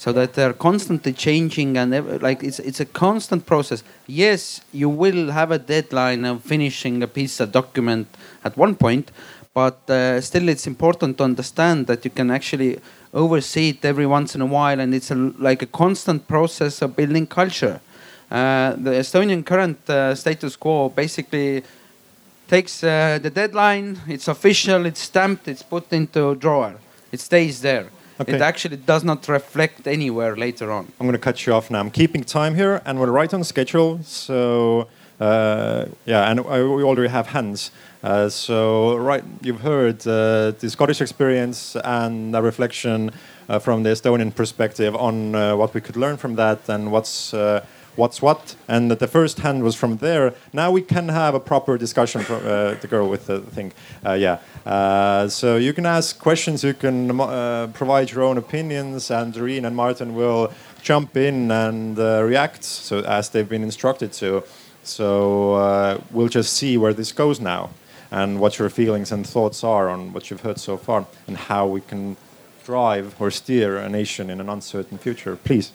so 0.04 0.12
that 0.12 0.34
they're 0.34 0.52
constantly 0.52 1.14
changing 1.14 1.78
and 1.78 1.90
like 2.20 2.42
it's 2.44 2.58
it's 2.58 2.78
a 2.78 2.84
constant 2.84 3.46
process. 3.46 3.82
Yes, 4.06 4.60
you 4.70 4.90
will 4.90 5.30
have 5.30 5.50
a 5.50 5.58
deadline 5.58 6.26
of 6.26 6.42
finishing 6.42 7.02
a 7.02 7.06
piece 7.06 7.40
of 7.40 7.52
document 7.52 8.06
at 8.44 8.54
one 8.54 8.74
point, 8.74 9.10
but 9.54 9.78
uh, 9.88 10.20
still 10.20 10.50
it's 10.50 10.66
important 10.66 11.16
to 11.16 11.24
understand 11.24 11.86
that 11.86 12.04
you 12.04 12.10
can 12.10 12.30
actually 12.30 12.80
oversee 13.14 13.70
it 13.70 13.82
every 13.82 14.04
once 14.04 14.34
in 14.34 14.42
a 14.42 14.50
while, 14.56 14.78
and 14.78 14.94
it's 14.94 15.10
a, 15.10 15.14
like 15.38 15.62
a 15.62 15.70
constant 15.82 16.28
process 16.28 16.82
of 16.82 16.94
building 16.94 17.26
culture. 17.26 17.80
Uh, 18.30 18.72
the 18.76 18.90
Estonian 19.02 19.42
current 19.42 19.78
uh, 19.88 20.14
status 20.14 20.54
quo 20.54 20.90
basically 20.90 21.62
takes 22.46 22.84
uh, 22.84 23.18
the 23.22 23.30
deadline, 23.30 23.98
it's 24.06 24.28
official, 24.28 24.84
it's 24.84 25.00
stamped, 25.00 25.48
it's 25.48 25.62
put 25.62 25.90
into 25.94 26.28
a 26.28 26.36
drawer, 26.36 26.74
it 27.10 27.20
stays 27.20 27.62
there 27.62 27.88
Okay. 28.20 28.34
It 28.34 28.40
actually 28.40 28.76
does 28.76 29.02
not 29.02 29.26
reflect 29.28 29.86
anywhere 29.86 30.36
later 30.36 30.70
on. 30.70 30.92
I'm 31.00 31.06
going 31.06 31.12
to 31.12 31.18
cut 31.18 31.46
you 31.46 31.52
off 31.52 31.70
now. 31.70 31.80
I'm 31.80 31.90
keeping 31.90 32.22
time 32.22 32.54
here, 32.54 32.80
and 32.86 33.00
we're 33.00 33.10
right 33.10 33.32
on 33.34 33.42
schedule. 33.42 34.00
So 34.04 34.86
uh, 35.20 35.86
yeah, 36.06 36.30
and 36.30 36.44
we 36.44 36.82
already 36.82 37.08
have 37.08 37.28
hands. 37.28 37.70
Uh, 38.02 38.28
so 38.28 38.96
right, 38.96 39.24
you've 39.40 39.60
heard 39.60 40.06
uh, 40.06 40.52
the 40.58 40.68
Scottish 40.68 41.00
experience 41.00 41.76
and 41.84 42.34
a 42.36 42.42
reflection 42.42 43.10
uh, 43.48 43.58
from 43.58 43.82
the 43.82 43.90
Estonian 43.90 44.34
perspective 44.34 44.94
on 44.96 45.34
uh, 45.34 45.56
what 45.56 45.72
we 45.74 45.80
could 45.80 45.96
learn 45.96 46.16
from 46.16 46.34
that 46.36 46.68
and 46.68 46.92
what's 46.92 47.32
uh, 47.32 47.64
what's 47.96 48.20
what. 48.20 48.56
And 48.68 48.90
the 48.90 49.06
first 49.06 49.40
hand 49.40 49.62
was 49.62 49.74
from 49.74 49.98
there. 49.98 50.34
Now 50.52 50.70
we 50.70 50.82
can 50.82 51.08
have 51.08 51.34
a 51.34 51.40
proper 51.40 51.78
discussion. 51.78 52.22
From, 52.22 52.36
uh, 52.36 52.74
the 52.80 52.88
girl 52.88 53.08
with 53.08 53.26
the 53.26 53.40
thing, 53.40 53.72
uh, 54.04 54.12
yeah. 54.12 54.38
Uh, 54.66 55.28
so 55.28 55.56
you 55.56 55.72
can 55.72 55.86
ask 55.86 56.18
questions. 56.18 56.64
You 56.64 56.74
can 56.74 57.20
uh, 57.20 57.68
provide 57.72 58.10
your 58.10 58.22
own 58.22 58.38
opinions, 58.38 59.10
and 59.10 59.32
Doreen 59.32 59.64
and 59.64 59.76
Martin 59.76 60.14
will 60.14 60.52
jump 60.82 61.16
in 61.16 61.50
and 61.50 61.98
uh, 61.98 62.22
react. 62.22 62.64
So 62.64 63.00
as 63.00 63.28
they've 63.30 63.48
been 63.48 63.62
instructed 63.62 64.12
to. 64.14 64.42
So 64.82 65.54
uh, 65.54 66.00
we'll 66.10 66.28
just 66.28 66.52
see 66.52 66.76
where 66.76 66.92
this 66.92 67.12
goes 67.12 67.40
now, 67.40 67.70
and 68.10 68.38
what 68.38 68.58
your 68.58 68.70
feelings 68.70 69.12
and 69.12 69.26
thoughts 69.26 69.64
are 69.64 69.88
on 69.88 70.12
what 70.12 70.30
you've 70.30 70.42
heard 70.42 70.58
so 70.58 70.76
far, 70.76 71.06
and 71.26 71.36
how 71.36 71.66
we 71.66 71.80
can 71.80 72.16
drive 72.64 73.20
or 73.20 73.30
steer 73.30 73.76
a 73.76 73.88
nation 73.88 74.30
in 74.30 74.40
an 74.40 74.48
uncertain 74.48 74.98
future. 74.98 75.36
Please. 75.36 75.72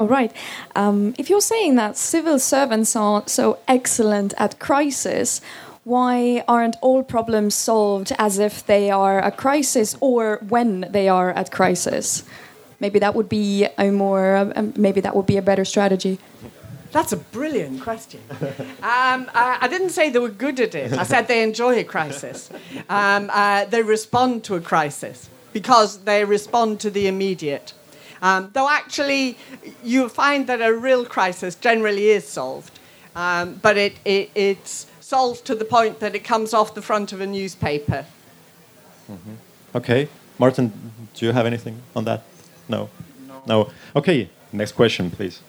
All 0.00 0.08
right. 0.08 0.32
Um, 0.74 1.14
if 1.18 1.28
you're 1.28 1.42
saying 1.42 1.74
that 1.74 1.94
civil 1.94 2.38
servants 2.38 2.96
are 2.96 3.22
so 3.26 3.58
excellent 3.68 4.32
at 4.38 4.58
crisis, 4.58 5.42
why 5.84 6.42
aren't 6.48 6.76
all 6.80 7.02
problems 7.02 7.54
solved 7.54 8.10
as 8.18 8.38
if 8.38 8.64
they 8.64 8.90
are 8.90 9.18
a 9.18 9.30
crisis 9.30 9.98
or 10.00 10.38
when 10.48 10.86
they 10.90 11.10
are 11.10 11.30
at 11.32 11.52
crisis? 11.52 12.24
Maybe 12.80 12.98
that 12.98 13.14
would 13.14 13.28
be 13.28 13.66
a 13.76 13.90
more, 13.90 14.36
um, 14.56 14.72
maybe 14.74 15.02
that 15.02 15.14
would 15.14 15.26
be 15.26 15.36
a 15.36 15.42
better 15.42 15.66
strategy. 15.66 16.18
That's 16.92 17.12
a 17.12 17.18
brilliant 17.18 17.82
question. 17.82 18.20
Um, 18.82 19.30
I, 19.34 19.58
I, 19.60 19.68
didn't 19.68 19.90
say 19.90 20.08
they 20.08 20.18
were 20.18 20.30
good 20.30 20.58
at 20.58 20.74
it. 20.74 20.94
I 20.94 21.02
said 21.04 21.28
they 21.28 21.42
enjoy 21.42 21.78
a 21.78 21.84
crisis. 21.84 22.50
Um, 22.88 23.30
uh, 23.32 23.66
they 23.66 23.82
respond 23.82 24.44
to 24.44 24.54
a 24.54 24.60
crisis 24.60 25.28
because 25.52 25.98
they 26.04 26.24
respond 26.24 26.80
to 26.80 26.90
the 26.90 27.06
immediate. 27.06 27.74
Um, 28.22 28.50
though 28.52 28.68
actually, 28.68 29.38
you 29.82 30.08
find 30.08 30.46
that 30.46 30.60
a 30.60 30.72
real 30.72 31.04
crisis 31.04 31.54
generally 31.54 32.10
is 32.10 32.26
solved, 32.26 32.78
um, 33.16 33.58
but 33.62 33.76
it, 33.76 33.94
it, 34.04 34.30
it's 34.34 34.86
solved 35.00 35.44
to 35.46 35.54
the 35.54 35.64
point 35.64 36.00
that 36.00 36.14
it 36.14 36.24
comes 36.24 36.52
off 36.52 36.74
the 36.74 36.82
front 36.82 37.12
of 37.12 37.20
a 37.20 37.26
newspaper. 37.26 38.04
Mm-hmm. 39.10 39.34
Okay, 39.74 40.08
Martin, 40.38 40.72
do 41.14 41.26
you 41.26 41.32
have 41.32 41.46
anything 41.46 41.80
on 41.96 42.04
that? 42.04 42.22
No. 42.68 42.88
No. 43.26 43.42
no. 43.46 43.70
Okay, 43.96 44.28
next 44.52 44.72
question, 44.72 45.10
please. 45.10 45.40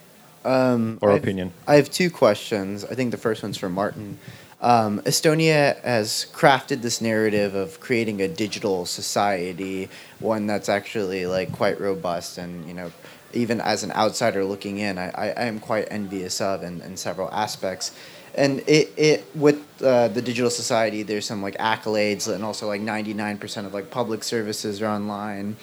Um, 0.43 0.97
or 1.01 1.11
I've, 1.11 1.22
opinion. 1.22 1.51
I 1.67 1.76
have 1.76 1.91
two 1.91 2.09
questions. 2.09 2.84
I 2.86 2.95
think 2.95 3.11
the 3.11 3.17
first 3.17 3.43
one's 3.43 3.57
for 3.57 3.69
Martin. 3.69 4.17
Um, 4.62 5.01
Estonia 5.01 5.82
has 5.84 6.28
crafted 6.34 6.84
this 6.84 7.01
narrative 7.01 7.55
of 7.55 7.80
creating 7.80 8.22
a 8.22 8.28
digital 8.28 8.86
society, 8.86 9.89
one 10.20 10.45
that's 10.45 10.70
actually 10.70 11.26
like 11.26 11.51
quite 11.51 11.80
robust 11.82 12.38
and 12.38 12.68
you 12.68 12.74
know, 12.76 12.91
even 13.34 13.59
as 13.59 13.84
an 13.84 13.91
outsider 13.93 14.45
looking 14.45 14.78
in, 14.78 14.99
I, 14.99 15.09
I, 15.09 15.28
I 15.30 15.43
am 15.45 15.59
quite 15.59 15.88
envious 15.89 16.39
of 16.41 16.64
in, 16.64 16.82
in 16.82 16.95
several 16.95 17.30
aspects. 17.32 17.91
And 18.36 18.59
it, 18.68 18.93
it 18.97 19.26
with 19.36 19.66
uh, 19.82 20.09
the 20.09 20.22
digital 20.22 20.51
society, 20.51 21.01
there's 21.03 21.26
some 21.26 21.41
like 21.41 21.57
accolades 21.57 22.34
and 22.34 22.43
also 22.43 22.68
like 22.68 22.82
99% 22.82 23.66
of 23.66 23.74
like 23.74 23.89
public 23.89 24.24
services 24.24 24.82
are 24.82 24.88
online, 24.88 25.57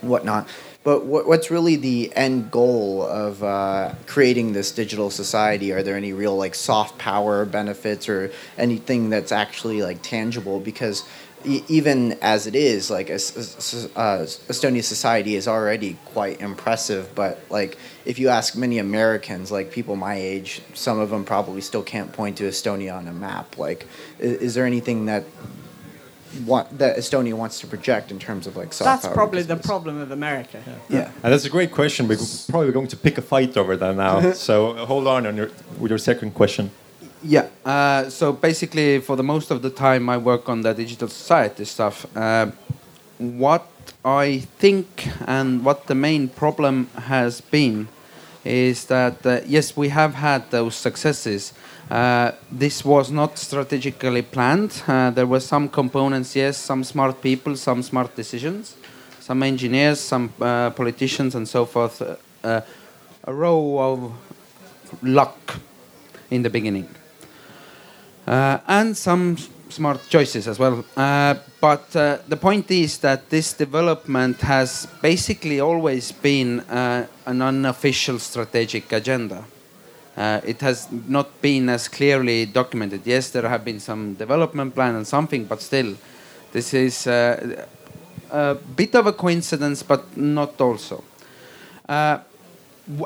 whatnot. 0.00 0.48
But 0.88 1.04
what, 1.04 1.26
what's 1.26 1.50
really 1.50 1.76
the 1.76 2.10
end 2.16 2.50
goal 2.50 3.02
of 3.02 3.44
uh, 3.44 3.92
creating 4.06 4.54
this 4.54 4.72
digital 4.72 5.10
society? 5.10 5.70
Are 5.70 5.82
there 5.82 5.98
any 5.98 6.14
real 6.14 6.34
like 6.34 6.54
soft 6.54 6.96
power 6.96 7.44
benefits 7.44 8.08
or 8.08 8.32
anything 8.56 9.10
that's 9.10 9.30
actually 9.30 9.82
like 9.82 10.00
tangible? 10.00 10.60
Because 10.60 11.04
even 11.44 12.14
as 12.22 12.46
it 12.46 12.54
is, 12.54 12.90
like 12.90 13.10
a, 13.10 13.16
Estonian 13.16 14.82
society 14.82 15.34
is 15.36 15.46
already 15.46 15.98
quite 16.06 16.40
impressive. 16.40 17.14
But 17.14 17.38
like 17.50 17.76
if 18.06 18.18
you 18.18 18.30
ask 18.30 18.56
many 18.56 18.78
Americans, 18.78 19.52
like 19.52 19.70
people 19.70 19.94
my 19.94 20.14
age, 20.14 20.62
some 20.72 20.98
of 20.98 21.10
them 21.10 21.26
probably 21.26 21.60
still 21.60 21.82
can't 21.82 22.14
point 22.14 22.38
to 22.38 22.44
Estonia 22.44 22.96
on 22.96 23.08
a 23.08 23.12
map. 23.12 23.58
Like, 23.58 23.86
is 24.18 24.54
there 24.54 24.64
anything 24.64 25.04
that 25.04 25.24
want, 26.46 26.78
that 26.78 26.96
Estonia 26.96 27.34
wants 27.34 27.60
to 27.60 27.66
project 27.66 28.10
in 28.10 28.18
terms 28.18 28.46
of 28.46 28.56
like 28.56 28.72
soft 28.72 28.86
That's 28.86 29.06
power 29.06 29.14
probably 29.14 29.42
the 29.42 29.56
problem 29.56 30.00
of 30.00 30.10
America. 30.10 30.62
Yeah. 30.66 30.74
yeah. 30.88 31.10
And 31.22 31.32
that's 31.32 31.44
a 31.44 31.50
great 31.50 31.72
question. 31.72 32.08
We're 32.08 32.18
probably 32.48 32.72
going 32.72 32.88
to 32.88 32.96
pick 32.96 33.18
a 33.18 33.22
fight 33.22 33.56
over 33.56 33.76
that 33.76 33.96
now. 33.96 34.32
so 34.48 34.74
hold 34.86 35.06
on, 35.06 35.26
on 35.26 35.36
your, 35.36 35.50
with 35.78 35.90
your 35.90 35.98
second 35.98 36.34
question. 36.34 36.70
Yeah. 37.22 37.48
Uh, 37.64 38.08
so 38.10 38.32
basically, 38.32 39.00
for 39.00 39.16
the 39.16 39.22
most 39.22 39.50
of 39.50 39.62
the 39.62 39.70
time, 39.70 40.08
I 40.08 40.18
work 40.18 40.48
on 40.48 40.62
the 40.62 40.72
digital 40.74 41.08
society 41.08 41.64
stuff. 41.64 42.06
Uh, 42.16 42.50
what 43.18 43.66
I 44.04 44.40
think 44.58 45.08
and 45.26 45.64
what 45.64 45.86
the 45.86 45.94
main 45.94 46.28
problem 46.28 46.88
has 46.94 47.40
been 47.40 47.88
is 48.44 48.86
that 48.86 49.26
uh, 49.26 49.40
yes, 49.46 49.76
we 49.76 49.88
have 49.88 50.14
had 50.14 50.50
those 50.50 50.74
successes, 50.74 51.52
uh, 51.90 52.32
this 52.50 52.84
was 52.84 53.10
not 53.10 53.38
strategically 53.38 54.22
planned. 54.22 54.82
Uh, 54.86 55.10
there 55.10 55.26
were 55.26 55.40
some 55.40 55.68
components, 55.68 56.36
yes, 56.36 56.58
some 56.58 56.84
smart 56.84 57.22
people, 57.22 57.56
some 57.56 57.82
smart 57.82 58.14
decisions, 58.14 58.76
some 59.20 59.42
engineers, 59.42 59.98
some 59.98 60.30
uh, 60.40 60.70
politicians, 60.70 61.34
and 61.34 61.48
so 61.48 61.64
forth. 61.64 62.02
Uh, 62.02 62.16
uh, 62.44 62.60
a 63.24 63.32
row 63.32 63.78
of 63.78 64.12
luck 65.02 65.60
in 66.30 66.42
the 66.42 66.50
beginning. 66.50 66.88
and 68.26 68.96
some 68.96 69.36
smart 69.70 70.00
choices 70.08 70.46
as 70.46 70.58
well. 70.58 70.84
but 71.60 71.90
the 71.90 72.38
point 72.40 72.70
is 72.70 72.98
that 72.98 73.28
this 73.28 73.52
development 73.54 74.40
has 74.40 74.86
basically 75.02 75.60
always 75.60 76.12
been 76.12 76.60
an 76.70 77.42
unofficial 77.42 78.18
strategic 78.18 78.92
agenda. 78.92 79.44
Uh, 80.18 80.40
it 80.44 80.60
has 80.60 80.88
not 81.06 81.40
been 81.40 81.68
as 81.68 81.86
clearly 81.86 82.44
documented. 82.44 83.02
Yes, 83.04 83.30
there 83.30 83.48
have 83.48 83.64
been 83.64 83.78
some 83.78 84.14
development 84.14 84.74
plan 84.74 84.96
and 84.96 85.06
something, 85.06 85.44
but 85.44 85.62
still, 85.62 85.94
this 86.50 86.74
is 86.74 87.06
uh, 87.06 87.64
a 88.32 88.56
bit 88.56 88.96
of 88.96 89.06
a 89.06 89.12
coincidence, 89.12 89.84
but 89.84 90.16
not 90.16 90.60
also. 90.60 91.04
Uh, 91.88 92.18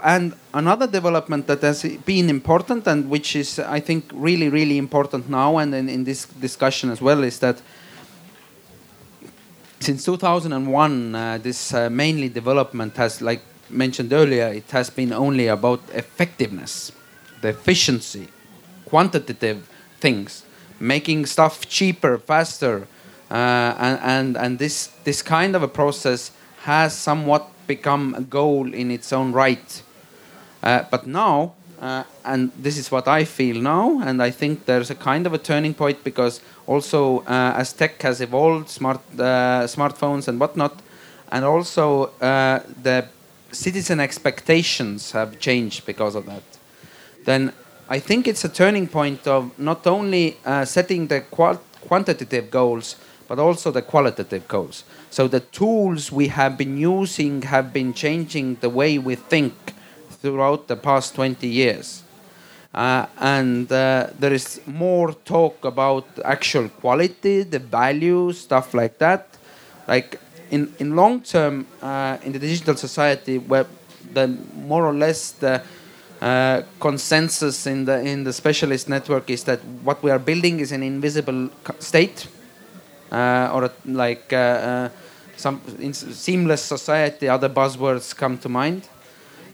and 0.02 0.34
another 0.54 0.86
development 0.86 1.46
that 1.48 1.60
has 1.60 1.82
been 1.82 2.30
important 2.30 2.86
and 2.86 3.10
which 3.10 3.36
is, 3.36 3.58
I 3.58 3.80
think, 3.80 4.06
really, 4.14 4.48
really 4.48 4.78
important 4.78 5.28
now 5.28 5.58
and 5.58 5.74
in, 5.74 5.90
in 5.90 6.04
this 6.04 6.24
discussion 6.24 6.88
as 6.88 7.02
well 7.02 7.22
is 7.24 7.38
that 7.40 7.60
since 9.80 10.02
2001, 10.06 11.14
uh, 11.14 11.38
this 11.42 11.74
uh, 11.74 11.90
mainly 11.90 12.30
development 12.30 12.96
has, 12.96 13.20
like 13.20 13.42
mentioned 13.68 14.14
earlier, 14.14 14.46
it 14.46 14.70
has 14.70 14.88
been 14.88 15.12
only 15.12 15.48
about 15.48 15.82
effectiveness 15.92 16.90
the 17.42 17.48
efficiency, 17.48 18.28
quantitative 18.86 19.68
things, 20.00 20.44
making 20.80 21.26
stuff 21.26 21.68
cheaper, 21.68 22.18
faster, 22.18 22.86
uh, 23.30 23.34
and, 23.78 23.98
and 24.02 24.36
and 24.36 24.58
this 24.58 24.90
this 25.04 25.22
kind 25.22 25.54
of 25.56 25.62
a 25.62 25.68
process 25.68 26.32
has 26.62 26.96
somewhat 26.96 27.48
become 27.66 28.14
a 28.14 28.20
goal 28.20 28.72
in 28.74 28.90
its 28.90 29.12
own 29.12 29.32
right. 29.32 29.82
Uh, 30.62 30.84
but 30.90 31.06
now, 31.06 31.52
uh, 31.80 32.04
and 32.24 32.52
this 32.56 32.78
is 32.78 32.90
what 32.90 33.08
I 33.08 33.24
feel 33.24 33.60
now, 33.60 34.00
and 34.00 34.22
I 34.22 34.30
think 34.30 34.66
there's 34.66 34.90
a 34.90 34.94
kind 34.94 35.26
of 35.26 35.32
a 35.34 35.38
turning 35.38 35.74
point 35.74 36.04
because 36.04 36.40
also 36.66 37.20
uh, 37.20 37.54
as 37.56 37.72
tech 37.72 38.02
has 38.02 38.20
evolved, 38.20 38.68
smart 38.68 39.00
uh, 39.18 39.66
smartphones 39.66 40.28
and 40.28 40.38
whatnot, 40.38 40.80
and 41.32 41.44
also 41.44 42.10
uh, 42.20 42.60
the 42.82 43.06
citizen 43.50 44.00
expectations 44.00 45.12
have 45.12 45.38
changed 45.38 45.84
because 45.86 46.14
of 46.14 46.26
that 46.26 46.51
then 47.24 47.52
I 47.88 47.98
think 47.98 48.26
it's 48.26 48.44
a 48.44 48.48
turning 48.48 48.88
point 48.88 49.26
of 49.26 49.58
not 49.58 49.86
only 49.86 50.36
uh, 50.44 50.64
setting 50.64 51.08
the 51.08 51.20
quantitative 51.20 52.50
goals, 52.50 52.96
but 53.28 53.38
also 53.38 53.70
the 53.70 53.82
qualitative 53.82 54.46
goals. 54.48 54.84
So 55.10 55.28
the 55.28 55.40
tools 55.40 56.12
we 56.12 56.28
have 56.28 56.56
been 56.56 56.76
using 56.78 57.42
have 57.42 57.72
been 57.72 57.92
changing 57.94 58.56
the 58.56 58.68
way 58.68 58.98
we 58.98 59.14
think 59.14 59.54
throughout 60.10 60.68
the 60.68 60.76
past 60.76 61.14
20 61.14 61.46
years. 61.46 62.02
Uh, 62.74 63.06
and 63.18 63.70
uh, 63.70 64.08
there 64.18 64.32
is 64.32 64.60
more 64.66 65.12
talk 65.12 65.64
about 65.64 66.06
actual 66.24 66.68
quality, 66.68 67.42
the 67.42 67.58
value, 67.58 68.32
stuff 68.32 68.72
like 68.72 68.98
that. 68.98 69.28
Like 69.86 70.18
in, 70.50 70.72
in 70.78 70.96
long 70.96 71.20
term, 71.20 71.66
uh, 71.82 72.16
in 72.22 72.32
the 72.32 72.38
digital 72.38 72.76
society, 72.76 73.38
where 73.38 73.66
the 74.14 74.28
more 74.54 74.86
or 74.86 74.94
less 74.94 75.32
the 75.32 75.62
uh, 76.22 76.62
consensus 76.78 77.66
in 77.66 77.84
the 77.84 78.00
in 78.00 78.22
the 78.22 78.32
specialist 78.32 78.88
network 78.88 79.28
is 79.28 79.42
that 79.42 79.58
what 79.82 80.00
we 80.04 80.10
are 80.12 80.20
building 80.20 80.60
is 80.60 80.70
an 80.70 80.80
invisible 80.80 81.50
state, 81.80 82.28
uh, 83.10 83.50
or 83.52 83.64
a, 83.64 83.72
like 83.84 84.32
uh, 84.32 84.36
uh 84.36 84.88
some 85.36 85.60
seamless 85.92 86.62
society. 86.62 87.28
Other 87.28 87.48
buzzwords 87.48 88.14
come 88.14 88.38
to 88.38 88.48
mind, 88.48 88.88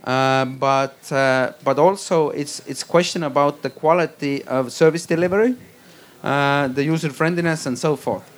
uh, 0.05 0.45
but 0.45 0.99
but 1.65 1.79
also 1.79 2.29
it's 2.31 2.61
it's 2.67 2.85
question 2.85 3.23
about 3.23 3.63
the 3.63 3.71
quality 3.71 4.45
of 4.45 4.71
service 4.71 5.07
delivery, 5.07 5.55
the 6.23 6.85
user 6.85 7.09
friendliness, 7.09 7.65
and 7.65 7.79
so 7.79 7.97
forth. 7.97 8.31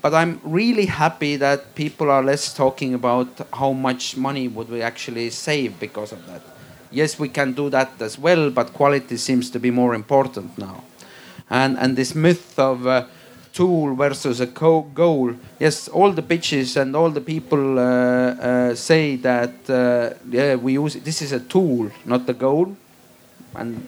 But 0.00 0.14
I'm 0.14 0.40
really 0.42 0.86
happy 0.86 1.36
that 1.36 1.74
people 1.74 2.10
are 2.10 2.24
less 2.24 2.54
talking 2.54 2.94
about 2.94 3.28
how 3.52 3.72
much 3.72 4.16
money 4.16 4.48
would 4.48 4.70
we 4.70 4.80
actually 4.80 5.28
save 5.28 5.78
because 5.78 6.12
of 6.12 6.24
that 6.26 6.57
yes, 6.90 7.18
we 7.18 7.28
can 7.28 7.52
do 7.52 7.70
that 7.70 7.90
as 8.00 8.18
well, 8.18 8.50
but 8.50 8.72
quality 8.72 9.16
seems 9.16 9.50
to 9.50 9.58
be 9.58 9.70
more 9.70 9.94
important 9.94 10.56
now. 10.58 10.84
And 11.50 11.78
and 11.78 11.96
this 11.96 12.14
myth 12.14 12.58
of 12.58 12.86
uh, 12.86 13.06
tool 13.52 13.94
versus 13.94 14.40
a 14.40 14.46
goal. 14.46 15.34
Yes, 15.58 15.88
all 15.88 16.12
the 16.12 16.22
pitches 16.22 16.76
and 16.76 16.94
all 16.94 17.10
the 17.10 17.20
people 17.20 17.78
uh, 17.78 17.82
uh, 17.82 18.74
say 18.74 19.16
that 19.16 19.54
uh, 19.68 20.14
yeah, 20.30 20.54
we 20.54 20.74
use 20.74 20.96
it. 20.96 21.04
this 21.04 21.22
is 21.22 21.32
a 21.32 21.40
tool, 21.40 21.90
not 22.04 22.28
a 22.28 22.34
goal, 22.34 22.76
and 23.54 23.80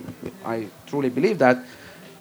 I 0.44 0.66
truly 0.86 1.10
believe 1.10 1.38
that. 1.38 1.58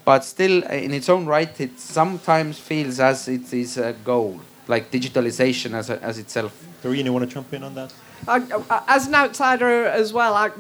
But 0.06 0.26
still, 0.26 0.64
in 0.64 0.94
its 0.94 1.10
own 1.10 1.26
right, 1.26 1.60
it 1.60 1.80
sometimes 1.80 2.60
feels 2.60 3.00
as 3.00 3.28
it 3.28 3.54
is 3.54 3.78
a 3.78 3.94
goal, 4.04 4.42
like 4.68 4.92
digitalization 4.92 5.74
as, 5.74 5.90
a, 5.90 6.02
as 6.04 6.18
itself. 6.18 6.52
Doreen, 6.82 7.06
you 7.06 7.14
want 7.14 7.30
to 7.30 7.34
jump 7.34 7.54
in 7.54 7.64
on 7.64 7.76
that? 7.76 7.94
As 8.28 9.08
an 9.08 9.16
outsider 9.16 9.86
as 9.86 10.14
well, 10.14 10.34
I, 10.36 10.52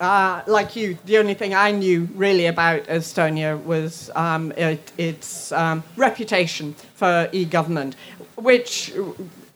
uh, 0.00 0.42
like 0.46 0.74
you, 0.74 0.98
the 1.04 1.18
only 1.18 1.34
thing 1.34 1.54
I 1.54 1.70
knew 1.70 2.08
really 2.14 2.46
about 2.46 2.84
Estonia 2.84 3.62
was 3.62 4.10
um, 4.16 4.52
it, 4.52 4.92
its 4.98 5.52
um, 5.52 5.84
reputation 5.96 6.74
for 6.94 7.28
e-government, 7.32 7.94
which 8.36 8.92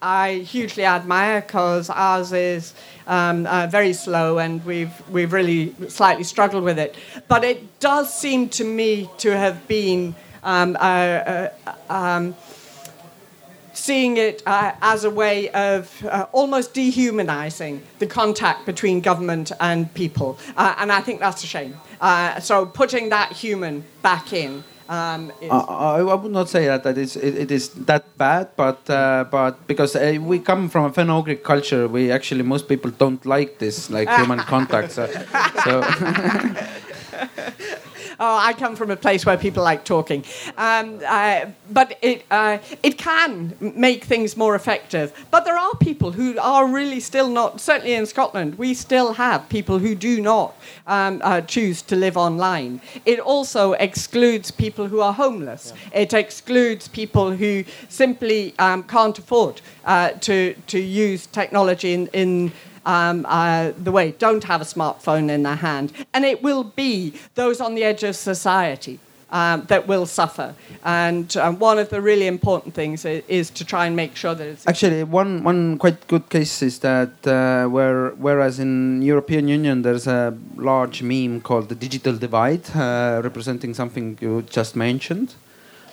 I 0.01 0.35
hugely 0.35 0.85
admire 0.85 1.41
because 1.41 1.91
ours 1.91 2.33
is 2.33 2.75
um, 3.07 3.47
uh, 3.47 3.67
very 3.67 3.93
slow 3.93 4.39
and 4.39 4.65
we've, 4.65 4.93
we've 5.09 5.33
really 5.33 5.75
slightly 5.89 6.25
struggled 6.25 6.63
with 6.63 6.79
it. 6.79 6.95
But 7.29 7.43
it 7.43 7.81
does 7.81 8.13
seem 8.15 8.49
to 8.51 8.65
me 8.65 9.11
to 9.19 9.37
have 9.37 9.67
been 9.67 10.15
um, 10.45 10.77
um, 11.89 12.37
seeing 13.87 14.16
it 14.16 14.43
uh, 14.47 14.72
as 14.82 15.05
a 15.05 15.11
way 15.11 15.49
of 15.51 16.05
uh, 16.05 16.26
almost 16.32 16.74
dehumanizing 16.74 17.80
the 18.01 18.07
contact 18.07 18.66
between 18.66 19.01
government 19.01 19.53
and 19.61 19.93
people. 19.95 20.37
Uh, 20.57 20.74
and 20.78 20.91
I 20.91 21.01
think 21.01 21.20
that's 21.20 21.45
a 21.45 21.47
shame. 21.47 21.76
Uh, 22.01 22.41
so 22.41 22.66
putting 22.66 23.11
that 23.11 23.32
human 23.32 23.84
back 24.03 24.32
in. 24.32 24.64
Um, 24.89 25.32
I, 25.51 25.99
I, 25.99 26.14
would 26.14 26.30
not 26.30 26.49
say 26.49 26.66
that, 26.66 26.84
that 26.84 26.97
it, 26.97 27.16
it 27.16 27.51
is 27.51 27.70
that 27.91 28.05
bad, 28.16 28.51
but 28.57 28.89
uh, 28.89 29.24
but 29.28 29.66
because 29.66 29.97
uh, 29.97 30.16
we 30.20 30.39
come 30.39 30.68
from 30.68 30.84
a 30.84 30.91
Finno-Ugric 30.91 31.43
culture, 31.43 31.89
we 31.89 32.12
actually 32.12 32.43
most 32.43 32.68
people 32.68 32.93
don't 32.93 33.26
like 33.26 33.59
this 33.59 33.91
like 33.91 34.09
human 34.09 34.39
contact. 34.55 34.93
So, 34.93 35.09
so 35.64 35.82
oh, 38.21 38.39
I 38.39 38.53
come 38.53 38.77
from 38.77 38.91
a 38.91 38.97
place 38.97 39.27
where 39.27 39.37
people 39.37 39.62
like 39.62 39.85
talking. 39.85 40.25
Um, 40.57 41.01
uh, 41.07 41.47
but 41.71 41.99
it, 42.03 42.25
uh, 42.31 42.59
it 42.83 42.99
can 42.99 43.57
make 43.61 44.05
things 44.05 44.37
more 44.37 44.55
effective. 44.55 45.12
But 45.31 45.45
there 45.45 45.57
are 45.57 45.75
people 45.77 46.12
who 46.12 46.39
are 46.39 46.67
really 46.67 47.01
still 47.01 47.29
not, 47.29 47.61
certainly 47.61 47.95
in 47.95 48.07
Scotland, 48.07 48.57
we 48.59 48.75
still 48.75 49.14
have 49.14 49.49
people 49.49 49.79
who 49.79 49.95
do 49.95 50.21
not 50.21 50.55
um, 50.87 51.21
uh, 51.25 51.41
choose 51.41 51.83
to 51.83 51.97
live 51.97 52.17
online. 52.17 52.81
It 53.05 53.21
also 53.21 53.73
excludes 53.75 54.51
people 54.51 54.89
who 54.89 55.01
are 55.01 55.12
homeless. 55.12 55.73
Yeah. 55.75 56.01
It 56.01 56.14
excludes 56.14 56.89
people 56.89 57.33
who 57.33 57.64
simply 57.89 58.55
um, 58.59 58.83
can't 58.85 59.19
afford 59.19 59.61
uh, 59.85 60.11
to, 60.11 60.55
to 60.67 60.79
use 60.79 61.27
technology 61.27 61.93
in, 61.93 62.07
in 62.09 62.53
um, 62.87 63.26
uh, 63.28 63.72
the 63.76 63.93
way 63.93 64.12
don't 64.12 64.45
have 64.45 64.61
a 64.62 64.64
smartphone 64.64 65.28
in 65.28 65.43
their 65.43 65.57
hand. 65.57 65.93
And 66.14 66.24
it 66.24 66.43
will 66.43 66.64
be 66.64 67.12
those 67.34 67.61
on 67.61 67.74
the 67.74 67.84
edge 67.84 68.03
of 68.05 68.16
society 68.16 68.99
um, 69.30 69.64
that 69.66 69.89
will 69.89 70.07
suffer. 70.07 70.55
And 70.84 71.37
um, 71.37 71.59
one 71.59 71.78
of 71.78 71.89
the 71.89 72.01
really 72.01 72.28
important 72.28 72.74
things 72.74 73.05
is, 73.05 73.24
is, 73.26 73.51
to 73.51 73.64
try 73.64 73.87
and 73.87 73.97
make 73.97 74.14
sure 74.14 74.34
that 74.34 74.47
it's 74.47 74.66
actually 74.66 75.03
one 75.03 75.43
one 75.43 75.78
quite 75.78 76.07
good 76.07 76.28
case 76.28 76.62
is 76.62 76.78
that 76.80 77.12
uh, 77.26 77.66
where 77.68 78.11
whereas 78.11 78.61
in 78.61 79.03
European 79.03 79.49
Union 79.49 79.82
there's 79.82 80.07
a 80.07 80.37
large 80.57 81.03
meme 81.03 81.41
called 81.41 81.68
the 81.68 81.74
digital 81.74 82.16
divide, 82.16 82.64
uh, 82.76 83.20
representing 83.22 83.74
something 83.74 84.16
you 84.20 84.43
just 84.43 84.76
mentioned 84.76 85.34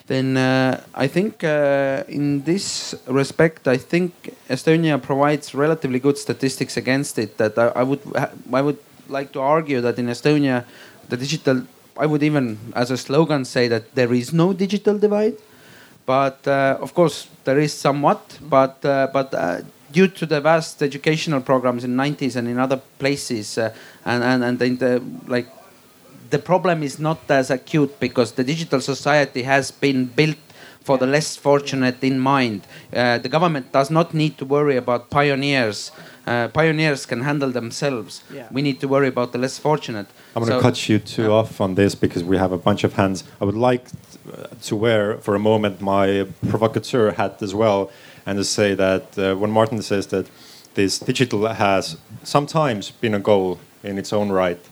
then 0.08 0.36
uh, 0.36 0.84
I 0.94 1.08
think 1.08 1.44
uh, 1.44 2.04
in 2.08 2.44
this 2.44 2.94
respect, 3.08 3.68
I 3.68 3.78
think 3.78 4.36
Estonia 4.50 5.02
provides 5.02 5.56
relatively 5.56 6.00
good 6.00 6.18
statistics 6.18 6.76
against 6.76 7.18
it. 7.18 7.38
That 7.38 7.58
I, 7.58 7.68
I 7.68 7.84
would 7.84 8.02
I 8.52 8.62
would 8.62 8.80
like 9.08 9.32
to 9.34 9.40
argue 9.40 9.80
that 9.82 9.98
in 9.98 10.08
Estonia, 10.08 10.66
the 11.08 11.16
digital 11.16 11.64
I 11.98 12.06
would 12.06 12.24
even 12.24 12.58
as 12.76 12.92
a 12.92 12.98
slogan 12.98 13.46
say 13.46 13.68
that 13.70 13.96
there 13.96 14.14
is 14.14 14.34
no 14.34 14.52
digital 14.52 14.98
divide, 14.98 15.38
but 16.06 16.46
uh, 16.48 16.78
of 16.82 16.94
course 16.94 17.28
there 17.46 17.60
is 17.60 17.74
somewhat. 17.74 18.40
But 18.42 18.84
uh, 18.84 19.08
but 19.14 19.34
uh, 19.34 19.62
due 19.92 20.10
to 20.10 20.26
the 20.26 20.42
vast 20.42 20.84
educational 20.84 21.40
programs 21.40 21.86
in 21.86 21.96
90s 21.96 22.36
and 22.36 22.48
in 22.50 22.60
other 22.60 22.82
places, 23.00 23.58
uh, 23.58 23.74
and 24.04 24.22
and 24.22 24.62
and 24.62 24.80
the 24.80 25.02
like 25.28 25.48
the 26.34 26.40
problem 26.40 26.82
is 26.82 26.98
not 26.98 27.20
as 27.30 27.52
acute 27.52 27.94
because 28.00 28.30
the 28.40 28.44
digital 28.44 28.82
society 28.82 29.44
has 29.44 29.70
been 29.70 30.06
built 30.06 30.42
for 30.88 30.98
the 30.98 31.06
less 31.06 31.38
fortunate 31.38 32.04
in 32.04 32.20
mind. 32.20 32.60
Uh, 32.92 33.20
the 33.20 33.30
government 33.30 33.72
does 33.72 33.90
not 33.98 34.14
need 34.14 34.34
to 34.40 34.46
worry 34.46 34.76
about 34.84 35.02
pioneers. 35.10 35.92
Uh, 36.26 36.48
pioneers 36.48 37.06
can 37.06 37.22
handle 37.22 37.52
themselves. 37.52 38.24
Yeah. 38.34 38.48
We 38.52 38.62
need 38.62 38.80
to 38.82 38.88
worry 38.88 39.10
about 39.16 39.32
the 39.32 39.38
less 39.38 39.60
fortunate. 39.60 40.08
I'm 40.36 40.42
going 40.44 40.52
to 40.54 40.58
so, 40.58 40.70
cut 40.70 40.90
you 40.90 40.98
two 41.00 41.32
uh, 41.32 41.40
off 41.40 41.62
on 41.62 41.76
this 41.76 41.94
because 41.96 42.24
we 42.24 42.38
have 42.38 42.52
a 42.52 42.58
bunch 42.58 42.84
of 42.84 42.94
hands. 42.94 43.24
I 43.40 43.46
would 43.46 43.62
like 43.70 43.86
to 44.70 44.76
wear 44.76 45.18
for 45.26 45.36
a 45.36 45.40
moment 45.40 45.82
my 45.82 46.26
provocateur 46.50 47.12
hat 47.12 47.42
as 47.42 47.54
well 47.54 47.92
and 48.26 48.38
to 48.38 48.44
say 48.44 48.74
that 48.76 49.06
uh, 49.18 49.36
when 49.36 49.52
Martin 49.52 49.82
says 49.82 50.08
that 50.08 50.26
this 50.74 50.98
digital 50.98 51.48
has 51.48 51.98
sometimes 52.24 52.92
been 53.04 53.14
a 53.14 53.20
goal 53.20 53.60
in 53.84 53.98
its 54.00 54.12
own 54.12 54.32
right, 54.32 54.64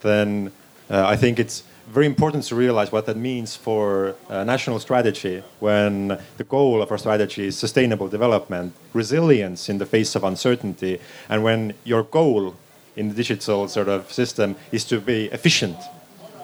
then 0.00 0.30
uh, 0.48 0.59
Uh, 0.90 1.06
I 1.06 1.16
think 1.16 1.38
it's 1.38 1.62
very 1.88 2.06
important 2.06 2.44
to 2.44 2.56
realize 2.56 2.90
what 2.90 3.06
that 3.06 3.16
means 3.16 3.54
for 3.54 4.16
a 4.28 4.44
national 4.44 4.80
strategy 4.80 5.42
when 5.60 6.18
the 6.36 6.44
goal 6.44 6.82
of 6.82 6.90
our 6.90 6.98
strategy 6.98 7.46
is 7.46 7.56
sustainable 7.56 8.08
development, 8.08 8.72
resilience 8.92 9.68
in 9.68 9.78
the 9.78 9.86
face 9.86 10.16
of 10.16 10.24
uncertainty, 10.24 11.00
and 11.28 11.44
when 11.44 11.74
your 11.84 12.02
goal 12.02 12.56
in 12.96 13.08
the 13.08 13.14
digital 13.14 13.68
sort 13.68 13.88
of 13.88 14.12
system 14.12 14.56
is 14.72 14.84
to 14.84 15.00
be 15.00 15.26
efficient. 15.26 15.76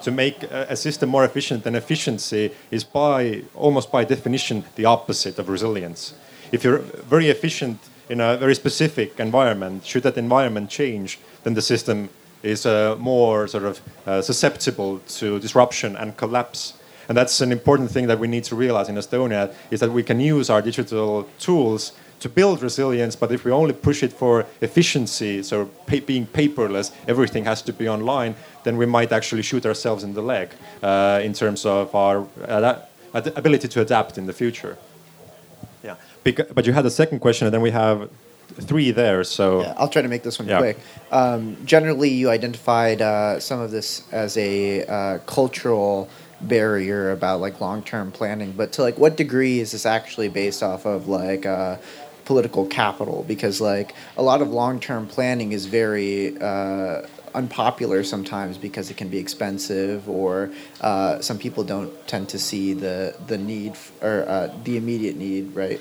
To 0.03 0.11
make 0.11 0.43
a 0.43 0.75
system 0.75 1.09
more 1.09 1.25
efficient, 1.25 1.65
and 1.65 1.75
efficiency 1.75 2.51
is 2.71 2.83
by 2.85 3.43
almost 3.53 3.91
by 3.91 4.05
definition 4.05 4.63
the 4.75 4.85
opposite 4.85 5.39
of 5.39 5.49
resilience. 5.49 6.13
If 6.51 6.63
you're 6.63 6.79
very 7.09 7.29
efficient 7.29 7.79
in 8.07 8.21
a 8.21 8.37
very 8.37 8.55
specific 8.55 9.19
environment, 9.19 9.85
should 9.85 10.03
that 10.03 10.17
environment 10.17 10.69
change, 10.69 11.19
then 11.43 11.55
the 11.55 11.61
system 11.61 12.09
is 12.43 12.65
uh, 12.65 12.95
more 12.99 13.47
sort 13.47 13.63
of 13.63 13.81
uh, 14.05 14.21
susceptible 14.21 14.99
to 15.07 15.39
disruption 15.39 15.95
and 15.95 16.15
collapse. 16.17 16.73
And 17.09 17.17
that's 17.17 17.41
an 17.41 17.51
important 17.51 17.89
thing 17.91 18.07
that 18.07 18.19
we 18.19 18.27
need 18.27 18.43
to 18.45 18.55
realize 18.55 18.89
in 18.89 18.95
Estonia 18.95 19.53
is 19.71 19.79
that 19.79 19.91
we 19.91 20.03
can 20.03 20.19
use 20.19 20.49
our 20.49 20.61
digital 20.61 21.27
tools 21.39 21.93
to 22.19 22.29
build 22.29 22.61
resilience, 22.63 23.15
but 23.15 23.31
if 23.31 23.45
we 23.45 23.51
only 23.51 23.73
push 23.73 24.01
it 24.03 24.11
for 24.11 24.45
efficiency, 24.61 25.43
so 25.43 25.65
pa 25.85 25.97
being 26.05 26.25
paperless, 26.25 26.91
everything 27.07 27.45
has 27.45 27.61
to 27.61 27.71
be 27.71 27.87
online, 27.87 28.35
then 28.63 28.77
we 28.77 28.85
might 28.85 29.11
actually 29.11 29.43
shoot 29.43 29.65
ourselves 29.65 30.03
in 30.03 30.13
the 30.13 30.21
leg 30.21 30.49
uh, 30.81 31.21
in 31.23 31.33
terms 31.33 31.65
of 31.65 31.93
our 31.93 32.25
ability 33.13 33.67
to 33.67 33.81
adapt 33.81 34.17
in 34.17 34.25
the 34.25 34.33
future. 34.33 34.77
Yeah, 35.83 35.95
but 36.23 36.65
you 36.65 36.73
had 36.73 36.85
a 36.85 36.89
second 36.89 37.19
question, 37.19 37.45
and 37.47 37.53
then 37.53 37.61
we 37.61 37.71
have 37.71 38.09
three 38.47 38.91
there. 38.91 39.23
So 39.23 39.61
yeah, 39.61 39.73
I'll 39.77 39.89
try 39.89 40.01
to 40.01 40.07
make 40.07 40.23
this 40.23 40.39
one 40.39 40.47
yeah. 40.47 40.59
quick. 40.59 40.77
Um, 41.11 41.57
generally, 41.65 42.09
you 42.09 42.29
identified 42.29 43.01
uh, 43.01 43.39
some 43.39 43.59
of 43.59 43.71
this 43.71 44.03
as 44.11 44.37
a 44.37 44.85
uh, 44.85 45.17
cultural 45.19 46.09
barrier 46.41 47.11
about 47.11 47.41
like 47.41 47.59
long-term 47.59 48.11
planning, 48.11 48.51
but 48.51 48.71
to 48.73 48.81
like 48.81 48.97
what 48.97 49.17
degree 49.17 49.59
is 49.59 49.71
this 49.71 49.85
actually 49.85 50.29
based 50.29 50.61
off 50.63 50.85
of 50.85 51.07
like 51.07 51.45
uh, 51.45 51.77
political 52.25 52.65
capital? 52.65 53.23
Because 53.27 53.59
like 53.61 53.95
a 54.17 54.23
lot 54.23 54.41
of 54.41 54.49
long-term 54.49 55.07
planning 55.07 55.51
is 55.51 55.65
very 55.65 56.37
uh, 56.39 57.07
unpopular 57.33 58.03
sometimes 58.03 58.57
because 58.57 58.89
it 58.89 58.97
can 58.97 59.09
be 59.09 59.17
expensive 59.17 60.09
or 60.09 60.51
uh, 60.81 61.19
some 61.21 61.37
people 61.37 61.63
don't 61.63 62.07
tend 62.07 62.27
to 62.29 62.39
see 62.39 62.73
the 62.73 63.15
the 63.27 63.37
need 63.37 63.71
f- 63.73 63.91
or 64.01 64.25
uh, 64.27 64.53
the 64.63 64.77
immediate 64.77 65.15
need 65.15 65.55
right 65.55 65.79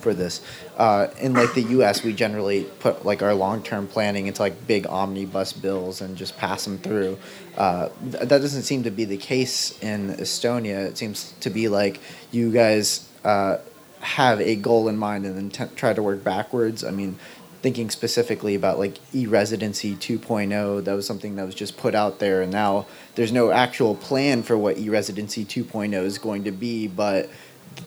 for 0.00 0.14
this. 0.14 0.40
Uh, 0.76 1.08
in 1.20 1.34
like 1.34 1.54
the 1.54 1.62
U.S., 1.62 2.02
we 2.02 2.12
generally 2.12 2.64
put 2.80 3.04
like 3.04 3.22
our 3.22 3.34
long-term 3.34 3.88
planning 3.88 4.26
into 4.26 4.42
like 4.42 4.66
big 4.66 4.86
omnibus 4.86 5.52
bills 5.52 6.00
and 6.00 6.16
just 6.16 6.36
pass 6.36 6.64
them 6.64 6.78
through. 6.78 7.18
Uh, 7.56 7.88
th- 8.10 8.24
that 8.24 8.40
doesn't 8.40 8.62
seem 8.62 8.82
to 8.84 8.90
be 8.90 9.04
the 9.04 9.16
case 9.16 9.78
in 9.82 10.14
Estonia. 10.14 10.86
It 10.86 10.98
seems 10.98 11.32
to 11.40 11.50
be 11.50 11.68
like 11.68 12.00
you 12.30 12.52
guys 12.52 13.08
uh, 13.24 13.58
have 14.00 14.40
a 14.40 14.56
goal 14.56 14.88
in 14.88 14.96
mind 14.96 15.26
and 15.26 15.36
then 15.36 15.50
t- 15.50 15.74
try 15.74 15.92
to 15.92 16.02
work 16.02 16.22
backwards. 16.22 16.84
I 16.84 16.90
mean, 16.90 17.18
thinking 17.60 17.90
specifically 17.90 18.54
about 18.54 18.78
like 18.78 18.98
e-residency 19.12 19.96
2.0 19.96 20.84
that 20.84 20.92
was 20.92 21.06
something 21.06 21.36
that 21.36 21.44
was 21.44 21.54
just 21.54 21.76
put 21.76 21.94
out 21.94 22.20
there 22.20 22.40
and 22.40 22.52
now 22.52 22.86
there's 23.16 23.32
no 23.32 23.50
actual 23.50 23.96
plan 23.96 24.42
for 24.42 24.56
what 24.56 24.78
e-residency 24.78 25.44
2.0 25.44 25.92
is 26.04 26.18
going 26.18 26.44
to 26.44 26.52
be 26.52 26.86
but 26.86 27.28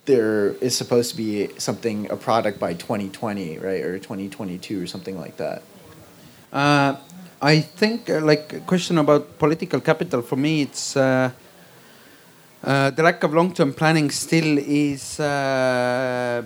there 0.05 0.51
is 0.61 0.75
supposed 0.75 1.11
to 1.11 1.17
be 1.17 1.49
something 1.57 2.09
a 2.11 2.15
product 2.15 2.59
by 2.59 2.73
2020 2.73 3.59
right 3.59 3.81
or 3.81 3.97
2022 3.99 4.83
or 4.83 4.87
something 4.87 5.19
like 5.19 5.37
that 5.37 5.63
uh, 6.51 6.95
I 7.41 7.59
think, 7.61 8.07
uh, 8.07 8.21
like, 8.21 8.53
a 8.53 8.59
question 8.59 8.99
about 8.99 9.39
political 9.39 9.79
capital 9.79 10.21
for 10.21 10.35
me, 10.35 10.61
it's 10.61 10.95
uh, 10.95 11.31
uh, 12.63 12.91
the 12.91 13.01
lack 13.01 13.23
of 13.23 13.33
long-term 13.33 13.73
planning 13.73 14.11
still 14.11 14.59
is 14.59 15.19
uh, 15.19 16.43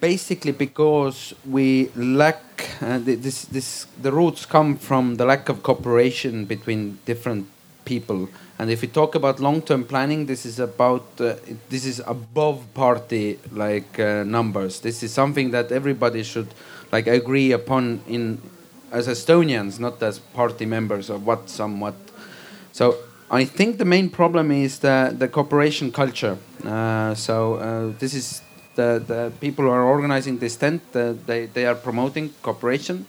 basically 0.00 0.52
because 0.52 1.34
we 1.44 1.90
lack 1.94 2.40
uh, 2.80 2.98
this. 2.98 3.44
This 3.44 3.86
the 4.00 4.10
roots 4.10 4.46
come 4.46 4.78
from 4.78 5.16
the 5.16 5.26
lack 5.26 5.50
of 5.50 5.62
cooperation 5.62 6.46
between 6.46 6.98
different 7.04 7.46
people. 7.84 8.30
And 8.58 8.70
if 8.70 8.82
we 8.82 8.88
talk 8.88 9.14
about 9.14 9.38
long-term 9.38 9.84
planning, 9.84 10.26
this 10.26 10.44
is 10.44 10.58
about 10.58 11.06
uh, 11.20 11.36
this 11.68 11.84
is 11.84 12.02
above 12.04 12.62
party 12.74 13.38
like 13.52 14.00
uh, 14.00 14.24
numbers. 14.24 14.80
This 14.80 15.02
is 15.02 15.12
something 15.12 15.52
that 15.52 15.70
everybody 15.70 16.24
should 16.24 16.48
like 16.90 17.06
agree 17.06 17.52
upon 17.52 18.00
in 18.08 18.40
as 18.90 19.06
Estonians, 19.06 19.78
not 19.78 20.02
as 20.02 20.18
party 20.18 20.66
members 20.66 21.08
or 21.08 21.18
what 21.18 21.48
somewhat. 21.48 21.94
So 22.72 22.96
I 23.30 23.44
think 23.44 23.78
the 23.78 23.84
main 23.84 24.10
problem 24.10 24.50
is 24.50 24.80
the 24.80 25.14
the 25.16 25.28
cooperation 25.28 25.92
culture. 25.92 26.36
Uh, 26.64 27.14
so 27.14 27.54
uh, 27.54 27.92
this 28.00 28.12
is 28.12 28.42
the 28.74 29.00
the 29.06 29.32
people 29.40 29.66
who 29.66 29.70
are 29.70 29.84
organizing 29.84 30.38
this 30.38 30.56
tent. 30.56 30.82
Uh, 30.94 31.14
they 31.26 31.46
they 31.46 31.64
are 31.64 31.76
promoting 31.76 32.34
cooperation, 32.42 33.06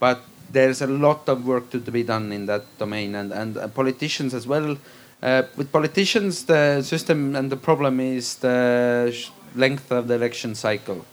but 0.00 0.18
there's 0.50 0.82
a 0.82 0.86
lot 0.86 1.28
of 1.28 1.46
work 1.46 1.70
to, 1.70 1.80
to 1.80 1.90
be 1.90 2.02
done 2.02 2.32
in 2.32 2.46
that 2.46 2.64
domain, 2.78 3.14
and 3.14 3.32
and 3.32 3.56
uh, 3.56 3.68
politicians 3.68 4.34
as 4.34 4.46
well. 4.46 4.76
Uh, 5.22 5.42
with 5.56 5.72
politicians, 5.72 6.44
the 6.44 6.82
system 6.82 7.34
and 7.36 7.50
the 7.50 7.56
problem 7.56 8.00
is 8.00 8.36
the 8.36 9.14
length 9.54 9.90
of 9.90 10.08
the 10.08 10.14
election 10.14 10.54
cycle. 10.54 11.04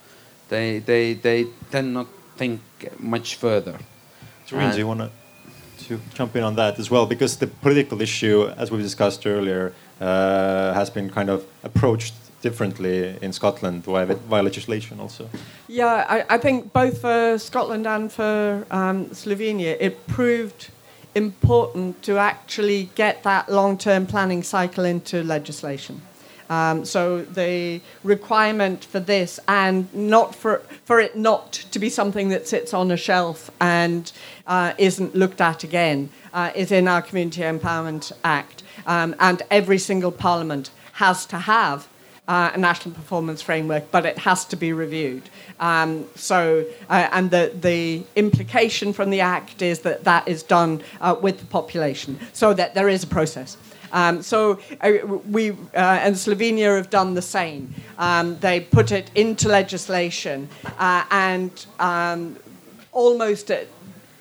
They 0.50 0.80
they 0.80 1.14
they 1.14 1.46
tend 1.72 1.94
not 1.94 2.08
think 2.36 2.62
much 3.00 3.36
further. 3.36 3.78
Doreen, 4.48 4.72
do 4.72 4.78
you 4.78 4.88
want 4.88 5.00
to 5.00 5.20
jump 6.14 6.36
in 6.36 6.44
on 6.44 6.56
that 6.56 6.80
as 6.80 6.89
well? 6.89 7.06
Because 7.06 7.38
the 7.38 7.48
political 7.48 8.02
issue, 8.02 8.48
as 8.58 8.72
we 8.72 8.82
discussed 8.82 9.26
earlier, 9.26 9.74
uh, 10.00 10.74
has 10.74 10.89
been 10.89 11.10
kind 11.10 11.30
of 11.30 11.46
approached 11.64 12.14
differently 12.42 13.18
in 13.22 13.32
Scotland 13.32 13.84
via, 13.84 14.06
via 14.06 14.44
legislation 14.44 15.00
also. 15.00 15.30
Yeah, 15.68 16.06
I, 16.10 16.36
I, 16.36 16.38
think 16.38 16.74
both 16.74 17.02
for 17.02 17.38
Scotland 17.38 17.86
and 17.86 18.12
for 18.12 18.66
um, 18.72 19.06
Slovenia, 19.08 19.78
it 19.80 20.08
proved 20.08 20.70
important 21.14 22.02
to 22.04 22.18
actually 22.18 22.89
get 22.96 23.24
that 23.24 23.50
long 23.50 23.78
term 23.78 24.06
planning 24.06 24.44
cycle 24.44 24.86
into 24.86 25.24
legislation. 25.24 26.02
Um, 26.52 26.84
so 26.84 27.22
the 27.22 27.80
requirement 28.04 28.84
for 28.84 28.99
this, 28.99 29.39
and 29.47 29.88
not 29.93 30.36
for 30.36 30.62
for 30.84 30.99
it 30.99 31.16
not 31.16 31.54
to 31.72 31.80
be 31.80 31.89
something 31.89 32.28
that 32.30 32.45
sits 32.45 32.74
on 32.74 32.91
a 32.91 32.97
shelf 32.97 33.49
and 33.62 34.12
uh, 34.45 34.74
isn't 34.78 35.16
looked 35.16 35.39
at 35.39 35.64
again, 35.64 36.10
uh, 36.34 36.52
is 36.54 36.72
in 36.72 36.89
our 36.89 37.02
Community 37.02 37.41
Empowerment 37.41 38.12
Act, 38.26 38.64
um, 38.86 39.16
and 39.20 39.41
every 39.49 39.78
single 39.78 40.12
Parliament 40.12 40.72
has 40.93 41.26
to 41.28 41.38
have 41.38 41.88
uh, 42.28 42.52
a 42.54 42.58
national 42.58 42.95
performance 42.95 43.41
framework, 43.41 43.89
but 43.89 44.06
it 44.06 44.18
has 44.18 44.43
to 44.45 44.58
be 44.58 44.74
reviewed. 44.74 45.24
Um, 45.60 46.06
so, 46.16 46.66
uh, 46.89 47.08
and 47.14 47.32
the, 47.32 47.52
the 47.62 48.04
implication 48.16 48.93
from 48.93 49.10
the 49.10 49.22
Act 49.22 49.62
is 49.62 49.80
that 49.80 50.04
that 50.04 50.28
is 50.28 50.43
done 50.43 50.84
uh, 50.99 51.16
with 51.22 51.39
the 51.39 51.45
population, 51.45 52.20
so 52.34 52.54
that 52.54 52.74
there 52.74 52.89
is 52.89 53.04
a 53.04 53.08
process. 53.08 53.58
Um, 53.92 54.22
so 54.22 54.60
uh, 54.82 54.92
we 55.30 55.52
uh, 55.52 55.56
and 55.74 56.16
Slovenia 56.16 56.76
have 56.78 56.89
done 56.89 57.14
the 57.14 57.22
same. 57.22 57.74
Um, 57.98 58.38
they 58.39 58.62
put 58.62 58.92
it 58.92 59.12
into 59.16 59.50
legislation, 59.50 60.50
uh, 60.78 61.04
and 61.12 61.66
um, 61.80 62.38
almost 62.92 63.52
at, 63.52 63.68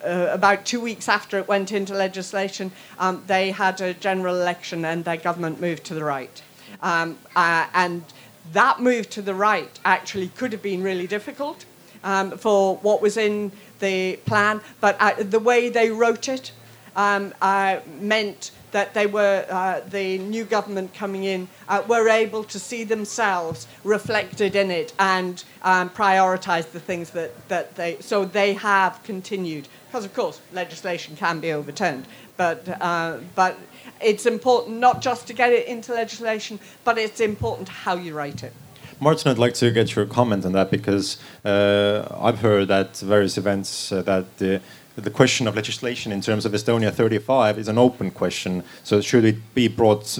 uh, 0.03 0.27
about 0.31 0.65
two 0.65 0.81
weeks 0.81 1.07
after 1.07 1.37
it 1.37 1.47
went 1.47 1.71
into 1.71 1.93
legislation, 1.93 2.71
um, 2.99 3.23
they 3.27 3.51
had 3.51 3.79
a 3.81 3.93
general 3.93 4.35
election, 4.35 4.85
and 4.85 5.05
their 5.05 5.17
government 5.17 5.61
moved 5.61 5.83
to 5.85 5.93
the 5.93 6.03
right. 6.03 6.41
Um, 6.81 7.17
uh, 7.35 7.67
and 7.73 8.03
that 8.53 8.79
move 8.81 9.09
to 9.11 9.21
the 9.21 9.35
right 9.35 9.79
actually 9.85 10.29
could 10.29 10.51
have 10.51 10.63
been 10.63 10.81
really 10.81 11.07
difficult 11.07 11.65
um, 12.03 12.31
for 12.37 12.77
what 12.77 13.01
was 13.01 13.17
in 13.17 13.51
the 13.79 14.17
plan, 14.25 14.61
but 14.79 14.97
uh, 14.99 15.13
the 15.17 15.39
way 15.39 15.69
they 15.69 15.89
wrote 15.89 16.27
it 16.27 16.51
meant 16.95 18.51
that 18.71 18.93
they 18.93 19.05
were, 19.05 19.45
uh, 19.49 19.81
the 19.89 20.17
new 20.17 20.43
government 20.43 20.93
coming 20.93 21.23
in, 21.23 21.47
uh, 21.67 21.83
were 21.87 22.07
able 22.09 22.43
to 22.45 22.59
see 22.59 22.83
themselves 22.83 23.67
reflected 23.83 24.55
in 24.55 24.71
it 24.71 24.93
and 24.99 25.43
um, 25.63 25.89
prioritize 25.89 26.71
the 26.71 26.79
things 26.79 27.11
that, 27.11 27.31
that 27.49 27.75
they, 27.75 27.97
so 27.99 28.25
they 28.25 28.53
have 28.53 29.01
continued. 29.03 29.67
Because, 29.87 30.05
of 30.05 30.13
course, 30.13 30.39
legislation 30.53 31.15
can 31.15 31.39
be 31.41 31.51
overturned, 31.51 32.07
but, 32.37 32.65
uh, 32.81 33.17
but 33.35 33.57
it's 33.99 34.25
important 34.25 34.77
not 34.77 35.01
just 35.01 35.27
to 35.27 35.33
get 35.33 35.51
it 35.51 35.67
into 35.67 35.93
legislation, 35.93 36.59
but 36.83 36.97
it's 36.97 37.19
important 37.19 37.67
how 37.67 37.95
you 37.95 38.13
write 38.13 38.43
it. 38.43 38.53
Martin, 39.01 39.31
I'd 39.31 39.39
like 39.39 39.55
to 39.55 39.71
get 39.71 39.95
your 39.95 40.05
comment 40.05 40.45
on 40.45 40.51
that 40.51 40.69
because 40.69 41.17
uh, 41.43 42.07
I've 42.21 42.39
heard 42.39 42.69
at 42.69 42.97
various 42.97 43.35
events 43.35 43.91
uh, 43.91 44.03
that 44.03 44.37
the 44.37 44.61
the 44.95 45.09
question 45.09 45.47
of 45.47 45.55
legislation 45.55 46.11
in 46.11 46.21
terms 46.21 46.45
of 46.45 46.51
Estonia 46.51 46.91
35 46.91 47.57
is 47.57 47.67
an 47.67 47.77
open 47.77 48.11
question. 48.11 48.63
So 48.83 48.99
should 49.01 49.23
it 49.23 49.37
be 49.53 49.67
brought 49.67 50.19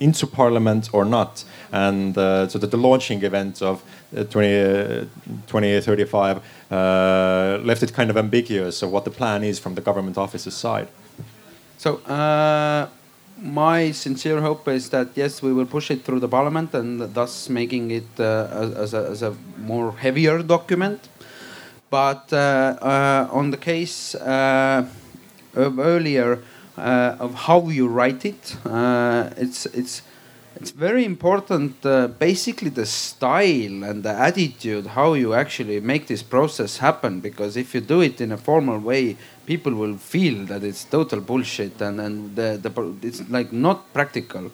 into 0.00 0.26
Parliament 0.26 0.88
or 0.92 1.04
not? 1.04 1.44
And 1.72 2.16
uh, 2.16 2.48
so 2.48 2.58
that 2.58 2.70
the 2.70 2.78
launching 2.78 3.22
event 3.22 3.60
of 3.60 3.82
uh, 4.16 4.24
20, 4.24 4.60
uh, 4.60 5.04
2035 5.46 6.40
uh, 6.70 7.58
left 7.62 7.82
it 7.82 7.92
kind 7.92 8.10
of 8.10 8.16
ambiguous 8.16 8.82
of 8.82 8.90
what 8.90 9.04
the 9.04 9.10
plan 9.10 9.44
is 9.44 9.58
from 9.58 9.74
the 9.74 9.82
government 9.82 10.16
office's 10.16 10.54
side. 10.54 10.88
So 11.76 11.96
uh, 12.06 12.88
my 13.42 13.90
sincere 13.90 14.40
hope 14.40 14.68
is 14.68 14.88
that 14.90 15.08
yes, 15.16 15.42
we 15.42 15.52
will 15.52 15.66
push 15.66 15.90
it 15.90 16.04
through 16.04 16.20
the 16.20 16.28
Parliament 16.28 16.72
and 16.74 17.12
thus 17.12 17.48
making 17.48 17.90
it 17.90 18.08
uh, 18.18 18.70
as, 18.76 18.94
a, 18.94 19.08
as 19.10 19.22
a 19.22 19.34
more 19.58 19.92
heavier 19.92 20.42
document 20.42 21.08
but 21.92 22.32
uh, 22.32 22.38
uh, 22.80 23.28
on 23.30 23.50
the 23.50 23.58
case 23.58 24.14
uh, 24.14 24.88
of 25.54 25.78
earlier 25.78 26.42
of 26.74 27.34
how 27.34 27.68
you 27.68 27.86
write 27.86 28.24
it, 28.24 28.56
it's 29.36 29.66
it's 29.66 30.02
it's 30.56 30.70
very 30.70 31.04
important 31.04 31.84
uh, 31.84 32.06
basically 32.06 32.70
the 32.70 32.86
style 32.86 33.84
and 33.84 34.02
the 34.02 34.14
attitude 34.28 34.86
how 34.86 35.12
you 35.12 35.34
actually 35.34 35.80
make 35.80 36.06
this 36.06 36.22
process 36.22 36.78
happen. 36.78 37.20
Because 37.20 37.58
if 37.58 37.74
you 37.74 37.82
do 37.82 38.00
it 38.00 38.20
in 38.20 38.32
a 38.32 38.38
formal 38.38 38.78
way 38.78 39.16
people 39.44 39.74
will 39.74 39.98
feel 39.98 40.46
that 40.46 40.64
it's 40.64 40.84
total 40.84 41.20
bullshit 41.20 41.78
and, 41.82 42.00
and 42.00 42.36
the, 42.36 42.58
the, 42.62 42.70
it's 43.02 43.28
like 43.28 43.52
not 43.52 43.92
practical. 43.92 44.50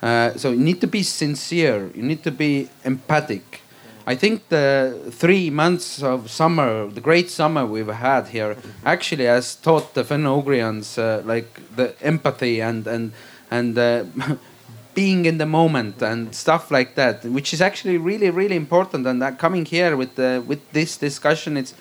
Uh, 0.00 0.32
so 0.36 0.52
you 0.52 0.60
need 0.60 0.80
to 0.80 0.86
be 0.86 1.02
sincere. 1.02 1.90
You 1.94 2.02
need 2.02 2.22
to 2.24 2.30
be 2.30 2.70
empathic 2.84 3.62
I 4.08 4.14
think 4.14 4.48
the 4.48 4.98
three 5.10 5.50
months 5.50 6.02
of 6.02 6.30
summer, 6.30 6.86
the 6.86 7.00
great 7.02 7.28
summer 7.28 7.66
we've 7.66 7.88
had 7.88 8.28
here, 8.28 8.56
actually 8.82 9.26
has 9.26 9.54
taught 9.54 9.92
the 9.92 10.02
Finno-Ugrians 10.02 10.96
uh, 10.96 11.22
like 11.26 11.50
the 11.76 11.94
empathy 12.00 12.62
and 12.62 12.86
and 12.86 13.12
and 13.50 13.76
uh, 13.76 14.04
being 14.94 15.26
in 15.26 15.36
the 15.36 15.44
moment 15.44 16.02
and 16.02 16.34
stuff 16.34 16.70
like 16.70 16.94
that, 16.94 17.22
which 17.26 17.52
is 17.52 17.60
actually 17.60 17.98
really 17.98 18.30
really 18.30 18.56
important. 18.56 19.06
And 19.06 19.22
uh, 19.22 19.32
coming 19.32 19.66
here 19.66 19.94
with 19.94 20.14
the, 20.14 20.42
with 20.46 20.62
this 20.72 20.96
discussion, 20.96 21.58
it's 21.58 21.74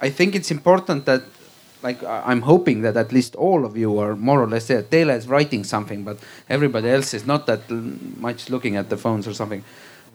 I 0.00 0.08
think 0.08 0.34
it's 0.34 0.50
important 0.50 1.04
that 1.04 1.24
like 1.82 2.02
I'm 2.04 2.40
hoping 2.40 2.80
that 2.82 2.96
at 2.96 3.12
least 3.12 3.36
all 3.36 3.66
of 3.66 3.76
you 3.76 3.98
are 3.98 4.16
more 4.16 4.42
or 4.42 4.46
less 4.46 4.66
there. 4.66 4.80
Taylor 4.80 5.16
is 5.16 5.28
writing 5.28 5.62
something, 5.64 6.04
but 6.04 6.16
everybody 6.48 6.88
else 6.88 7.12
is 7.12 7.26
not 7.26 7.44
that 7.48 7.68
much 8.16 8.48
looking 8.48 8.76
at 8.76 8.88
the 8.88 8.96
phones 8.96 9.28
or 9.28 9.34
something 9.34 9.62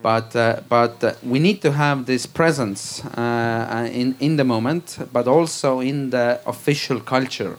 but 0.02 0.36
uh, 0.36 0.62
but 0.70 1.04
uh, 1.04 1.14
we 1.24 1.40
need 1.40 1.62
to 1.62 1.72
have 1.72 2.06
this 2.06 2.26
presence 2.26 3.04
uh, 3.06 3.90
in 3.92 4.16
in 4.20 4.38
the 4.38 4.44
moment, 4.44 4.98
but 5.12 5.28
also 5.28 5.80
in 5.80 6.12
the 6.12 6.40
official 6.46 7.00
culture, 7.00 7.58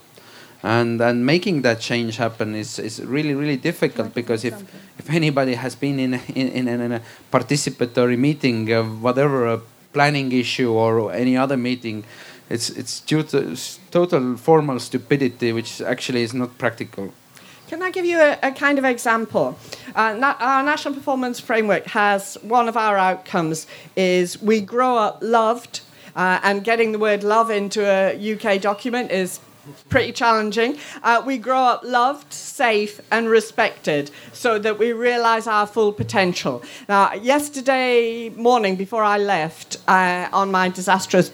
and 0.63 1.01
and 1.01 1.27
making 1.27 1.63
that 1.63 1.81
change 1.81 2.17
happen 2.17 2.55
is 2.55 2.79
is 2.79 3.05
really 3.05 3.35
really 3.35 3.57
difficult 3.57 4.15
because 4.15 4.45
if 4.45 4.55
if 4.99 5.11
anybody 5.11 5.55
has 5.55 5.75
been 5.75 5.99
in 5.99 6.15
in, 6.35 6.49
in, 6.49 6.69
in 6.69 6.93
a 6.93 7.03
participatory 7.33 8.19
meeting 8.19 8.71
of 8.73 9.03
whatever 9.03 9.47
a 9.47 9.61
planning 9.93 10.33
issue 10.33 10.71
or 10.71 11.13
any 11.13 11.37
other 11.37 11.57
meeting, 11.57 12.05
it's 12.49 12.71
it's 12.71 13.01
due 13.01 13.23
to 13.25 13.57
total 13.91 14.37
formal 14.37 14.79
stupidity, 14.79 15.53
which 15.53 15.81
actually 15.81 16.23
is 16.23 16.35
not 16.35 16.57
practical. 16.59 17.13
Can 17.69 17.83
I 17.83 17.91
give 17.91 18.07
you 18.07 18.19
a, 18.19 18.39
a 18.43 18.51
kind 18.51 18.79
of 18.79 18.87
example? 18.87 19.59
Uh, 19.95 20.15
na- 20.15 20.37
our 20.41 20.63
national 20.63 20.95
performance 20.95 21.39
framework 21.39 21.85
has 21.89 22.39
one 22.41 22.67
of 22.67 22.79
our 22.79 22.97
outcomes 22.97 23.67
is 23.95 24.41
we 24.41 24.63
grow 24.63 24.97
up 24.97 25.19
loved, 25.21 25.83
uh, 26.17 26.41
and 26.43 26.65
getting 26.65 26.93
the 26.93 26.99
word 26.99 27.23
love 27.23 27.51
into 27.51 27.85
a 27.85 28.33
UK 28.33 28.63
document 28.63 29.11
is 29.11 29.41
pretty 29.91 30.13
challenging. 30.13 30.79
Uh, 31.03 31.23
we 31.27 31.37
grow 31.37 31.61
up 31.61 31.83
loved, 31.85 32.33
safe, 32.33 33.03
and 33.11 33.29
respected 33.29 34.11
so 34.33 34.59
that 34.59 34.79
we 34.79 34.95
realize 34.95 35.47
our 35.47 35.67
full 35.67 35.93
potential. 35.93 36.63
Now, 36.89 37.13
yesterday 37.13 38.31
morning 38.31 38.77
before 38.77 39.03
I 39.03 39.19
left 39.19 39.77
uh, 39.87 40.31
on 40.33 40.51
my 40.51 40.71
disastrous 40.71 41.31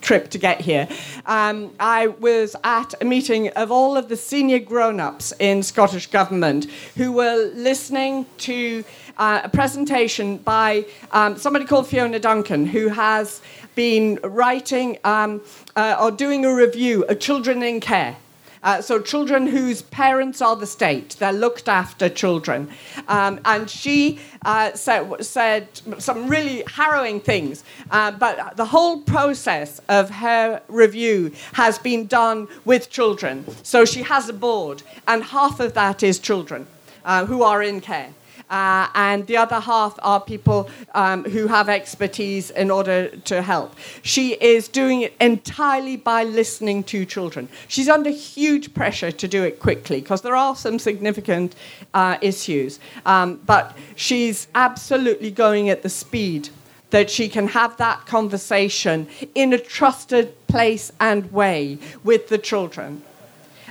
trip 0.00 0.30
to 0.30 0.38
get 0.38 0.60
here. 0.60 0.88
Um, 1.26 1.72
I 1.80 2.08
was 2.08 2.56
at 2.64 2.94
a 3.00 3.04
meeting 3.04 3.48
of 3.50 3.70
all 3.70 3.96
of 3.96 4.08
the 4.08 4.16
senior 4.16 4.58
grown 4.58 5.00
ups 5.00 5.32
in 5.38 5.62
Scottish 5.62 6.06
Government 6.08 6.66
who 6.96 7.12
were 7.12 7.50
listening 7.54 8.26
to 8.38 8.84
uh, 9.18 9.40
a 9.44 9.48
presentation 9.48 10.38
by 10.38 10.84
um, 11.12 11.36
somebody 11.36 11.64
called 11.64 11.86
Fiona 11.86 12.18
Duncan, 12.18 12.66
who 12.66 12.88
has 12.88 13.40
been 13.74 14.18
writing 14.22 14.98
um, 15.04 15.40
uh, 15.76 15.96
or 16.00 16.10
doing 16.10 16.44
a 16.44 16.54
review 16.54 17.04
of 17.04 17.18
children 17.18 17.62
in 17.62 17.80
care. 17.80 18.16
Uh, 18.62 18.80
so 18.80 19.00
children 19.00 19.46
whose 19.46 19.82
parents 19.82 20.42
are 20.42 20.56
the 20.56 20.66
state, 20.66 21.16
they're 21.18 21.32
looked 21.32 21.68
after 21.68 22.08
children. 22.08 22.68
Um, 23.06 23.40
and 23.44 23.68
she 23.70 24.18
uh, 24.44 24.72
said, 24.72 25.24
said, 25.24 25.68
some 25.98 26.28
really 26.28 26.64
harrowing 26.66 27.20
things. 27.20 27.64
Uh, 27.90 28.10
but 28.12 28.56
the 28.56 28.66
whole 28.66 29.00
process 29.02 29.80
of 29.88 30.10
her 30.10 30.62
review 30.68 31.32
has 31.52 31.78
been 31.78 32.06
done 32.06 32.48
with 32.64 32.90
children. 32.90 33.44
So 33.62 33.84
she 33.84 34.02
has 34.02 34.28
a 34.28 34.32
board, 34.32 34.82
and 35.06 35.22
half 35.22 35.60
of 35.60 35.74
that 35.74 36.02
is 36.02 36.18
children 36.18 36.66
uh, 37.04 37.26
who 37.26 37.42
are 37.42 37.62
in 37.62 37.80
care 37.80 38.12
uh, 38.50 38.88
and 38.94 39.26
the 39.26 39.36
other 39.36 39.60
half 39.60 39.98
are 40.02 40.20
people 40.20 40.68
um, 40.94 41.24
who 41.24 41.46
have 41.46 41.68
expertise 41.68 42.50
in 42.50 42.70
order 42.70 43.08
to 43.08 43.42
help. 43.42 43.74
She 44.02 44.32
is 44.34 44.68
doing 44.68 45.02
it 45.02 45.14
entirely 45.20 45.96
by 45.96 46.24
listening 46.24 46.84
to 46.84 47.04
children. 47.04 47.48
She's 47.68 47.88
under 47.88 48.10
huge 48.10 48.74
pressure 48.74 49.10
to 49.12 49.28
do 49.28 49.44
it 49.44 49.60
quickly 49.60 50.00
because 50.00 50.22
there 50.22 50.36
are 50.36 50.56
some 50.56 50.78
significant 50.78 51.54
uh, 51.94 52.18
issues, 52.20 52.80
um, 53.06 53.40
but 53.46 53.76
she's 53.96 54.48
absolutely 54.54 55.30
going 55.30 55.68
at 55.68 55.82
the 55.82 55.88
speed 55.88 56.48
that 56.90 57.10
she 57.10 57.28
can 57.28 57.48
have 57.48 57.76
that 57.76 58.06
conversation 58.06 59.06
in 59.34 59.52
a 59.52 59.58
trusted 59.58 60.34
place 60.46 60.90
and 61.00 61.30
way 61.30 61.78
with 62.02 62.28
the 62.28 62.38
children. 62.38 63.02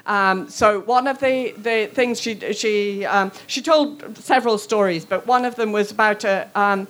Um, 0.08 0.49
so 0.49 0.80
one 0.82 1.05
of 1.05 1.20
the, 1.20 1.53
the 1.58 1.89
things 1.93 2.20
she 2.20 2.53
she 2.53 3.05
um, 3.05 3.32
she 3.45 3.62
told 3.62 4.18
several 4.18 4.58
stories, 4.58 5.03
but 5.03 5.28
one 5.28 5.43
of 5.43 5.55
them 5.55 5.74
was 5.74 5.91
about 5.91 6.24
a 6.24 6.49
um, 6.55 6.88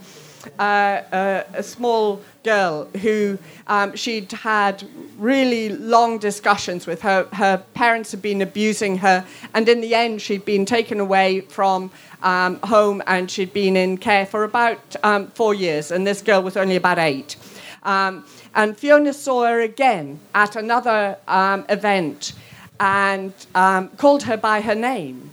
a, 0.59 1.43
a, 1.53 1.63
small 1.63 2.22
girl 2.43 2.86
who 3.01 3.38
um, 3.68 3.95
she'd 3.95 4.32
had 4.32 4.88
really 5.18 5.70
long 5.70 6.20
discussions 6.20 6.88
with 6.88 7.01
her. 7.01 7.28
Her 7.34 7.57
parents 7.74 8.11
had 8.11 8.22
been 8.22 8.41
abusing 8.41 8.99
her, 8.99 9.26
and 9.53 9.68
in 9.68 9.82
the 9.82 9.95
end, 9.95 10.22
she'd 10.22 10.45
been 10.45 10.65
taken 10.65 10.99
away 10.99 11.41
from 11.41 11.91
um, 12.22 12.59
home 12.61 13.01
and 13.07 13.30
she'd 13.30 13.51
been 13.51 13.76
in 13.76 13.97
care 13.97 14.26
for 14.26 14.43
about 14.43 14.95
um, 15.03 15.28
four 15.28 15.53
years. 15.53 15.91
And 15.91 16.05
this 16.05 16.22
girl 16.22 16.41
was 16.41 16.55
only 16.55 16.76
about 16.76 16.99
eight. 16.99 17.36
Um, 17.84 18.26
and 18.55 18.78
Fiona 18.78 19.13
saw 19.13 19.45
her 19.45 19.61
again 19.61 20.20
at 20.34 20.55
another 20.55 21.18
um, 21.28 21.65
event 21.70 22.34
and 22.80 23.34
um, 23.55 23.89
called 23.89 24.23
her 24.23 24.38
by 24.38 24.61
her 24.61 24.75
name. 24.75 25.32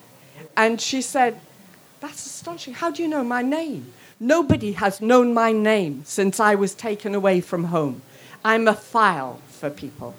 And 0.57 0.81
she 0.81 1.03
said, 1.03 1.41
That's 2.01 2.25
astonishing. 2.27 2.75
How 2.75 2.91
do 2.91 3.03
you 3.03 3.09
know 3.09 3.25
my 3.25 3.43
name? 3.43 3.93
Nobody 4.21 4.73
has 4.73 5.01
known 5.01 5.35
my 5.35 5.53
name 5.53 6.03
since 6.05 6.39
I 6.41 6.55
was 6.55 6.75
taken 6.75 7.15
away 7.15 7.41
from 7.41 7.65
home. 7.65 8.03
I'm 8.45 8.69
a 8.69 8.75
file 8.75 9.41
for 9.49 9.71
people. 9.71 10.15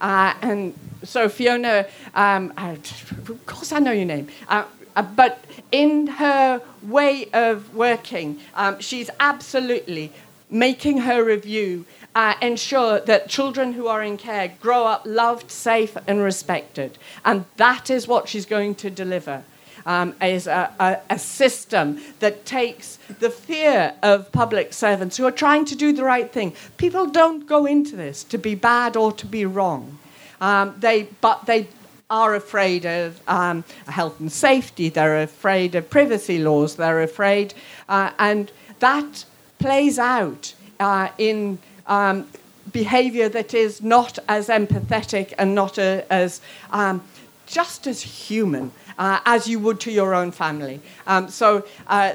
Uh, 0.00 0.34
and 0.42 0.74
so 1.02 1.28
Fiona, 1.28 1.86
um, 2.14 2.52
I, 2.56 2.70
of 2.70 3.46
course 3.46 3.72
I 3.72 3.78
know 3.80 3.92
your 3.92 4.04
name, 4.04 4.28
uh, 4.48 4.64
uh, 4.94 5.02
but 5.02 5.44
in 5.72 6.06
her 6.06 6.62
way 6.82 7.28
of 7.32 7.74
working, 7.74 8.40
um, 8.54 8.80
she's 8.80 9.10
absolutely 9.20 10.12
making 10.50 10.98
her 10.98 11.22
review 11.22 11.84
uh, 12.14 12.34
ensure 12.42 13.00
that 13.00 13.28
children 13.28 13.72
who 13.72 13.86
are 13.86 14.02
in 14.02 14.16
care 14.16 14.54
grow 14.60 14.86
up 14.86 15.02
loved, 15.04 15.50
safe, 15.50 15.96
and 16.06 16.20
respected. 16.20 16.98
And 17.24 17.44
that 17.56 17.90
is 17.90 18.08
what 18.08 18.28
she's 18.28 18.46
going 18.46 18.74
to 18.76 18.90
deliver. 18.90 19.44
Um, 19.86 20.14
is 20.20 20.46
a, 20.46 20.74
a, 20.78 20.98
a, 21.08 21.18
system 21.18 22.00
that 22.18 22.44
takes 22.44 22.98
the 23.20 23.30
fear 23.30 23.94
of 24.02 24.30
public 24.32 24.74
servants 24.74 25.16
who 25.16 25.24
are 25.24 25.30
trying 25.30 25.64
to 25.66 25.74
do 25.74 25.94
the 25.94 26.04
right 26.04 26.30
thing. 26.30 26.52
People 26.76 27.06
don't 27.06 27.46
go 27.46 27.64
into 27.64 27.96
this 27.96 28.22
to 28.24 28.36
be 28.36 28.54
bad 28.54 28.96
or 28.96 29.12
to 29.12 29.24
be 29.24 29.46
wrong. 29.46 29.98
Um, 30.42 30.74
they, 30.78 31.04
but 31.22 31.46
they 31.46 31.68
are 32.10 32.34
afraid 32.34 32.86
of 32.86 33.20
um, 33.28 33.64
health 33.86 34.18
and 34.20 34.32
safety, 34.32 34.88
they're 34.88 35.22
afraid 35.22 35.74
of 35.74 35.88
privacy 35.90 36.38
laws, 36.38 36.76
they're 36.76 37.02
afraid, 37.02 37.54
uh, 37.88 38.10
and 38.18 38.50
that 38.80 39.24
plays 39.58 39.98
out 39.98 40.54
uh, 40.80 41.08
in 41.18 41.58
um, 41.88 42.26
behavior 42.72 43.28
that 43.28 43.54
is 43.54 43.82
not 43.82 44.18
as 44.28 44.48
empathetic 44.48 45.32
and 45.38 45.54
not 45.54 45.78
a, 45.78 46.06
as 46.10 46.40
um, 46.70 47.02
just 47.46 47.86
as 47.86 48.02
human 48.02 48.70
uh, 48.98 49.20
as 49.24 49.48
you 49.48 49.58
would 49.58 49.80
to 49.80 49.90
your 49.90 50.14
own 50.14 50.30
family. 50.30 50.80
Um, 51.06 51.28
so 51.28 51.66
uh, 51.86 52.14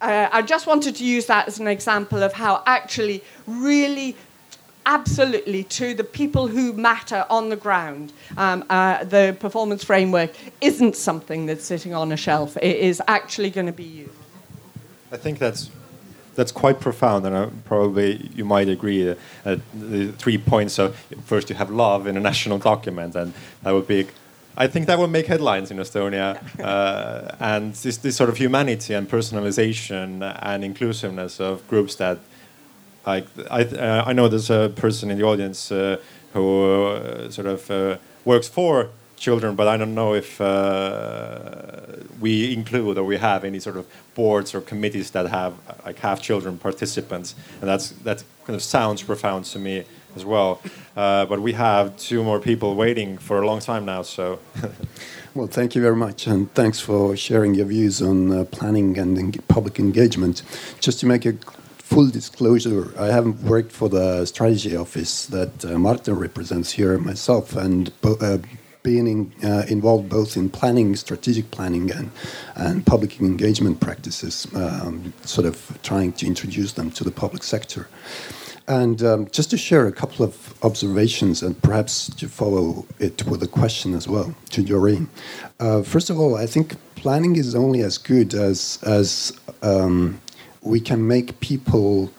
uh, 0.00 0.28
I 0.32 0.42
just 0.42 0.66
wanted 0.66 0.96
to 0.96 1.04
use 1.04 1.26
that 1.26 1.48
as 1.48 1.60
an 1.60 1.66
example 1.66 2.22
of 2.22 2.32
how 2.32 2.62
actually 2.66 3.22
really 3.46 4.16
absolutely 4.86 5.64
to 5.64 5.94
the 5.94 6.04
people 6.04 6.46
who 6.46 6.72
matter 6.74 7.24
on 7.30 7.48
the 7.48 7.56
ground. 7.56 8.12
Um, 8.36 8.64
uh, 8.68 9.04
the 9.04 9.36
performance 9.40 9.82
framework 9.82 10.32
isn't 10.60 10.96
something 10.96 11.46
that's 11.46 11.64
sitting 11.64 11.94
on 11.94 12.12
a 12.12 12.16
shelf. 12.16 12.56
It 12.58 12.76
is 12.76 13.00
actually 13.08 13.50
going 13.50 13.66
to 13.66 13.72
be 13.72 13.84
used. 13.84 14.12
I 15.10 15.16
think 15.16 15.38
that's 15.38 15.70
that's 16.34 16.52
quite 16.52 16.80
profound, 16.80 17.26
and 17.26 17.34
uh, 17.34 17.48
probably 17.64 18.30
you 18.34 18.44
might 18.44 18.68
agree. 18.68 19.10
Uh, 19.10 19.14
uh, 19.44 19.56
the 19.74 20.12
three 20.12 20.38
points 20.38 20.78
of 20.78 20.96
first, 21.24 21.50
you 21.50 21.56
have 21.56 21.70
love 21.70 22.06
in 22.06 22.16
a 22.16 22.20
national 22.20 22.58
document, 22.58 23.14
and 23.14 23.32
that 23.62 23.72
would 23.72 23.86
be. 23.86 24.06
I 24.56 24.68
think 24.68 24.86
that 24.86 25.00
would 25.00 25.10
make 25.10 25.26
headlines 25.26 25.72
in 25.72 25.78
Estonia, 25.78 26.38
uh, 26.60 27.34
and 27.40 27.74
this, 27.74 27.96
this 27.96 28.16
sort 28.16 28.30
of 28.30 28.36
humanity 28.36 28.94
and 28.94 29.08
personalization 29.08 30.22
and 30.42 30.64
inclusiveness 30.64 31.40
of 31.40 31.66
groups 31.66 31.96
that, 31.96 32.18
like 33.04 33.26
I, 33.50 33.64
uh, 33.64 34.04
I 34.06 34.12
know 34.12 34.28
there's 34.28 34.50
a 34.50 34.72
person 34.76 35.10
in 35.10 35.18
the 35.18 35.24
audience 35.24 35.72
uh, 35.72 35.96
who 36.34 37.30
sort 37.30 37.48
of 37.48 37.98
works 38.24 38.48
for 38.48 38.90
children, 39.24 39.56
but 39.56 39.66
I 39.66 39.76
don't 39.80 39.94
know 39.94 40.14
if 40.14 40.40
uh, 40.40 41.80
we 42.20 42.52
include 42.52 42.98
or 42.98 43.04
we 43.04 43.16
have 43.16 43.40
any 43.44 43.60
sort 43.60 43.76
of 43.76 43.86
boards 44.14 44.54
or 44.54 44.60
committees 44.60 45.10
that 45.12 45.26
have 45.28 45.52
like 45.86 45.98
half 45.98 46.20
children 46.28 46.58
participants, 46.58 47.34
and 47.60 47.66
that's 47.70 47.86
that 48.04 48.24
kind 48.46 48.56
of 48.56 48.62
sounds 48.62 49.02
profound 49.02 49.42
to 49.52 49.58
me 49.58 49.84
as 50.16 50.24
well. 50.24 50.60
Uh, 50.96 51.24
but 51.26 51.38
we 51.40 51.52
have 51.52 51.96
two 51.96 52.22
more 52.22 52.38
people 52.38 52.68
waiting 52.74 53.18
for 53.18 53.42
a 53.42 53.46
long 53.46 53.60
time 53.60 53.84
now, 53.84 54.02
so. 54.02 54.38
well, 55.34 55.48
thank 55.48 55.74
you 55.74 55.82
very 55.82 55.96
much, 56.06 56.26
and 56.26 56.52
thanks 56.54 56.78
for 56.80 57.16
sharing 57.16 57.54
your 57.54 57.66
views 57.66 58.02
on 58.02 58.18
uh, 58.30 58.44
planning 58.56 58.98
and 58.98 59.18
en 59.18 59.32
public 59.56 59.78
engagement. 59.78 60.42
Just 60.86 61.00
to 61.00 61.06
make 61.06 61.24
a 61.26 61.34
full 61.90 62.08
disclosure, 62.10 62.82
I 63.06 63.08
haven't 63.18 63.38
worked 63.42 63.72
for 63.72 63.88
the 63.88 64.26
strategy 64.26 64.76
office 64.76 65.26
that 65.26 65.64
uh, 65.64 65.78
Martin 65.78 66.14
represents 66.28 66.70
here 66.78 66.98
myself, 66.98 67.56
and 67.56 67.92
uh, 68.02 68.38
being 68.84 69.06
in, 69.06 69.32
uh, 69.42 69.64
involved 69.68 70.08
both 70.10 70.36
in 70.36 70.48
planning, 70.50 70.94
strategic 70.94 71.50
planning, 71.50 71.90
and, 71.90 72.10
and 72.54 72.86
public 72.86 73.18
engagement 73.18 73.80
practices, 73.80 74.46
um, 74.54 75.12
sort 75.22 75.46
of 75.46 75.78
trying 75.82 76.12
to 76.12 76.26
introduce 76.26 76.74
them 76.74 76.90
to 76.90 77.02
the 77.02 77.10
public 77.10 77.42
sector. 77.42 77.88
And 78.68 79.02
um, 79.02 79.28
just 79.30 79.50
to 79.50 79.56
share 79.56 79.86
a 79.86 79.92
couple 79.92 80.24
of 80.24 80.54
observations 80.62 81.42
and 81.42 81.60
perhaps 81.62 82.14
to 82.14 82.28
follow 82.28 82.86
it 82.98 83.26
with 83.26 83.42
a 83.42 83.48
question 83.48 83.94
as 83.94 84.06
well 84.06 84.34
to 84.50 84.62
Doreen. 84.62 85.08
Uh, 85.58 85.82
first 85.82 86.10
of 86.10 86.18
all, 86.18 86.36
I 86.36 86.46
think 86.46 86.76
planning 86.94 87.36
is 87.36 87.54
only 87.54 87.80
as 87.80 87.96
good 87.98 88.34
as, 88.34 88.78
as 88.82 89.32
um, 89.62 90.20
we 90.60 90.78
can 90.78 91.06
make 91.06 91.40
people 91.40 92.10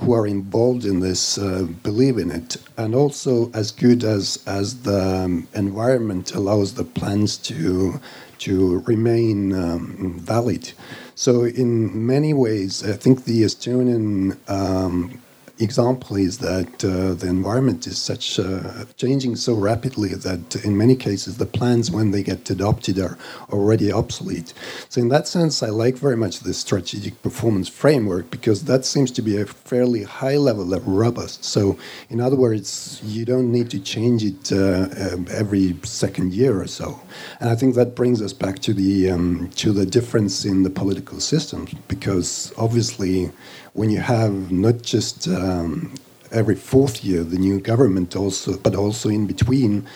who 0.00 0.12
are 0.12 0.26
involved 0.26 0.84
in 0.84 1.00
this 1.00 1.38
uh, 1.38 1.66
believe 1.82 2.18
in 2.18 2.30
it, 2.30 2.56
and 2.76 2.94
also 2.94 3.50
as 3.52 3.70
good 3.70 4.04
as 4.04 4.42
as 4.46 4.82
the 4.82 5.24
um, 5.24 5.48
environment 5.54 6.34
allows 6.34 6.74
the 6.74 6.84
plans 6.84 7.36
to 7.38 8.00
to 8.38 8.80
remain 8.80 9.54
um, 9.54 10.18
valid. 10.20 10.72
So 11.14 11.44
in 11.44 12.06
many 12.06 12.34
ways, 12.34 12.84
I 12.84 12.92
think 12.92 13.24
the 13.24 13.42
Estonian 13.42 14.36
um, 14.50 15.22
example 15.58 16.16
is 16.16 16.38
that 16.38 16.84
uh, 16.84 17.14
the 17.14 17.28
environment 17.28 17.86
is 17.86 17.98
such 17.98 18.38
uh, 18.38 18.84
changing 18.96 19.36
so 19.36 19.54
rapidly 19.54 20.14
that 20.14 20.56
in 20.64 20.76
many 20.76 20.94
cases 20.94 21.38
the 21.38 21.46
plans 21.46 21.90
when 21.90 22.10
they 22.10 22.22
get 22.22 22.48
adopted 22.50 22.98
are 22.98 23.16
already 23.50 23.90
obsolete. 23.90 24.52
So 24.88 25.00
in 25.00 25.08
that 25.08 25.26
sense 25.26 25.62
i 25.62 25.68
like 25.68 25.96
very 25.96 26.16
much 26.16 26.40
the 26.40 26.54
strategic 26.54 27.22
performance 27.22 27.68
framework 27.68 28.30
because 28.30 28.64
that 28.64 28.84
seems 28.84 29.10
to 29.12 29.22
be 29.22 29.40
a 29.40 29.46
fairly 29.46 30.02
high 30.02 30.36
level 30.36 30.74
of 30.74 30.86
robust. 30.86 31.44
So 31.44 31.78
in 32.10 32.20
other 32.20 32.36
words 32.36 33.00
you 33.04 33.24
don't 33.24 33.50
need 33.50 33.70
to 33.70 33.80
change 33.80 34.24
it 34.24 34.52
uh, 34.52 35.14
um, 35.14 35.26
every 35.30 35.76
second 35.82 36.34
year 36.34 36.60
or 36.60 36.66
so. 36.66 37.00
And 37.40 37.48
i 37.48 37.54
think 37.54 37.74
that 37.74 37.94
brings 37.94 38.20
us 38.20 38.32
back 38.32 38.58
to 38.60 38.74
the 38.74 39.10
um, 39.10 39.50
to 39.56 39.72
the 39.72 39.86
difference 39.86 40.44
in 40.44 40.62
the 40.62 40.70
political 40.70 41.20
systems 41.20 41.72
because 41.88 42.52
obviously 42.58 43.30
when 43.76 43.90
you 43.90 44.00
have 44.00 44.50
not 44.50 44.82
just 44.82 45.28
um, 45.28 45.92
every 46.32 46.54
fourth 46.54 47.04
year 47.04 47.22
the 47.22 47.38
new 47.38 47.60
government 47.60 48.16
also, 48.16 48.56
but 48.56 48.74
also 48.74 49.08
in 49.08 49.26
between 49.26 49.86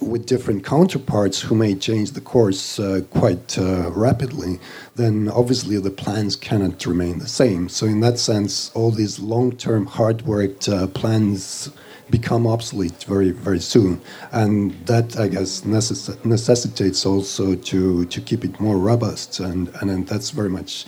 with 0.00 0.26
different 0.26 0.64
counterparts 0.64 1.40
who 1.40 1.54
may 1.54 1.74
change 1.74 2.12
the 2.12 2.20
course 2.20 2.80
uh, 2.80 3.02
quite 3.10 3.56
uh, 3.58 3.90
rapidly, 3.92 4.58
then 4.96 5.28
obviously 5.28 5.78
the 5.78 5.90
plans 5.90 6.34
cannot 6.34 6.84
remain 6.86 7.18
the 7.18 7.28
same. 7.28 7.68
So, 7.68 7.86
in 7.86 8.00
that 8.00 8.18
sense, 8.18 8.72
all 8.74 8.90
these 8.90 9.20
long 9.20 9.56
term, 9.56 9.86
hard 9.86 10.22
worked 10.22 10.68
uh, 10.68 10.88
plans 10.88 11.70
become 12.10 12.46
obsolete 12.46 13.04
very, 13.04 13.30
very 13.30 13.60
soon. 13.60 14.00
And 14.32 14.72
that, 14.86 15.18
I 15.18 15.28
guess, 15.28 15.62
necess- 15.62 16.22
necessitates 16.24 17.06
also 17.06 17.54
to, 17.54 18.04
to 18.04 18.20
keep 18.20 18.44
it 18.44 18.58
more 18.60 18.78
robust. 18.78 19.40
And, 19.40 19.68
and 19.80 20.06
that's 20.08 20.30
very 20.30 20.50
much 20.50 20.84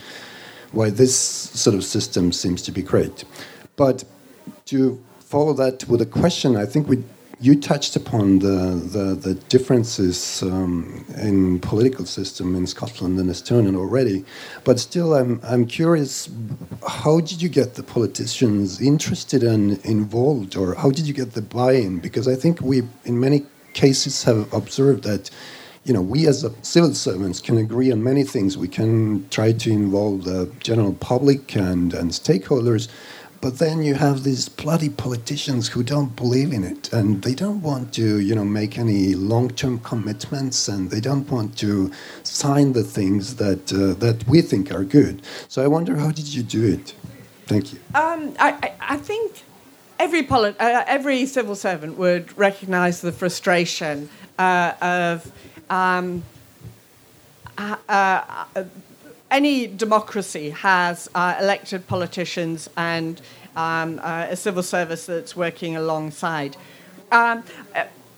why 0.71 0.89
this 0.89 1.15
sort 1.15 1.75
of 1.75 1.83
system 1.83 2.31
seems 2.31 2.61
to 2.63 2.71
be 2.71 2.81
great. 2.81 3.23
But 3.75 4.03
to 4.65 5.03
follow 5.19 5.53
that 5.53 5.87
with 5.87 6.01
a 6.01 6.05
question, 6.05 6.55
I 6.55 6.65
think 6.65 6.87
we 6.87 7.03
you 7.41 7.59
touched 7.59 7.95
upon 7.95 8.39
the, 8.39 8.81
the, 8.91 9.13
the 9.13 9.33
differences 9.49 10.41
um, 10.41 11.05
in 11.17 11.59
political 11.59 12.05
system 12.05 12.55
in 12.55 12.65
Scotland 12.65 13.19
and 13.19 13.29
Estonia 13.29 13.75
already, 13.75 14.23
but 14.63 14.79
still, 14.79 15.13
I'm, 15.13 15.41
I'm 15.43 15.65
curious 15.65 16.29
how 16.87 17.19
did 17.19 17.41
you 17.41 17.49
get 17.49 17.75
the 17.75 17.83
politicians 17.83 18.81
interested 18.81 19.43
and 19.43 19.83
involved, 19.85 20.55
or 20.55 20.75
how 20.75 20.91
did 20.91 21.07
you 21.07 21.13
get 21.13 21.33
the 21.33 21.41
buy 21.41 21.73
in? 21.73 21.99
Because 21.99 22.27
I 22.27 22.35
think 22.35 22.61
we, 22.61 22.83
in 23.03 23.19
many 23.19 23.45
cases, 23.73 24.23
have 24.23 24.51
observed 24.53 25.03
that. 25.03 25.29
You 25.85 25.93
know, 25.93 26.01
we 26.01 26.27
as 26.27 26.43
civil 26.63 26.93
servants 26.95 27.39
can 27.39 27.57
agree 27.59 27.91
on 27.91 28.03
many 28.03 28.23
things. 28.23 28.57
We 28.57 28.67
can 28.67 29.29
try 29.29 29.51
to 29.51 29.71
involve 29.71 30.23
the 30.23 30.51
general 30.59 30.93
public 30.93 31.55
and, 31.55 31.93
and 31.93 32.09
stakeholders, 32.09 32.89
but 33.45 33.59
then 33.59 33.83
you 33.83 33.93
have 33.93 34.23
these 34.23 34.49
bloody 34.49 34.89
politicians 34.89 35.67
who 35.67 35.83
don't 35.83 36.15
believe 36.15 36.51
in 36.51 36.63
it, 36.63 36.91
and 36.91 37.21
they 37.21 37.35
don't 37.35 37.61
want 37.61 37.93
to, 37.93 38.19
you 38.19 38.33
know, 38.33 38.43
make 38.43 38.79
any 38.79 39.13
long-term 39.13 39.81
commitments, 39.81 40.67
and 40.67 40.89
they 40.89 40.99
don't 40.99 41.29
want 41.29 41.55
to 41.59 41.91
sign 42.23 42.73
the 42.73 42.83
things 42.83 43.35
that 43.35 43.71
uh, 43.71 43.93
that 43.99 44.27
we 44.27 44.41
think 44.41 44.73
are 44.73 44.83
good. 44.83 45.21
So 45.47 45.63
I 45.63 45.67
wonder, 45.67 45.95
how 45.95 46.09
did 46.09 46.33
you 46.33 46.41
do 46.41 46.65
it? 46.65 46.95
Thank 47.45 47.73
you. 47.73 47.79
Um, 47.93 48.33
I, 48.39 48.73
I, 48.79 48.97
think 48.97 49.43
every 49.99 50.27
uh, 50.27 50.83
every 50.87 51.27
civil 51.27 51.55
servant 51.55 51.99
would 51.99 52.35
recognise 52.35 53.01
the 53.01 53.11
frustration 53.11 54.09
uh, 54.39 54.73
of. 54.81 55.31
Um, 55.69 56.23
uh, 57.57 57.75
uh, 57.87 58.63
any 59.31 59.67
democracy 59.67 60.51
has 60.51 61.09
uh, 61.15 61.35
elected 61.39 61.87
politicians 61.87 62.69
and 62.77 63.21
um, 63.55 63.99
uh, 64.03 64.27
a 64.29 64.35
civil 64.35 64.63
service 64.63 65.05
that's 65.05 65.35
working 65.35 65.75
alongside. 65.75 66.57
Um, 67.11 67.43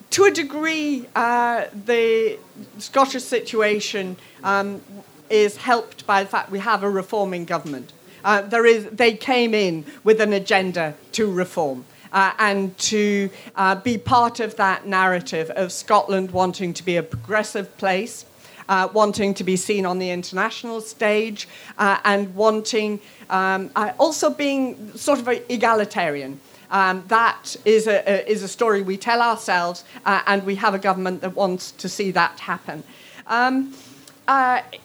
to 0.09 0.23
a 0.25 0.31
degree, 0.31 1.05
uh, 1.15 1.65
the 1.85 2.39
Scottish 2.79 3.23
situation 3.23 4.17
um, 4.43 4.81
is 5.29 5.57
helped 5.57 6.07
by 6.07 6.23
the 6.23 6.29
fact 6.29 6.49
we 6.49 6.59
have 6.59 6.83
a 6.83 6.89
reforming 6.89 7.45
government. 7.45 7.93
There 8.23 8.65
is, 8.65 8.85
they 8.87 9.13
came 9.13 9.53
in 9.53 9.85
with 10.03 10.19
an 10.19 10.33
agenda 10.33 10.95
to 11.13 11.31
reform. 11.31 11.85
Uh, 12.11 12.31
and 12.39 12.77
to 12.77 13.29
uh, 13.55 13.75
be 13.75 13.97
part 13.97 14.39
of 14.39 14.55
that 14.55 14.85
narrative 14.85 15.49
of 15.51 15.71
Scotland 15.71 16.31
wanting 16.31 16.73
to 16.73 16.83
be 16.83 16.97
a 16.97 17.03
progressive 17.03 17.75
place, 17.77 18.25
uh, 18.69 18.87
wanting 18.93 19.33
to 19.33 19.43
be 19.43 19.55
seen 19.55 19.85
on 19.85 19.99
the 19.99 20.09
international 20.09 20.81
stage, 20.81 21.47
uh, 21.77 21.97
and 22.03 22.33
wanting 22.35 22.99
um, 23.29 23.69
uh, 23.75 23.91
also 23.97 24.29
being 24.29 24.95
sort 24.97 25.19
of 25.19 25.27
egalitarian. 25.49 26.39
Um, 26.69 27.03
that 27.07 27.55
is 27.63 27.87
a, 27.87 28.03
a, 28.09 28.29
is 28.29 28.43
a 28.43 28.47
story 28.47 28.81
we 28.81 28.97
tell 28.97 29.21
ourselves, 29.21 29.83
uh, 30.05 30.21
and 30.27 30.45
we 30.45 30.55
have 30.55 30.73
a 30.73 30.79
government 30.79 31.21
that 31.21 31.35
wants 31.35 31.71
to 31.73 31.87
see 31.87 32.11
that 32.11 32.39
happen. 32.39 32.83
Um, 33.27 33.73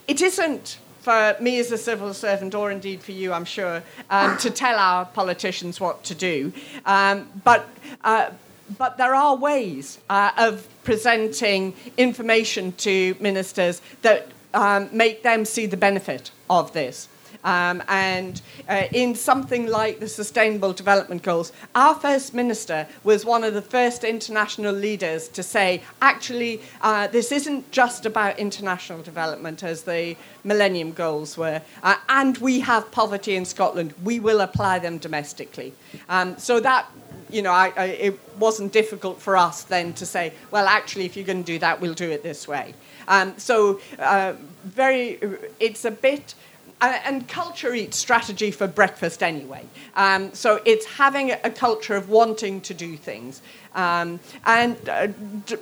it 0.06 0.20
isn't 0.20 0.78
for 1.02 1.36
me 1.40 1.58
as 1.58 1.70
a 1.72 1.78
civil 1.78 2.14
servant, 2.14 2.54
or 2.54 2.70
indeed 2.70 3.02
for 3.02 3.12
you, 3.12 3.32
I'm 3.32 3.44
sure, 3.44 3.82
um, 4.08 4.38
to 4.38 4.50
tell 4.50 4.78
our 4.78 5.04
politicians 5.04 5.80
what 5.80 6.04
to 6.04 6.14
do. 6.14 6.52
Um, 6.86 7.28
but 7.44 7.68
uh, 8.02 8.30
but 8.78 8.96
there 8.96 9.14
are 9.14 9.36
ways 9.36 9.98
uh, 10.08 10.30
of 10.38 10.66
presenting 10.84 11.74
information 11.98 12.72
to 12.72 13.14
ministers 13.20 13.82
that 14.02 14.28
um, 14.54 14.88
make 14.92 15.22
them 15.22 15.44
see 15.44 15.66
the 15.66 15.76
benefit 15.76 16.30
of 16.48 16.72
this. 16.72 17.08
Um, 17.44 17.82
and 17.88 18.40
uh, 18.68 18.84
in 18.92 19.14
something 19.14 19.66
like 19.66 20.00
the 20.00 20.08
Sustainable 20.08 20.72
Development 20.72 21.22
Goals, 21.22 21.52
our 21.74 21.94
First 21.94 22.34
Minister 22.34 22.86
was 23.04 23.24
one 23.24 23.44
of 23.44 23.54
the 23.54 23.62
first 23.62 24.04
international 24.04 24.74
leaders 24.74 25.28
to 25.28 25.42
say, 25.42 25.82
actually, 26.00 26.60
uh, 26.82 27.08
this 27.08 27.32
isn't 27.32 27.70
just 27.70 28.06
about 28.06 28.38
international 28.38 29.02
development 29.02 29.62
as 29.62 29.82
the 29.82 30.16
Millennium 30.44 30.92
Goals 30.92 31.36
were, 31.36 31.62
uh, 31.82 31.96
and 32.08 32.38
we 32.38 32.60
have 32.60 32.90
poverty 32.90 33.34
in 33.34 33.44
Scotland. 33.44 33.94
We 34.04 34.20
will 34.20 34.40
apply 34.40 34.78
them 34.78 34.98
domestically. 34.98 35.72
Um, 36.08 36.38
so 36.38 36.60
that 36.60 36.86
you 37.32 37.42
know, 37.42 37.50
I, 37.50 37.72
I, 37.76 37.84
it 37.86 38.20
wasn't 38.38 38.72
difficult 38.72 39.20
for 39.20 39.36
us 39.36 39.64
then 39.64 39.94
to 39.94 40.06
say, 40.06 40.32
well, 40.50 40.66
actually, 40.66 41.06
if 41.06 41.16
you're 41.16 41.24
going 41.24 41.42
to 41.42 41.52
do 41.52 41.58
that, 41.60 41.80
we'll 41.80 41.94
do 41.94 42.10
it 42.10 42.22
this 42.22 42.46
way. 42.46 42.74
Um, 43.08 43.36
so, 43.38 43.80
uh, 43.98 44.34
very, 44.64 45.18
it's 45.58 45.84
a 45.84 45.90
bit, 45.90 46.34
uh, 46.82 46.98
and 47.04 47.28
culture 47.28 47.72
eats 47.72 47.96
strategy 47.96 48.50
for 48.50 48.66
breakfast 48.66 49.22
anyway. 49.22 49.64
Um, 49.94 50.34
so 50.34 50.60
it's 50.64 50.84
having 50.84 51.30
a, 51.30 51.50
culture 51.50 51.94
of 51.94 52.08
wanting 52.08 52.60
to 52.62 52.74
do 52.74 52.96
things. 52.96 53.40
Um, 53.74 54.18
and 54.44 54.76
uh, 54.88 55.08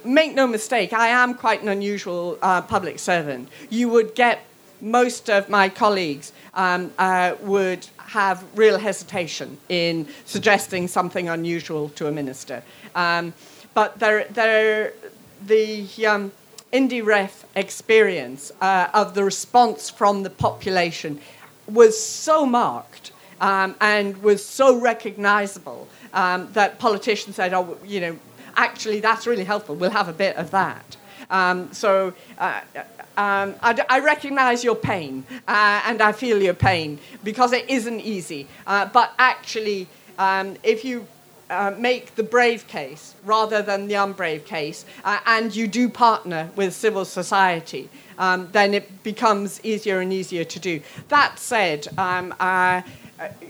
make 0.02 0.34
no 0.34 0.46
mistake, 0.46 0.94
I 0.94 1.08
am 1.08 1.34
quite 1.34 1.62
an 1.62 1.68
unusual 1.68 2.38
uh, 2.40 2.62
public 2.62 2.98
servant. 2.98 3.48
You 3.68 3.90
would 3.90 4.14
get 4.14 4.44
most 4.80 5.28
of 5.28 5.50
my 5.50 5.68
colleagues 5.68 6.32
um, 6.54 6.90
uh, 6.98 7.34
would 7.42 7.86
have 7.98 8.42
real 8.54 8.78
hesitation 8.78 9.58
in 9.68 10.08
suggesting 10.24 10.88
something 10.88 11.28
unusual 11.28 11.90
to 11.90 12.06
a 12.06 12.10
minister. 12.10 12.62
Um, 12.94 13.34
but 13.74 13.98
they're, 13.98 14.24
they're, 14.30 14.94
the 15.46 15.86
um, 16.06 16.32
IndyRef 16.72 17.44
experience 17.54 18.52
uh, 18.60 18.88
of 18.94 19.14
the 19.14 19.24
response 19.24 19.90
from 19.90 20.22
the 20.22 20.30
population 20.30 21.20
was 21.66 22.00
so 22.00 22.46
marked 22.46 23.12
um, 23.40 23.74
and 23.80 24.22
was 24.22 24.44
so 24.44 24.78
recognizable 24.78 25.88
um, 26.12 26.48
that 26.52 26.78
politicians 26.78 27.36
said, 27.36 27.52
oh, 27.54 27.76
you 27.84 28.00
know, 28.00 28.18
actually, 28.56 29.00
that's 29.00 29.26
really 29.26 29.44
helpful. 29.44 29.74
We'll 29.74 29.90
have 29.90 30.08
a 30.08 30.12
bit 30.12 30.36
of 30.36 30.50
that. 30.50 30.96
Um, 31.30 31.72
so 31.72 32.12
uh, 32.38 32.60
um, 33.16 33.54
I, 33.62 33.84
I, 33.88 34.00
recognize 34.00 34.64
your 34.64 34.74
pain 34.74 35.24
uh, 35.46 35.82
and 35.86 36.02
I 36.02 36.10
feel 36.10 36.42
your 36.42 36.54
pain 36.54 36.98
because 37.22 37.52
it 37.52 37.70
isn't 37.70 38.00
easy. 38.00 38.48
Uh, 38.66 38.86
but 38.86 39.12
actually, 39.16 39.86
um, 40.18 40.56
if 40.64 40.84
you 40.84 41.06
uh, 41.50 41.74
make 41.76 42.14
the 42.14 42.22
brave 42.22 42.66
case 42.68 43.14
rather 43.24 43.60
than 43.60 43.88
the 43.88 43.94
unbrave 43.94 44.44
case, 44.44 44.86
uh, 45.04 45.18
and 45.26 45.54
you 45.54 45.66
do 45.66 45.88
partner 45.88 46.50
with 46.56 46.72
civil 46.72 47.04
society, 47.04 47.88
um, 48.18 48.48
then 48.52 48.72
it 48.72 49.02
becomes 49.02 49.60
easier 49.64 50.00
and 50.00 50.12
easier 50.12 50.44
to 50.44 50.58
do. 50.58 50.80
That 51.08 51.38
said, 51.38 51.88
um, 51.98 52.34
uh, 52.38 52.82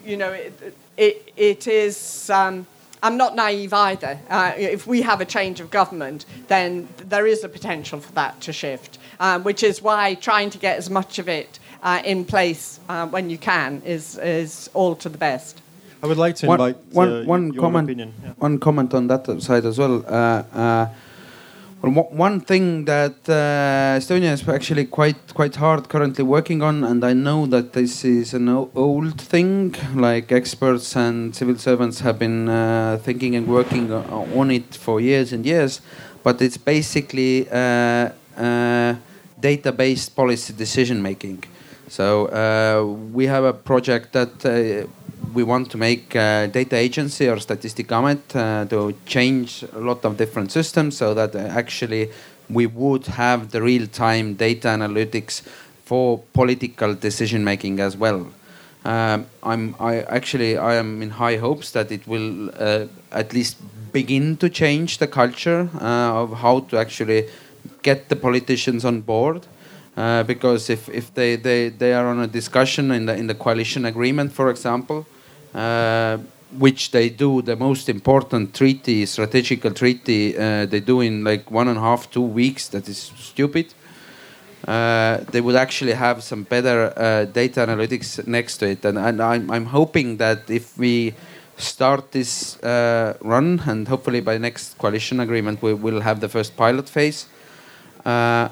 you 0.04 0.16
know, 0.16 0.32
it, 0.32 0.76
it, 0.96 1.32
it 1.36 1.66
is. 1.66 2.30
Um, 2.30 2.66
I'm 3.02 3.16
not 3.16 3.34
naive 3.34 3.72
either. 3.72 4.18
Uh, 4.28 4.52
if 4.56 4.86
we 4.86 5.00
have 5.02 5.22
a 5.22 5.24
change 5.24 5.60
of 5.60 5.70
government, 5.70 6.26
then 6.48 6.86
there 6.96 7.26
is 7.26 7.44
a 7.44 7.48
potential 7.48 7.98
for 7.98 8.12
that 8.12 8.40
to 8.42 8.52
shift, 8.52 8.98
um, 9.18 9.42
which 9.42 9.62
is 9.62 9.80
why 9.80 10.14
trying 10.14 10.50
to 10.50 10.58
get 10.58 10.76
as 10.76 10.90
much 10.90 11.18
of 11.18 11.26
it 11.26 11.58
uh, 11.82 12.02
in 12.04 12.26
place 12.26 12.78
uh, 12.90 13.06
when 13.06 13.30
you 13.30 13.38
can 13.38 13.80
is, 13.86 14.18
is 14.18 14.68
all 14.74 14.94
to 14.96 15.08
the 15.08 15.16
best. 15.16 15.62
I 16.02 16.06
would 16.06 16.16
like 16.16 16.36
to 16.36 16.46
one, 16.46 16.60
invite 16.60 16.76
one, 16.92 17.08
uh, 17.08 17.24
one 17.24 17.52
comment, 17.52 17.98
yeah. 17.98 18.32
one 18.38 18.58
comment 18.58 18.94
on 18.94 19.06
that 19.08 19.42
side 19.42 19.66
as 19.66 19.78
well. 19.78 20.04
Uh, 20.06 20.42
uh, 20.52 20.88
well, 21.82 21.92
one 22.10 22.40
thing 22.40 22.84
that 22.86 23.16
uh, 23.28 23.98
Estonia 23.98 24.32
is 24.32 24.46
actually 24.48 24.86
quite 24.86 25.34
quite 25.34 25.56
hard 25.56 25.88
currently 25.88 26.24
working 26.24 26.62
on, 26.62 26.84
and 26.84 27.04
I 27.04 27.12
know 27.12 27.46
that 27.46 27.72
this 27.74 28.04
is 28.04 28.34
an 28.34 28.48
old 28.48 29.20
thing. 29.20 29.74
Like 29.94 30.32
experts 30.32 30.96
and 30.96 31.34
civil 31.34 31.56
servants 31.56 32.00
have 32.00 32.18
been 32.18 32.48
uh, 32.48 32.98
thinking 33.02 33.34
and 33.34 33.46
working 33.46 33.92
on 33.92 34.50
it 34.50 34.74
for 34.74 35.00
years 35.00 35.32
and 35.32 35.44
years, 35.44 35.80
but 36.22 36.40
it's 36.40 36.56
basically 36.56 37.48
uh, 37.50 38.10
uh 38.36 38.94
data-based 39.40 40.14
policy 40.14 40.52
decision 40.52 41.00
making. 41.00 41.42
So 41.88 42.26
uh, 42.26 42.84
we 43.12 43.26
have 43.26 43.44
a 43.44 43.54
project 43.54 44.12
that 44.12 44.44
we 45.34 45.42
want 45.42 45.70
to 45.70 45.78
make 45.78 46.14
a 46.14 46.48
data 46.52 46.76
agency 46.76 47.28
or 47.28 47.36
Statistikaamet 47.36 48.34
uh, 48.34 48.64
to 48.66 48.94
change 49.06 49.64
a 49.72 49.78
lot 49.78 50.04
of 50.04 50.16
different 50.16 50.52
systems 50.52 50.96
so 50.96 51.14
that 51.14 51.34
uh, 51.34 51.38
actually 51.38 52.10
we 52.48 52.66
would 52.66 53.06
have 53.06 53.50
the 53.50 53.62
real-time 53.62 54.34
data 54.34 54.68
analytics 54.68 55.42
for 55.84 56.18
political 56.32 56.94
decision 56.94 57.44
making 57.44 57.80
as 57.80 57.96
well. 57.96 58.26
Um, 58.84 59.26
I'm 59.42 59.74
I 59.78 60.00
actually 60.02 60.56
I 60.56 60.74
am 60.76 61.02
in 61.02 61.10
high 61.10 61.36
hopes 61.36 61.72
that 61.72 61.92
it 61.92 62.06
will 62.06 62.50
uh, 62.58 62.86
at 63.12 63.32
least 63.32 63.58
begin 63.92 64.36
to 64.38 64.48
change 64.48 64.98
the 64.98 65.06
culture 65.06 65.68
uh, 65.74 66.22
of 66.22 66.38
how 66.38 66.60
to 66.60 66.78
actually 66.78 67.28
get 67.82 68.08
the 68.08 68.16
politicians 68.16 68.84
on 68.84 69.02
board. 69.02 69.46
Uh, 69.96 70.22
because 70.22 70.70
if, 70.70 70.88
if 70.88 71.12
they, 71.14 71.36
they, 71.36 71.68
they 71.68 71.92
are 71.92 72.06
on 72.06 72.20
a 72.20 72.26
discussion 72.26 72.90
in 72.92 73.06
the 73.06 73.14
in 73.14 73.26
the 73.26 73.34
coalition 73.34 73.84
agreement, 73.84 74.32
for 74.32 74.48
example, 74.48 74.98
uh, 75.00 75.19
which 76.58 76.90
they 76.90 77.08
do 77.08 77.42
the 77.42 77.56
most 77.56 77.88
important 77.88 78.54
treaty, 78.54 79.06
strategical 79.06 79.72
treaty, 79.72 80.36
uh, 80.36 80.66
they 80.66 80.80
do 80.80 81.00
in 81.00 81.24
like 81.24 81.50
one 81.50 81.68
and 81.68 81.78
a 81.78 81.80
half, 81.80 82.10
two 82.10 82.22
weeks. 82.22 82.68
That 82.68 82.88
is 82.88 83.12
stupid. 83.16 83.72
Uh, 84.66 85.18
they 85.30 85.40
would 85.40 85.56
actually 85.56 85.94
have 85.94 86.22
some 86.22 86.42
better 86.42 86.92
uh, 86.96 87.24
data 87.24 87.60
analytics 87.60 88.26
next 88.26 88.58
to 88.58 88.68
it, 88.68 88.84
and, 88.84 88.98
and 88.98 89.22
I'm, 89.22 89.50
I'm 89.50 89.66
hoping 89.66 90.18
that 90.18 90.50
if 90.50 90.76
we 90.76 91.14
start 91.56 92.12
this 92.12 92.62
uh, 92.62 93.16
run, 93.22 93.62
and 93.66 93.88
hopefully 93.88 94.20
by 94.20 94.38
next 94.38 94.76
coalition 94.78 95.20
agreement 95.20 95.62
we 95.62 95.72
will 95.74 96.00
have 96.00 96.20
the 96.20 96.28
first 96.28 96.56
pilot 96.56 96.88
phase. 96.88 97.26
Uh, 98.04 98.48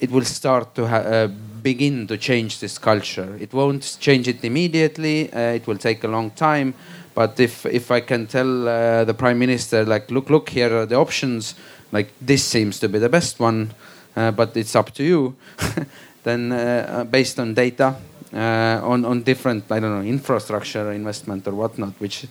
it 0.00 0.10
will 0.10 0.24
start 0.24 0.74
to 0.76 0.84
uh, 0.84 1.28
begin 1.62 2.06
to 2.06 2.16
change 2.16 2.60
this 2.60 2.78
culture. 2.78 3.36
It 3.40 3.52
won't 3.52 3.96
change 4.00 4.28
it 4.28 4.44
immediately. 4.44 5.32
Uh, 5.32 5.54
it 5.54 5.66
will 5.66 5.78
take 5.78 6.04
a 6.04 6.08
long 6.08 6.30
time. 6.30 6.74
But 7.14 7.40
if 7.40 7.66
if 7.66 7.90
I 7.90 8.00
can 8.00 8.26
tell 8.26 8.68
uh, 8.68 9.04
the 9.04 9.14
prime 9.14 9.38
minister, 9.38 9.84
like, 9.84 10.10
look, 10.10 10.30
look, 10.30 10.50
here 10.50 10.72
are 10.76 10.86
the 10.86 10.96
options. 10.96 11.54
Like 11.92 12.12
this 12.20 12.44
seems 12.44 12.78
to 12.80 12.88
be 12.88 12.98
the 12.98 13.08
best 13.08 13.40
one, 13.40 13.72
uh, 14.14 14.30
but 14.30 14.56
it's 14.56 14.76
up 14.76 14.92
to 14.94 15.02
you. 15.02 15.34
then 16.22 16.52
uh, 16.52 17.04
based 17.10 17.40
on 17.40 17.54
data, 17.54 17.96
on 18.32 19.04
on 19.04 19.22
different, 19.22 19.64
I 19.72 19.80
don't 19.80 19.98
know, 19.98 20.08
infrastructure 20.08 20.92
investment 20.92 21.48
or 21.48 21.54
whatnot, 21.54 21.94
which 21.98 22.26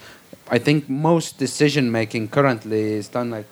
I 0.50 0.60
think 0.60 0.88
most 0.88 1.38
decision 1.38 1.92
making 1.92 2.30
currently 2.30 2.94
is 2.94 3.10
done 3.10 3.32
like 3.32 3.48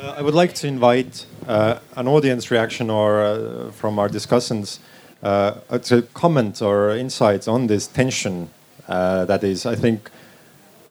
uh, 0.00 0.14
I 0.16 0.22
would 0.22 0.34
like 0.34 0.54
to 0.54 0.66
invite 0.66 1.26
uh, 1.46 1.78
an 1.96 2.08
audience 2.08 2.50
reaction 2.50 2.90
or 2.90 3.22
uh, 3.22 3.70
from 3.72 3.98
our 3.98 4.08
discussants 4.08 4.78
uh, 5.22 5.78
to 5.78 6.02
comment 6.14 6.62
or 6.62 6.90
insights 6.90 7.46
on 7.48 7.66
this 7.66 7.86
tension 7.86 8.50
uh, 8.88 9.24
that 9.26 9.44
is, 9.44 9.66
I 9.66 9.76
think, 9.76 10.10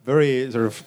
very 0.06 0.52
sort 0.52 0.66
of 0.66 0.84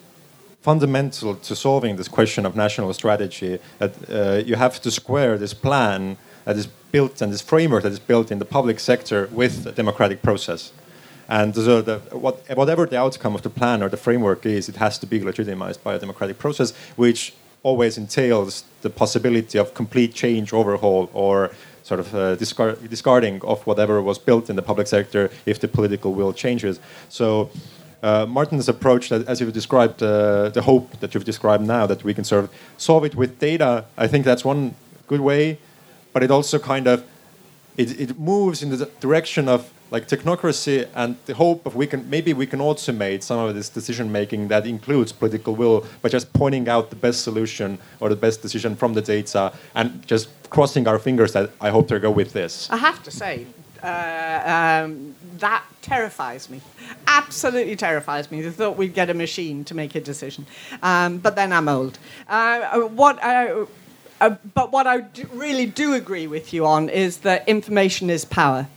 fundamental 0.62 1.35
to 1.35 1.57
solving 1.57 1.97
this 1.97 2.09
question 2.09 2.47
of 2.47 2.55
national 2.55 2.93
strategy. 2.94 3.59
That 3.78 3.93
uh, 4.09 4.43
you 4.47 4.55
have 4.55 4.81
to 4.82 4.90
square 4.90 5.36
this 5.36 5.55
plan 5.55 6.16
that 6.44 6.57
is 6.57 6.66
built 6.66 7.20
and 7.20 7.32
this 7.32 7.43
framework 7.43 7.82
that 7.82 7.93
is 7.93 7.99
built 7.99 8.31
in 8.31 8.39
the 8.39 8.44
public 8.44 8.78
sector 8.81 9.28
with 9.32 9.65
the 9.65 9.73
democratic 9.73 10.23
process. 10.23 10.73
And 11.28 11.55
so 11.55 11.82
the, 11.82 11.99
what, 12.11 12.44
whatever 12.57 12.86
the 12.86 12.99
outcome 12.99 13.35
of 13.35 13.43
the 13.43 13.51
plan 13.51 13.82
or 13.82 13.89
the 13.89 13.97
framework 13.97 14.44
is, 14.44 14.69
it 14.69 14.77
has 14.77 14.99
to 14.99 15.07
be 15.07 15.23
legitimized 15.23 15.82
by 15.82 15.94
a 15.94 15.99
democratic 15.99 16.39
process, 16.39 16.73
which 16.97 17.32
always 17.63 17.99
entails 17.99 18.65
the 18.83 18.91
possibility 18.91 19.59
of 19.59 19.75
complete 19.75 20.15
change, 20.15 20.53
overhaul, 20.53 21.11
or 21.13 21.51
sort 21.83 22.01
of 22.01 22.15
uh, 22.15 22.37
discard, 22.37 22.89
discarding 22.89 23.41
of 23.43 23.67
whatever 23.67 24.01
was 24.03 24.19
built 24.19 24.49
in 24.51 24.57
the 24.57 24.63
public 24.63 24.87
sector 24.87 25.31
if 25.47 25.59
the 25.61 25.69
political 25.69 26.13
will 26.15 26.33
changes. 26.33 26.81
So. 27.09 27.51
Uh, 28.05 28.27
Martin's 28.27 28.69
approach, 28.69 29.11
that, 29.11 29.29
as 29.29 29.41
you've 29.41 29.53
described, 29.53 30.03
uh, 30.03 30.49
the 30.49 30.63
hope 30.63 30.99
that 30.99 31.15
you've 31.15 31.25
described 31.25 31.65
now, 31.65 31.87
that 31.87 32.03
we 32.03 32.13
can 32.13 32.25
sort 32.25 32.43
of 32.43 32.51
solve 32.77 33.05
it 33.05 33.15
with 33.15 33.39
data, 33.39 33.85
I 33.97 34.09
think 34.09 34.25
that's 34.25 34.45
one 34.45 34.75
good 35.07 35.21
way. 35.21 35.59
But 36.13 36.25
it 36.25 36.31
also 36.33 36.59
kind 36.59 36.89
of 36.89 37.05
it, 37.77 38.01
it 38.01 38.19
moves 38.19 38.63
in 38.63 38.71
the 38.71 38.87
direction 39.01 39.49
of 39.49 39.73
like 39.93 40.09
technocracy 40.09 40.89
and 40.94 41.16
the 41.27 41.35
hope 41.35 41.66
of 41.66 41.77
we 41.77 41.86
can 41.86 42.09
maybe 42.09 42.32
we 42.32 42.47
can 42.47 42.60
automate 42.60 43.23
some 43.23 43.39
of 43.39 43.55
this 43.55 43.69
decision 43.69 44.10
making 44.10 44.48
that 44.48 44.66
includes 44.66 45.12
political 45.12 45.55
will 45.55 45.86
by 46.01 46.09
just 46.09 46.32
pointing 46.32 46.66
out 46.66 46.89
the 46.89 46.97
best 46.97 47.23
solution 47.23 47.78
or 48.01 48.09
the 48.09 48.16
best 48.16 48.40
decision 48.40 48.74
from 48.74 48.94
the 48.94 49.02
data 49.02 49.52
and 49.74 50.05
just 50.06 50.28
crossing 50.48 50.89
our 50.89 50.98
fingers 50.98 51.35
that 51.35 51.51
I 51.60 51.69
hope 51.69 51.89
they 51.89 51.98
go 51.98 52.10
with 52.10 52.32
this. 52.32 52.70
I 52.70 52.78
have 52.78 53.02
to 53.02 53.10
say, 53.10 53.47
uh, 53.82 54.85
um, 54.85 55.14
that 55.39 55.64
terrifies 55.82 56.48
me. 56.48 56.60
Absolutely 57.06 57.77
terrifies 57.77 58.31
me. 58.31 58.40
The 58.40 58.51
thought 58.51 58.77
we'd 58.78 58.94
get 58.94 59.10
a 59.10 59.14
machine 59.14 59.64
to 59.64 59.74
make 59.74 59.94
a 59.94 60.01
decision. 60.01 60.47
Um, 60.82 61.19
but 61.19 61.36
then 61.36 61.52
I'm 61.52 61.69
old. 61.69 61.98
Uh, 62.28 62.81
what 62.81 63.23
uh, 63.23 63.66
uh 64.20 64.36
but 64.55 64.73
what 64.73 64.86
I 64.86 65.01
do 65.01 65.28
really 65.32 65.66
do 65.66 65.93
agree 65.94 66.27
with 66.27 66.55
you 66.55 66.64
on 66.64 66.89
is 66.89 67.19
that 67.19 67.47
information 67.47 68.09
is 68.09 68.24
power. 68.24 68.69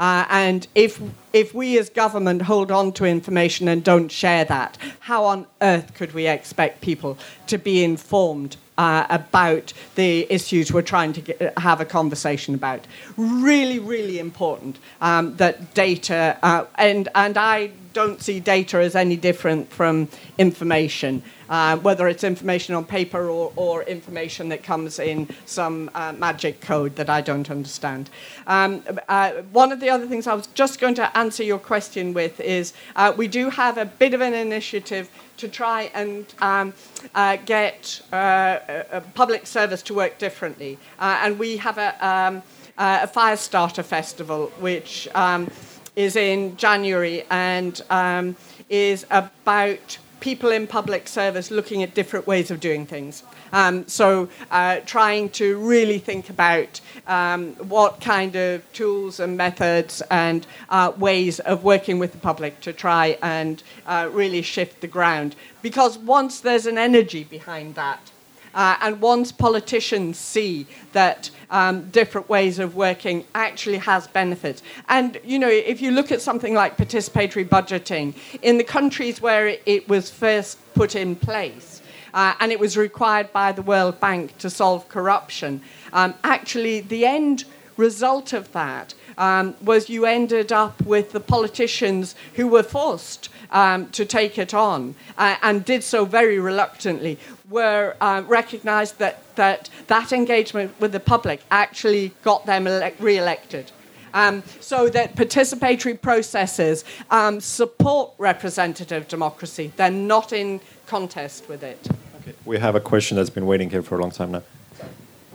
Uh, 0.00 0.24
and 0.30 0.66
if, 0.74 0.98
if 1.34 1.54
we 1.54 1.78
as 1.78 1.90
government 1.90 2.40
hold 2.40 2.70
on 2.70 2.90
to 2.90 3.04
information 3.04 3.68
and 3.68 3.84
don't 3.84 4.10
share 4.10 4.46
that, 4.46 4.78
how 5.00 5.24
on 5.26 5.46
earth 5.60 5.94
could 5.94 6.12
we 6.14 6.26
expect 6.26 6.80
people 6.80 7.18
to 7.46 7.58
be 7.58 7.84
informed 7.84 8.56
uh, 8.78 9.06
about 9.10 9.74
the 9.96 10.26
issues 10.32 10.72
we're 10.72 10.80
trying 10.80 11.12
to 11.12 11.20
get, 11.20 11.58
have 11.58 11.82
a 11.82 11.84
conversation 11.84 12.54
about. 12.54 12.86
Really, 13.18 13.78
really 13.78 14.18
important 14.18 14.78
um, 15.02 15.36
that 15.36 15.74
data, 15.74 16.38
uh, 16.42 16.64
and, 16.76 17.06
and 17.14 17.36
I 17.36 17.72
don't 17.92 18.22
see 18.22 18.40
data 18.40 18.78
as 18.78 18.96
any 18.96 19.18
different 19.18 19.70
from 19.70 20.08
information 20.38 21.22
uh, 21.50 21.76
whether 21.78 22.08
it's 22.08 22.24
information 22.24 22.74
on 22.74 22.84
paper 22.84 23.28
or, 23.28 23.52
or, 23.56 23.82
information 23.82 24.48
that 24.48 24.62
comes 24.62 24.98
in 24.98 25.28
some 25.46 25.90
uh, 25.94 26.12
magic 26.12 26.60
code 26.60 26.94
that 26.94 27.10
I 27.10 27.20
don't 27.20 27.50
understand. 27.50 28.08
Um, 28.46 28.84
uh, 29.08 29.32
one 29.52 29.72
of 29.72 29.80
the 29.80 29.90
other 29.90 30.06
things 30.06 30.26
I 30.26 30.34
was 30.34 30.46
just 30.48 30.80
going 30.80 30.94
to 30.94 31.18
answer 31.18 31.42
your 31.42 31.58
question 31.58 32.14
with 32.14 32.38
is 32.40 32.72
uh, 32.94 33.12
we 33.16 33.26
do 33.26 33.50
have 33.50 33.78
a 33.78 33.84
bit 33.84 34.14
of 34.14 34.20
an 34.20 34.32
initiative 34.32 35.10
to 35.38 35.48
try 35.48 35.90
and 35.94 36.26
um, 36.40 36.72
uh, 37.14 37.36
get 37.44 38.00
uh, 38.12 39.00
public 39.14 39.46
service 39.46 39.82
to 39.82 39.94
work 39.94 40.18
differently. 40.18 40.78
and 41.00 41.38
we 41.38 41.56
have 41.56 41.78
a, 41.78 42.06
um, 42.06 42.42
a 42.78 43.08
fire 43.08 43.36
starter 43.36 43.82
festival, 43.82 44.52
which 44.60 45.08
um, 45.14 45.50
is 45.96 46.14
in 46.14 46.56
January 46.56 47.24
and 47.30 47.82
um, 47.90 48.36
is 48.68 49.04
about 49.10 49.98
people 50.20 50.50
in 50.50 50.66
public 50.66 51.08
service 51.08 51.50
looking 51.50 51.82
at 51.82 51.94
different 51.94 52.26
ways 52.26 52.50
of 52.50 52.60
doing 52.60 52.86
things. 52.86 53.22
Um, 53.52 53.86
so, 53.88 54.28
uh, 54.50 54.80
trying 54.86 55.30
to 55.30 55.58
really 55.58 55.98
think 55.98 56.30
about 56.30 56.80
um, 57.06 57.54
what 57.54 58.00
kind 58.00 58.36
of 58.36 58.72
tools 58.72 59.18
and 59.18 59.36
methods 59.36 60.02
and 60.10 60.46
uh, 60.68 60.92
ways 60.96 61.40
of 61.40 61.64
working 61.64 61.98
with 61.98 62.12
the 62.12 62.18
public 62.18 62.60
to 62.60 62.72
try 62.72 63.18
and 63.22 63.62
uh, 63.86 64.08
really 64.12 64.42
shift 64.42 64.80
the 64.80 64.86
ground. 64.86 65.34
Because 65.62 65.98
once 65.98 66.40
there's 66.40 66.66
an 66.66 66.78
energy 66.78 67.24
behind 67.24 67.74
that, 67.74 68.10
uh, 68.54 68.76
and 68.80 69.00
once 69.00 69.32
politicians 69.32 70.18
see 70.18 70.66
that 70.92 71.30
um, 71.50 71.88
different 71.90 72.28
ways 72.28 72.58
of 72.58 72.76
working 72.76 73.24
actually 73.34 73.78
has 73.78 74.06
benefits. 74.06 74.62
And, 74.88 75.18
you 75.24 75.38
know, 75.38 75.48
if 75.48 75.80
you 75.80 75.90
look 75.90 76.12
at 76.12 76.20
something 76.20 76.54
like 76.54 76.76
participatory 76.76 77.48
budgeting, 77.48 78.14
in 78.42 78.58
the 78.58 78.64
countries 78.64 79.20
where 79.20 79.58
it, 79.66 79.88
was 79.88 80.10
first 80.10 80.58
put 80.74 80.94
in 80.94 81.16
place, 81.16 81.82
uh, 82.14 82.34
and 82.40 82.52
it 82.52 82.60
was 82.60 82.76
required 82.76 83.32
by 83.32 83.52
the 83.52 83.62
World 83.62 83.98
Bank 84.00 84.36
to 84.38 84.50
solve 84.50 84.88
corruption, 84.88 85.60
um, 85.92 86.14
actually, 86.22 86.80
the 86.80 87.04
end 87.04 87.44
result 87.76 88.32
of 88.32 88.52
that 88.52 88.94
um, 89.16 89.54
was 89.62 89.88
you 89.88 90.04
ended 90.06 90.52
up 90.52 90.80
with 90.82 91.12
the 91.12 91.20
politicians 91.20 92.14
who 92.34 92.46
were 92.46 92.62
forced 92.62 93.30
um, 93.50 93.88
to 93.90 94.04
take 94.04 94.38
it 94.38 94.54
on 94.54 94.94
uh, 95.18 95.36
and 95.42 95.64
did 95.64 95.82
so 95.82 96.04
very 96.04 96.38
reluctantly, 96.38 97.18
were 97.50 97.94
uh, 98.00 98.22
recognized 98.26 98.98
that, 98.98 99.22
that 99.36 99.68
that 99.88 100.12
engagement 100.12 100.72
with 100.80 100.92
the 100.92 101.00
public 101.00 101.40
actually 101.50 102.12
got 102.22 102.46
them 102.46 102.64
re-elected. 103.00 103.72
Um, 104.14 104.42
so 104.60 104.88
that 104.88 105.14
participatory 105.14 106.00
processes 106.00 106.84
um, 107.10 107.40
support 107.40 108.12
representative 108.18 109.06
democracy. 109.08 109.72
They're 109.76 109.90
not 109.90 110.32
in 110.32 110.60
contest 110.86 111.48
with 111.48 111.62
it. 111.62 111.88
Okay. 112.20 112.34
We 112.44 112.58
have 112.58 112.74
a 112.74 112.80
question 112.80 113.16
that's 113.16 113.30
been 113.30 113.46
waiting 113.46 113.70
here 113.70 113.82
for 113.82 113.98
a 113.98 114.00
long 114.00 114.10
time 114.10 114.32
now. 114.32 114.42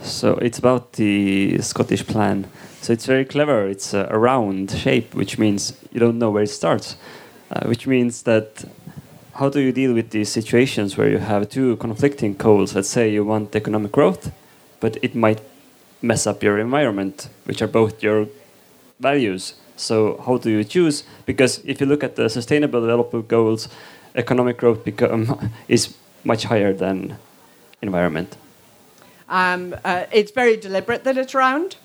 So 0.01 0.33
it's 0.35 0.59
about 0.59 0.93
the 0.93 1.57
Scottish 1.61 2.05
plan. 2.05 2.47
So 2.81 2.93
it's 2.93 3.05
very 3.05 3.25
clever. 3.25 3.67
It's 3.67 3.93
a 3.93 4.17
round 4.17 4.71
shape, 4.71 5.15
which 5.15 5.37
means 5.39 5.73
you 5.91 5.99
don't 5.99 6.19
know 6.19 6.29
where 6.29 6.43
it 6.43 6.49
starts, 6.49 6.97
uh, 7.49 7.65
which 7.65 7.87
means 7.87 8.23
that 8.23 8.65
how 9.35 9.49
do 9.49 9.59
you 9.59 9.71
deal 9.71 9.93
with 9.93 10.11
these 10.11 10.31
situations 10.31 10.97
where 10.97 11.09
you 11.09 11.17
have 11.17 11.49
two 11.49 11.75
conflicting 11.77 12.35
goals? 12.35 12.73
Let's 12.73 12.87
say 12.87 13.09
you 13.09 13.25
want 13.25 13.55
economic 13.55 13.91
growth, 13.91 14.31
but 14.79 14.97
it 15.01 15.13
might 15.13 15.41
mess 16.01 16.25
up 16.25 16.41
your 16.41 16.57
environment, 16.57 17.27
which 17.43 17.61
are 17.61 17.67
both 17.67 18.01
your 18.01 18.27
values. 18.99 19.55
So 19.75 20.21
how 20.25 20.37
do 20.37 20.49
you 20.49 20.63
choose? 20.63 21.03
Because 21.25 21.59
if 21.65 21.81
you 21.81 21.85
look 21.85 22.03
at 22.03 22.15
the 22.15 22.29
sustainable 22.29 22.79
development 22.79 23.27
goals, 23.27 23.67
economic 24.15 24.57
growth 24.57 24.85
become, 24.85 25.51
is 25.67 25.95
much 26.23 26.45
higher 26.45 26.73
than 26.73 27.17
environment. 27.81 28.37
Um, 29.27 29.75
uh, 29.83 30.05
it's 30.13 30.31
very 30.31 30.55
deliberate 30.55 31.03
that 31.03 31.17
it's 31.17 31.33
round, 31.33 31.75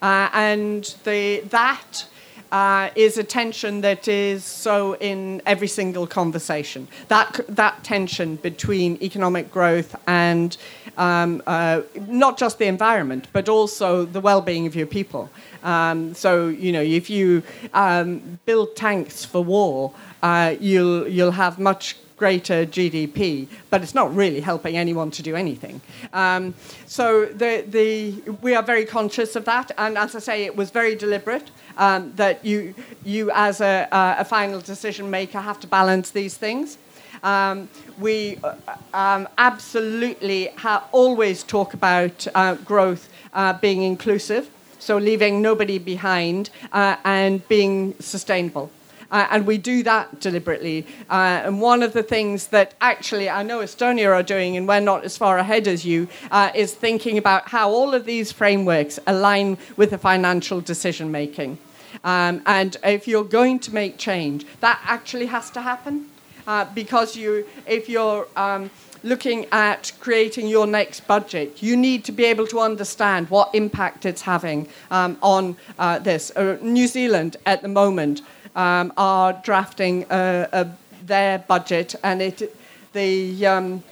uh, 0.00 0.30
and 0.32 0.84
the 1.04 1.40
that 1.50 2.06
uh, 2.54 2.88
is 2.94 3.18
a 3.18 3.24
tension 3.24 3.80
that 3.80 4.06
is 4.06 4.44
so 4.44 4.94
in 4.98 5.42
every 5.44 5.66
single 5.66 6.06
conversation. 6.06 6.86
That, 7.08 7.40
that 7.48 7.82
tension 7.82 8.36
between 8.36 8.96
economic 9.02 9.50
growth 9.50 9.96
and 10.06 10.56
um, 10.96 11.42
uh, 11.48 11.82
not 12.06 12.38
just 12.38 12.60
the 12.60 12.66
environment, 12.66 13.26
but 13.32 13.48
also 13.48 14.04
the 14.04 14.20
well 14.20 14.40
being 14.40 14.68
of 14.68 14.76
your 14.76 14.86
people. 14.86 15.30
Um, 15.64 16.14
so, 16.14 16.46
you 16.46 16.70
know, 16.70 16.80
if 16.80 17.10
you 17.10 17.42
um, 17.72 18.38
build 18.46 18.76
tanks 18.76 19.24
for 19.24 19.42
war, 19.42 19.92
uh, 20.22 20.54
you'll, 20.60 21.08
you'll 21.08 21.32
have 21.32 21.58
much 21.58 21.96
greater 22.16 22.64
GDP, 22.64 23.48
but 23.70 23.82
it's 23.82 23.94
not 23.94 24.14
really 24.14 24.40
helping 24.40 24.76
anyone 24.76 25.10
to 25.12 25.22
do 25.22 25.34
anything. 25.34 25.80
Um, 26.12 26.54
so 26.86 27.26
the, 27.26 27.64
the, 27.66 28.30
we 28.40 28.54
are 28.54 28.62
very 28.62 28.84
conscious 28.84 29.36
of 29.36 29.44
that, 29.46 29.70
and 29.78 29.98
as 29.98 30.14
I 30.14 30.20
say, 30.20 30.44
it 30.44 30.56
was 30.56 30.70
very 30.70 30.94
deliberate 30.94 31.50
um, 31.76 32.12
that 32.16 32.44
you, 32.44 32.74
you 33.04 33.30
as 33.34 33.60
a, 33.60 33.88
a, 33.92 34.24
final 34.24 34.60
decision 34.60 35.10
maker 35.10 35.40
have 35.40 35.58
to 35.60 35.66
balance 35.66 36.10
these 36.10 36.36
things. 36.36 36.78
Um, 37.22 37.68
we 37.98 38.38
uh, 38.44 38.54
um, 38.92 39.28
absolutely 39.38 40.48
ha- 40.56 40.86
always 40.92 41.42
talk 41.42 41.74
about 41.74 42.26
uh, 42.34 42.54
growth 42.56 43.08
uh, 43.32 43.54
being 43.54 43.82
inclusive, 43.82 44.50
so 44.78 44.98
leaving 44.98 45.42
nobody 45.42 45.78
behind 45.78 46.50
uh, 46.72 46.96
and 47.04 47.46
being 47.48 47.94
sustainable. 47.98 48.70
Uh, 49.14 49.28
and 49.30 49.46
we 49.46 49.56
do 49.56 49.84
that 49.84 50.18
deliberately. 50.18 50.84
Uh, 51.08 51.42
and 51.44 51.60
one 51.60 51.84
of 51.84 51.92
the 51.92 52.02
things 52.02 52.48
that 52.48 52.74
actually 52.80 53.30
I 53.30 53.44
know 53.44 53.60
Estonia 53.60 54.12
are 54.12 54.24
doing, 54.24 54.56
and 54.56 54.66
we're 54.66 54.80
not 54.80 55.04
as 55.04 55.16
far 55.16 55.38
ahead 55.38 55.68
as 55.68 55.84
you, 55.84 56.08
uh, 56.32 56.50
is 56.52 56.74
thinking 56.74 57.16
about 57.16 57.48
how 57.48 57.70
all 57.70 57.94
of 57.94 58.06
these 58.06 58.32
frameworks 58.32 58.98
align 59.06 59.56
with 59.76 59.90
the 59.90 59.98
financial 59.98 60.60
decision 60.60 61.12
making. 61.12 61.58
Um, 62.02 62.42
and 62.44 62.76
if 62.82 63.06
you're 63.06 63.22
going 63.40 63.60
to 63.60 63.72
make 63.72 63.98
change, 63.98 64.46
that 64.58 64.80
actually 64.84 65.26
has 65.26 65.48
to 65.52 65.60
happen. 65.60 66.10
Uh, 66.44 66.66
because 66.74 67.16
you, 67.16 67.46
if 67.68 67.88
you're 67.88 68.26
um, 68.36 68.68
looking 69.04 69.46
at 69.52 69.92
creating 70.00 70.48
your 70.48 70.66
next 70.66 71.06
budget, 71.06 71.62
you 71.62 71.76
need 71.76 72.04
to 72.04 72.10
be 72.10 72.24
able 72.24 72.48
to 72.48 72.58
understand 72.58 73.30
what 73.30 73.54
impact 73.54 74.06
it's 74.06 74.22
having 74.22 74.66
um, 74.90 75.16
on 75.22 75.56
uh, 75.78 76.00
this. 76.00 76.32
Uh, 76.34 76.58
New 76.60 76.88
Zealand 76.88 77.36
at 77.46 77.62
the 77.62 77.68
moment 77.68 78.22
um, 78.54 78.92
are 78.96 79.32
drafting 79.32 80.04
uh, 80.10 80.48
uh, 80.52 80.64
their 81.06 81.38
budget, 81.38 81.94
and 82.02 82.22
it, 82.22 82.56
the 82.92 83.46
um, 83.46 83.82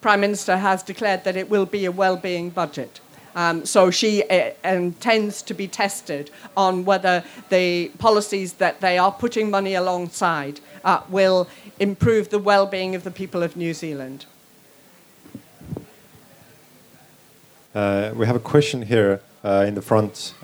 Prime 0.00 0.20
Minister 0.20 0.56
has 0.56 0.82
declared 0.82 1.24
that 1.24 1.36
it 1.36 1.48
will 1.50 1.66
be 1.66 1.84
a 1.84 1.92
well-being 1.92 2.50
budget. 2.50 3.00
Um, 3.34 3.64
so 3.64 3.90
she 3.90 4.24
uh, 4.24 4.50
intends 4.64 5.42
to 5.42 5.54
be 5.54 5.68
tested 5.68 6.30
on 6.56 6.84
whether 6.84 7.22
the 7.50 7.88
policies 7.98 8.54
that 8.54 8.80
they 8.80 8.98
are 8.98 9.12
putting 9.12 9.50
money 9.50 9.74
alongside 9.74 10.60
uh, 10.84 11.02
will 11.08 11.48
improve 11.78 12.30
the 12.30 12.38
well-being 12.38 12.94
of 12.94 13.04
the 13.04 13.10
people 13.10 13.42
of 13.42 13.56
New 13.56 13.74
Zealand. 13.74 14.26
Uh, 17.74 18.12
we 18.16 18.26
have 18.26 18.34
a 18.34 18.40
question 18.40 18.82
here 18.82 19.20
uh, 19.44 19.64
in 19.68 19.74
the 19.74 19.82
front. 19.82 20.34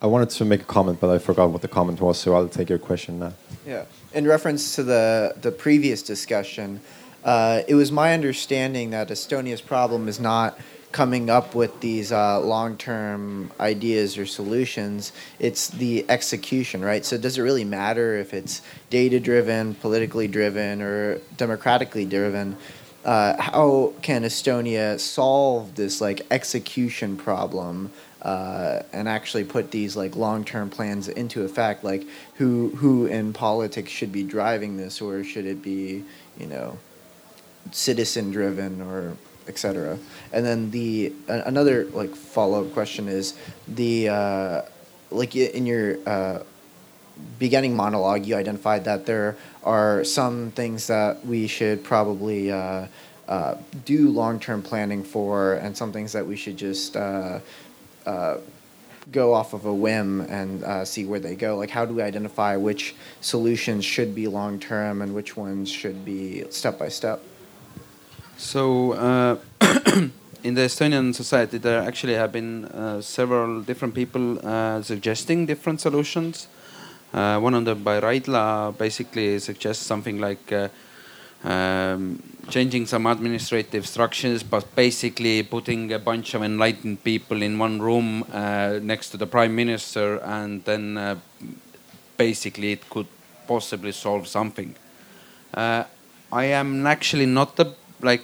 I 0.00 0.06
wanted 0.06 0.28
to 0.30 0.44
make 0.44 0.60
a 0.60 0.64
comment, 0.64 1.00
but 1.00 1.08
I 1.08 1.18
forgot 1.18 1.50
what 1.50 1.62
the 1.62 1.68
comment 1.68 2.00
was, 2.00 2.18
so 2.18 2.34
I'll 2.34 2.48
take 2.48 2.68
your 2.68 2.78
question 2.78 3.18
now. 3.18 3.32
Yeah. 3.66 3.86
In 4.12 4.26
reference 4.26 4.74
to 4.76 4.82
the, 4.82 5.34
the 5.40 5.50
previous 5.50 6.02
discussion, 6.02 6.80
uh, 7.24 7.62
it 7.66 7.74
was 7.74 7.90
my 7.90 8.12
understanding 8.12 8.90
that 8.90 9.08
Estonia's 9.08 9.62
problem 9.62 10.06
is 10.06 10.20
not 10.20 10.58
coming 10.92 11.28
up 11.28 11.54
with 11.54 11.80
these 11.80 12.12
uh, 12.12 12.40
long 12.40 12.76
term 12.76 13.50
ideas 13.58 14.16
or 14.18 14.26
solutions, 14.26 15.12
it's 15.38 15.68
the 15.68 16.04
execution, 16.08 16.82
right? 16.82 17.04
So, 17.04 17.18
does 17.18 17.38
it 17.38 17.42
really 17.42 17.64
matter 17.64 18.16
if 18.16 18.32
it's 18.32 18.62
data 18.90 19.18
driven, 19.18 19.74
politically 19.74 20.28
driven, 20.28 20.80
or 20.80 21.18
democratically 21.36 22.04
driven? 22.04 22.56
Uh, 23.04 23.40
how 23.40 23.92
can 24.02 24.22
Estonia 24.22 24.98
solve 24.98 25.74
this 25.74 26.00
like 26.00 26.26
execution 26.30 27.16
problem 27.16 27.92
uh, 28.26 28.82
and 28.92 29.08
actually 29.08 29.44
put 29.44 29.70
these 29.70 29.96
like 29.96 30.16
long-term 30.16 30.68
plans 30.68 31.06
into 31.06 31.44
effect 31.44 31.84
like 31.84 32.04
who 32.34 32.70
who 32.70 33.06
in 33.06 33.32
politics 33.32 33.88
should 33.88 34.10
be 34.10 34.24
driving 34.24 34.76
this 34.76 35.00
or 35.00 35.22
should 35.22 35.46
it 35.46 35.62
be 35.62 36.02
you 36.36 36.46
know 36.46 36.76
citizen 37.70 38.32
driven 38.32 38.82
or 38.82 39.16
etc 39.46 39.96
and 40.32 40.44
then 40.44 40.72
the 40.72 41.12
uh, 41.28 41.42
another 41.46 41.84
like 41.92 42.10
follow-up 42.16 42.72
question 42.72 43.06
is 43.06 43.38
the 43.68 44.08
uh, 44.08 44.62
like 45.12 45.36
in 45.36 45.64
your 45.64 45.96
uh, 46.08 46.42
beginning 47.38 47.76
monologue 47.76 48.26
you 48.26 48.34
identified 48.34 48.84
that 48.84 49.06
there 49.06 49.36
are 49.62 50.02
some 50.02 50.50
things 50.50 50.88
that 50.88 51.24
we 51.24 51.46
should 51.46 51.84
probably 51.84 52.50
uh, 52.50 52.86
uh, 53.28 53.56
do 53.84 54.10
long-term 54.10 54.62
planning 54.62 55.04
for 55.04 55.54
and 55.54 55.76
some 55.76 55.92
things 55.92 56.12
that 56.12 56.26
we 56.26 56.34
should 56.34 56.56
just 56.56 56.96
uh, 58.06 58.10
uh, 58.10 58.38
go 59.12 59.32
off 59.34 59.52
of 59.52 59.64
a 59.64 59.72
whim 59.74 60.20
and 60.22 60.64
uh, 60.64 60.84
see 60.84 61.04
where 61.04 61.20
they 61.20 61.36
go? 61.36 61.56
Like, 61.56 61.70
how 61.70 61.84
do 61.84 61.94
we 61.94 62.02
identify 62.02 62.56
which 62.56 62.94
solutions 63.20 63.84
should 63.84 64.14
be 64.14 64.26
long 64.26 64.58
term 64.58 65.02
and 65.02 65.14
which 65.14 65.36
ones 65.36 65.70
should 65.70 66.04
be 66.04 66.44
step 66.50 66.78
by 66.78 66.88
step? 66.88 67.22
So, 68.36 68.92
uh, 68.92 69.36
in 70.42 70.54
the 70.54 70.62
Estonian 70.62 71.14
society, 71.14 71.58
there 71.58 71.80
actually 71.80 72.14
have 72.14 72.32
been 72.32 72.64
uh, 72.66 73.00
several 73.00 73.62
different 73.62 73.94
people 73.94 74.44
uh, 74.46 74.82
suggesting 74.82 75.46
different 75.46 75.80
solutions. 75.80 76.48
Uh, 77.14 77.38
one 77.38 77.54
of 77.54 77.64
them 77.64 77.82
by 77.84 78.00
Raidla 78.00 78.76
basically 78.76 79.38
suggests 79.38 79.86
something 79.86 80.20
like 80.20 80.52
um, 81.44 82.22
changing 82.48 82.86
some 82.86 83.06
administrative 83.06 83.86
structures, 83.86 84.42
but 84.42 84.74
basically 84.76 85.42
putting 85.42 85.92
a 85.92 85.98
bunch 85.98 86.34
of 86.34 86.42
enlightened 86.42 87.02
people 87.02 87.42
in 87.42 87.58
one 87.58 87.80
room 87.80 88.24
uh, 88.32 88.78
next 88.82 89.10
to 89.10 89.16
the 89.16 89.26
prime 89.26 89.54
minister, 89.54 90.18
and 90.18 90.64
then 90.64 90.96
uh, 90.96 91.16
basically 92.16 92.72
it 92.72 92.88
could 92.88 93.06
possibly 93.46 93.92
solve 93.92 94.26
something. 94.26 94.74
Uh, 95.54 95.84
I 96.32 96.44
am 96.44 96.86
actually 96.86 97.26
not 97.26 97.56
the 97.56 97.74
like. 98.00 98.22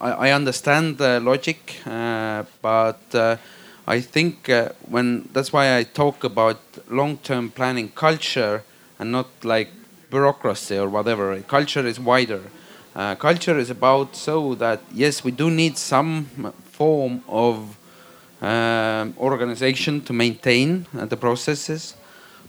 I, 0.00 0.28
I 0.28 0.30
understand 0.30 0.98
the 0.98 1.20
logic, 1.20 1.80
uh, 1.86 2.44
but 2.62 3.00
uh, 3.14 3.36
I 3.86 4.00
think 4.00 4.48
uh, 4.48 4.70
when 4.88 5.28
that's 5.32 5.52
why 5.52 5.76
I 5.76 5.82
talk 5.82 6.24
about 6.24 6.60
long-term 6.88 7.50
planning 7.50 7.88
culture 7.88 8.62
and 8.98 9.10
not 9.10 9.26
like 9.42 9.70
bureaucracy 10.10 10.78
or 10.78 10.88
whatever. 10.88 11.40
Culture 11.42 11.86
is 11.86 11.98
wider. 11.98 12.42
Uh, 12.94 13.14
culture 13.14 13.58
is 13.58 13.70
about 13.70 14.16
so 14.16 14.54
that 14.56 14.80
yes, 14.92 15.22
we 15.22 15.30
do 15.30 15.50
need 15.50 15.76
some 15.78 16.26
form 16.72 17.22
of 17.28 17.76
um, 18.40 19.14
organization 19.18 20.00
to 20.00 20.12
maintain 20.12 20.86
uh, 20.96 21.04
the 21.06 21.16
processes, 21.16 21.94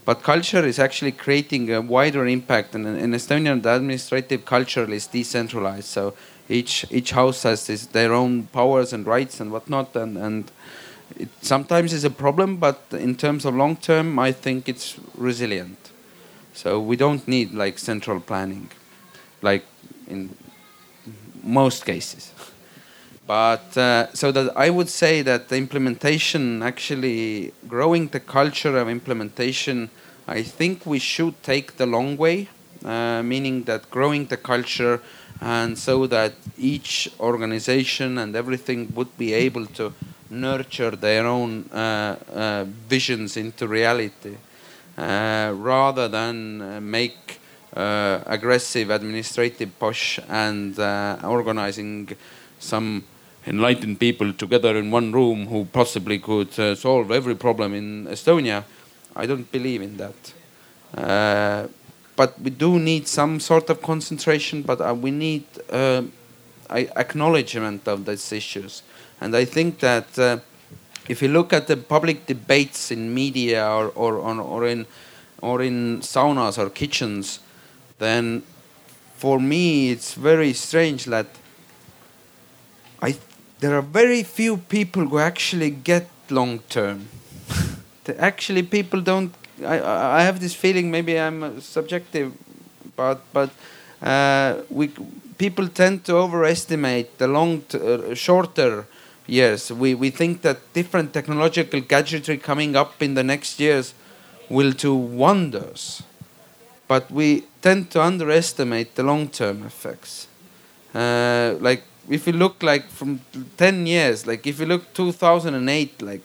but 0.06 0.24
culture 0.24 0.66
is 0.66 0.80
actually 0.80 1.12
creating 1.12 1.72
a 1.72 1.82
wider 1.82 2.26
impact. 2.28 2.76
And 2.76 2.86
in 2.88 3.12
Estonia, 3.12 3.62
the 3.62 3.76
administrative 3.76 4.46
culture 4.46 4.90
is 4.92 5.08
decentralized, 5.08 5.88
so 5.88 6.14
each 6.48 6.86
each 6.90 7.12
house 7.12 7.44
has 7.44 7.68
this, 7.68 7.86
their 7.88 8.14
own 8.14 8.48
powers 8.48 8.94
and 8.94 9.06
rights 9.06 9.40
and 9.40 9.52
whatnot, 9.52 9.96
and 9.96 10.18
and 10.18 10.52
it 11.18 11.30
sometimes 11.42 11.94
is 11.94 12.04
a 12.04 12.10
problem, 12.10 12.58
but 12.58 12.80
in 12.92 13.16
terms 13.16 13.46
of 13.46 13.56
long 13.56 13.76
term, 13.76 14.20
I 14.20 14.32
think 14.32 14.70
it's 14.70 14.96
resilient. 15.16 15.78
So 16.54 16.80
we 16.80 16.96
don't 16.96 17.28
need 17.28 17.54
like 17.54 17.80
central 17.80 18.20
planning, 18.20 18.70
like 19.42 19.66
in 20.10 20.30
most 21.44 21.86
cases. 21.86 22.32
But 23.26 23.78
uh, 23.78 24.12
so 24.14 24.32
that 24.32 24.58
I 24.58 24.70
would 24.70 24.90
say 24.90 25.22
that 25.22 25.50
the 25.50 25.58
implementation, 25.58 26.64
actually 26.64 27.54
growing 27.68 28.08
the 28.08 28.20
culture 28.20 28.76
of 28.78 28.90
implementation, 28.90 29.90
I 30.28 30.42
think 30.42 30.86
we 30.86 31.00
should 31.00 31.42
take 31.44 31.78
the 31.78 31.86
long 31.86 32.18
way, 32.18 32.50
uh, 32.84 33.22
meaning 33.22 33.64
that 33.64 33.90
growing 33.92 34.26
the 34.26 34.38
culture 34.38 35.02
and 35.42 35.78
so 35.78 36.08
that 36.08 36.34
each 36.58 37.10
organization 37.20 38.18
and 38.18 38.36
everything 38.36 38.92
would 38.96 39.16
be 39.18 39.34
able 39.34 39.66
to 39.68 39.94
nurture 40.30 40.92
their 40.92 41.26
own 41.26 41.66
uh, 41.72 42.16
uh 42.34 42.66
visions 42.88 43.36
into 43.36 43.68
reality 43.68 44.38
uh, 44.98 45.52
rather 45.56 46.08
than 46.08 46.62
uh, 46.62 46.80
make 46.82 47.39
uh, 47.76 48.20
aggressive 48.26 48.90
administrative 48.90 49.78
push 49.80 50.20
and 50.28 50.80
uh, 50.80 51.18
organizing 51.24 52.10
some 52.60 53.04
enlightened 53.46 54.00
people 54.00 54.34
together 54.34 54.76
in 54.78 54.92
one 54.92 55.12
room 55.12 55.48
who 55.48 55.66
possibly 55.66 56.20
could 56.20 56.58
uh, 56.60 56.76
solve 56.76 57.12
every 57.12 57.36
problem 57.36 57.74
in 57.74 58.08
Estonia. 58.08 58.64
I 59.16 59.26
don't 59.26 59.50
believe 59.52 59.82
in 59.82 59.98
that. 59.98 60.34
Uh, 60.96 61.68
but 62.16 62.40
we 62.42 62.50
do 62.50 62.80
need 62.80 63.08
some 63.08 63.40
sort 63.40 63.70
of 63.70 63.82
concentration, 63.82 64.62
but 64.62 64.82
uh, 64.82 64.94
we 64.94 65.12
need 65.12 65.46
uh, 65.70 66.02
acknowledgement 66.70 67.88
of 67.88 68.06
these 68.06 68.32
issues. 68.34 68.84
And 69.22 69.36
I 69.36 69.46
think 69.46 69.80
that 69.80 70.42
if 71.08 71.22
you 71.22 71.28
look 71.28 71.54
at 71.54 71.68
the 71.68 71.76
public 71.76 72.26
debates 72.26 72.92
in 72.92 73.14
media 73.14 73.68
or 73.68 73.88
or 73.96 74.16
or, 74.18 74.42
or 74.42 74.68
in 74.68 74.86
or 75.42 75.62
in 75.62 76.02
saunas 76.02 76.58
or 76.58 76.70
kitchens, 76.70 77.40
then 78.00 78.44
for 79.18 79.40
me 79.40 79.92
it's 79.92 80.14
very 80.14 80.54
strange 80.54 81.06
that 81.06 81.28
I 83.02 83.16
there 83.60 83.76
are 83.78 83.82
very 83.82 84.24
few 84.24 84.58
people 84.58 85.06
who 85.08 85.20
actually 85.20 85.70
get 85.70 86.08
long 86.30 86.60
term. 86.70 87.08
actually, 88.18 88.64
people 88.64 89.02
don't. 89.02 89.34
I 89.66 89.80
I 90.20 90.22
have 90.24 90.40
this 90.40 90.54
feeling. 90.54 90.92
Maybe 90.92 91.20
I'm 91.20 91.62
subjective, 91.62 92.34
but 92.96 93.22
but 93.34 93.50
uh, 94.02 94.62
we 94.70 94.92
people 95.38 95.68
tend 95.68 96.06
to 96.06 96.18
overestimate 96.18 97.18
the 97.18 97.28
long 97.28 97.64
uh, 97.74 98.14
shorter 98.16 98.86
years. 99.28 99.72
We 99.72 99.94
we 99.94 100.10
think 100.10 100.42
that 100.42 100.58
different 100.74 101.14
technological 101.14 101.82
gadgetry 101.82 102.38
coming 102.38 102.76
up 102.76 103.02
in 103.02 103.16
the 103.16 103.24
next 103.24 103.60
years 103.60 103.94
will 104.50 104.72
do 104.72 104.96
wonders, 104.96 106.02
but 106.88 107.12
we 107.12 107.44
tend 107.62 107.92
to 107.92 108.02
underestimate 108.02 108.96
the 108.96 109.04
long 109.04 109.28
term 109.28 109.64
effects. 109.66 110.28
Uh, 110.94 111.56
like 111.60 111.84
if 112.10 112.26
you 112.26 112.34
look 112.34 112.64
like 112.64 112.90
from 112.90 113.22
10 113.58 113.86
years 113.86 114.26
like 114.26 114.48
if 114.48 114.60
you 114.60 114.66
look 114.66 114.92
2008 114.94 116.02
like 116.02 116.22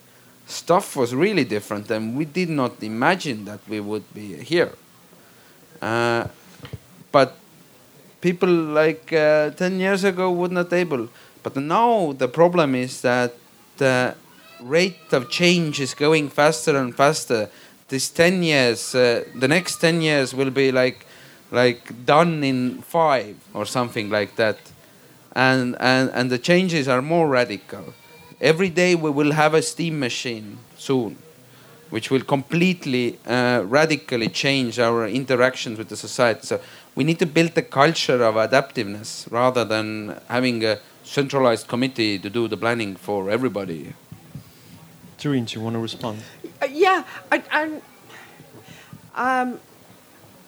stuff 0.47 0.97
was 0.97 1.15
really 1.15 1.45
different 1.45 1.91
and 1.91 2.17
we 2.17 2.25
did 2.25 2.49
not 2.49 2.83
imagine 2.83 3.45
that 3.45 3.61
we 3.69 3.81
would 3.81 4.13
be 4.15 4.37
here. 4.37 4.73
Uh, 5.83 6.27
but 7.13 7.37
people 8.21 8.49
like 8.49 9.13
uh, 9.13 9.51
10 9.51 9.79
years 9.79 10.05
ago 10.05 10.31
would 10.31 10.53
not 10.53 10.73
able. 10.73 11.09
But 11.43 11.57
now 11.57 12.13
the 12.13 12.29
problem 12.29 12.75
is 12.75 13.03
that 13.03 13.35
the 13.77 14.15
rate 14.61 15.13
of 15.13 15.29
change 15.29 15.81
is 15.81 15.95
going 15.95 16.31
faster 16.31 16.77
and 16.77 16.95
faster. 16.95 17.51
This 17.89 18.09
10 18.09 18.43
years 18.43 18.95
uh, 18.95 19.25
the 19.35 19.49
next 19.49 19.77
10 19.77 20.01
years 20.01 20.35
will 20.35 20.51
be 20.51 20.73
like 20.73 21.05
like 21.51 22.05
done 22.05 22.43
in 22.43 22.83
five 22.83 23.37
or 23.53 23.65
something 23.67 24.11
like 24.11 24.37
that 24.37 24.59
and, 25.35 25.77
and, 25.81 26.11
and 26.11 26.31
the 26.31 26.39
changes 26.39 26.89
are 26.89 27.03
more 27.03 27.29
radical. 27.29 27.95
Every 28.41 28.71
day 28.71 28.95
we 28.95 29.11
will 29.11 29.33
have 29.33 29.55
a 29.55 29.63
steam 29.63 29.99
machine 29.99 30.59
soon, 30.77 31.17
which 31.91 32.11
will 32.11 32.23
completely 32.23 33.19
uh, 33.27 33.63
radically 33.67 34.29
change 34.29 34.79
our 34.79 35.07
interactions 35.09 35.79
with 35.79 35.89
the 35.89 35.97
society. 35.97 36.47
So 36.47 36.61
we 36.95 37.05
need 37.05 37.19
to 37.19 37.27
build 37.27 37.57
a 37.57 37.63
culture 37.63 38.23
of 38.23 38.37
adaptiveness 38.37 39.31
rather 39.31 39.65
than 39.65 40.21
having 40.29 40.65
a 40.65 40.79
centralized 41.03 41.69
committee 41.69 42.19
to 42.19 42.31
do 42.31 42.49
the 42.49 42.57
planning 42.57 42.97
for 42.97 43.31
everybody. 43.31 43.95
Doreen, 45.19 45.45
do 45.45 45.59
you 45.59 45.65
want 45.65 45.75
to 45.75 45.81
respond? 45.81 46.23
Uh, 46.63 46.67
yeah, 46.71 47.05
I, 47.33 47.81
I, 49.15 49.41
um, 49.41 49.61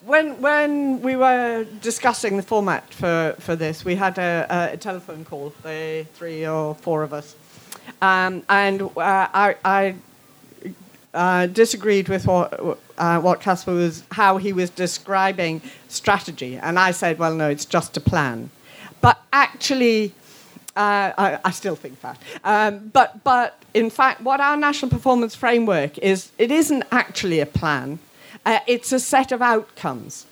when 0.07 0.41
when 0.41 1.03
we 1.03 1.17
were 1.17 1.67
discussing 1.83 2.37
the 2.37 2.43
format 2.43 2.95
for, 2.95 3.35
for 3.41 3.57
this, 3.57 3.85
we 3.85 3.97
had 3.97 4.19
a, 4.19 4.71
a 4.73 4.77
telephone 4.77 5.25
call, 5.25 5.53
the 5.63 6.07
three 6.15 6.47
or 6.47 6.75
four 6.77 7.03
of 7.03 7.13
us, 7.13 7.35
um, 8.01 8.43
and 8.49 8.83
uh, 8.83 8.89
I, 8.97 9.57
I 9.65 9.95
uh, 11.13 11.47
disagreed 11.47 12.09
with 12.09 12.27
what 12.27 12.79
uh, 12.99 13.21
what 13.21 13.41
Kaspar 13.41 13.73
was 13.73 14.05
how 14.13 14.37
he 14.37 14.53
was 14.53 14.71
describing 14.71 15.61
strategy, 15.89 16.57
and 16.57 16.79
I 16.79 16.93
said, 16.93 17.19
well, 17.19 17.35
no, 17.35 17.49
it's 17.51 17.67
just 17.67 17.97
a 17.97 18.01
plan, 18.01 18.51
but 19.01 19.21
actually. 19.33 20.15
Uh, 20.77 21.11
I, 21.17 21.39
I, 21.43 21.51
still 21.53 21.75
think 21.75 22.03
that. 22.03 22.19
Um, 22.45 22.91
but, 22.93 23.25
but 23.25 23.63
in 23.73 23.89
fact, 23.89 24.21
what 24.21 24.41
our 24.41 24.59
national 24.59 24.91
performance 24.91 25.35
framework 25.35 25.97
is, 25.97 26.33
it 26.37 26.51
isn't 26.51 26.85
actually 26.93 27.41
a 27.41 27.47
plan. 27.47 27.99
Uh, 28.47 28.61
it's 28.67 28.93
a 28.93 29.01
set 29.01 29.33
of 29.33 29.43
outcomes. 29.43 30.25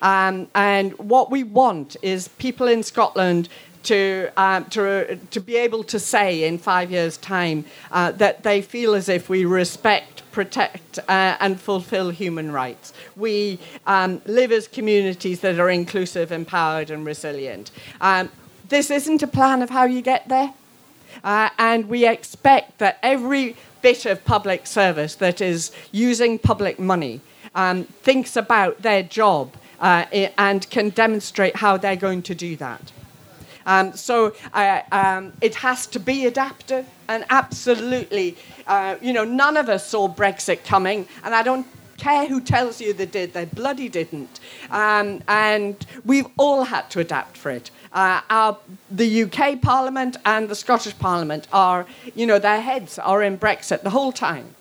Um, 0.00 0.48
and 0.54 0.96
what 0.98 1.30
we 1.30 1.42
want 1.42 1.96
is 2.00 2.28
people 2.28 2.68
in 2.68 2.82
Scotland 2.82 3.48
to, 3.82 4.30
um, 4.36 4.64
to, 4.66 5.16
to 5.16 5.40
be 5.40 5.56
able 5.56 5.84
to 5.84 5.98
say 5.98 6.44
in 6.44 6.56
five 6.58 6.90
years' 6.90 7.16
time 7.18 7.64
uh, 7.92 8.12
that 8.12 8.44
they 8.44 8.62
feel 8.62 8.94
as 8.94 9.08
if 9.08 9.28
we 9.28 9.44
respect, 9.44 10.22
protect, 10.32 10.98
uh, 11.00 11.36
and 11.40 11.60
fulfill 11.60 12.10
human 12.10 12.50
rights. 12.50 12.94
We 13.16 13.58
um, 13.86 14.22
live 14.24 14.52
as 14.52 14.68
communities 14.68 15.40
that 15.40 15.58
are 15.58 15.68
inclusive, 15.68 16.32
empowered, 16.32 16.90
and 16.90 17.04
resilient. 17.04 17.72
Um, 18.00 18.30
this 18.68 18.90
isn't 18.90 19.22
a 19.22 19.26
plan 19.26 19.60
of 19.60 19.70
how 19.70 19.84
you 19.84 20.00
get 20.00 20.28
there. 20.28 20.54
Uh, 21.22 21.50
and 21.58 21.88
we 21.88 22.06
expect 22.06 22.78
that 22.78 22.98
every 23.02 23.56
bit 23.84 24.06
of 24.06 24.24
public 24.24 24.66
service 24.66 25.14
that 25.16 25.42
is 25.42 25.70
using 25.92 26.38
public 26.38 26.78
money 26.78 27.20
um, 27.54 27.84
thinks 27.84 28.34
about 28.34 28.80
their 28.80 29.02
job 29.02 29.54
uh, 29.78 30.06
and 30.38 30.70
can 30.70 30.88
demonstrate 30.88 31.54
how 31.56 31.76
they're 31.76 32.02
going 32.08 32.22
to 32.22 32.34
do 32.34 32.56
that. 32.56 32.92
Um, 33.66 33.92
so 33.92 34.34
uh, 34.54 34.80
um, 34.90 35.32
it 35.42 35.54
has 35.56 35.86
to 35.88 36.00
be 36.00 36.24
adaptive, 36.24 36.86
and 37.08 37.26
absolutely, 37.28 38.36
uh, 38.66 38.96
you 39.02 39.12
know, 39.12 39.24
none 39.24 39.58
of 39.58 39.68
us 39.68 39.86
saw 39.86 40.08
Brexit 40.08 40.64
coming, 40.64 41.06
and 41.22 41.34
I 41.34 41.42
don't 41.42 41.66
care 41.98 42.26
who 42.26 42.40
tells 42.40 42.80
you 42.80 42.94
they 42.94 43.06
did, 43.06 43.34
they 43.34 43.44
bloody 43.44 43.90
didn't. 43.90 44.40
Um, 44.70 45.22
and 45.28 45.76
we've 46.06 46.26
all 46.38 46.64
had 46.64 46.88
to 46.90 47.00
adapt 47.00 47.36
for 47.36 47.50
it. 47.50 47.70
Uh, 47.94 48.20
our, 48.28 48.58
the 48.90 49.22
UK 49.22 49.62
Parliament 49.62 50.16
and 50.26 50.48
the 50.48 50.54
Scottish 50.56 50.98
Parliament 50.98 51.46
are, 51.52 51.86
you 52.14 52.26
know, 52.26 52.38
their 52.40 52.60
heads 52.60 52.98
are 52.98 53.22
in 53.22 53.38
Brexit 53.38 53.82
the 53.82 53.90
whole 53.90 54.12
time. 54.12 54.54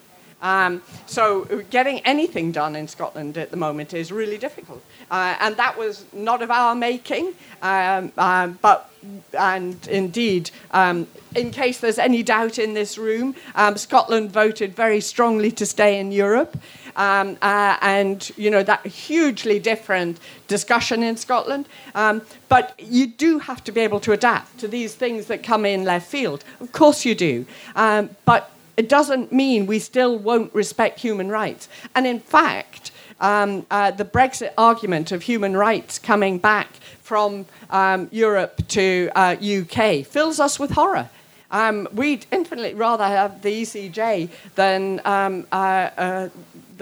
Um, 0.43 0.83
so 1.05 1.45
getting 1.69 1.99
anything 2.01 2.51
done 2.51 2.75
in 2.75 2.87
Scotland 2.89 3.37
at 3.37 3.49
the 3.49 3.57
moment 3.57 3.93
is 3.93 4.11
really 4.11 4.37
difficult. 4.37 4.83
Uh, 5.09 5.35
and 5.39 5.55
that 5.55 5.77
was 5.77 6.05
not 6.11 6.41
of 6.41 6.51
our 6.51 6.75
making, 6.75 7.33
um, 7.61 8.11
um, 8.17 8.59
but 8.61 8.91
and 9.37 9.85
indeed, 9.87 10.51
um, 10.71 11.07
in 11.35 11.51
case 11.51 11.79
there's 11.79 11.97
any 11.97 12.23
doubt 12.23 12.59
in 12.59 12.73
this 12.73 12.97
room, 12.97 13.35
um, 13.55 13.77
Scotland 13.77 14.31
voted 14.31 14.75
very 14.75 15.01
strongly 15.01 15.51
to 15.51 15.65
stay 15.65 15.99
in 15.99 16.11
Europe. 16.11 16.57
Um, 16.95 17.37
uh, 17.41 17.77
and 17.81 18.31
you 18.37 18.49
know 18.49 18.63
that 18.63 18.85
hugely 18.85 19.59
different 19.59 20.19
discussion 20.47 21.03
in 21.03 21.17
Scotland. 21.17 21.67
Um, 21.95 22.21
but 22.49 22.79
you 22.79 23.07
do 23.07 23.39
have 23.39 23.63
to 23.63 23.71
be 23.71 23.81
able 23.81 23.99
to 24.01 24.11
adapt 24.11 24.59
to 24.59 24.67
these 24.67 24.95
things 24.95 25.27
that 25.27 25.43
come 25.43 25.65
in 25.65 25.83
left 25.83 26.07
field. 26.09 26.43
Of 26.59 26.71
course 26.71 27.05
you 27.05 27.15
do. 27.15 27.45
Um, 27.75 28.09
but 28.25 28.51
it 28.77 28.89
doesn't 28.89 29.31
mean 29.31 29.65
we 29.65 29.79
still 29.79 30.17
won't 30.17 30.53
respect 30.53 30.99
human 30.99 31.29
rights. 31.29 31.69
And 31.95 32.07
in 32.07 32.19
fact, 32.19 32.91
um, 33.19 33.65
uh, 33.69 33.91
the 33.91 34.05
Brexit 34.05 34.51
argument 34.57 35.11
of 35.11 35.23
human 35.23 35.55
rights 35.55 35.99
coming 35.99 36.39
back 36.39 36.67
from 37.01 37.45
um, 37.69 38.07
Europe 38.11 38.67
to 38.69 39.09
uh, 39.15 39.35
UK 39.39 40.05
fills 40.05 40.39
us 40.39 40.59
with 40.59 40.71
horror. 40.71 41.09
Um, 41.51 41.87
we'd 41.93 42.25
infinitely 42.31 42.73
rather 42.73 43.05
have 43.05 43.43
the 43.43 43.61
ECJ 43.61 44.29
than 44.55 44.99
um, 45.05 45.45
uh, 45.51 45.55
uh, 45.95 46.29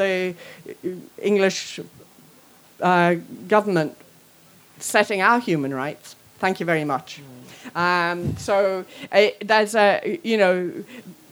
the 0.01 0.35
English 1.21 1.79
uh, 2.81 3.15
government 3.47 3.95
setting 4.79 5.21
our 5.21 5.39
human 5.39 5.73
rights. 5.73 6.15
Thank 6.39 6.59
you 6.59 6.65
very 6.65 6.85
much. 6.85 7.21
Um, 7.75 8.35
so 8.37 8.83
uh, 9.11 9.27
there's 9.41 9.75
a, 9.75 10.19
you 10.23 10.37
know, 10.37 10.71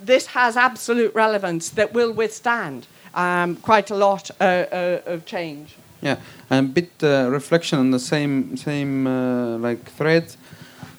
this 0.06 0.28
has 0.28 0.56
absolute 0.56 1.14
relevance 1.16 1.70
that 1.72 1.94
will 1.94 2.14
withstand 2.14 2.88
um, 3.16 3.56
quite 3.56 3.90
a 3.92 3.96
lot 3.96 4.30
uh, 4.40 4.44
uh, 4.44 5.02
of 5.06 5.26
change. 5.26 5.76
Yeah, 6.02 6.18
and 6.50 6.70
a 6.70 6.72
bit 6.72 6.92
uh, 7.04 7.30
reflection 7.30 7.80
on 7.80 7.92
the 7.92 8.00
same 8.00 8.56
same 8.56 9.08
uh, 9.08 9.58
like 9.58 9.84
thread. 9.98 10.36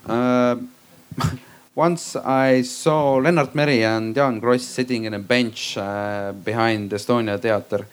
Uh, 1.71 1.81
once 1.81 2.17
I 2.17 2.63
saw 2.63 3.21
Lennart 3.21 3.55
Meri 3.55 3.85
and 3.85 4.15
Jaan 4.15 4.41
Kross 4.41 4.61
sitting 4.61 5.05
in 5.05 5.15
a 5.15 5.19
bench 5.19 5.77
uh, 5.77 6.33
behind 6.33 6.91
Estonia 6.91 7.39
Theater, 7.39 7.87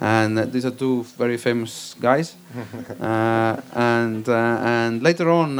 and 0.00 0.52
these 0.52 0.64
are 0.64 0.70
two 0.70 1.04
very 1.16 1.36
famous 1.36 1.94
guys. 2.00 2.34
and 3.00 4.28
and 4.28 5.02
later 5.02 5.30
on 5.30 5.58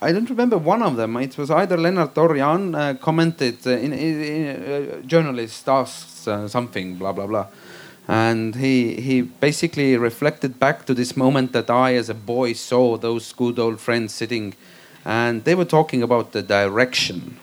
I 0.00 0.12
don't 0.12 0.30
remember 0.30 0.58
one 0.58 0.82
of 0.82 0.96
them. 0.96 1.16
It 1.16 1.36
was 1.36 1.50
either 1.50 1.76
Lennart 1.76 2.16
or 2.16 2.28
Jaan 2.36 2.74
uh, 2.74 2.94
commented 2.94 3.66
uh, 3.66 3.70
in, 3.70 3.92
in, 3.92 4.48
uh, 4.48 5.00
journalist 5.06 5.68
asks 5.68 6.28
uh, 6.28 6.46
something, 6.46 6.96
blah 6.96 7.12
blah 7.12 7.26
blah, 7.26 7.46
and 8.06 8.54
he 8.54 9.00
he 9.00 9.22
basically 9.22 9.96
reflected 9.96 10.60
back 10.60 10.86
to 10.86 10.94
this 10.94 11.16
moment 11.16 11.52
that 11.52 11.68
I, 11.68 11.94
as 11.96 12.08
a 12.08 12.14
boy, 12.14 12.52
saw 12.52 12.96
those 12.96 13.32
good 13.32 13.58
old 13.58 13.80
friends 13.80 14.14
sitting, 14.14 14.54
and 15.08 15.44
they 15.44 15.54
were 15.54 15.64
talking 15.64 16.02
about 16.02 16.32
the 16.32 16.42
direction. 16.42 17.38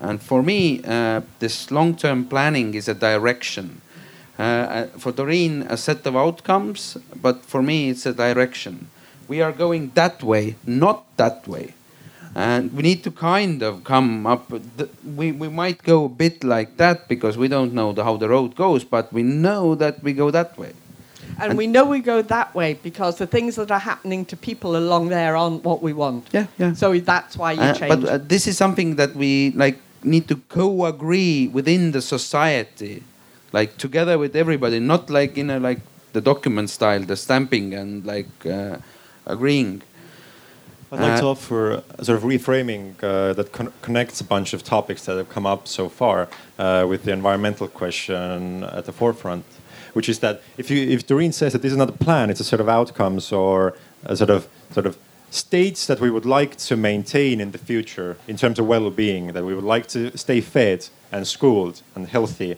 And 0.00 0.22
for 0.22 0.42
me, 0.42 0.82
uh, 0.84 1.20
this 1.38 1.70
long-term 1.70 2.26
planning 2.26 2.74
is 2.74 2.88
a 2.88 2.94
direction. 2.94 3.80
Uh, 4.38 4.86
for 4.98 5.12
Doreen, 5.12 5.62
a 5.68 5.76
set 5.76 6.06
of 6.06 6.16
outcomes, 6.16 6.96
but 7.20 7.44
for 7.44 7.60
me, 7.60 7.90
it's 7.90 8.06
a 8.06 8.12
direction 8.12 8.88
we 9.28 9.42
are 9.42 9.52
going 9.52 9.90
that 9.94 10.22
way, 10.22 10.56
not 10.66 11.04
that 11.16 11.46
way. 11.46 11.74
and 12.34 12.72
we 12.72 12.82
need 12.82 13.02
to 13.02 13.10
kind 13.10 13.62
of 13.62 13.82
come 13.84 14.26
up. 14.26 14.52
We 15.04 15.32
we 15.32 15.48
might 15.48 15.82
go 15.82 16.04
a 16.04 16.08
bit 16.08 16.44
like 16.44 16.76
that 16.76 17.08
because 17.08 17.36
we 17.36 17.48
don't 17.48 17.72
know 17.72 17.92
the, 17.92 18.04
how 18.04 18.16
the 18.16 18.28
road 18.28 18.54
goes, 18.54 18.84
but 18.84 19.12
we 19.12 19.22
know 19.22 19.74
that 19.74 20.02
we 20.02 20.12
go 20.12 20.30
that 20.30 20.56
way. 20.58 20.72
And 21.40 21.56
we 21.58 21.66
know 21.66 21.84
we 21.84 22.00
go 22.00 22.22
that 22.22 22.54
way 22.54 22.74
because 22.82 23.16
the 23.18 23.26
things 23.26 23.54
that 23.56 23.70
are 23.70 23.78
happening 23.80 24.24
to 24.26 24.36
people 24.36 24.76
along 24.76 25.08
there 25.10 25.36
aren't 25.36 25.62
what 25.64 25.80
we 25.82 25.92
want. 25.92 26.26
Yeah, 26.32 26.46
yeah. 26.58 26.74
So 26.74 26.92
that's 26.98 27.36
why 27.36 27.52
you 27.52 27.60
Uh, 27.62 27.74
change. 27.74 27.88
but 28.02 28.08
uh, 28.08 28.18
this 28.28 28.46
is 28.46 28.56
something 28.56 28.96
that 28.96 29.14
we 29.14 29.52
like 29.54 29.78
need 30.02 30.26
to 30.28 30.36
co-agree 30.48 31.48
within 31.52 31.92
the 31.92 32.00
society, 32.00 33.02
like 33.52 33.76
together 33.78 34.18
with 34.18 34.34
everybody, 34.36 34.78
not 34.80 35.10
like 35.10 35.40
in 35.40 35.50
a 35.50 35.58
like 35.58 35.80
the 36.12 36.20
document 36.20 36.70
style, 36.70 37.00
the 37.06 37.16
stamping 37.16 37.74
and 37.74 38.04
like 38.06 38.28
uh, 38.46 38.76
agreeing. 39.26 39.82
I'd 40.90 41.00
like 41.00 41.20
to 41.20 41.26
Uh, 41.26 41.30
offer 41.32 41.82
a 41.98 42.04
sort 42.04 42.16
of 42.18 42.24
reframing 42.24 42.94
uh, 43.02 43.34
that 43.34 43.52
con- 43.52 43.72
connects 43.82 44.20
a 44.20 44.24
bunch 44.24 44.54
of 44.54 44.62
topics 44.62 45.04
that 45.04 45.16
have 45.16 45.28
come 45.28 45.46
up 45.52 45.68
so 45.68 45.88
far 45.88 46.28
uh, 46.58 46.86
with 46.88 47.02
the 47.04 47.12
environmental 47.12 47.68
question 47.68 48.64
at 48.64 48.84
the 48.86 48.92
forefront, 48.92 49.44
which 49.98 50.08
is 50.08 50.20
that 50.20 50.40
if 50.56 50.70
you 50.70 50.80
if 50.96 51.00
Doreen 51.08 51.32
says 51.32 51.52
that 51.54 51.62
this 51.62 51.72
is 51.72 51.80
not 51.84 51.88
a 51.88 51.98
plan, 52.06 52.30
it's 52.30 52.38
a 52.38 52.44
set 52.52 52.60
of 52.60 52.68
outcomes 52.68 53.32
or 53.32 53.74
a 54.04 54.14
sort 54.14 54.30
of 54.30 54.46
sort 54.70 54.86
of 54.86 54.96
states 55.30 55.88
that 55.88 55.98
we 55.98 56.08
would 56.08 56.24
like 56.38 56.54
to 56.68 56.76
maintain 56.76 57.40
in 57.40 57.50
the 57.50 57.58
future 57.58 58.16
in 58.28 58.36
terms 58.36 58.60
of 58.60 58.64
well-being, 58.68 59.32
that 59.32 59.44
we 59.44 59.54
would 59.56 59.70
like 59.74 59.86
to 59.88 60.16
stay 60.16 60.40
fed 60.40 60.80
and 61.10 61.26
schooled 61.26 61.82
and 61.96 62.06
healthy, 62.06 62.52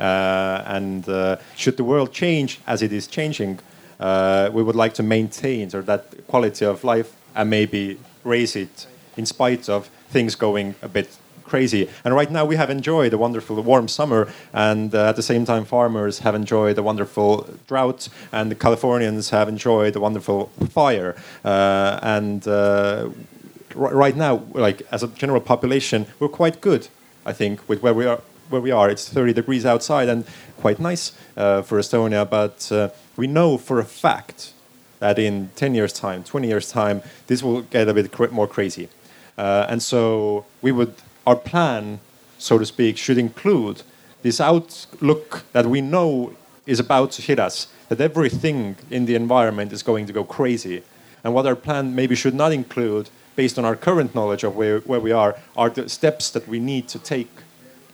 uh, 0.00 0.76
and 0.76 1.06
uh, 1.06 1.36
should 1.54 1.76
the 1.76 1.84
world 1.84 2.10
change 2.12 2.60
as 2.66 2.80
it 2.80 2.92
is 2.94 3.06
changing, 3.06 3.58
uh, 4.00 4.48
we 4.56 4.62
would 4.62 4.78
like 4.84 4.94
to 4.94 5.02
maintain 5.02 5.68
sort 5.68 5.80
of 5.80 5.86
that 5.86 6.26
quality 6.26 6.64
of 6.64 6.82
life 6.82 7.10
and 7.34 7.50
maybe 7.50 7.98
raise 8.24 8.56
it 8.56 8.86
in 9.18 9.26
spite 9.26 9.68
of 9.68 9.90
things 10.08 10.34
going 10.34 10.74
a 10.80 10.88
bit 10.88 11.08
crazy. 11.46 11.88
And 12.04 12.14
right 12.14 12.30
now 12.30 12.44
we 12.44 12.56
have 12.56 12.70
enjoyed 12.70 13.12
a 13.12 13.18
wonderful 13.18 13.60
warm 13.62 13.88
summer, 13.88 14.28
and 14.52 14.94
uh, 14.94 15.08
at 15.08 15.16
the 15.16 15.22
same 15.22 15.44
time, 15.44 15.64
farmers 15.64 16.20
have 16.20 16.34
enjoyed 16.34 16.78
a 16.78 16.82
wonderful 16.82 17.48
drought, 17.66 18.08
and 18.32 18.50
the 18.50 18.54
Californians 18.54 19.30
have 19.30 19.48
enjoyed 19.48 19.96
a 19.96 20.00
wonderful 20.00 20.46
fire. 20.70 21.14
Uh, 21.44 21.98
and 22.02 22.46
uh, 22.46 23.08
r- 23.74 23.94
right 23.94 24.16
now, 24.16 24.42
like 24.54 24.82
as 24.90 25.02
a 25.02 25.08
general 25.08 25.40
population, 25.40 26.06
we're 26.18 26.28
quite 26.28 26.60
good, 26.60 26.88
I 27.24 27.32
think, 27.32 27.66
with 27.68 27.82
where 27.82 27.94
we 27.94 28.06
are. 28.06 28.20
Where 28.48 28.60
we 28.62 28.70
are, 28.70 28.88
it's 28.88 29.08
30 29.08 29.32
degrees 29.32 29.66
outside 29.66 30.08
and 30.08 30.24
quite 30.56 30.78
nice 30.78 31.10
uh, 31.36 31.62
for 31.62 31.80
Estonia. 31.80 32.24
But 32.30 32.70
uh, 32.70 32.90
we 33.16 33.26
know 33.26 33.58
for 33.58 33.80
a 33.80 33.84
fact 33.84 34.52
that 35.00 35.18
in 35.18 35.50
10 35.56 35.74
years' 35.74 35.92
time, 35.92 36.22
20 36.22 36.46
years' 36.46 36.70
time, 36.70 37.02
this 37.26 37.42
will 37.42 37.62
get 37.62 37.88
a 37.88 37.94
bit 37.94 38.12
cra- 38.12 38.30
more 38.30 38.46
crazy. 38.46 38.88
Uh, 39.36 39.66
and 39.68 39.82
so 39.82 40.44
we 40.62 40.70
would, 40.70 40.94
our 41.26 41.36
plan, 41.36 42.00
so 42.38 42.58
to 42.58 42.64
speak, 42.64 42.96
should 42.96 43.18
include 43.18 43.82
this 44.22 44.40
outlook 44.40 45.44
that 45.52 45.66
we 45.66 45.80
know 45.80 46.34
is 46.66 46.80
about 46.80 47.12
to 47.12 47.22
hit 47.22 47.38
us, 47.38 47.68
that 47.88 48.00
everything 48.00 48.76
in 48.90 49.06
the 49.06 49.14
environment 49.14 49.72
is 49.72 49.82
going 49.82 50.06
to 50.06 50.12
go 50.12 50.24
crazy. 50.24 50.82
And 51.22 51.34
what 51.34 51.46
our 51.46 51.56
plan 51.56 51.94
maybe 51.94 52.14
should 52.14 52.34
not 52.34 52.52
include, 52.52 53.10
based 53.34 53.58
on 53.58 53.64
our 53.64 53.76
current 53.76 54.14
knowledge 54.14 54.44
of 54.44 54.56
where, 54.56 54.80
where 54.80 55.00
we 55.00 55.12
are, 55.12 55.36
are 55.56 55.70
the 55.70 55.88
steps 55.88 56.30
that 56.30 56.48
we 56.48 56.58
need 56.58 56.88
to 56.88 56.98
take 56.98 57.30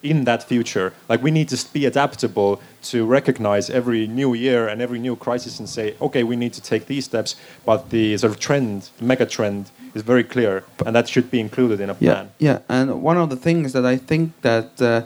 in 0.02 0.24
that 0.24 0.42
future. 0.42 0.92
Like 1.08 1.22
we 1.22 1.30
need 1.30 1.48
to 1.50 1.72
be 1.72 1.86
adaptable 1.86 2.60
to 2.90 3.06
recognize 3.06 3.70
every 3.70 4.06
new 4.06 4.34
year 4.34 4.68
and 4.68 4.82
every 4.82 4.98
new 4.98 5.16
crisis 5.16 5.58
and 5.60 5.68
say, 5.68 5.94
okay, 6.00 6.22
we 6.24 6.36
need 6.36 6.52
to 6.54 6.60
take 6.62 6.86
these 6.86 7.04
steps. 7.04 7.36
But 7.64 7.90
the 7.90 8.16
sort 8.18 8.32
of 8.32 8.40
trend, 8.40 8.90
mega 9.00 9.26
trend, 9.26 9.70
is 9.94 10.02
very 10.02 10.24
clear, 10.24 10.64
and 10.86 10.96
that 10.96 11.08
should 11.08 11.30
be 11.30 11.38
included 11.38 11.78
in 11.80 11.90
a 11.90 11.96
Yeah, 12.00 12.12
plan. 12.14 12.30
yeah. 12.38 12.58
And 12.68 13.02
one 13.02 13.18
of 13.18 13.28
the 13.30 13.36
things 13.36 13.72
that 13.74 13.84
I 13.84 13.96
think 13.98 14.32
that 14.42 14.80
uh, 14.80 15.02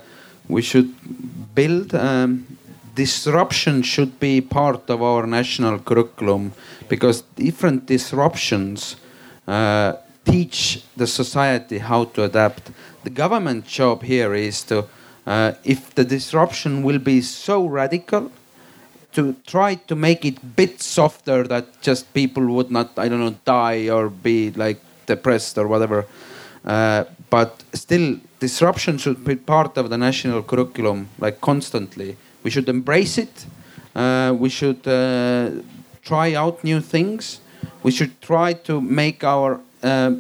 we 0.48 0.62
should 0.62 0.94
build 1.55 1.93
um, 1.94 2.47
disruption 2.94 3.82
should 3.82 4.18
be 4.20 4.40
part 4.40 4.89
of 4.89 5.02
our 5.02 5.27
national 5.27 5.78
curriculum 5.81 6.52
because 6.89 7.23
different 7.35 7.86
disruptions 7.86 8.97
uh, 9.48 9.94
teach 10.24 10.82
the 10.97 11.06
society 11.06 11.78
how 11.78 12.05
to 12.05 12.23
adapt. 12.24 12.70
The 13.07 13.11
government 13.11 13.65
job 13.69 14.03
here 14.03 14.35
is 14.35 14.65
to, 14.65 14.85
uh, 15.28 15.53
if 15.62 15.95
the 15.95 16.05
disruption 16.05 16.83
will 16.83 16.99
be 16.99 17.20
so 17.20 17.65
radical, 17.65 18.33
to 19.12 19.37
try 19.47 19.77
to 19.77 19.95
make 19.95 20.24
it 20.24 20.39
a 20.43 20.47
bit 20.47 20.83
softer 20.83 21.45
that 21.45 21.81
just 21.81 22.12
people 22.12 22.45
would 22.47 22.73
not 22.73 22.99
i 22.99 23.09
don't 23.09 23.20
know 23.20 23.37
die 23.45 23.89
or 23.89 24.11
be 24.11 24.51
like 24.51 24.81
depressed 25.07 25.57
or 25.57 25.69
whatever. 25.69 26.05
Uh, 26.65 27.05
but 27.31 27.62
still 27.73 28.19
disruption 28.41 28.99
should 28.99 29.24
be 29.24 29.37
part 29.37 29.78
of 29.78 29.89
the 29.89 29.97
national 29.97 30.43
curriculum 30.43 31.09
like 31.20 31.41
constantly. 31.41 32.16
We 32.43 32.51
should 32.51 32.69
embrace 32.69 33.19
it. 33.19 33.47
Uh, 33.95 34.35
we 34.37 34.49
should 34.49 34.85
uh, 34.85 35.62
try 36.03 36.35
out 36.35 36.65
new 36.65 36.81
things. 36.81 37.39
We 37.85 37.93
should 37.93 38.20
try 38.20 38.55
to 38.65 38.81
make 38.81 39.23
our 39.23 39.61
uh, 39.81 40.15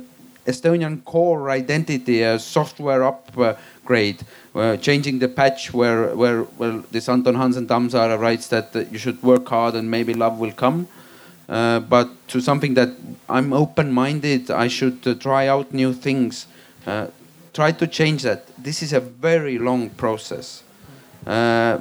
Estonian 0.46 1.04
core 1.04 1.50
identity 1.50 2.22
a 2.22 2.38
software 2.38 3.02
upgrade, 3.04 4.22
uh, 4.54 4.76
changing 4.76 5.18
the 5.18 5.28
patch 5.28 5.72
where 5.72 6.14
where 6.14 6.44
well 6.58 6.84
this 6.90 7.08
Anton 7.08 7.34
Hansen 7.34 7.66
Tammsaare 7.66 8.18
writes 8.18 8.48
that 8.48 8.74
uh, 8.74 8.80
you 8.90 8.98
should 8.98 9.22
work 9.22 9.48
hard 9.48 9.74
and 9.74 9.90
maybe 9.90 10.14
love 10.14 10.38
will 10.38 10.52
come. 10.52 10.88
Uh, 11.48 11.80
but 11.80 12.08
to 12.28 12.40
something 12.40 12.74
that 12.74 12.90
I'm 13.28 13.52
open-minded, 13.52 14.50
I 14.50 14.68
should 14.68 15.06
uh, 15.06 15.14
try 15.14 15.46
out 15.46 15.72
new 15.72 15.92
things, 15.92 16.46
uh, 16.86 17.06
try 17.52 17.70
to 17.72 17.86
change 17.86 18.22
that. 18.22 18.46
This 18.58 18.82
is 18.82 18.92
a 18.92 19.00
very 19.00 19.58
long 19.58 19.90
process. 19.90 20.64
Uh, 21.24 21.78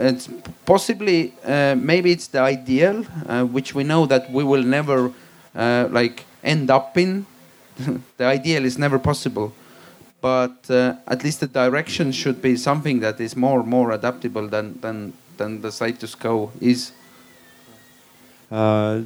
it's 0.00 0.28
possibly 0.66 1.32
maybe 1.44 2.12
it's 2.12 2.28
the 2.28 2.40
ideal, 2.40 3.02
which 3.52 3.74
we 3.74 3.82
know 3.82 4.06
that 4.06 4.30
we 4.30 4.44
will 4.44 4.62
never 4.62 5.12
like 5.54 6.24
end 6.42 6.70
up 6.70 6.96
in. 6.96 7.26
the 8.16 8.24
ideal 8.24 8.64
is 8.64 8.78
never 8.78 8.98
possible, 8.98 9.52
but 10.20 10.70
uh, 10.70 10.94
at 11.06 11.24
least 11.24 11.40
the 11.40 11.46
direction 11.46 12.12
should 12.12 12.40
be 12.40 12.56
something 12.56 13.00
that 13.00 13.20
is 13.20 13.36
more 13.36 13.62
more 13.62 13.92
adaptable 13.92 14.48
than 14.48 14.80
than 14.80 15.12
than 15.36 15.60
the 15.60 15.70
status 15.72 16.14
quo 16.14 16.50
is. 16.60 16.92
Uh, 18.50 19.02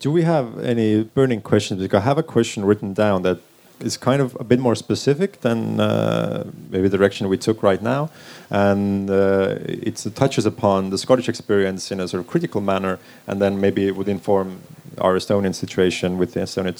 do 0.00 0.12
we 0.12 0.22
have 0.22 0.58
any 0.60 1.02
burning 1.02 1.42
questions? 1.42 1.82
Because 1.82 2.00
I 2.02 2.04
have 2.04 2.18
a 2.18 2.22
question 2.22 2.64
written 2.64 2.94
down 2.94 3.22
that 3.22 3.40
is 3.80 3.96
kind 3.96 4.20
of 4.20 4.36
a 4.40 4.44
bit 4.44 4.58
more 4.58 4.74
specific 4.74 5.40
than 5.40 5.80
uh, 5.80 6.44
maybe 6.70 6.88
the 6.88 6.96
direction 6.96 7.28
we 7.28 7.38
took 7.38 7.62
right 7.62 7.82
now, 7.82 8.10
and 8.50 9.10
uh, 9.10 9.56
it 9.62 9.96
touches 10.14 10.46
upon 10.46 10.90
the 10.90 10.98
Scottish 10.98 11.28
experience 11.28 11.92
in 11.92 12.00
a 12.00 12.08
sort 12.08 12.20
of 12.20 12.26
critical 12.26 12.60
manner, 12.60 12.98
and 13.26 13.40
then 13.40 13.60
maybe 13.60 13.86
it 13.86 13.96
would 13.96 14.08
inform 14.08 14.60
our 15.00 15.14
Estonian 15.16 15.54
situation 15.54 16.18
with 16.18 16.34
the 16.34 16.40
Estonia 16.40 16.74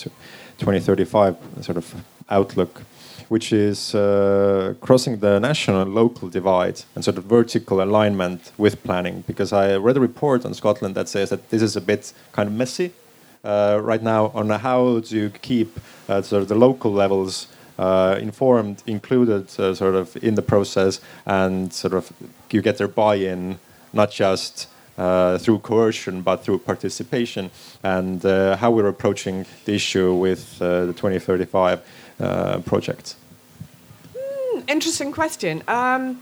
2035 0.58 1.36
sort 1.60 1.76
of 1.76 1.94
outlook, 2.30 2.82
which 3.28 3.52
is 3.52 3.94
uh, 3.94 4.74
crossing 4.80 5.18
the 5.18 5.38
national 5.38 5.82
and 5.82 5.94
local 5.94 6.28
divide 6.28 6.82
and 6.94 7.04
sort 7.04 7.18
of 7.18 7.24
vertical 7.24 7.82
alignment 7.82 8.52
with 8.58 8.82
planning. 8.82 9.22
Because 9.26 9.52
I 9.52 9.76
read 9.76 9.96
a 9.96 10.00
report 10.00 10.44
on 10.44 10.54
Scotland 10.54 10.94
that 10.94 11.08
says 11.08 11.30
that 11.30 11.50
this 11.50 11.62
is 11.62 11.76
a 11.76 11.80
bit 11.80 12.12
kind 12.32 12.48
of 12.48 12.54
messy 12.54 12.92
right 13.44 14.02
now 14.02 14.26
on 14.34 14.48
how 14.50 15.00
to 15.00 15.30
keep 15.42 15.78
uh, 16.08 16.22
sort 16.22 16.42
of 16.42 16.48
the 16.48 16.54
local 16.54 16.92
levels 16.92 17.48
uh, 17.78 18.18
informed, 18.20 18.82
included 18.86 19.48
uh, 19.58 19.74
sort 19.74 19.94
of 19.94 20.16
in 20.22 20.34
the 20.34 20.42
process, 20.42 21.00
and 21.26 21.72
sort 21.72 21.94
of 21.94 22.12
you 22.50 22.60
get 22.60 22.78
their 22.78 22.88
buy-in, 22.88 23.58
not 23.92 24.10
just 24.10 24.68
uh, 24.98 25.38
through 25.38 25.60
coercion 25.60 26.22
but 26.22 26.42
through 26.42 26.58
participation, 26.58 27.50
and 27.82 28.24
uh, 28.24 28.56
how 28.56 28.70
we're 28.70 28.88
approaching 28.88 29.46
the 29.64 29.74
issue 29.74 30.12
with 30.14 30.60
uh, 30.60 30.86
the 30.86 30.92
2035 30.92 31.80
uh, 32.20 32.58
project. 32.60 33.14
Interesting 34.66 35.12
question. 35.12 35.62
Um, 35.68 36.20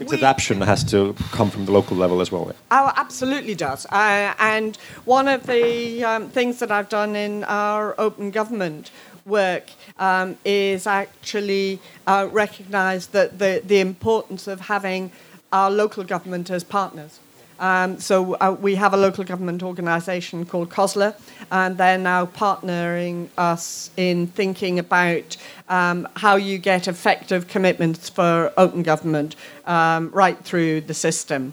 Its 0.00 0.12
we- 0.12 0.18
adaptation 0.18 0.60
has 0.60 0.84
to 0.84 1.14
come 1.32 1.50
from 1.50 1.64
the 1.66 1.72
local 1.72 1.96
level 1.96 2.20
as 2.20 2.30
well. 2.30 2.52
Oh, 2.70 2.92
absolutely 2.96 3.54
does. 3.54 3.86
Uh, 3.86 4.34
and 4.38 4.76
one 5.04 5.28
of 5.28 5.46
the 5.46 6.04
um, 6.04 6.28
things 6.30 6.58
that 6.60 6.70
I've 6.70 6.88
done 6.88 7.16
in 7.16 7.44
our 7.44 7.94
open 7.98 8.30
government 8.30 8.90
work 9.26 9.70
um, 9.98 10.36
is 10.44 10.86
actually 10.86 11.80
uh, 12.06 12.28
recognise 12.30 13.08
that 13.08 13.38
the, 13.38 13.62
the 13.64 13.80
importance 13.80 14.46
of 14.46 14.60
having 14.62 15.10
our 15.52 15.70
local 15.70 16.04
government 16.04 16.50
as 16.50 16.64
partners. 16.64 17.20
Um, 17.58 17.98
so 17.98 18.34
uh, 18.34 18.56
we 18.60 18.76
have 18.76 18.94
a 18.94 18.96
local 18.96 19.24
government 19.24 19.62
organisation 19.62 20.44
called 20.46 20.70
COSLA, 20.70 21.14
and 21.50 21.76
they're 21.76 21.98
now 21.98 22.26
partnering 22.26 23.28
us 23.36 23.90
in 23.96 24.28
thinking 24.28 24.78
about 24.78 25.36
um, 25.68 26.06
how 26.16 26.36
you 26.36 26.58
get 26.58 26.86
effective 26.86 27.48
commitments 27.48 28.08
for 28.08 28.52
open 28.56 28.82
government 28.82 29.34
um, 29.66 30.10
right 30.10 30.38
through 30.38 30.82
the 30.82 30.94
system. 30.94 31.52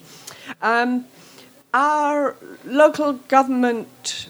Um, 0.62 1.06
our 1.74 2.36
local 2.64 3.14
government 3.14 4.30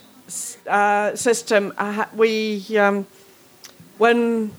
uh, 0.68 1.16
system, 1.16 1.74
uh, 1.78 2.06
we 2.16 2.66
um, 2.78 3.06
when 3.98 4.52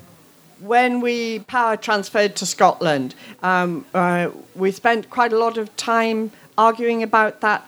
when 0.61 1.01
we 1.01 1.41
power 1.41 1.77
transferred 1.77 2.35
to 2.37 2.47
Scotland, 2.47 3.15
um, 3.43 3.85
uh, 3.93 4.31
we 4.55 4.71
spent 4.71 5.11
quite 5.11 5.33
a 5.33 5.39
lot 5.39 5.59
of 5.59 5.75
time 5.77 6.31
arguing 6.59 7.03
about 7.03 7.41
that 7.41 7.67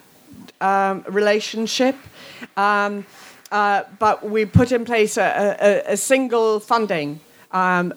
um, 0.61 1.05
relationship. 1.09 1.97
Um, 2.57 3.07
uh, 3.51 3.85
but 3.99 4.29
we 4.29 4.45
put 4.45 4.73
in 4.73 4.85
place 4.85 5.17
a, 5.17 5.57
a, 5.61 5.93
a 5.93 5.97
single 5.97 6.61
funding 6.61 7.21
um, 7.53 7.95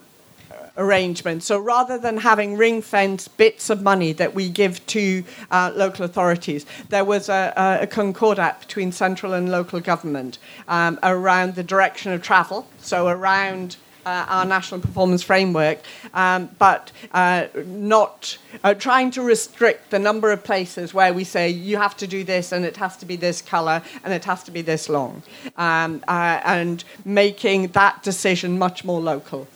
arrangement. 0.77 1.43
So 1.43 1.59
rather 1.59 1.97
than 1.97 2.18
having 2.18 2.57
ring 2.57 2.81
fence 2.81 3.27
bits 3.27 3.69
of 3.69 3.81
money 3.81 4.13
that 4.13 4.34
we 4.34 4.49
give 4.49 4.85
to 4.88 5.23
uh, 5.49 5.72
local 5.76 6.05
authorities, 6.05 6.65
there 6.89 7.05
was 7.05 7.30
a, 7.30 7.53
a, 7.55 7.84
a, 7.84 7.88
concordat 7.88 8.61
between 8.61 8.91
central 8.91 9.34
and 9.34 9.51
local 9.51 9.80
government 9.80 10.38
um, 10.68 10.97
around 11.03 11.55
the 11.55 11.63
direction 11.63 12.11
of 12.13 12.22
travel. 12.22 12.68
So 12.80 13.07
around 13.07 13.76
uh, 14.05 14.25
our 14.27 14.45
national 14.45 14.81
performance 14.81 15.23
framework, 15.23 15.79
um, 16.13 16.49
but 16.59 16.91
uh, 17.13 17.47
not 17.65 18.37
uh, 18.63 18.73
trying 18.73 19.11
to 19.11 19.21
restrict 19.21 19.91
the 19.91 19.99
number 19.99 20.31
of 20.31 20.43
places 20.43 20.93
where 20.93 21.13
we 21.13 21.23
say 21.23 21.49
you 21.49 21.77
have 21.77 21.95
to 21.97 22.07
do 22.07 22.23
this 22.23 22.51
and 22.51 22.65
it 22.65 22.77
has 22.77 22.97
to 22.97 23.05
be 23.05 23.15
this 23.15 23.41
colour 23.41 23.81
and 24.03 24.13
it 24.13 24.25
has 24.25 24.43
to 24.43 24.51
be 24.51 24.61
this 24.61 24.89
long, 24.89 25.23
um, 25.57 26.03
uh, 26.07 26.41
and 26.43 26.83
making 27.05 27.67
that 27.69 28.01
decision 28.03 28.57
much 28.57 28.83
more 28.83 29.01
local. 29.01 29.47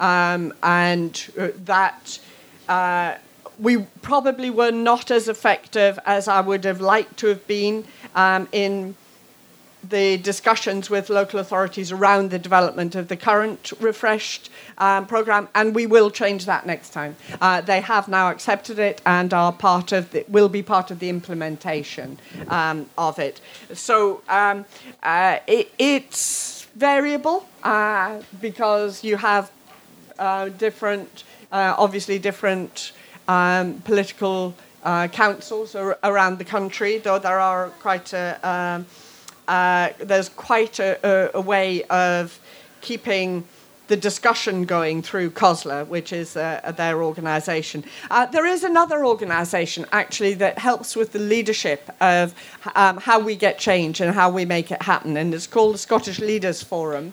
Um, 0.00 0.52
and 0.62 1.32
uh, 1.38 1.48
that 1.64 2.18
uh, 2.68 3.14
we 3.58 3.78
probably 4.00 4.50
were 4.50 4.72
not 4.72 5.10
as 5.10 5.28
effective 5.28 5.98
as 6.04 6.26
I 6.26 6.40
would 6.40 6.64
have 6.64 6.80
liked 6.80 7.18
to 7.18 7.28
have 7.28 7.46
been 7.46 7.84
um, 8.14 8.48
in 8.52 8.96
the 9.88 10.16
discussions 10.18 10.88
with 10.88 11.10
local 11.10 11.40
authorities 11.40 11.90
around 11.90 12.30
the 12.30 12.38
development 12.38 12.94
of 12.94 13.08
the 13.08 13.16
current 13.16 13.72
refreshed 13.80 14.50
um, 14.78 15.06
program, 15.06 15.48
and 15.54 15.74
we 15.74 15.86
will 15.86 16.10
change 16.10 16.46
that 16.46 16.66
next 16.66 16.90
time. 16.90 17.16
Uh, 17.40 17.60
they 17.60 17.80
have 17.80 18.08
now 18.08 18.30
accepted 18.30 18.78
it 18.78 19.00
and 19.04 19.34
are 19.34 19.52
part 19.52 19.92
of 19.92 20.10
the, 20.12 20.24
will 20.28 20.48
be 20.48 20.62
part 20.62 20.90
of 20.90 20.98
the 20.98 21.08
implementation 21.08 22.18
um, 22.48 22.88
of 22.96 23.18
it. 23.18 23.40
So 23.72 24.22
um, 24.28 24.64
uh, 25.02 25.38
it, 25.46 25.72
it's 25.78 26.66
variable 26.76 27.46
uh, 27.62 28.22
because 28.40 29.04
you 29.04 29.16
have 29.16 29.50
uh, 30.18 30.48
different, 30.50 31.24
uh, 31.50 31.74
obviously 31.76 32.18
different 32.18 32.92
um, 33.28 33.80
political 33.82 34.54
uh, 34.84 35.08
councils 35.08 35.74
ar- 35.74 35.98
around 36.02 36.38
the 36.38 36.44
country, 36.44 36.98
though 36.98 37.18
there 37.18 37.40
are 37.40 37.68
quite 37.80 38.12
a 38.12 38.38
um, 38.42 38.86
uh, 39.48 39.90
there's 39.98 40.28
quite 40.28 40.78
a, 40.78 40.98
a, 41.02 41.38
a, 41.38 41.40
way 41.40 41.82
of 41.84 42.38
keeping 42.80 43.44
the 43.88 43.96
discussion 43.96 44.64
going 44.64 45.02
through 45.02 45.30
COSLA, 45.30 45.84
which 45.86 46.12
is 46.12 46.36
uh, 46.36 46.72
their 46.76 47.02
organisation. 47.02 47.84
Uh, 48.10 48.26
there 48.26 48.46
is 48.46 48.64
another 48.64 49.04
organisation 49.04 49.84
actually 49.92 50.34
that 50.34 50.58
helps 50.58 50.96
with 50.96 51.12
the 51.12 51.18
leadership 51.18 51.90
of 52.00 52.34
um, 52.74 52.96
how 52.98 53.18
we 53.18 53.36
get 53.36 53.58
change 53.58 54.00
and 54.00 54.14
how 54.14 54.30
we 54.30 54.44
make 54.44 54.70
it 54.70 54.82
happen, 54.82 55.16
and 55.16 55.34
it's 55.34 55.46
called 55.46 55.74
the 55.74 55.78
Scottish 55.78 56.20
Leaders 56.20 56.62
Forum. 56.62 57.12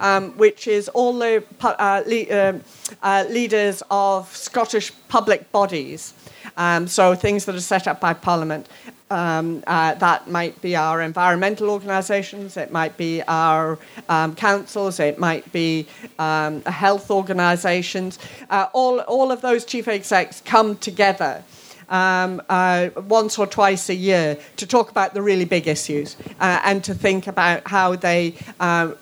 Um, 0.00 0.30
which 0.38 0.68
is 0.68 0.88
all 0.90 1.18
the 1.18 1.42
uh, 1.60 2.04
le- 2.06 2.50
um, 2.50 2.62
uh, 3.02 3.24
leaders 3.28 3.82
of 3.90 4.28
Scottish 4.36 4.92
public 5.08 5.50
bodies, 5.50 6.14
um, 6.56 6.86
so 6.86 7.16
things 7.16 7.46
that 7.46 7.56
are 7.56 7.60
set 7.60 7.88
up 7.88 8.00
by 8.00 8.14
Parliament. 8.14 8.68
Um, 9.10 9.64
uh, 9.66 9.94
that 9.94 10.28
might 10.28 10.60
be 10.60 10.76
our 10.76 11.00
environmental 11.00 11.70
organisations, 11.70 12.58
it 12.58 12.70
might 12.70 12.98
be 12.98 13.22
our 13.22 13.78
um, 14.10 14.34
councils, 14.34 15.00
it 15.00 15.18
might 15.18 15.50
be 15.50 15.86
um, 16.18 16.62
health 16.64 17.10
organisations. 17.10 18.18
Uh, 18.50 18.66
all, 18.74 19.00
all 19.00 19.32
of 19.32 19.40
those 19.40 19.64
chief 19.64 19.88
execs 19.88 20.42
come 20.42 20.76
together 20.76 21.42
um, 21.88 22.42
uh, 22.48 22.90
once 23.06 23.38
or 23.38 23.46
twice 23.46 23.88
a 23.88 23.94
year 23.94 24.38
to 24.56 24.66
talk 24.66 24.90
about 24.90 25.14
the 25.14 25.22
really 25.22 25.44
big 25.44 25.66
issues 25.66 26.16
uh, 26.40 26.60
and 26.64 26.84
to 26.84 26.94
think 26.94 27.26
about 27.26 27.66
how 27.66 27.96
they 27.96 28.34
uh, 28.60 28.92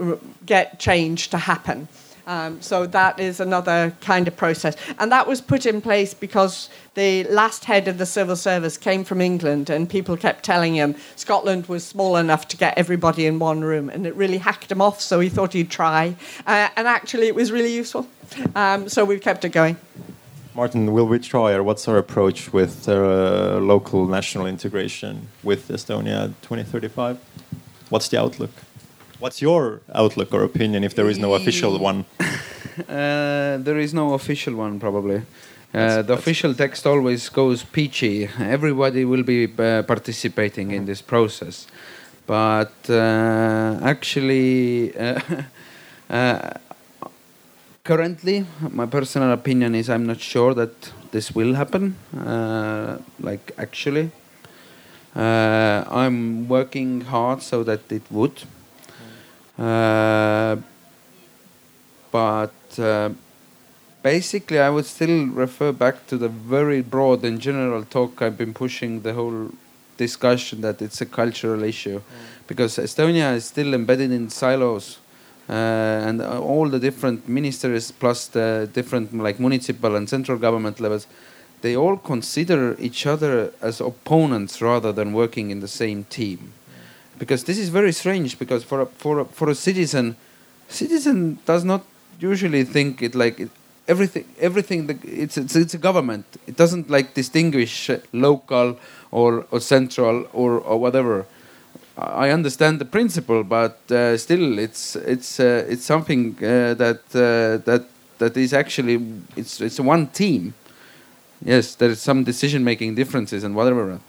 get 0.45 0.79
change 0.79 1.29
to 1.31 1.39
happen. 1.39 1.89
Um, 2.27 2.61
so 2.61 2.87
that 2.87 3.21
is 3.21 3.39
another 3.41 3.95
kind 4.01 4.27
of 4.27 4.37
process. 4.37 4.77
And 4.99 5.13
that 5.13 5.27
was 5.27 5.41
put 5.41 5.65
in 5.65 5.81
place 5.81 6.13
because 6.13 6.69
the 6.95 7.25
last 7.25 7.67
head 7.67 7.87
of 7.87 7.99
the 7.99 8.07
civil 8.07 8.37
service 8.37 8.77
came 8.77 9.05
from 9.05 9.21
England 9.21 9.71
and 9.71 9.89
people 9.89 10.17
kept 10.17 10.45
telling 10.45 10.75
him 10.75 10.97
Scotland 11.15 11.67
was 11.67 11.87
small 11.87 12.17
enough 12.17 12.49
to 12.49 12.57
get 12.57 12.77
everybody 12.77 13.27
in 13.27 13.39
one 13.39 13.63
room. 13.63 13.89
And 13.89 14.07
it 14.07 14.15
really 14.17 14.39
hacked 14.39 14.73
him 14.73 14.81
off, 14.81 15.01
so 15.01 15.21
he 15.21 15.29
thought 15.29 15.53
he'd 15.53 15.71
try. 15.71 16.17
Uh, 16.47 16.69
and 16.77 16.89
actually, 16.89 17.29
it 17.29 17.35
was 17.35 17.53
really 17.53 17.73
useful. 17.73 18.09
Um, 18.55 18.89
so 18.89 19.05
we've 19.05 19.21
kept 19.21 19.45
it 19.45 19.51
going. 19.51 19.77
Martin, 20.55 20.91
will 20.93 21.07
we 21.07 21.19
try, 21.19 21.53
or 21.53 21.63
what's 21.63 21.87
our 21.87 21.99
approach 21.99 22.53
with 22.53 22.89
uh, 22.89 23.59
local 23.61 24.07
national 24.07 24.47
integration 24.47 25.29
with 25.43 25.69
Estonia 25.69 26.33
2035? 26.41 27.19
What's 27.91 28.09
the 28.09 28.19
outlook? 28.19 28.51
What's 29.19 29.41
your 29.41 29.81
outlook 29.95 30.35
or 30.35 30.43
opinion 30.43 30.85
if 30.85 30.95
there 30.95 31.09
is 31.09 31.19
no 31.19 31.35
official 31.35 31.79
one? 31.79 32.05
uh, 32.21 33.57
there 33.57 33.79
is 33.79 33.95
no 33.95 34.13
official 34.13 34.55
one, 34.55 34.79
probably. 34.79 35.23
Uh, 35.73 36.03
the 36.03 36.13
official 36.13 36.53
text 36.53 36.87
always 36.87 37.31
goes 37.31 37.63
peachy. 37.63 38.29
Everybody 38.39 39.07
will 39.07 39.23
be 39.23 39.45
uh, 39.45 39.83
participating 39.83 40.73
in 40.73 40.85
this 40.85 41.01
process. 41.01 41.67
But 42.27 42.75
uh, 42.91 43.79
actually, 43.83 44.95
uh, 44.99 45.21
uh, 46.11 46.51
currently, 47.85 48.45
my 48.71 48.85
personal 48.85 49.33
opinion 49.33 49.75
is 49.75 49.89
I'm 49.89 50.07
not 50.07 50.21
sure 50.21 50.53
that 50.53 50.93
this 51.11 51.35
will 51.35 51.55
happen. 51.55 51.97
like, 53.19 53.53
actually, 53.57 54.11
I'm 55.15 56.49
working 56.49 57.01
hard 57.01 57.43
so 57.43 57.65
that 57.65 57.91
it 57.91 58.03
would. 58.11 58.43
Uh, 59.59 60.57
but 62.11 62.79
uh, 62.79 63.11
basically, 64.03 64.59
I 64.59 64.71
would 64.71 64.87
still 64.87 65.27
refer 65.27 65.73
back 65.73 66.07
to 66.09 66.17
the 66.17 66.29
very 66.29 66.83
broad 66.83 67.25
and 67.25 67.41
general 67.41 67.85
talk 67.85 68.23
I've 68.23 68.39
been 68.39 68.55
pushing 68.55 69.03
the 69.03 69.15
whole 69.15 69.51
discussion 69.97 70.61
that 70.61 70.83
it's 70.83 71.01
a 71.01 71.07
cultural 71.07 71.63
issue, 71.63 72.01
mm. 72.01 72.03
because 72.47 72.77
Estonia 72.77 73.35
is 73.35 73.47
still 73.47 73.73
embedded 73.75 74.13
in 74.13 74.29
silos. 74.29 74.99
Uh, 75.49 75.53
and 75.53 76.21
all 76.21 76.69
the 76.69 76.81
different 76.81 77.29
ministries 77.29 77.93
plus 77.93 78.27
the 78.27 78.69
different 78.73 79.17
like 79.17 79.39
municipal 79.39 79.95
and 79.95 80.09
central 80.09 80.37
government 80.37 80.81
levels 80.81 81.07
they 81.61 81.77
all 81.77 81.97
consider 81.97 82.75
each 82.81 83.07
other 83.07 83.53
as 83.63 83.81
opponents 83.81 84.61
rather 84.61 84.91
than 84.91 85.13
working 85.13 85.51
in 85.51 85.61
the 85.61 85.69
same 85.69 86.03
team 86.03 86.53
because 87.19 87.45
this 87.45 87.59
is 87.59 87.69
very 87.69 87.93
strange 87.93 88.39
because 88.39 88.65
for 88.65 88.83
a, 88.83 88.87
for 88.87 89.21
a, 89.21 89.25
for 89.25 89.49
a 89.51 89.55
citizen 89.55 90.17
citizen 90.69 91.39
does 91.47 91.65
not 91.65 91.85
usually 92.21 92.65
think 92.65 93.03
it 93.03 93.15
like 93.15 93.41
it, 93.41 93.51
everything 93.89 94.25
everything 94.41 94.87
the, 94.87 94.99
it's, 95.05 95.37
it's 95.37 95.57
it's 95.57 95.75
a 95.75 95.79
government. 95.79 96.25
It 96.47 96.57
doesn't 96.57 96.91
like 96.91 97.15
distinguish 97.15 97.91
local 98.13 98.79
or 99.11 99.47
or 99.51 99.61
central 99.61 100.27
or 100.33 100.59
or 100.59 100.79
whatever. 100.79 101.27
I 101.99 102.31
understand 102.31 102.79
the 102.79 102.85
principle 102.85 103.43
but 103.43 103.79
uh, 103.91 104.17
still 104.19 104.59
it's 104.59 104.97
it's 104.97 105.41
uh, 105.41 105.65
it's 105.69 105.85
something 105.85 106.37
uh, 106.39 106.75
that 106.75 107.01
uh, 107.15 107.65
that 107.65 107.85
that 108.19 108.37
is 108.37 108.53
actually 108.53 109.03
it's 109.37 109.61
it's 109.61 109.81
one 109.81 110.09
team. 110.09 110.55
Yes 111.45 111.75
there 111.75 111.91
is 111.91 112.01
some 112.01 112.25
decision 112.25 112.65
making 112.65 112.95
differences 112.95 113.45
and 113.45 113.55
whatever 113.55 114.01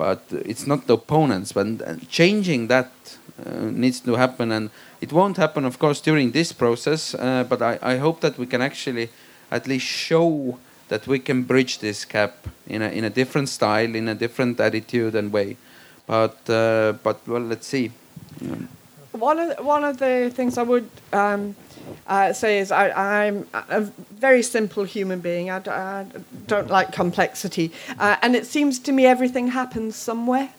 but 0.00 0.22
it's 0.30 0.66
not 0.66 0.86
the 0.86 0.94
opponents. 0.94 1.52
But 1.52 1.66
changing 2.08 2.68
that 2.68 2.90
uh, 3.44 3.68
needs 3.84 4.00
to 4.00 4.14
happen, 4.14 4.50
and 4.50 4.70
it 5.02 5.12
won't 5.12 5.36
happen, 5.36 5.66
of 5.66 5.78
course, 5.78 6.00
during 6.00 6.32
this 6.32 6.52
process. 6.52 7.14
Uh, 7.14 7.44
but 7.46 7.60
I, 7.60 7.78
I 7.82 7.98
hope 7.98 8.22
that 8.22 8.38
we 8.38 8.46
can 8.46 8.62
actually 8.62 9.10
at 9.50 9.66
least 9.66 9.84
show 9.84 10.58
that 10.88 11.06
we 11.06 11.18
can 11.18 11.42
bridge 11.42 11.80
this 11.80 12.06
gap 12.06 12.34
in 12.66 12.80
a 12.82 12.88
in 12.88 13.04
a 13.04 13.10
different 13.10 13.48
style, 13.50 13.94
in 13.94 14.08
a 14.08 14.14
different 14.14 14.58
attitude 14.58 15.14
and 15.14 15.32
way. 15.32 15.56
But 16.06 16.38
uh, 16.48 16.94
but 17.02 17.16
well, 17.28 17.46
let's 17.52 17.66
see. 17.66 17.90
Yeah. 18.40 18.54
One 19.12 19.38
of 19.38 19.66
one 19.66 19.84
of 19.84 19.98
the 19.98 20.30
things 20.34 20.56
I 20.56 20.62
would 20.62 20.88
um, 21.12 21.54
uh, 22.06 22.32
say 22.32 22.58
is 22.58 22.70
I, 22.72 23.26
am 23.26 23.46
a 23.52 23.80
very 23.80 24.42
simple 24.42 24.84
human 24.84 25.20
being. 25.20 25.50
I, 25.50 25.58
I 25.66 26.06
don't 26.46 26.68
like 26.68 26.92
complexity. 26.92 27.72
Uh, 27.98 28.16
and 28.22 28.34
it 28.34 28.46
seems 28.46 28.78
to 28.80 28.92
me 28.92 29.06
everything 29.06 29.48
happens 29.48 29.96
somewhere. 29.96 30.50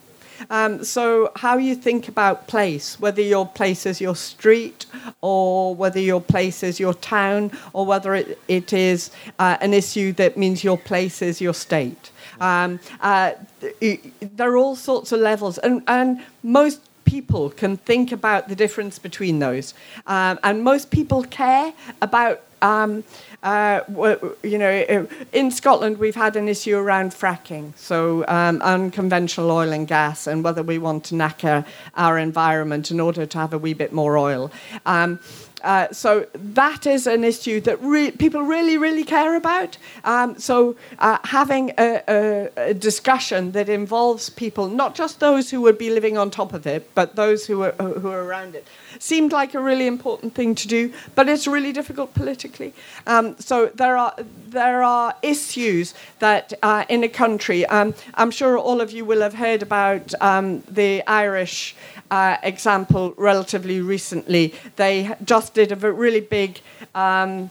Um, 0.49 0.84
so, 0.84 1.31
how 1.35 1.57
you 1.57 1.76
think 1.76 2.07
about 2.07 2.48
place, 2.48 2.99
whether 2.99 3.22
your 3.22 3.48
place 3.48 3.85
is 3.85 4.02
your 4.02 4.15
street, 4.15 4.85
or 5.22 5.76
whether 5.76 5.99
your 5.99 6.22
place 6.22 6.64
is 6.64 6.80
your 6.80 6.95
town, 6.95 7.52
or 7.73 7.85
whether 7.85 8.15
it, 8.15 8.39
it 8.48 8.73
is 8.73 9.11
uh, 9.38 9.57
an 9.61 9.73
issue 9.73 10.14
that 10.14 10.38
means 10.38 10.64
your 10.64 10.77
place 10.77 11.22
is 11.22 11.41
your 11.41 11.53
state. 11.53 12.11
Um, 12.39 12.80
uh, 13.02 13.34
there 13.80 14.52
are 14.52 14.57
all 14.57 14.76
sorts 14.76 15.11
of 15.11 15.19
levels, 15.19 15.60
and, 15.60 15.84
and 15.88 16.22
most 16.41 16.81
people 17.11 17.49
can 17.49 17.75
think 17.75 18.13
about 18.13 18.47
the 18.47 18.55
difference 18.55 18.97
between 18.97 19.39
those. 19.39 19.73
Um, 20.07 20.39
and 20.43 20.63
most 20.63 20.91
people 20.91 21.23
care 21.23 21.73
about. 22.01 22.41
Um, 22.61 23.03
uh, 23.43 23.79
you 24.43 24.59
know, 24.59 24.85
uh, 24.88 25.05
in 25.33 25.49
Scotland, 25.49 25.97
we've 25.97 26.21
had 26.25 26.35
an 26.35 26.47
issue 26.47 26.77
around 26.77 27.09
fracking, 27.11 27.75
so 27.75 28.23
um, 28.27 28.61
unconventional 28.61 29.49
oil 29.49 29.71
and 29.73 29.88
gas, 29.88 30.27
and 30.27 30.43
whether 30.43 30.61
we 30.61 30.77
want 30.77 31.03
to 31.05 31.15
knacker 31.15 31.65
our 31.95 32.19
environment 32.19 32.91
in 32.91 32.99
order 32.99 33.25
to 33.25 33.38
have 33.39 33.51
a 33.51 33.57
wee 33.57 33.73
bit 33.73 33.91
more 33.91 34.15
oil. 34.15 34.51
Uh, 35.63 35.91
so 35.91 36.25
that 36.33 36.85
is 36.85 37.07
an 37.07 37.23
issue 37.23 37.61
that 37.61 37.81
re- 37.81 38.11
people 38.11 38.41
really, 38.41 38.77
really 38.77 39.03
care 39.03 39.35
about. 39.35 39.77
Um, 40.03 40.38
so 40.39 40.75
uh, 40.99 41.19
having 41.23 41.71
a, 41.77 42.01
a, 42.07 42.49
a, 42.69 42.73
discussion 42.73 43.51
that 43.51 43.69
involves 43.69 44.29
people, 44.29 44.67
not 44.67 44.95
just 44.95 45.19
those 45.19 45.51
who 45.51 45.61
would 45.61 45.77
be 45.77 45.89
living 45.89 46.17
on 46.17 46.31
top 46.31 46.53
of 46.53 46.65
it, 46.65 46.93
but 46.95 47.15
those 47.15 47.45
who 47.45 47.61
are, 47.63 47.71
who 47.73 48.09
are 48.09 48.23
around 48.23 48.55
it, 48.55 48.67
seemed 48.99 49.31
like 49.31 49.53
a 49.53 49.59
really 49.59 49.88
important 49.88 50.33
thing 50.33 50.55
to 50.55 50.67
do. 50.67 50.91
But 51.15 51.29
it's 51.29 51.47
really 51.47 51.71
difficult 51.71 52.13
politically. 52.13 52.73
Um, 53.05 53.35
so 53.39 53.67
there 53.67 53.97
are 53.97 54.15
there 54.47 54.83
are 54.83 55.15
issues 55.21 55.93
that 56.19 56.53
uh, 56.61 56.85
in 56.89 57.03
a 57.03 57.09
country. 57.09 57.65
Um, 57.67 57.93
I'm 58.15 58.31
sure 58.31 58.57
all 58.57 58.81
of 58.81 58.91
you 58.91 59.05
will 59.05 59.21
have 59.21 59.33
heard 59.33 59.61
about 59.61 60.13
um, 60.21 60.61
the 60.69 61.03
Irish 61.07 61.75
uh, 62.11 62.38
example 62.43 63.13
relatively 63.17 63.81
recently. 63.81 64.53
They 64.75 65.15
just 65.23 65.53
did 65.53 65.71
a 65.71 65.75
really 65.75 66.21
big 66.21 66.59
um, 66.93 67.49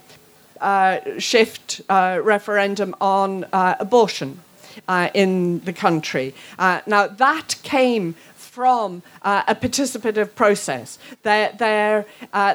uh, 0.60 1.00
shift 1.18 1.80
uh, 1.88 2.20
referendum 2.22 2.94
on 3.00 3.44
uh, 3.44 3.76
abortion 3.80 4.38
uh, 4.86 5.08
in 5.14 5.60
the 5.60 5.72
country. 5.72 6.34
Uh, 6.58 6.80
now, 6.86 7.06
that 7.06 7.56
came 7.62 8.14
from 8.36 9.02
a 9.22 9.54
participative 9.54 10.34
process. 10.34 10.98
They're, 11.22 11.54
they're, 11.58 12.04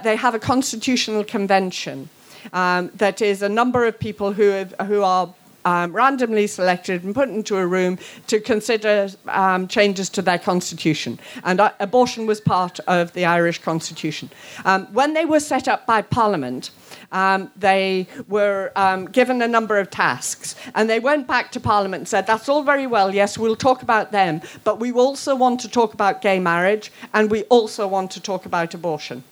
they 0.03 0.15
have 0.15 0.35
a 0.35 0.39
constitutional 0.39 1.23
convention. 1.23 2.09
Um, 2.53 2.91
that 2.95 3.21
is 3.21 3.41
a 3.41 3.49
number 3.49 3.85
of 3.85 3.97
people 3.97 4.33
who, 4.33 4.49
have, 4.49 4.75
who 4.85 5.01
are 5.01 5.33
um, 5.65 5.91
randomly 5.93 6.47
selected 6.47 7.03
and 7.03 7.13
put 7.13 7.29
into 7.29 7.57
a 7.57 7.67
room 7.67 7.97
to 8.27 8.39
consider 8.39 9.09
um, 9.27 9.67
changes 9.67 10.09
to 10.11 10.21
their 10.21 10.39
constitution. 10.39 11.19
And 11.43 11.59
uh, 11.59 11.71
abortion 11.79 12.25
was 12.25 12.39
part 12.39 12.79
of 12.81 13.11
the 13.13 13.25
Irish 13.25 13.61
constitution. 13.61 14.29
Um, 14.63 14.85
when 14.93 15.13
they 15.13 15.25
were 15.25 15.39
set 15.39 15.67
up 15.67 15.85
by 15.85 16.01
Parliament, 16.01 16.71
um, 17.11 17.51
they 17.55 18.07
were 18.27 18.71
um, 18.75 19.05
given 19.05 19.41
a 19.41 19.47
number 19.47 19.77
of 19.79 19.89
tasks. 19.89 20.55
And 20.73 20.89
they 20.89 20.99
went 20.99 21.27
back 21.27 21.51
to 21.53 21.59
Parliament 21.59 22.01
and 22.01 22.07
said, 22.07 22.27
That's 22.27 22.47
all 22.47 22.63
very 22.63 22.87
well, 22.87 23.13
yes, 23.13 23.37
we'll 23.37 23.55
talk 23.55 23.81
about 23.81 24.11
them, 24.11 24.41
but 24.63 24.79
we 24.79 24.91
also 24.91 25.35
want 25.35 25.59
to 25.61 25.69
talk 25.69 25.93
about 25.93 26.21
gay 26.21 26.39
marriage 26.39 26.91
and 27.13 27.31
we 27.31 27.43
also 27.43 27.87
want 27.87 28.11
to 28.11 28.21
talk 28.21 28.45
about 28.45 28.73
abortion. 28.73 29.23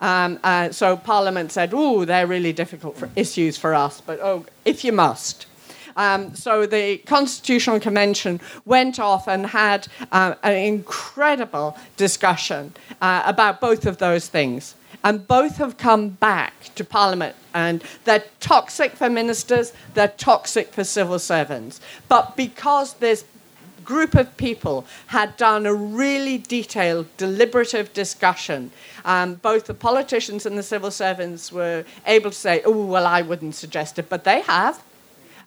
Um, 0.00 0.38
uh, 0.42 0.70
so 0.70 0.96
Parliament 0.96 1.52
said, 1.52 1.70
"Oh, 1.72 2.04
they're 2.04 2.26
really 2.26 2.52
difficult 2.52 2.96
for 2.96 3.08
issues 3.16 3.56
for 3.56 3.74
us, 3.74 4.00
but 4.00 4.20
oh, 4.20 4.44
if 4.64 4.84
you 4.84 4.92
must." 4.92 5.46
Um, 5.98 6.34
so 6.34 6.64
the 6.64 6.98
Constitutional 6.98 7.80
Convention 7.80 8.40
went 8.64 8.98
off 9.00 9.26
and 9.28 9.46
had 9.46 9.88
uh, 10.12 10.36
an 10.44 10.54
incredible 10.54 11.76
discussion 11.96 12.72
uh, 13.02 13.24
about 13.26 13.60
both 13.60 13.84
of 13.84 13.98
those 13.98 14.28
things. 14.28 14.76
And 15.04 15.26
both 15.28 15.56
have 15.58 15.76
come 15.76 16.10
back 16.10 16.74
to 16.74 16.84
Parliament, 16.84 17.36
and 17.54 17.84
they're 18.04 18.24
toxic 18.40 18.92
for 18.92 19.08
ministers, 19.08 19.72
they're 19.94 20.08
toxic 20.08 20.72
for 20.72 20.82
civil 20.82 21.18
servants. 21.18 21.80
But 22.08 22.36
because 22.36 22.94
this 22.94 23.24
group 23.84 24.14
of 24.14 24.36
people 24.36 24.84
had 25.06 25.34
done 25.38 25.64
a 25.64 25.72
really 25.72 26.36
detailed, 26.36 27.06
deliberative 27.16 27.90
discussion. 27.94 28.70
Um, 29.06 29.36
both 29.36 29.64
the 29.64 29.72
politicians 29.72 30.44
and 30.44 30.58
the 30.58 30.62
civil 30.62 30.90
servants 30.90 31.50
were 31.50 31.86
able 32.04 32.30
to 32.30 32.36
say, 32.36 32.60
oh, 32.66 32.84
well, 32.84 33.06
I 33.06 33.22
wouldn't 33.22 33.54
suggest 33.54 33.98
it, 33.98 34.10
but 34.10 34.24
they 34.24 34.42
have. 34.42 34.82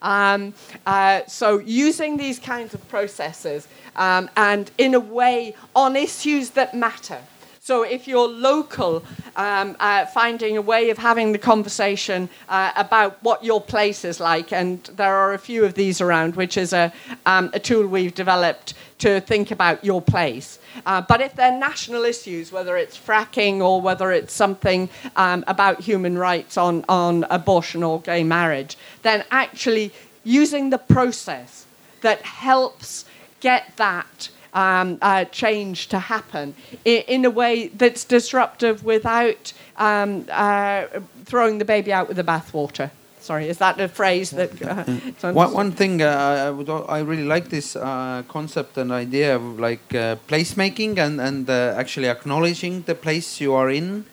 Um, 0.02 0.53
uh, 0.86 1.22
so 1.28 1.60
using 1.60 2.18
these 2.18 2.40
kinds 2.40 2.73
of 2.73 2.88
processes 2.90 3.68
um, 3.95 4.30
and 4.36 4.72
in 4.78 4.94
a 4.94 4.99
way 4.99 5.56
on 5.76 5.95
issues 5.95 6.52
that 6.52 6.73
matter. 6.73 7.19
So 7.64 7.84
if 7.84 8.07
you're 8.07 8.28
local, 8.28 9.03
um, 9.36 9.78
uh, 9.80 10.07
finding 10.07 10.57
a 10.57 10.61
way 10.61 10.90
of 10.90 10.98
having 10.98 11.32
the 11.32 11.38
conversation 11.38 12.28
uh, 12.49 12.72
about 12.76 13.22
what 13.22 13.44
your 13.44 13.61
place 13.61 14.03
is 14.03 14.19
like, 14.19 14.52
and 14.52 14.84
there 14.95 15.15
are 15.15 15.36
a 15.36 15.38
few 15.38 15.64
of 15.64 15.76
these 15.76 16.02
around, 16.02 16.36
which 16.36 16.57
is 16.57 16.73
a, 16.73 16.91
um, 17.28 17.52
a 17.53 17.60
tool 17.60 17.86
we've 17.86 18.15
developed 18.15 18.73
to 18.98 19.22
think 19.22 19.52
about 19.52 19.86
your 19.86 20.02
place. 20.02 20.57
Uh, 20.85 21.02
but 21.02 21.22
if 21.22 21.35
they're 21.35 21.57
national 21.57 22.03
issues, 22.03 22.52
whether 22.52 22.77
it's 22.77 22.98
fracking 22.98 23.60
or 23.60 23.81
whether 23.81 24.11
it's 24.11 24.34
something 24.34 24.89
um, 25.15 25.43
about 25.48 25.80
human 25.81 26.18
rights 26.18 26.57
on, 26.57 26.85
on 26.88 27.26
abortion 27.30 27.84
or 27.84 28.02
gay 28.02 28.23
marriage, 28.23 28.77
then 29.02 29.23
actually 29.31 29.91
using 30.23 30.69
the 30.69 30.77
process 30.77 31.65
that 32.02 32.22
helps 32.22 33.06
get 33.39 33.76
that 33.77 34.30
um, 34.53 34.98
uh, 35.02 35.26
change 35.26 35.88
to 35.88 35.99
happen 35.99 36.53
in, 36.84 37.03
in, 37.07 37.26
a 37.26 37.30
way 37.30 37.68
that's 37.69 38.03
disruptive 38.03 38.84
without 38.84 39.53
um, 39.77 40.26
uh, 40.30 40.88
throwing 41.26 41.57
the 41.57 41.65
baby 41.65 41.93
out 41.93 42.07
with 42.07 42.18
the 42.18 42.23
bathwater. 42.23 42.91
Sorry, 43.22 43.48
is 43.49 43.57
that 43.60 43.80
a 43.80 43.88
phrase 43.88 44.31
that? 44.31 44.52
Uh, 44.61 45.31
one, 45.31 45.53
one 45.53 45.72
thing 45.72 46.02
uh, 46.02 46.48
I, 46.48 46.49
would, 46.49 46.69
I 46.69 46.99
really 46.99 47.26
like 47.26 47.49
this 47.49 47.76
uh, 47.76 48.23
concept 48.27 48.77
and 48.77 48.91
idea 48.91 49.35
of 49.35 49.60
like 49.60 49.93
uh, 49.93 50.15
placemaking 50.27 50.98
and 50.98 51.22
and 51.22 51.49
uh, 51.49 51.76
actually 51.77 52.10
acknowledging 52.10 52.81
the 52.84 52.95
place 52.95 53.39
you 53.39 53.53
are 53.53 53.69
in. 53.69 54.06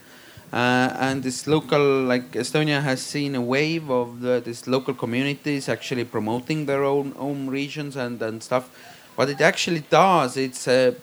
Uh, 0.50 0.96
and 0.98 1.22
this 1.22 1.46
local, 1.46 2.04
like 2.04 2.32
Estonia, 2.32 2.82
has 2.82 3.02
seen 3.02 3.34
a 3.34 3.40
wave 3.40 3.90
of 3.90 4.20
the, 4.22 4.40
this 4.42 4.66
local 4.66 4.94
communities 4.94 5.68
actually 5.68 6.04
promoting 6.04 6.66
their 6.66 6.84
own 6.84 7.14
own 7.18 7.48
regions 7.48 7.96
and 7.96 8.22
and 8.22 8.42
stuff 8.42 8.70
what 9.18 9.28
it 9.28 9.40
actually 9.40 9.80
does, 9.90 10.36
it's 10.36 10.68
uh, 10.68 10.94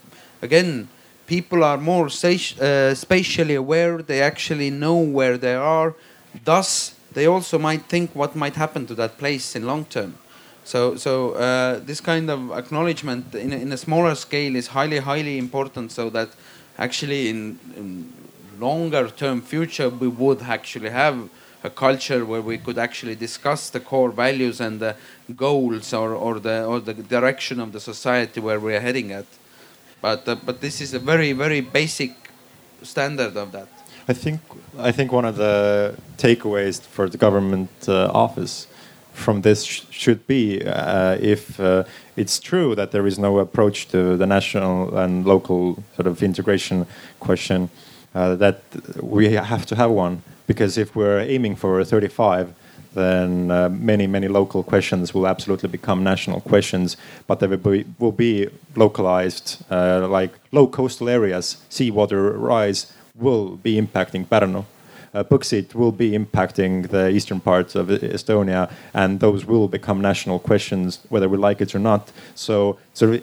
again, 0.41 0.87
people 1.27 1.65
are 1.65 1.77
more 1.77 2.05
uh, 2.05 2.93
spatially 2.93 3.55
aware. 3.55 4.01
They 4.01 4.21
actually 4.21 4.69
know 4.69 4.95
where 4.95 5.37
they 5.37 5.53
are. 5.53 5.95
Thus, 6.45 6.94
they 7.15 7.25
also 7.25 7.57
might 7.57 7.85
think 7.85 8.13
what 8.13 8.35
might 8.35 8.55
happen 8.55 8.85
to 8.85 8.95
that 8.95 9.17
place 9.17 9.55
in 9.55 9.65
long 9.65 9.85
term. 9.85 10.13
So, 10.65 10.95
so 10.95 11.33
uh, 11.33 11.79
this 11.79 12.01
kind 12.01 12.29
of 12.29 12.51
acknowledgement 12.51 13.33
in 13.33 13.53
a, 13.53 13.55
in 13.55 13.71
a 13.71 13.77
smaller 13.77 14.15
scale 14.15 14.55
is 14.55 14.67
highly, 14.67 14.99
highly 14.99 15.37
important. 15.37 15.91
So 15.91 16.09
that 16.09 16.29
actually, 16.77 17.29
in, 17.29 17.59
in 17.77 18.13
longer 18.59 19.09
term 19.09 19.41
future, 19.41 19.89
we 19.89 20.07
would 20.07 20.41
actually 20.41 20.89
have 20.89 21.29
a 21.63 21.69
culture 21.69 22.25
where 22.25 22.41
we 22.41 22.57
could 22.57 22.77
actually 22.77 23.15
discuss 23.15 23.69
the 23.69 23.79
core 23.79 24.11
values 24.11 24.59
and 24.59 24.79
the 24.79 24.95
goals 25.35 25.93
or, 25.93 26.13
or 26.13 26.39
the 26.39 26.65
or 26.65 26.79
the 26.79 26.93
direction 26.93 27.59
of 27.59 27.71
the 27.71 27.79
society 27.79 28.39
where 28.39 28.59
we 28.59 28.75
are 28.75 28.81
heading 28.81 29.11
at. 29.11 29.25
But 30.01 30.27
uh, 30.27 30.35
but 30.35 30.61
this 30.61 30.81
is 30.81 30.93
a 30.93 30.99
very 30.99 31.31
very 31.33 31.61
basic 31.61 32.11
standard 32.83 33.37
of 33.37 33.51
that. 33.51 33.74
I 34.07 34.13
think 34.13 34.39
I 34.77 34.91
think 34.91 35.11
one 35.11 35.25
of 35.25 35.35
the 35.37 35.95
takeaways 36.17 36.81
for 36.81 37.09
the 37.09 37.17
government 37.17 37.69
uh, 37.87 38.11
office 38.13 38.67
from 39.13 39.41
this 39.41 39.63
sh 39.63 39.81
should 39.89 40.27
be 40.27 40.61
uh, 40.61 41.17
if 41.19 41.59
uh, 41.59 41.83
it's 42.15 42.39
true 42.39 42.75
that 42.75 42.91
there 42.91 43.07
is 43.07 43.17
no 43.17 43.39
approach 43.39 43.87
to 43.87 44.17
the 44.17 44.27
national 44.27 44.95
and 44.97 45.25
local 45.25 45.83
sort 45.95 46.07
of 46.07 46.21
integration 46.21 46.85
question, 47.19 47.69
uh, 48.13 48.35
that 48.35 48.61
we 49.01 49.33
have 49.33 49.65
to 49.65 49.75
have 49.75 49.91
one. 49.91 50.21
Because 50.45 50.77
if 50.77 50.95
we're 50.95 51.21
aiming 51.21 51.55
for 51.55 51.79
a 51.79 51.85
35, 51.85 52.53
then 52.93 53.49
uh, 53.49 53.69
many, 53.69 54.07
many 54.07 54.27
local 54.27 54.63
questions 54.63 55.13
will 55.13 55.27
absolutely 55.27 55.69
become 55.69 56.03
national 56.03 56.41
questions, 56.41 56.95
but 57.27 57.39
they 57.39 57.47
will 57.47 57.57
be, 57.57 57.85
will 57.99 58.11
be 58.11 58.47
localized, 58.75 59.63
uh, 59.71 60.07
like 60.07 60.31
low 60.51 60.67
coastal 60.67 61.09
areas, 61.09 61.57
seawater 61.69 62.31
rise 62.31 62.93
will 63.17 63.57
be 63.57 63.79
impacting 63.81 64.25
Pärnu. 64.25 64.65
Uh, 65.13 65.23
Põxit 65.23 65.73
will 65.73 65.93
be 65.93 66.11
impacting 66.11 66.89
the 66.89 67.09
eastern 67.09 67.39
parts 67.39 67.75
of 67.75 67.87
Estonia, 67.87 68.69
and 68.93 69.19
those 69.21 69.45
will 69.45 69.69
become 69.69 70.01
national 70.01 70.39
questions, 70.39 70.99
whether 71.07 71.29
we 71.29 71.37
like 71.37 71.61
it 71.61 71.73
or 71.73 71.79
not. 71.79 72.11
So, 72.35 72.77
so 72.93 73.19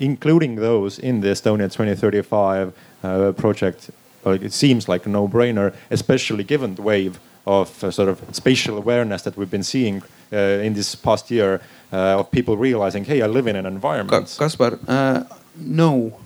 including 0.00 0.56
those 0.56 0.98
in 0.98 1.20
the 1.20 1.28
Estonia 1.28 1.70
2035 1.70 2.72
uh, 3.02 3.32
project 3.32 3.90
it 4.34 4.52
seems 4.52 4.88
like 4.88 5.06
a 5.06 5.08
no-brainer, 5.08 5.74
especially 5.90 6.44
given 6.44 6.74
the 6.74 6.82
wave 6.82 7.18
of 7.46 7.84
uh, 7.84 7.90
sort 7.90 8.08
of 8.08 8.20
spatial 8.32 8.76
awareness 8.76 9.22
that 9.22 9.36
we've 9.36 9.50
been 9.50 9.62
seeing 9.62 10.02
uh, 10.32 10.36
in 10.36 10.74
this 10.74 10.94
past 10.94 11.30
year 11.30 11.60
uh, 11.92 12.18
of 12.18 12.30
people 12.30 12.56
realizing, 12.56 13.04
hey, 13.04 13.22
I 13.22 13.26
live 13.26 13.46
in 13.46 13.56
an 13.56 13.66
environment. 13.66 14.10
Kaspar, 14.38 14.78
uh, 14.88 15.22
no. 15.56 16.18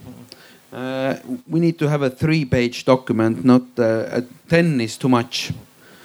Uh, 0.72 1.16
we 1.48 1.60
need 1.60 1.78
to 1.78 1.88
have 1.88 2.02
a 2.02 2.10
three-page 2.10 2.84
document, 2.84 3.44
not 3.44 3.62
uh, 3.78 4.20
ten 4.48 4.80
is 4.80 4.96
too 4.96 5.08
much. 5.08 5.52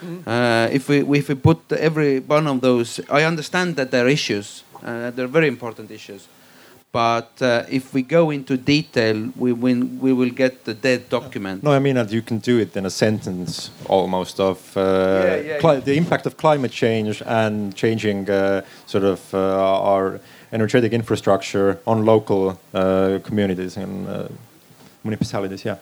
Mm-hmm. 0.03 0.75
if 0.75 0.89
we 0.89 1.17
if 1.17 1.29
we 1.29 1.35
put 1.35 1.71
every 1.71 2.19
one 2.19 2.47
of 2.47 2.61
those, 2.61 2.99
I 3.09 3.23
understand 3.23 3.75
that 3.75 3.91
there 3.91 4.05
are 4.05 4.09
issues. 4.09 4.63
they're 5.15 5.27
very 5.27 5.47
important 5.47 5.89
issues 5.89 6.27
But 6.95 7.41
uh, 7.41 7.65
if 7.69 7.93
we 7.93 8.03
go 8.03 8.31
into 8.31 8.55
detail, 8.55 9.29
we 9.35 9.51
win, 9.51 9.99
we 9.99 10.13
will 10.13 10.29
get 10.29 10.63
the 10.63 10.73
dead 10.73 11.09
document. 11.09 11.61
No, 11.61 11.73
I 11.73 11.79
mean 11.79 11.95
that 11.95 12.09
you 12.09 12.21
can 12.21 12.37
do 12.37 12.57
it 12.57 12.77
in 12.77 12.85
a 12.85 12.89
sentence 12.89 13.69
almost 13.89 14.39
of 14.39 14.77
uh, 14.77 14.79
Yeah, 14.79 15.35
yeah, 15.35 15.73
yeah. 15.73 15.79
the 15.81 15.97
impact 15.97 16.25
of 16.25 16.37
climate 16.37 16.71
change 16.71 17.21
and 17.25 17.75
changing 17.75 18.29
uh, 18.29 18.61
sort 18.85 19.03
of 19.03 19.19
uh, 19.33 19.91
our 19.91 20.21
energetic 20.53 20.93
infrastructure 20.93 21.79
on 21.85 22.05
local 22.05 22.57
uh, 22.73 23.19
communities 23.25 23.75
and 23.75 24.07
uh, 24.07 24.29
municipalities. 25.05 25.63
Yeah. 25.63 25.77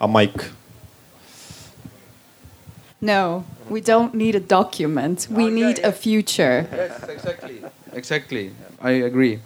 A 0.00 0.08
mic. 0.08 0.32
No, 3.00 3.44
we 3.70 3.80
don't 3.80 4.12
need 4.14 4.34
a 4.34 4.40
document. 4.40 5.28
We 5.30 5.44
Oh, 5.44 5.46
yeah, 5.48 5.54
need 5.66 5.78
yeah. 5.78 5.88
a 5.88 5.92
future. 5.92 6.66
Yes, 6.72 7.08
exactly. 7.08 7.62
Exactly. 7.92 8.50
I 8.82 8.90
agree. 8.90 9.38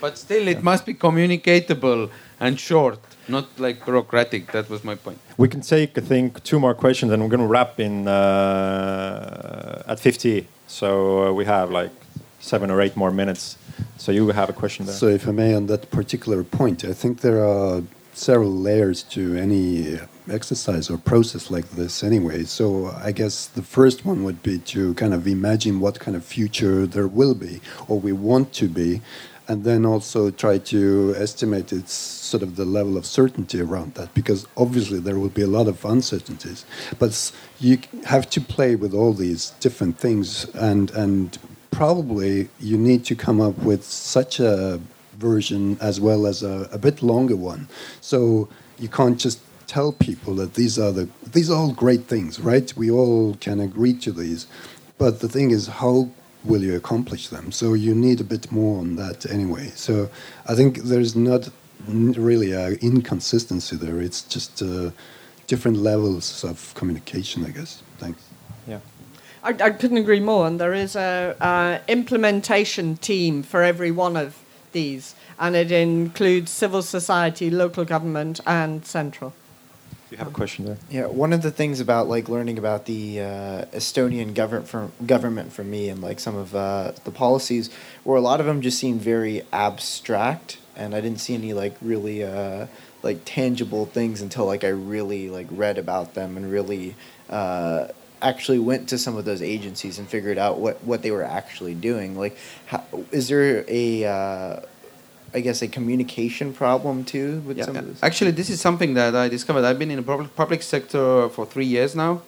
But 0.00 0.18
still, 0.18 0.48
it 0.48 0.62
must 0.62 0.86
be 0.86 0.94
communicatable 0.94 2.10
and 2.40 2.58
short, 2.58 2.98
not 3.28 3.46
like 3.58 3.84
bureaucratic. 3.84 4.50
That 4.52 4.68
was 4.70 4.82
my 4.84 4.94
point. 4.96 5.18
We 5.36 5.48
can 5.48 5.60
take, 5.60 5.96
I 5.98 6.00
think, 6.00 6.42
two 6.42 6.58
more 6.58 6.74
questions, 6.74 7.12
and 7.12 7.22
we're 7.22 7.28
going 7.28 7.40
to 7.40 7.46
wrap 7.46 7.78
in 7.80 8.08
uh, 8.08 9.82
at 9.86 10.00
50. 10.00 10.46
So 10.66 11.28
uh, 11.28 11.32
we 11.32 11.44
have 11.44 11.70
like 11.70 11.92
seven 12.40 12.70
or 12.70 12.80
eight 12.80 12.96
more 12.96 13.10
minutes. 13.12 13.56
So 13.96 14.12
you 14.12 14.28
have 14.28 14.48
a 14.48 14.52
question 14.52 14.86
there. 14.86 14.94
So, 14.94 15.08
if 15.08 15.28
I 15.28 15.32
may, 15.32 15.54
on 15.54 15.66
that 15.66 15.90
particular 15.90 16.42
point, 16.44 16.84
I 16.84 16.92
think 16.92 17.20
there 17.20 17.44
are 17.44 17.82
several 18.14 18.50
layers 18.50 19.02
to 19.04 19.36
any 19.36 19.98
exercise 20.30 20.90
or 20.90 20.98
process 20.98 21.50
like 21.50 21.70
this 21.70 22.04
anyway. 22.04 22.44
So, 22.44 22.94
I 23.02 23.12
guess 23.12 23.46
the 23.46 23.62
first 23.62 24.04
one 24.04 24.24
would 24.24 24.42
be 24.42 24.58
to 24.58 24.94
kind 24.94 25.14
of 25.14 25.26
imagine 25.26 25.80
what 25.80 26.00
kind 26.00 26.16
of 26.16 26.24
future 26.24 26.86
there 26.86 27.08
will 27.08 27.34
be 27.34 27.60
or 27.88 27.98
we 27.98 28.12
want 28.12 28.52
to 28.54 28.68
be, 28.68 29.00
and 29.48 29.64
then 29.64 29.84
also 29.84 30.30
try 30.30 30.58
to 30.58 31.14
estimate 31.16 31.72
its 31.72 31.92
sort 31.92 32.42
of 32.42 32.56
the 32.56 32.64
level 32.64 32.96
of 32.96 33.04
certainty 33.04 33.60
around 33.60 33.94
that 33.94 34.12
because 34.14 34.46
obviously 34.56 34.98
there 34.98 35.18
will 35.18 35.28
be 35.28 35.42
a 35.42 35.46
lot 35.46 35.66
of 35.66 35.84
uncertainties 35.84 36.64
but 36.98 37.32
you 37.58 37.78
have 38.04 38.30
to 38.30 38.40
play 38.40 38.74
with 38.76 38.94
all 38.94 39.12
these 39.12 39.50
different 39.60 39.98
things 39.98 40.44
and 40.54 40.90
and 40.92 41.38
probably 41.72 42.48
you 42.60 42.78
need 42.78 43.04
to 43.06 43.16
come 43.16 43.40
up 43.40 43.58
with 43.58 43.82
such 43.82 44.38
a 44.38 44.80
version 45.14 45.76
as 45.80 46.00
well 46.00 46.26
as 46.26 46.42
a, 46.42 46.68
a 46.72 46.78
bit 46.78 47.02
longer 47.02 47.36
one. 47.36 47.68
So 48.00 48.48
you 48.78 48.88
can't 48.88 49.18
just 49.18 49.40
tell 49.66 49.92
people 49.92 50.34
that 50.34 50.54
these 50.54 50.78
are 50.78 50.92
the 50.92 51.08
these 51.32 51.50
are 51.50 51.58
all 51.58 51.72
great 51.72 52.04
things, 52.04 52.38
right? 52.38 52.72
We 52.76 52.90
all 52.90 53.34
can 53.46 53.58
agree 53.60 53.94
to 54.04 54.12
these, 54.12 54.46
but 54.98 55.20
the 55.20 55.28
thing 55.28 55.50
is, 55.50 55.66
how 55.66 56.10
will 56.44 56.62
you 56.62 56.76
accomplish 56.76 57.28
them? 57.28 57.52
So 57.52 57.74
you 57.74 57.94
need 57.94 58.20
a 58.20 58.24
bit 58.34 58.52
more 58.52 58.80
on 58.80 58.96
that 58.96 59.18
anyway. 59.30 59.66
So 59.74 60.10
I 60.46 60.54
think 60.54 60.70
there's 60.90 61.14
not 61.16 61.48
really 61.88 62.52
a 62.52 62.72
inconsistency 62.90 63.76
there. 63.76 64.00
It's 64.00 64.22
just 64.22 64.62
uh, 64.62 64.90
different 65.46 65.78
levels 65.78 66.44
of 66.44 66.74
communication, 66.74 67.44
I 67.44 67.50
guess. 67.50 67.82
Thanks. 67.98 68.22
yeah. 68.66 68.80
I, 69.42 69.50
I 69.50 69.70
couldn't 69.70 69.96
agree 69.96 70.20
more. 70.20 70.46
And 70.46 70.60
there 70.60 70.74
is 70.74 70.96
a, 70.96 71.36
a 71.40 71.80
implementation 71.90 72.96
team 72.96 73.42
for 73.42 73.62
every 73.62 73.90
one 73.90 74.16
of 74.16 74.38
these, 74.72 75.14
and 75.38 75.54
it 75.54 75.70
includes 75.70 76.50
civil 76.50 76.82
society, 76.82 77.50
local 77.50 77.84
government, 77.84 78.40
and 78.46 78.84
central. 78.86 79.34
You 80.10 80.18
have 80.18 80.28
a 80.28 80.30
question 80.30 80.66
there. 80.66 80.76
Yeah, 80.90 81.06
one 81.06 81.32
of 81.32 81.40
the 81.40 81.50
things 81.50 81.80
about 81.80 82.06
like 82.06 82.28
learning 82.28 82.58
about 82.58 82.84
the 82.84 83.20
uh, 83.20 83.24
Estonian 83.72 84.34
government 84.34 84.68
for, 84.68 84.90
government 85.06 85.54
for 85.54 85.64
me 85.64 85.88
and 85.88 86.02
like 86.02 86.20
some 86.20 86.36
of 86.36 86.54
uh, 86.54 86.92
the 87.04 87.10
policies, 87.10 87.70
where 88.04 88.18
a 88.18 88.20
lot 88.20 88.38
of 88.38 88.44
them 88.44 88.60
just 88.60 88.78
seemed 88.78 89.00
very 89.00 89.42
abstract, 89.54 90.58
and 90.76 90.94
I 90.94 91.00
didn't 91.00 91.20
see 91.20 91.34
any 91.34 91.54
like 91.54 91.74
really 91.80 92.24
uh, 92.24 92.66
like 93.02 93.22
tangible 93.24 93.86
things 93.86 94.20
until 94.20 94.44
like 94.44 94.64
I 94.64 94.68
really 94.68 95.30
like 95.30 95.46
read 95.50 95.78
about 95.78 96.12
them 96.12 96.36
and 96.36 96.50
really 96.50 96.94
uh, 97.30 97.88
actually 98.22 98.58
went 98.58 98.88
to 98.88 98.98
some 98.98 99.16
of 99.16 99.24
those 99.24 99.42
agencies 99.42 99.98
and 99.98 100.08
figured 100.08 100.38
out 100.38 100.58
what 100.58 100.82
what 100.84 101.02
they 101.02 101.10
were 101.10 101.24
actually 101.24 101.74
doing. 101.74 102.16
Like, 102.18 102.36
how, 102.66 102.84
is 103.10 103.28
there 103.28 103.64
a 103.68 104.04
uh, 104.04 104.60
I 105.34 105.40
guess 105.40 105.62
a 105.62 105.68
communication 105.68 106.52
problem 106.52 107.04
too 107.04 107.40
with 107.46 107.58
Yeah, 107.58 107.64
some 107.64 107.74
yeah. 107.74 107.80
of 107.80 107.86
this? 107.88 108.02
Actually, 108.02 108.32
this 108.32 108.50
is 108.50 108.60
something 108.60 108.94
that 108.94 109.14
I 109.14 109.28
discovered. 109.28 109.64
I've 109.64 109.78
been 109.78 109.90
in 109.90 109.96
the 109.96 110.02
public, 110.02 110.34
public 110.36 110.62
sector 110.62 111.28
for 111.30 111.46
three 111.46 111.66
years 111.66 111.94
now. 111.94 112.22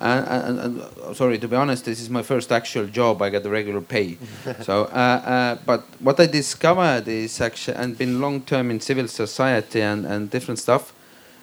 And, 0.00 0.28
and, 0.28 0.60
and 0.60 1.16
sorry, 1.16 1.38
to 1.38 1.48
be 1.48 1.56
honest, 1.56 1.84
this 1.84 2.00
is 2.00 2.08
my 2.08 2.22
first 2.22 2.52
actual 2.52 2.86
job. 2.86 3.20
I 3.20 3.30
get 3.30 3.42
the 3.42 3.50
regular 3.50 3.80
pay. 3.80 4.16
so, 4.62 4.84
uh, 4.84 4.86
uh, 4.86 5.58
but 5.66 5.82
what 5.98 6.20
I 6.20 6.26
discovered 6.26 7.08
is 7.08 7.40
actually, 7.40 7.76
and 7.76 7.98
been 7.98 8.20
long 8.20 8.42
term 8.42 8.70
in 8.70 8.78
civil 8.80 9.08
society 9.08 9.82
and, 9.82 10.06
and 10.06 10.30
different 10.30 10.60
stuff, 10.60 10.92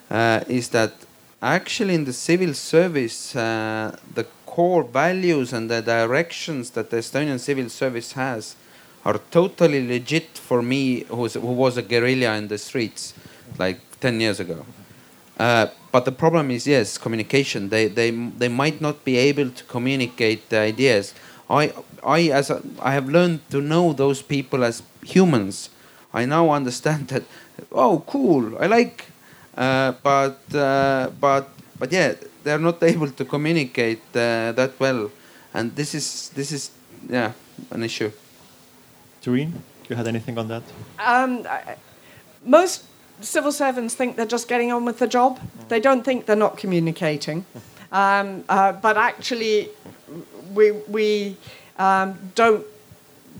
uh, 0.10 0.40
is 0.48 0.70
that 0.70 0.94
actually 1.42 1.96
in 1.96 2.06
the 2.06 2.14
civil 2.14 2.54
service, 2.54 3.36
uh, 3.36 3.98
the 4.14 4.26
core 4.46 4.84
values 4.84 5.54
and 5.54 5.70
the 5.70 5.82
directions 5.82 6.72
that 6.72 6.90
the 6.90 6.98
Estonian 6.98 7.40
civil 7.40 7.70
service 7.70 8.14
has 8.14 8.56
are 9.04 9.20
totally 9.30 9.86
legit 9.88 10.38
for 10.38 10.62
me, 10.62 11.02
who's, 11.10 11.36
who 11.36 11.52
was 11.52 11.78
a 11.78 11.82
guerrilla 11.82 12.36
in 12.36 12.48
the 12.48 12.58
streets 12.58 13.14
like 13.60 13.80
10 14.00 14.20
years 14.20 14.40
ago. 14.40 14.66
Uh, 15.38 15.68
but 15.92 16.06
the 16.06 16.12
problem 16.12 16.52
is, 16.52 16.66
yes, 16.66 16.98
communication. 16.98 17.70
They, 17.70 17.88
they, 17.88 18.12
they 18.12 18.48
might 18.48 18.82
not 18.82 19.04
be 19.04 19.18
able 19.18 19.50
to 19.50 19.64
communicate 19.66 20.50
the 20.50 20.60
ideas. 20.60 21.14
I, 21.50 21.74
I, 22.04 22.22
as 22.30 22.50
a, 22.50 22.62
I 22.82 22.94
have 22.94 23.10
learned 23.10 23.48
to 23.52 23.62
know 23.62 23.94
those 23.94 24.22
people 24.22 24.64
as 24.64 24.82
humans. 25.04 25.70
I 26.14 26.26
now 26.26 26.50
understand 26.52 27.08
that, 27.10 27.24
oh, 27.72 28.04
cool, 28.08 28.58
I 28.58 28.68
like, 28.68 29.06
but, 29.56 30.40
uh, 30.54 31.10
but, 31.20 31.50
but 31.80 31.92
yeah, 31.92 32.14
they're 32.44 32.60
not 32.60 32.82
able 32.84 33.10
to 33.10 33.26
communicate 33.26 34.02
uh, 34.16 34.52
that 34.52 34.80
well. 34.80 35.10
And 35.54 35.76
this 35.76 35.96
is, 35.96 36.30
this 36.30 36.52
is, 36.52 36.72
yeah, 37.10 37.32
an 37.72 37.84
issue. 37.84 38.12
Doreen, 39.22 39.54
you 39.90 39.96
had 39.96 40.08
anything 40.08 40.38
on 40.38 40.48
that? 40.50 40.64
Um, 41.00 41.46
I- 41.50 41.78
most 42.44 42.84
civil 43.22 43.52
servants 43.52 43.96
think 43.96 44.16
they're 44.18 44.26
just 44.26 44.48
getting 44.48 44.72
on 44.72 44.86
with 44.86 45.00
the 45.00 45.08
job. 45.08 45.40
They 45.70 45.80
don't 45.80 46.04
think 46.04 46.26
they're 46.26 46.36
not 46.36 46.58
communicating. 46.58 47.46
Um, 47.92 48.44
uh, 48.50 48.74
but 48.74 48.98
actually, 48.98 49.70
we, 50.54 50.72
we 50.72 51.38
um, 51.78 52.20
don't 52.34 52.66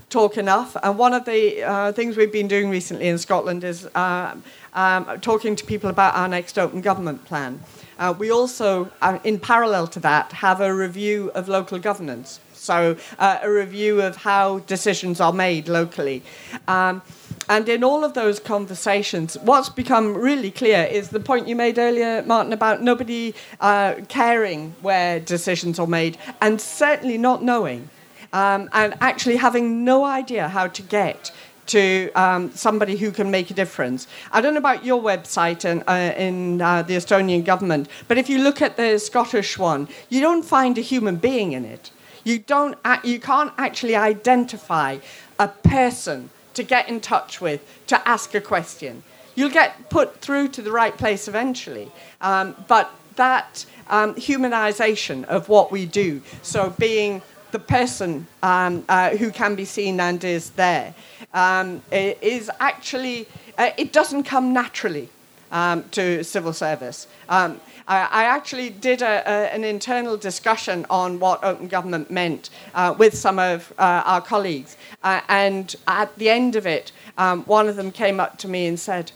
talk 0.08 0.38
enough. 0.38 0.76
And 0.82 0.96
one 0.96 1.12
of 1.12 1.26
the 1.26 1.62
uh, 1.62 1.92
things 1.92 2.16
we've 2.16 2.32
been 2.32 2.48
doing 2.48 2.70
recently 2.70 3.08
in 3.08 3.18
Scotland 3.18 3.64
is 3.64 3.86
uh, 3.94 4.34
um, 4.76 5.20
talking 5.20 5.56
to 5.56 5.64
people 5.64 5.90
about 5.90 6.14
our 6.14 6.28
next 6.28 6.58
open 6.58 6.80
government 6.80 7.24
plan. 7.24 7.60
Uh, 7.98 8.14
we 8.16 8.30
also, 8.30 8.90
uh, 9.00 9.18
in 9.24 9.40
parallel 9.40 9.86
to 9.88 10.00
that, 10.00 10.30
have 10.32 10.60
a 10.60 10.72
review 10.72 11.30
of 11.34 11.48
local 11.48 11.78
governance. 11.78 12.40
So, 12.52 12.96
uh, 13.18 13.38
a 13.42 13.50
review 13.50 14.02
of 14.02 14.16
how 14.16 14.58
decisions 14.60 15.20
are 15.20 15.32
made 15.32 15.68
locally. 15.68 16.22
Um, 16.68 17.00
and 17.48 17.68
in 17.68 17.84
all 17.84 18.04
of 18.04 18.14
those 18.14 18.40
conversations, 18.40 19.38
what's 19.38 19.68
become 19.68 20.14
really 20.14 20.50
clear 20.50 20.84
is 20.84 21.10
the 21.10 21.20
point 21.20 21.48
you 21.48 21.56
made 21.56 21.78
earlier, 21.78 22.22
Martin, 22.26 22.52
about 22.52 22.82
nobody 22.82 23.34
uh, 23.60 23.94
caring 24.08 24.74
where 24.82 25.20
decisions 25.20 25.78
are 25.78 25.86
made 25.86 26.18
and 26.42 26.60
certainly 26.60 27.16
not 27.16 27.42
knowing 27.42 27.88
um, 28.32 28.68
and 28.72 28.94
actually 29.00 29.36
having 29.36 29.84
no 29.84 30.04
idea 30.04 30.48
how 30.48 30.66
to 30.66 30.82
get 30.82 31.30
to 31.66 32.10
um, 32.14 32.50
somebody 32.52 32.96
who 32.96 33.10
can 33.10 33.30
make 33.30 33.50
a 33.50 33.54
difference. 33.54 34.06
I 34.32 34.40
don't 34.40 34.54
know 34.54 34.58
about 34.58 34.84
your 34.84 35.02
website 35.02 35.64
and, 35.64 35.82
uh, 35.86 36.14
in 36.16 36.60
uh, 36.60 36.82
the 36.82 36.96
Estonian 36.96 37.44
government, 37.44 37.88
but 38.08 38.18
if 38.18 38.28
you 38.28 38.38
look 38.38 38.62
at 38.62 38.76
the 38.76 38.98
Scottish 38.98 39.58
one, 39.58 39.88
you 40.08 40.20
don't 40.20 40.44
find 40.44 40.78
a 40.78 40.80
human 40.80 41.16
being 41.16 41.52
in 41.52 41.64
it. 41.64 41.90
You, 42.24 42.38
don't, 42.40 42.76
you 43.04 43.20
can't 43.20 43.52
actually 43.56 43.94
identify 43.94 44.98
a 45.38 45.48
person 45.48 46.30
to 46.54 46.62
get 46.62 46.88
in 46.88 47.00
touch 47.00 47.40
with 47.40 47.60
to 47.86 48.08
ask 48.08 48.34
a 48.34 48.40
question. 48.40 49.02
You'll 49.34 49.50
get 49.50 49.90
put 49.90 50.20
through 50.20 50.48
to 50.48 50.62
the 50.62 50.72
right 50.72 50.96
place 50.96 51.28
eventually, 51.28 51.92
um, 52.20 52.56
but 52.66 52.90
that 53.16 53.66
um, 53.88 54.14
humanization 54.14 55.24
of 55.24 55.48
what 55.48 55.70
we 55.70 55.86
do, 55.86 56.22
so 56.42 56.70
being 56.78 57.22
the 57.56 57.64
person 57.64 58.26
um, 58.42 58.84
uh, 58.86 59.16
who 59.16 59.30
can 59.30 59.54
be 59.54 59.64
seen 59.64 59.98
and 59.98 60.22
is 60.22 60.50
there, 60.50 60.94
um, 61.32 61.80
is 61.90 62.50
actually, 62.60 63.26
uh, 63.56 63.70
it 63.78 63.94
doesn't 63.94 64.24
come 64.24 64.52
naturally 64.52 65.08
um, 65.52 65.82
to 65.90 66.22
civil 66.22 66.52
service. 66.52 67.06
Um, 67.30 67.58
I, 67.88 68.08
I 68.20 68.24
actually 68.24 68.68
did 68.68 69.00
a, 69.00 69.22
a, 69.26 69.54
an 69.54 69.64
internal 69.64 70.18
discussion 70.18 70.84
on 70.90 71.18
what 71.18 71.42
open 71.42 71.68
government 71.68 72.10
meant 72.10 72.50
uh, 72.74 72.94
with 72.98 73.16
some 73.16 73.38
of 73.38 73.72
uh, 73.78 74.02
our 74.04 74.20
colleagues. 74.20 74.76
Uh, 75.02 75.22
and 75.28 75.74
at 75.86 76.14
the 76.18 76.28
end 76.28 76.56
of 76.56 76.66
it, 76.66 76.92
um, 77.16 77.42
one 77.44 77.68
of 77.70 77.76
them 77.76 77.90
came 77.90 78.20
up 78.20 78.36
to 78.38 78.48
me 78.48 78.66
and 78.66 78.78
said, 78.78 79.12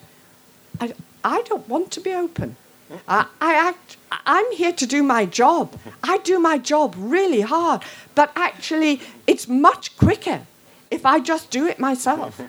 I, 0.80 0.94
I 1.22 1.42
don't 1.42 1.68
want 1.68 1.90
to 1.90 2.00
be 2.00 2.14
open. 2.14 2.56
I, 3.06 3.26
I 3.40 3.52
act, 3.54 3.98
I'm 4.12 4.50
here 4.52 4.72
to 4.72 4.86
do 4.86 5.02
my 5.02 5.24
job. 5.24 5.78
I 6.02 6.18
do 6.18 6.38
my 6.38 6.58
job 6.58 6.94
really 6.96 7.42
hard, 7.42 7.82
but 8.14 8.32
actually, 8.34 9.00
it's 9.26 9.46
much 9.48 9.96
quicker 9.96 10.42
if 10.90 11.06
I 11.06 11.20
just 11.20 11.50
do 11.50 11.66
it 11.66 11.78
myself. 11.78 12.40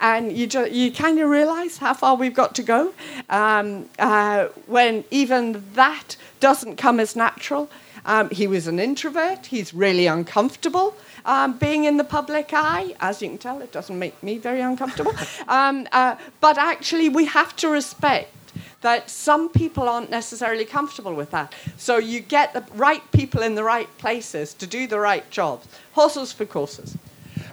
and 0.00 0.36
you 0.36 0.46
ju- 0.46 0.68
you 0.70 0.92
kind 0.92 1.18
of 1.18 1.28
realize 1.28 1.78
how 1.78 1.94
far 1.94 2.16
we've 2.16 2.34
got 2.34 2.54
to 2.54 2.62
go 2.62 2.92
um, 3.30 3.88
uh, 3.98 4.46
when 4.66 5.04
even 5.10 5.64
that 5.74 6.16
doesn't 6.40 6.76
come 6.76 7.00
as 7.00 7.16
natural. 7.16 7.70
Um, 8.04 8.30
he 8.30 8.46
was 8.46 8.66
an 8.68 8.78
introvert. 8.78 9.46
He's 9.46 9.74
really 9.74 10.06
uncomfortable 10.06 10.96
um, 11.24 11.58
being 11.58 11.84
in 11.84 11.96
the 11.96 12.04
public 12.04 12.50
eye. 12.52 12.94
As 13.00 13.20
you 13.20 13.28
can 13.30 13.38
tell, 13.38 13.60
it 13.60 13.72
doesn't 13.72 13.98
make 13.98 14.22
me 14.22 14.38
very 14.38 14.60
uncomfortable. 14.60 15.12
Um, 15.48 15.86
uh, 15.92 16.16
but 16.40 16.58
actually, 16.58 17.08
we 17.08 17.24
have 17.26 17.54
to 17.56 17.68
respect 17.68 18.45
that 18.86 19.10
some 19.10 19.48
people 19.48 19.88
aren't 19.88 20.10
necessarily 20.10 20.64
comfortable 20.64 21.12
with 21.12 21.30
that. 21.32 21.52
So 21.76 21.98
you 21.98 22.20
get 22.20 22.52
the 22.52 22.64
right 22.74 23.02
people 23.10 23.42
in 23.42 23.56
the 23.56 23.64
right 23.64 23.90
places 23.98 24.54
to 24.54 24.66
do 24.66 24.86
the 24.86 25.00
right 25.00 25.28
jobs. 25.30 25.66
Horses 25.92 26.32
for 26.32 26.46
courses. 26.46 26.96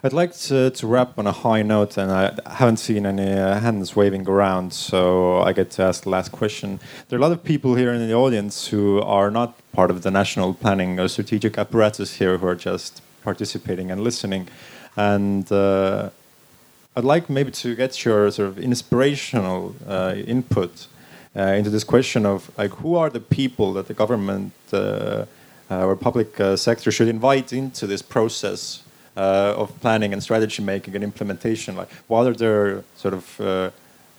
I'd 0.04 0.14
like 0.14 0.34
to, 0.50 0.70
to 0.70 0.88
wrap 0.88 1.18
on 1.18 1.26
a 1.28 1.32
high 1.32 1.64
note, 1.64 1.98
and 1.98 2.12
I 2.12 2.24
haven't 2.46 2.78
seen 2.78 3.06
any 3.06 3.32
uh, 3.32 3.60
hands 3.60 3.96
waving 3.96 4.28
around, 4.28 4.74
so 4.74 5.42
I 5.42 5.54
get 5.54 5.72
to 5.72 5.84
ask 5.84 6.04
the 6.04 6.10
last 6.10 6.32
question. 6.32 6.80
There 7.08 7.18
are 7.18 7.22
a 7.22 7.26
lot 7.28 7.32
of 7.32 7.44
people 7.44 7.76
here 7.76 7.92
in 7.94 8.06
the 8.08 8.14
audience 8.14 8.68
who 8.68 9.02
are 9.02 9.32
not 9.32 9.56
part 9.72 9.90
of 9.90 10.04
the 10.04 10.12
national 10.12 10.54
planning 10.54 11.00
or 11.00 11.08
strategic 11.08 11.58
apparatus 11.58 12.18
here 12.18 12.38
who 12.38 12.48
are 12.48 12.56
just 12.56 13.02
participating 13.24 13.90
and 13.92 14.02
listening. 14.02 14.50
And 14.96 15.50
uh, 15.52 16.10
I'd 16.96 17.06
like 17.06 17.30
maybe 17.30 17.52
to 17.52 17.74
get 17.74 18.06
your 18.06 18.30
sort 18.30 18.50
of 18.50 18.60
inspirational 18.60 19.74
uh, 19.88 20.16
input 20.28 20.88
into 21.36 21.70
this 21.70 21.84
question 21.84 22.26
of 22.26 22.52
like 22.58 22.72
who 22.72 22.96
are 22.96 23.10
the 23.10 23.20
people 23.20 23.74
that 23.74 23.88
the 23.88 23.94
government 23.94 24.54
uh, 24.72 25.26
uh, 25.72 25.86
or 25.86 25.96
public 25.96 26.40
uh, 26.40 26.56
sector 26.56 26.92
should 26.92 27.08
invite 27.08 27.54
into 27.54 27.88
this 27.88 28.02
process 28.02 28.84
uh, 29.16 29.54
of 29.58 29.80
planning 29.82 30.14
and 30.14 30.22
strategy 30.22 30.62
making 30.64 30.96
and 30.96 31.04
implementation. 31.04 31.76
Like, 31.76 31.92
what 32.08 32.28
are 32.28 32.34
their 32.34 32.84
sort 32.96 33.14
of 33.14 33.42
uh, 33.42 33.70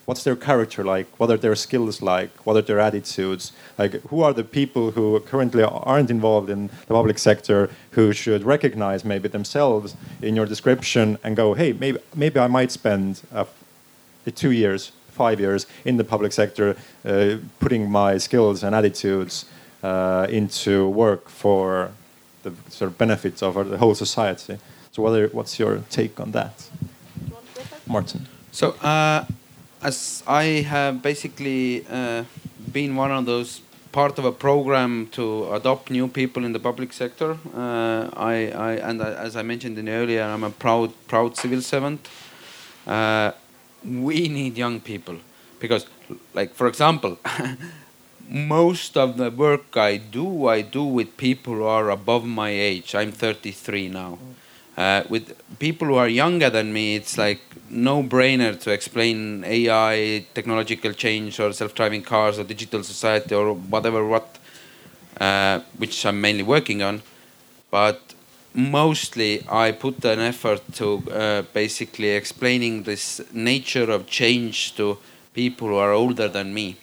what's 0.07 0.25
their 0.25 0.37
character 0.37 0.85
like? 0.85 1.07
What 1.19 1.31
are 1.31 1.37
their 1.37 1.55
skills 1.55 2.03
like? 2.03 2.31
What 2.47 2.57
are 2.57 2.63
their 2.63 2.81
attitudes? 2.81 3.53
Like, 3.79 3.93
who 4.09 4.23
are 4.23 4.33
the 4.33 4.45
people 4.45 4.93
who 4.93 5.19
currently 5.21 5.63
aren't 5.63 6.11
involved 6.11 6.51
in 6.51 6.69
the 6.87 6.95
public 6.95 7.19
sector 7.19 7.71
who 7.93 8.13
should 8.13 8.45
recognize 8.45 9.05
maybe 9.05 9.29
themselves 9.29 9.97
in 10.23 10.37
your 10.37 10.47
description 10.47 11.19
and 11.25 11.37
go, 11.37 11.55
hey, 11.55 11.73
maybe 11.73 11.99
maybe 12.15 12.39
I 12.39 12.49
might 12.49 12.71
spend 12.71 13.23
uh, 13.33 13.45
two 14.35 14.51
years, 14.51 14.93
five 15.15 15.41
years 15.41 15.67
in 15.85 15.97
the 15.97 16.05
public 16.05 16.33
sector, 16.33 16.77
uh, 17.05 17.37
putting 17.61 17.91
my 17.91 18.19
skills 18.19 18.63
and 18.65 18.75
attitudes 18.75 19.47
uh, 19.83 20.27
into 20.31 20.89
work 20.89 21.29
for 21.29 21.91
the 22.43 22.53
sort 22.69 22.91
of 22.91 22.99
benefits 22.99 23.43
of 23.43 23.55
the 23.69 23.79
whole 23.79 23.95
society. 23.95 24.59
So, 24.93 25.03
what 25.03 25.19
are, 25.19 25.29
what's 25.29 25.59
your 25.59 25.83
take 25.91 26.21
on 26.21 26.33
that, 26.33 26.69
Martin? 27.87 28.27
So, 28.53 28.71
uh, 28.83 29.25
as 29.83 30.23
I 30.27 30.45
have 30.69 31.03
basically 31.03 31.85
uh, 31.91 32.25
been 32.73 32.97
one 32.97 33.11
of 33.11 33.27
those 33.27 33.61
part 33.93 34.19
of 34.19 34.25
a 34.25 34.33
program 34.33 35.07
to 35.13 35.53
adopt 35.53 35.91
new 35.91 36.09
people 36.09 36.45
in 36.45 36.53
the 36.53 36.59
public 36.59 36.93
sector, 36.93 37.39
uh, 37.55 38.11
I, 38.17 38.51
I 38.69 38.73
and 38.89 39.03
I, 39.03 39.11
as 39.27 39.37
I 39.37 39.43
mentioned 39.43 39.79
in 39.79 39.89
earlier, 39.89 40.23
I'm 40.23 40.45
a 40.45 40.51
proud 40.51 40.93
proud 41.07 41.37
civil 41.37 41.61
servant. 41.61 42.09
Uh, 42.87 43.33
we 43.85 44.29
need 44.29 44.57
young 44.57 44.81
people 44.81 45.17
because, 45.61 45.87
like 46.35 46.55
for 46.55 46.67
example. 46.67 47.19
most 48.29 48.97
of 48.97 49.17
the 49.17 49.31
work 49.31 49.77
I 49.77 49.97
do, 49.97 50.47
I 50.47 50.63
do 50.63 50.85
with 50.85 51.17
people 51.17 51.55
who 51.55 51.65
are 51.65 51.91
above 51.91 52.25
my 52.25 52.51
age. 52.51 52.95
I'm 52.95 53.13
33 53.13 53.89
now. 53.89 54.19
Uh, 54.77 55.05
with 55.09 55.37
people 55.59 55.87
who 55.89 55.95
are 55.95 56.09
younger 56.09 56.51
than 56.51 56.73
me, 56.73 56.97
it's 56.97 57.17
like 57.17 57.41
no 57.71 58.03
brainer 58.03 58.59
to 58.61 58.73
explain 58.73 59.45
AI, 59.45 60.27
technological 60.35 60.93
change, 60.93 61.39
or 61.39 61.53
self 61.53 61.75
driving 61.75 62.03
cars, 62.03 62.39
or 62.39 62.45
digital 62.45 62.83
society, 62.83 63.35
or 63.35 63.53
whatever, 63.55 64.05
what, 64.05 64.37
uh, 65.21 65.61
which 65.77 66.05
I'm 66.05 66.21
mainly 66.21 66.43
working 66.43 66.83
on. 66.83 67.03
But 67.71 68.14
mostly, 68.55 69.45
I 69.49 69.73
put 69.73 70.05
an 70.05 70.21
effort 70.21 70.63
to 70.75 71.03
uh, 71.11 71.43
basically 71.53 72.11
explaining 72.11 72.85
this 72.85 73.21
nature 73.33 73.91
of 73.91 74.07
change 74.07 74.75
to 74.77 74.99
people 75.35 75.69
who 75.69 75.77
are 75.77 75.93
older 75.93 76.29
than 76.29 76.55
me. 76.55 76.77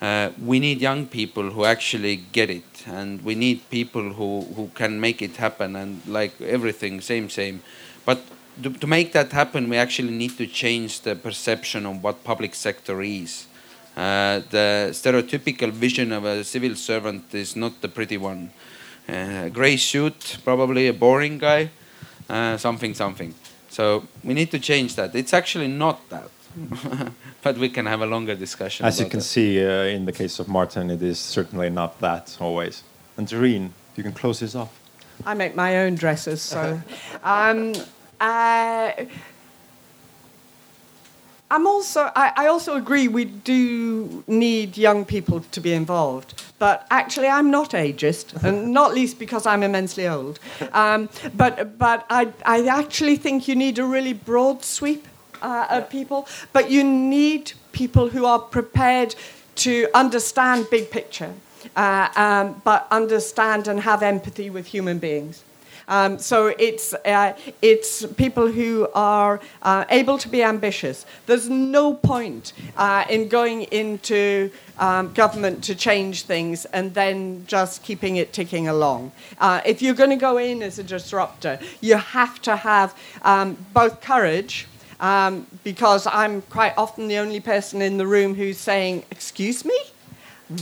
Uh, 0.00 0.30
we 0.40 0.60
need 0.60 0.80
young 0.80 1.06
people 1.06 1.50
who 1.50 1.64
actually 1.64 2.16
get 2.16 2.50
it 2.50 2.84
and 2.86 3.20
we 3.22 3.34
need 3.34 3.68
people 3.70 4.12
who, 4.12 4.42
who 4.54 4.70
can 4.74 5.00
make 5.00 5.20
it 5.22 5.36
happen 5.36 5.74
and 5.74 6.00
like 6.06 6.40
everything 6.40 7.00
same 7.00 7.28
same. 7.28 7.60
But 8.04 8.20
to, 8.62 8.70
to 8.70 8.86
make 8.86 9.12
that 9.12 9.32
happen 9.32 9.68
we 9.68 9.76
actually 9.76 10.12
need 10.12 10.36
to 10.38 10.46
change 10.46 11.00
the 11.00 11.16
perception 11.16 11.84
of 11.84 12.00
what 12.00 12.22
public 12.22 12.54
sector 12.54 13.02
is. 13.02 13.46
Uh, 13.96 14.40
the 14.50 14.90
stereotypical 14.92 15.72
vision 15.72 16.12
of 16.12 16.24
a 16.24 16.44
civil 16.44 16.76
servant 16.76 17.34
is 17.34 17.56
not 17.56 17.80
the 17.80 17.88
pretty 17.88 18.16
one 18.16 18.52
uh, 19.08 19.48
gray 19.48 19.76
suit 19.76 20.38
probably 20.44 20.88
a 20.88 20.92
boring 20.92 21.38
guy 21.38 21.70
uh, 22.28 22.56
something 22.56 22.94
something 22.94 23.34
so 23.68 24.06
we 24.24 24.34
need 24.34 24.50
to 24.50 24.58
change 24.58 24.94
that 24.94 25.14
it's 25.14 25.32
actually 25.32 25.68
not 25.68 26.08
that 26.10 26.30
but 27.42 27.58
we 27.58 27.68
can 27.68 27.86
have 27.86 28.00
a 28.00 28.06
longer 28.06 28.34
discussion. 28.34 28.86
As 28.86 28.98
you 29.00 29.06
can 29.06 29.20
that. 29.20 29.24
see 29.24 29.64
uh, 29.64 29.84
in 29.84 30.04
the 30.04 30.12
case 30.12 30.38
of 30.38 30.48
Martin, 30.48 30.90
it 30.90 31.02
is 31.02 31.18
certainly 31.18 31.70
not 31.70 32.00
that 32.00 32.36
always. 32.40 32.82
And 33.16 33.26
Doreen, 33.26 33.72
you 33.96 34.02
can 34.02 34.12
close 34.12 34.40
this 34.40 34.54
off. 34.54 34.78
I 35.26 35.34
make 35.34 35.54
my 35.54 35.78
own 35.78 35.94
dresses, 35.94 36.42
so. 36.42 36.80
um, 37.22 37.74
uh, 38.20 38.92
I'm 41.50 41.66
also, 41.66 42.10
I, 42.14 42.32
I 42.36 42.46
also 42.46 42.76
agree 42.76 43.08
we 43.08 43.24
do 43.24 44.22
need 44.26 44.76
young 44.76 45.04
people 45.04 45.40
to 45.40 45.60
be 45.60 45.72
involved. 45.72 46.34
But 46.58 46.86
actually, 46.90 47.28
I'm 47.28 47.50
not 47.50 47.70
ageist, 47.70 48.42
and 48.44 48.72
not 48.80 48.92
least 48.92 49.18
because 49.18 49.46
I'm 49.46 49.62
immensely 49.62 50.06
old. 50.06 50.40
Um, 50.72 51.08
but 51.34 51.78
but 51.78 52.04
I, 52.10 52.32
I 52.44 52.66
actually 52.66 53.16
think 53.16 53.48
you 53.48 53.54
need 53.54 53.78
a 53.78 53.84
really 53.84 54.12
broad 54.12 54.64
sweep 54.64 55.06
uh, 55.40 55.66
of 55.70 55.88
people, 55.88 56.28
but 56.52 56.70
you 56.70 56.84
need 56.84 57.52
people 57.72 58.08
who 58.10 58.24
are 58.24 58.38
prepared 58.38 59.14
to 59.56 59.88
understand 59.94 60.66
big 60.70 60.90
picture, 60.90 61.32
uh, 61.76 62.08
um, 62.16 62.60
but 62.64 62.86
understand 62.90 63.68
and 63.68 63.80
have 63.80 64.02
empathy 64.02 64.50
with 64.50 64.66
human 64.66 64.98
beings. 64.98 65.44
Um, 65.88 66.18
so 66.18 66.48
it's 66.58 66.94
uh, 66.94 67.36
it's 67.60 68.06
people 68.06 68.46
who 68.46 68.88
are 68.94 69.40
uh, 69.62 69.84
able 69.90 70.18
to 70.18 70.28
be 70.28 70.42
ambitious. 70.42 71.06
There's 71.26 71.48
no 71.48 71.94
point 71.94 72.52
uh, 72.76 73.04
in 73.08 73.28
going 73.28 73.62
into 73.62 74.50
um, 74.78 75.12
government 75.14 75.64
to 75.64 75.74
change 75.74 76.22
things 76.22 76.64
and 76.66 76.94
then 76.94 77.44
just 77.46 77.82
keeping 77.82 78.16
it 78.16 78.32
ticking 78.32 78.68
along. 78.68 79.12
Uh, 79.38 79.60
if 79.64 79.82
you're 79.82 79.94
going 79.94 80.10
to 80.10 80.16
go 80.16 80.36
in 80.36 80.62
as 80.62 80.78
a 80.78 80.84
disruptor, 80.84 81.58
you 81.80 81.96
have 81.96 82.40
to 82.42 82.56
have 82.56 82.96
um, 83.22 83.56
both 83.72 84.00
courage 84.00 84.66
um, 85.00 85.46
because 85.64 86.06
I'm 86.06 86.42
quite 86.42 86.74
often 86.76 87.08
the 87.08 87.18
only 87.18 87.40
person 87.40 87.82
in 87.82 87.98
the 87.98 88.06
room 88.06 88.34
who's 88.34 88.58
saying, 88.58 89.04
Excuse 89.10 89.64
me? 89.64 89.78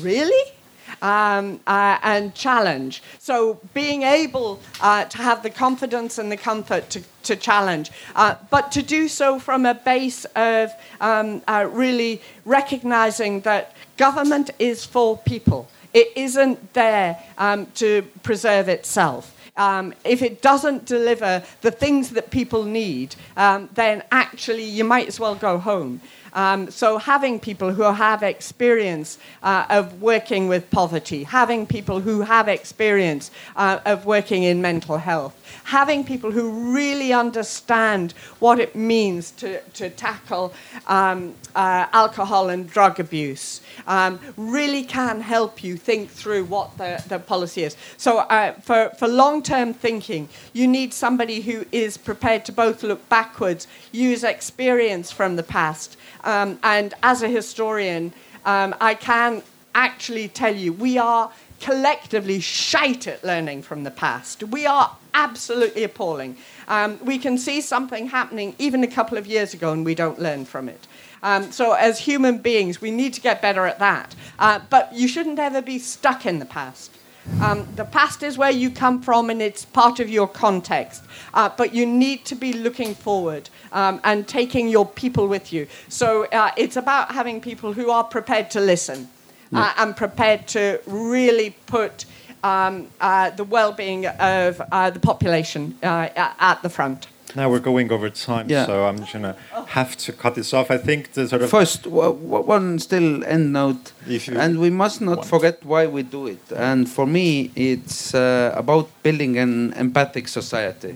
Really? 0.01 0.53
Um, 1.03 1.61
uh, 1.67 1.99
and 2.03 2.35
challenge. 2.35 3.03
So 3.19 3.61
being 3.75 4.03
able 4.03 4.61
uh, 4.81 5.05
to 5.05 5.19
have 5.19 5.43
the 5.43 5.51
confidence 5.51 6.17
and 6.17 6.33
the 6.33 6.39
comfort 6.39 6.89
to, 6.91 7.03
to 7.25 7.37
challenge, 7.37 7.91
uh, 8.15 8.37
but 8.49 8.73
to 8.73 8.83
do 8.83 9.07
so 9.07 9.39
from 9.39 9.67
a 9.67 9.75
base 9.75 10.25
of 10.35 10.73
um, 11.03 11.43
uh, 11.47 11.69
really 11.71 12.23
recognizing 12.47 13.43
that 13.43 13.75
government 13.99 14.51
is 14.59 14.87
for 14.87 15.19
people. 15.19 15.69
It 15.93 16.09
isn't 16.17 16.73
there 16.73 17.23
um, 17.37 17.67
to 17.75 18.03
preserve 18.23 18.71
itself 18.71 19.37
um, 19.57 19.95
if 20.05 20.23
it 20.23 20.43
doesn't 20.43 20.85
deliver 20.85 21.43
the 21.63 21.71
things 21.71 22.11
that 22.11 22.31
people 22.31 22.65
need, 22.65 23.17
um, 23.37 23.69
then 23.75 24.03
actually 24.13 24.65
you 24.65 24.85
might 24.85 25.09
as 25.09 25.19
well 25.19 25.35
go 25.35 25.59
home. 25.59 26.01
Um, 26.37 26.71
so 26.71 26.99
having 26.99 27.41
people 27.41 27.73
who 27.73 27.83
have 27.83 28.23
experience 28.23 29.19
uh, 29.43 29.65
of 29.71 30.03
working 30.03 30.49
with 30.49 30.71
poverty, 30.71 31.25
having 31.25 31.67
people 31.67 32.01
who 32.01 32.21
have 32.21 32.47
experience 32.47 33.31
uh, 33.57 33.81
of 33.87 34.05
working 34.05 34.43
in 34.43 34.61
mental 34.61 34.99
health, 34.99 35.35
having 35.65 36.05
people 36.05 36.31
who 36.31 36.75
really 36.75 37.13
understand 37.13 38.13
what 38.39 38.61
it 38.61 38.77
means 38.77 39.31
to, 39.33 39.61
to 39.71 39.89
tackle 39.89 40.53
um, 40.87 41.35
uh, 41.55 41.87
alcohol 41.95 42.51
and 42.51 42.69
drug 42.69 43.01
abuse 43.01 43.63
um, 43.87 44.21
really 44.37 44.85
can 44.85 45.23
help 45.23 45.65
you 45.65 45.77
think 45.79 46.11
through 46.11 46.45
what 46.45 46.77
the, 46.77 47.03
the 47.09 47.19
policy 47.19 47.65
is. 47.65 47.77
So, 47.97 48.19
uh, 48.19 48.53
for, 48.61 48.91
for 48.99 49.09
long 49.09 49.43
term 49.43 49.73
thinking, 49.73 50.29
you 50.53 50.67
need 50.67 50.93
somebody 50.93 51.41
who 51.41 51.65
is 51.73 51.97
prepared 51.97 52.45
to 52.45 52.53
both 52.53 52.83
look 52.83 53.09
backwards, 53.09 53.67
use 53.91 54.23
experience 54.23 55.11
from 55.11 55.37
the 55.37 55.43
past, 55.43 55.97
um, 56.27 56.59
and 56.63 56.93
as 57.03 57.23
a 57.23 57.29
historian, 57.29 58.13
um, 58.45 58.75
I 58.81 58.95
can 58.95 59.43
actually 59.75 60.29
tell 60.29 60.55
you 60.55 60.73
we 60.73 60.99
are 60.99 61.31
collectively 61.61 62.41
shite 62.41 63.07
at 63.07 63.25
learning 63.25 63.63
from 63.63 63.85
the 63.85 63.91
past. 63.91 64.43
We 64.43 64.67
are 64.67 64.97
absolutely 65.15 65.85
appalling. 65.85 66.37
Um, 66.69 66.99
we 67.05 67.19
can 67.19 67.39
see 67.39 67.61
something 67.61 68.09
happening 68.09 68.55
even 68.59 68.85
a 68.85 68.87
couple 68.89 69.17
of 69.17 69.27
years 69.27 69.55
ago 69.55 69.73
and 69.73 69.85
we 69.85 69.95
don't 69.95 70.19
learn 70.19 70.45
from 70.45 70.69
it. 70.69 70.87
Um, 71.23 71.51
so, 71.51 71.73
as 71.73 71.99
human 71.99 72.39
beings, 72.39 72.81
we 72.81 72.91
need 72.91 73.15
to 73.15 73.21
get 73.21 73.41
better 73.41 73.65
at 73.67 73.79
that. 73.79 74.15
Uh, 74.39 74.61
but 74.69 74.93
you 74.93 75.09
shouldn't 75.09 75.39
ever 75.39 75.63
be 75.63 75.79
stuck 75.79 76.27
in 76.27 76.39
the 76.39 76.45
past. 76.45 76.93
Um, 77.41 77.67
the 77.77 77.85
past 77.85 78.23
is 78.23 78.39
where 78.39 78.51
you 78.51 78.71
come 78.71 79.03
from 79.03 79.31
and 79.31 79.43
it's 79.43 79.65
part 79.65 80.01
of 80.01 80.09
your 80.09 80.27
context. 80.27 81.05
Uh, 81.35 81.51
but 81.57 81.75
you 81.75 81.85
need 81.85 82.25
to 82.27 82.35
be 82.35 82.53
looking 82.53 82.95
forward 82.95 83.51
um, 83.73 84.01
and 84.05 84.27
taking 84.27 84.69
your 84.69 84.87
people 84.87 85.29
with 85.29 85.53
you. 85.53 85.67
So 85.89 86.27
uh, 86.27 86.53
it's 86.57 86.77
about 86.77 87.13
having 87.13 87.41
people 87.41 87.73
who 87.73 87.91
are 87.91 88.05
prepared 88.05 88.51
to 88.53 88.61
listen 88.61 89.09
uh, 89.53 89.73
and 89.77 89.97
prepared 89.97 90.47
to 90.49 90.81
really 90.87 91.51
put 91.67 92.05
um, 92.43 92.89
uh, 93.01 93.31
the 93.31 93.45
well 93.45 93.73
being 93.73 94.07
of 94.07 94.61
uh, 94.73 94.91
the 94.91 95.01
population 95.01 95.79
uh, 95.83 96.09
at 96.17 96.63
the 96.63 96.71
front. 96.71 97.09
Now 97.37 97.51
we're 97.51 97.61
going 97.61 97.93
over 97.93 98.09
time, 98.09 98.47
Yeah. 98.49 98.65
so 98.67 98.87
I'm 98.87 98.99
just 98.99 99.13
gonna 99.13 99.37
have 99.79 99.95
to 100.05 100.13
cut 100.13 100.35
this 100.35 100.55
off. 100.55 100.71
I 100.71 100.79
think 100.79 101.13
the 101.13 101.29
sort 101.29 101.43
of 101.43 101.51
First, 101.51 101.83
w- 101.85 102.15
w- 102.15 102.45
one 102.57 102.79
still 102.79 103.23
end 103.25 103.53
note, 103.53 103.93
If 104.09 104.27
you 104.29 104.39
and 104.39 104.59
we 104.59 104.71
must 104.71 105.01
not 105.03 105.19
want. 105.19 105.29
forget 105.29 105.57
why 105.65 105.87
we 105.87 106.03
do 106.03 106.27
it. 106.29 106.41
And 106.57 106.89
for 106.89 107.07
me, 107.07 107.51
it's 107.55 108.15
uh, 108.15 108.53
about 108.57 108.89
building 109.03 109.37
an 109.39 109.75
empathic 109.77 110.29
society, 110.29 110.95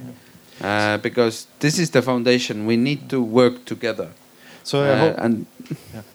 uh, 0.63 0.97
because 0.99 1.47
this 1.61 1.79
is 1.79 1.91
the 1.91 2.01
foundation. 2.01 2.65
We 2.67 2.77
need 2.77 3.11
to 3.11 3.21
work 3.23 3.65
together. 3.67 4.09
So 4.63 4.83
I 4.83 4.89
Uh, 4.89 4.99
hope 4.99 5.15
and 5.19 5.47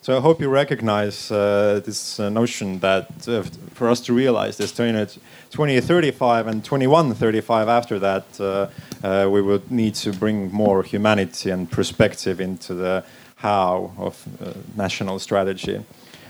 So 0.02 0.18
I 0.18 0.22
hope 0.22 0.42
you 0.42 0.50
recognize 0.50 1.32
uh, 1.32 1.82
this 1.86 2.20
uh, 2.20 2.30
notion 2.30 2.80
that 2.80 3.08
uh, 3.28 3.44
for 3.74 3.90
us 3.90 4.02
to 4.02 4.14
realize 4.14 4.58
this 4.58 4.72
20, 4.74 5.20
2035 5.52 6.48
and 6.48 6.64
2135 6.64 7.70
after 7.70 8.00
that, 8.00 8.26
uh, 8.40 8.68
uh, 9.04 9.30
we 9.30 9.42
would 9.42 9.72
need 9.72 9.96
to 9.96 10.12
bring 10.12 10.52
more 10.52 10.84
humanity 10.84 11.52
and 11.52 11.70
perspective 11.72 12.42
into 12.42 12.74
the 12.74 13.04
how 13.38 13.92
of 13.98 14.26
uh, 14.42 14.54
national 14.76 15.20
strategy. 15.20 15.82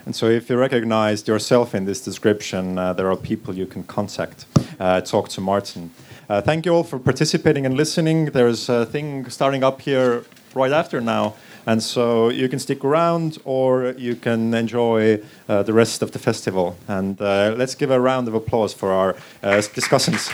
And 0.06 0.16
so 0.16 0.28
if 0.30 0.50
you 0.50 0.58
recognize 0.58 1.28
yourself 1.28 1.74
in 1.74 1.86
this 1.86 2.02
description, 2.04 2.78
uh, 2.78 2.94
there 2.94 3.10
are 3.10 3.18
people 3.18 3.56
you 3.56 3.66
can 3.66 3.84
contact, 3.84 4.46
uh, 4.80 5.02
talk 5.02 5.30
to 5.30 5.42
Martin. 5.42 5.90
Uh, 6.30 6.42
thank 6.42 6.66
you 6.66 6.76
all 6.76 6.84
for 6.84 7.00
participating 7.00 7.66
and 7.66 7.76
listening. 7.76 8.26
There's 8.32 8.70
a 8.70 8.86
thing 8.86 9.30
starting 9.30 9.64
up 9.64 9.82
here 9.82 10.24
right 10.54 10.72
after 10.72 11.02
now. 11.02 11.34
And 11.66 11.82
so 11.82 12.30
you 12.30 12.48
can 12.48 12.60
stick 12.60 12.84
around 12.84 13.38
or 13.44 13.96
you 13.98 14.16
can 14.16 14.54
enjoy 14.54 15.22
uh, 15.50 15.64
the 15.64 15.74
rest 15.74 16.02
of 16.02 16.12
the 16.12 16.20
festival. 16.20 16.78
And 16.88 17.20
uh, 17.20 17.56
let's 17.58 17.76
give 17.76 17.92
a 17.92 18.00
round 18.00 18.28
of 18.28 18.34
applause 18.34 18.74
for 18.74 18.92
our 18.92 19.16
uh, 19.42 19.62
discussants. 19.74 20.32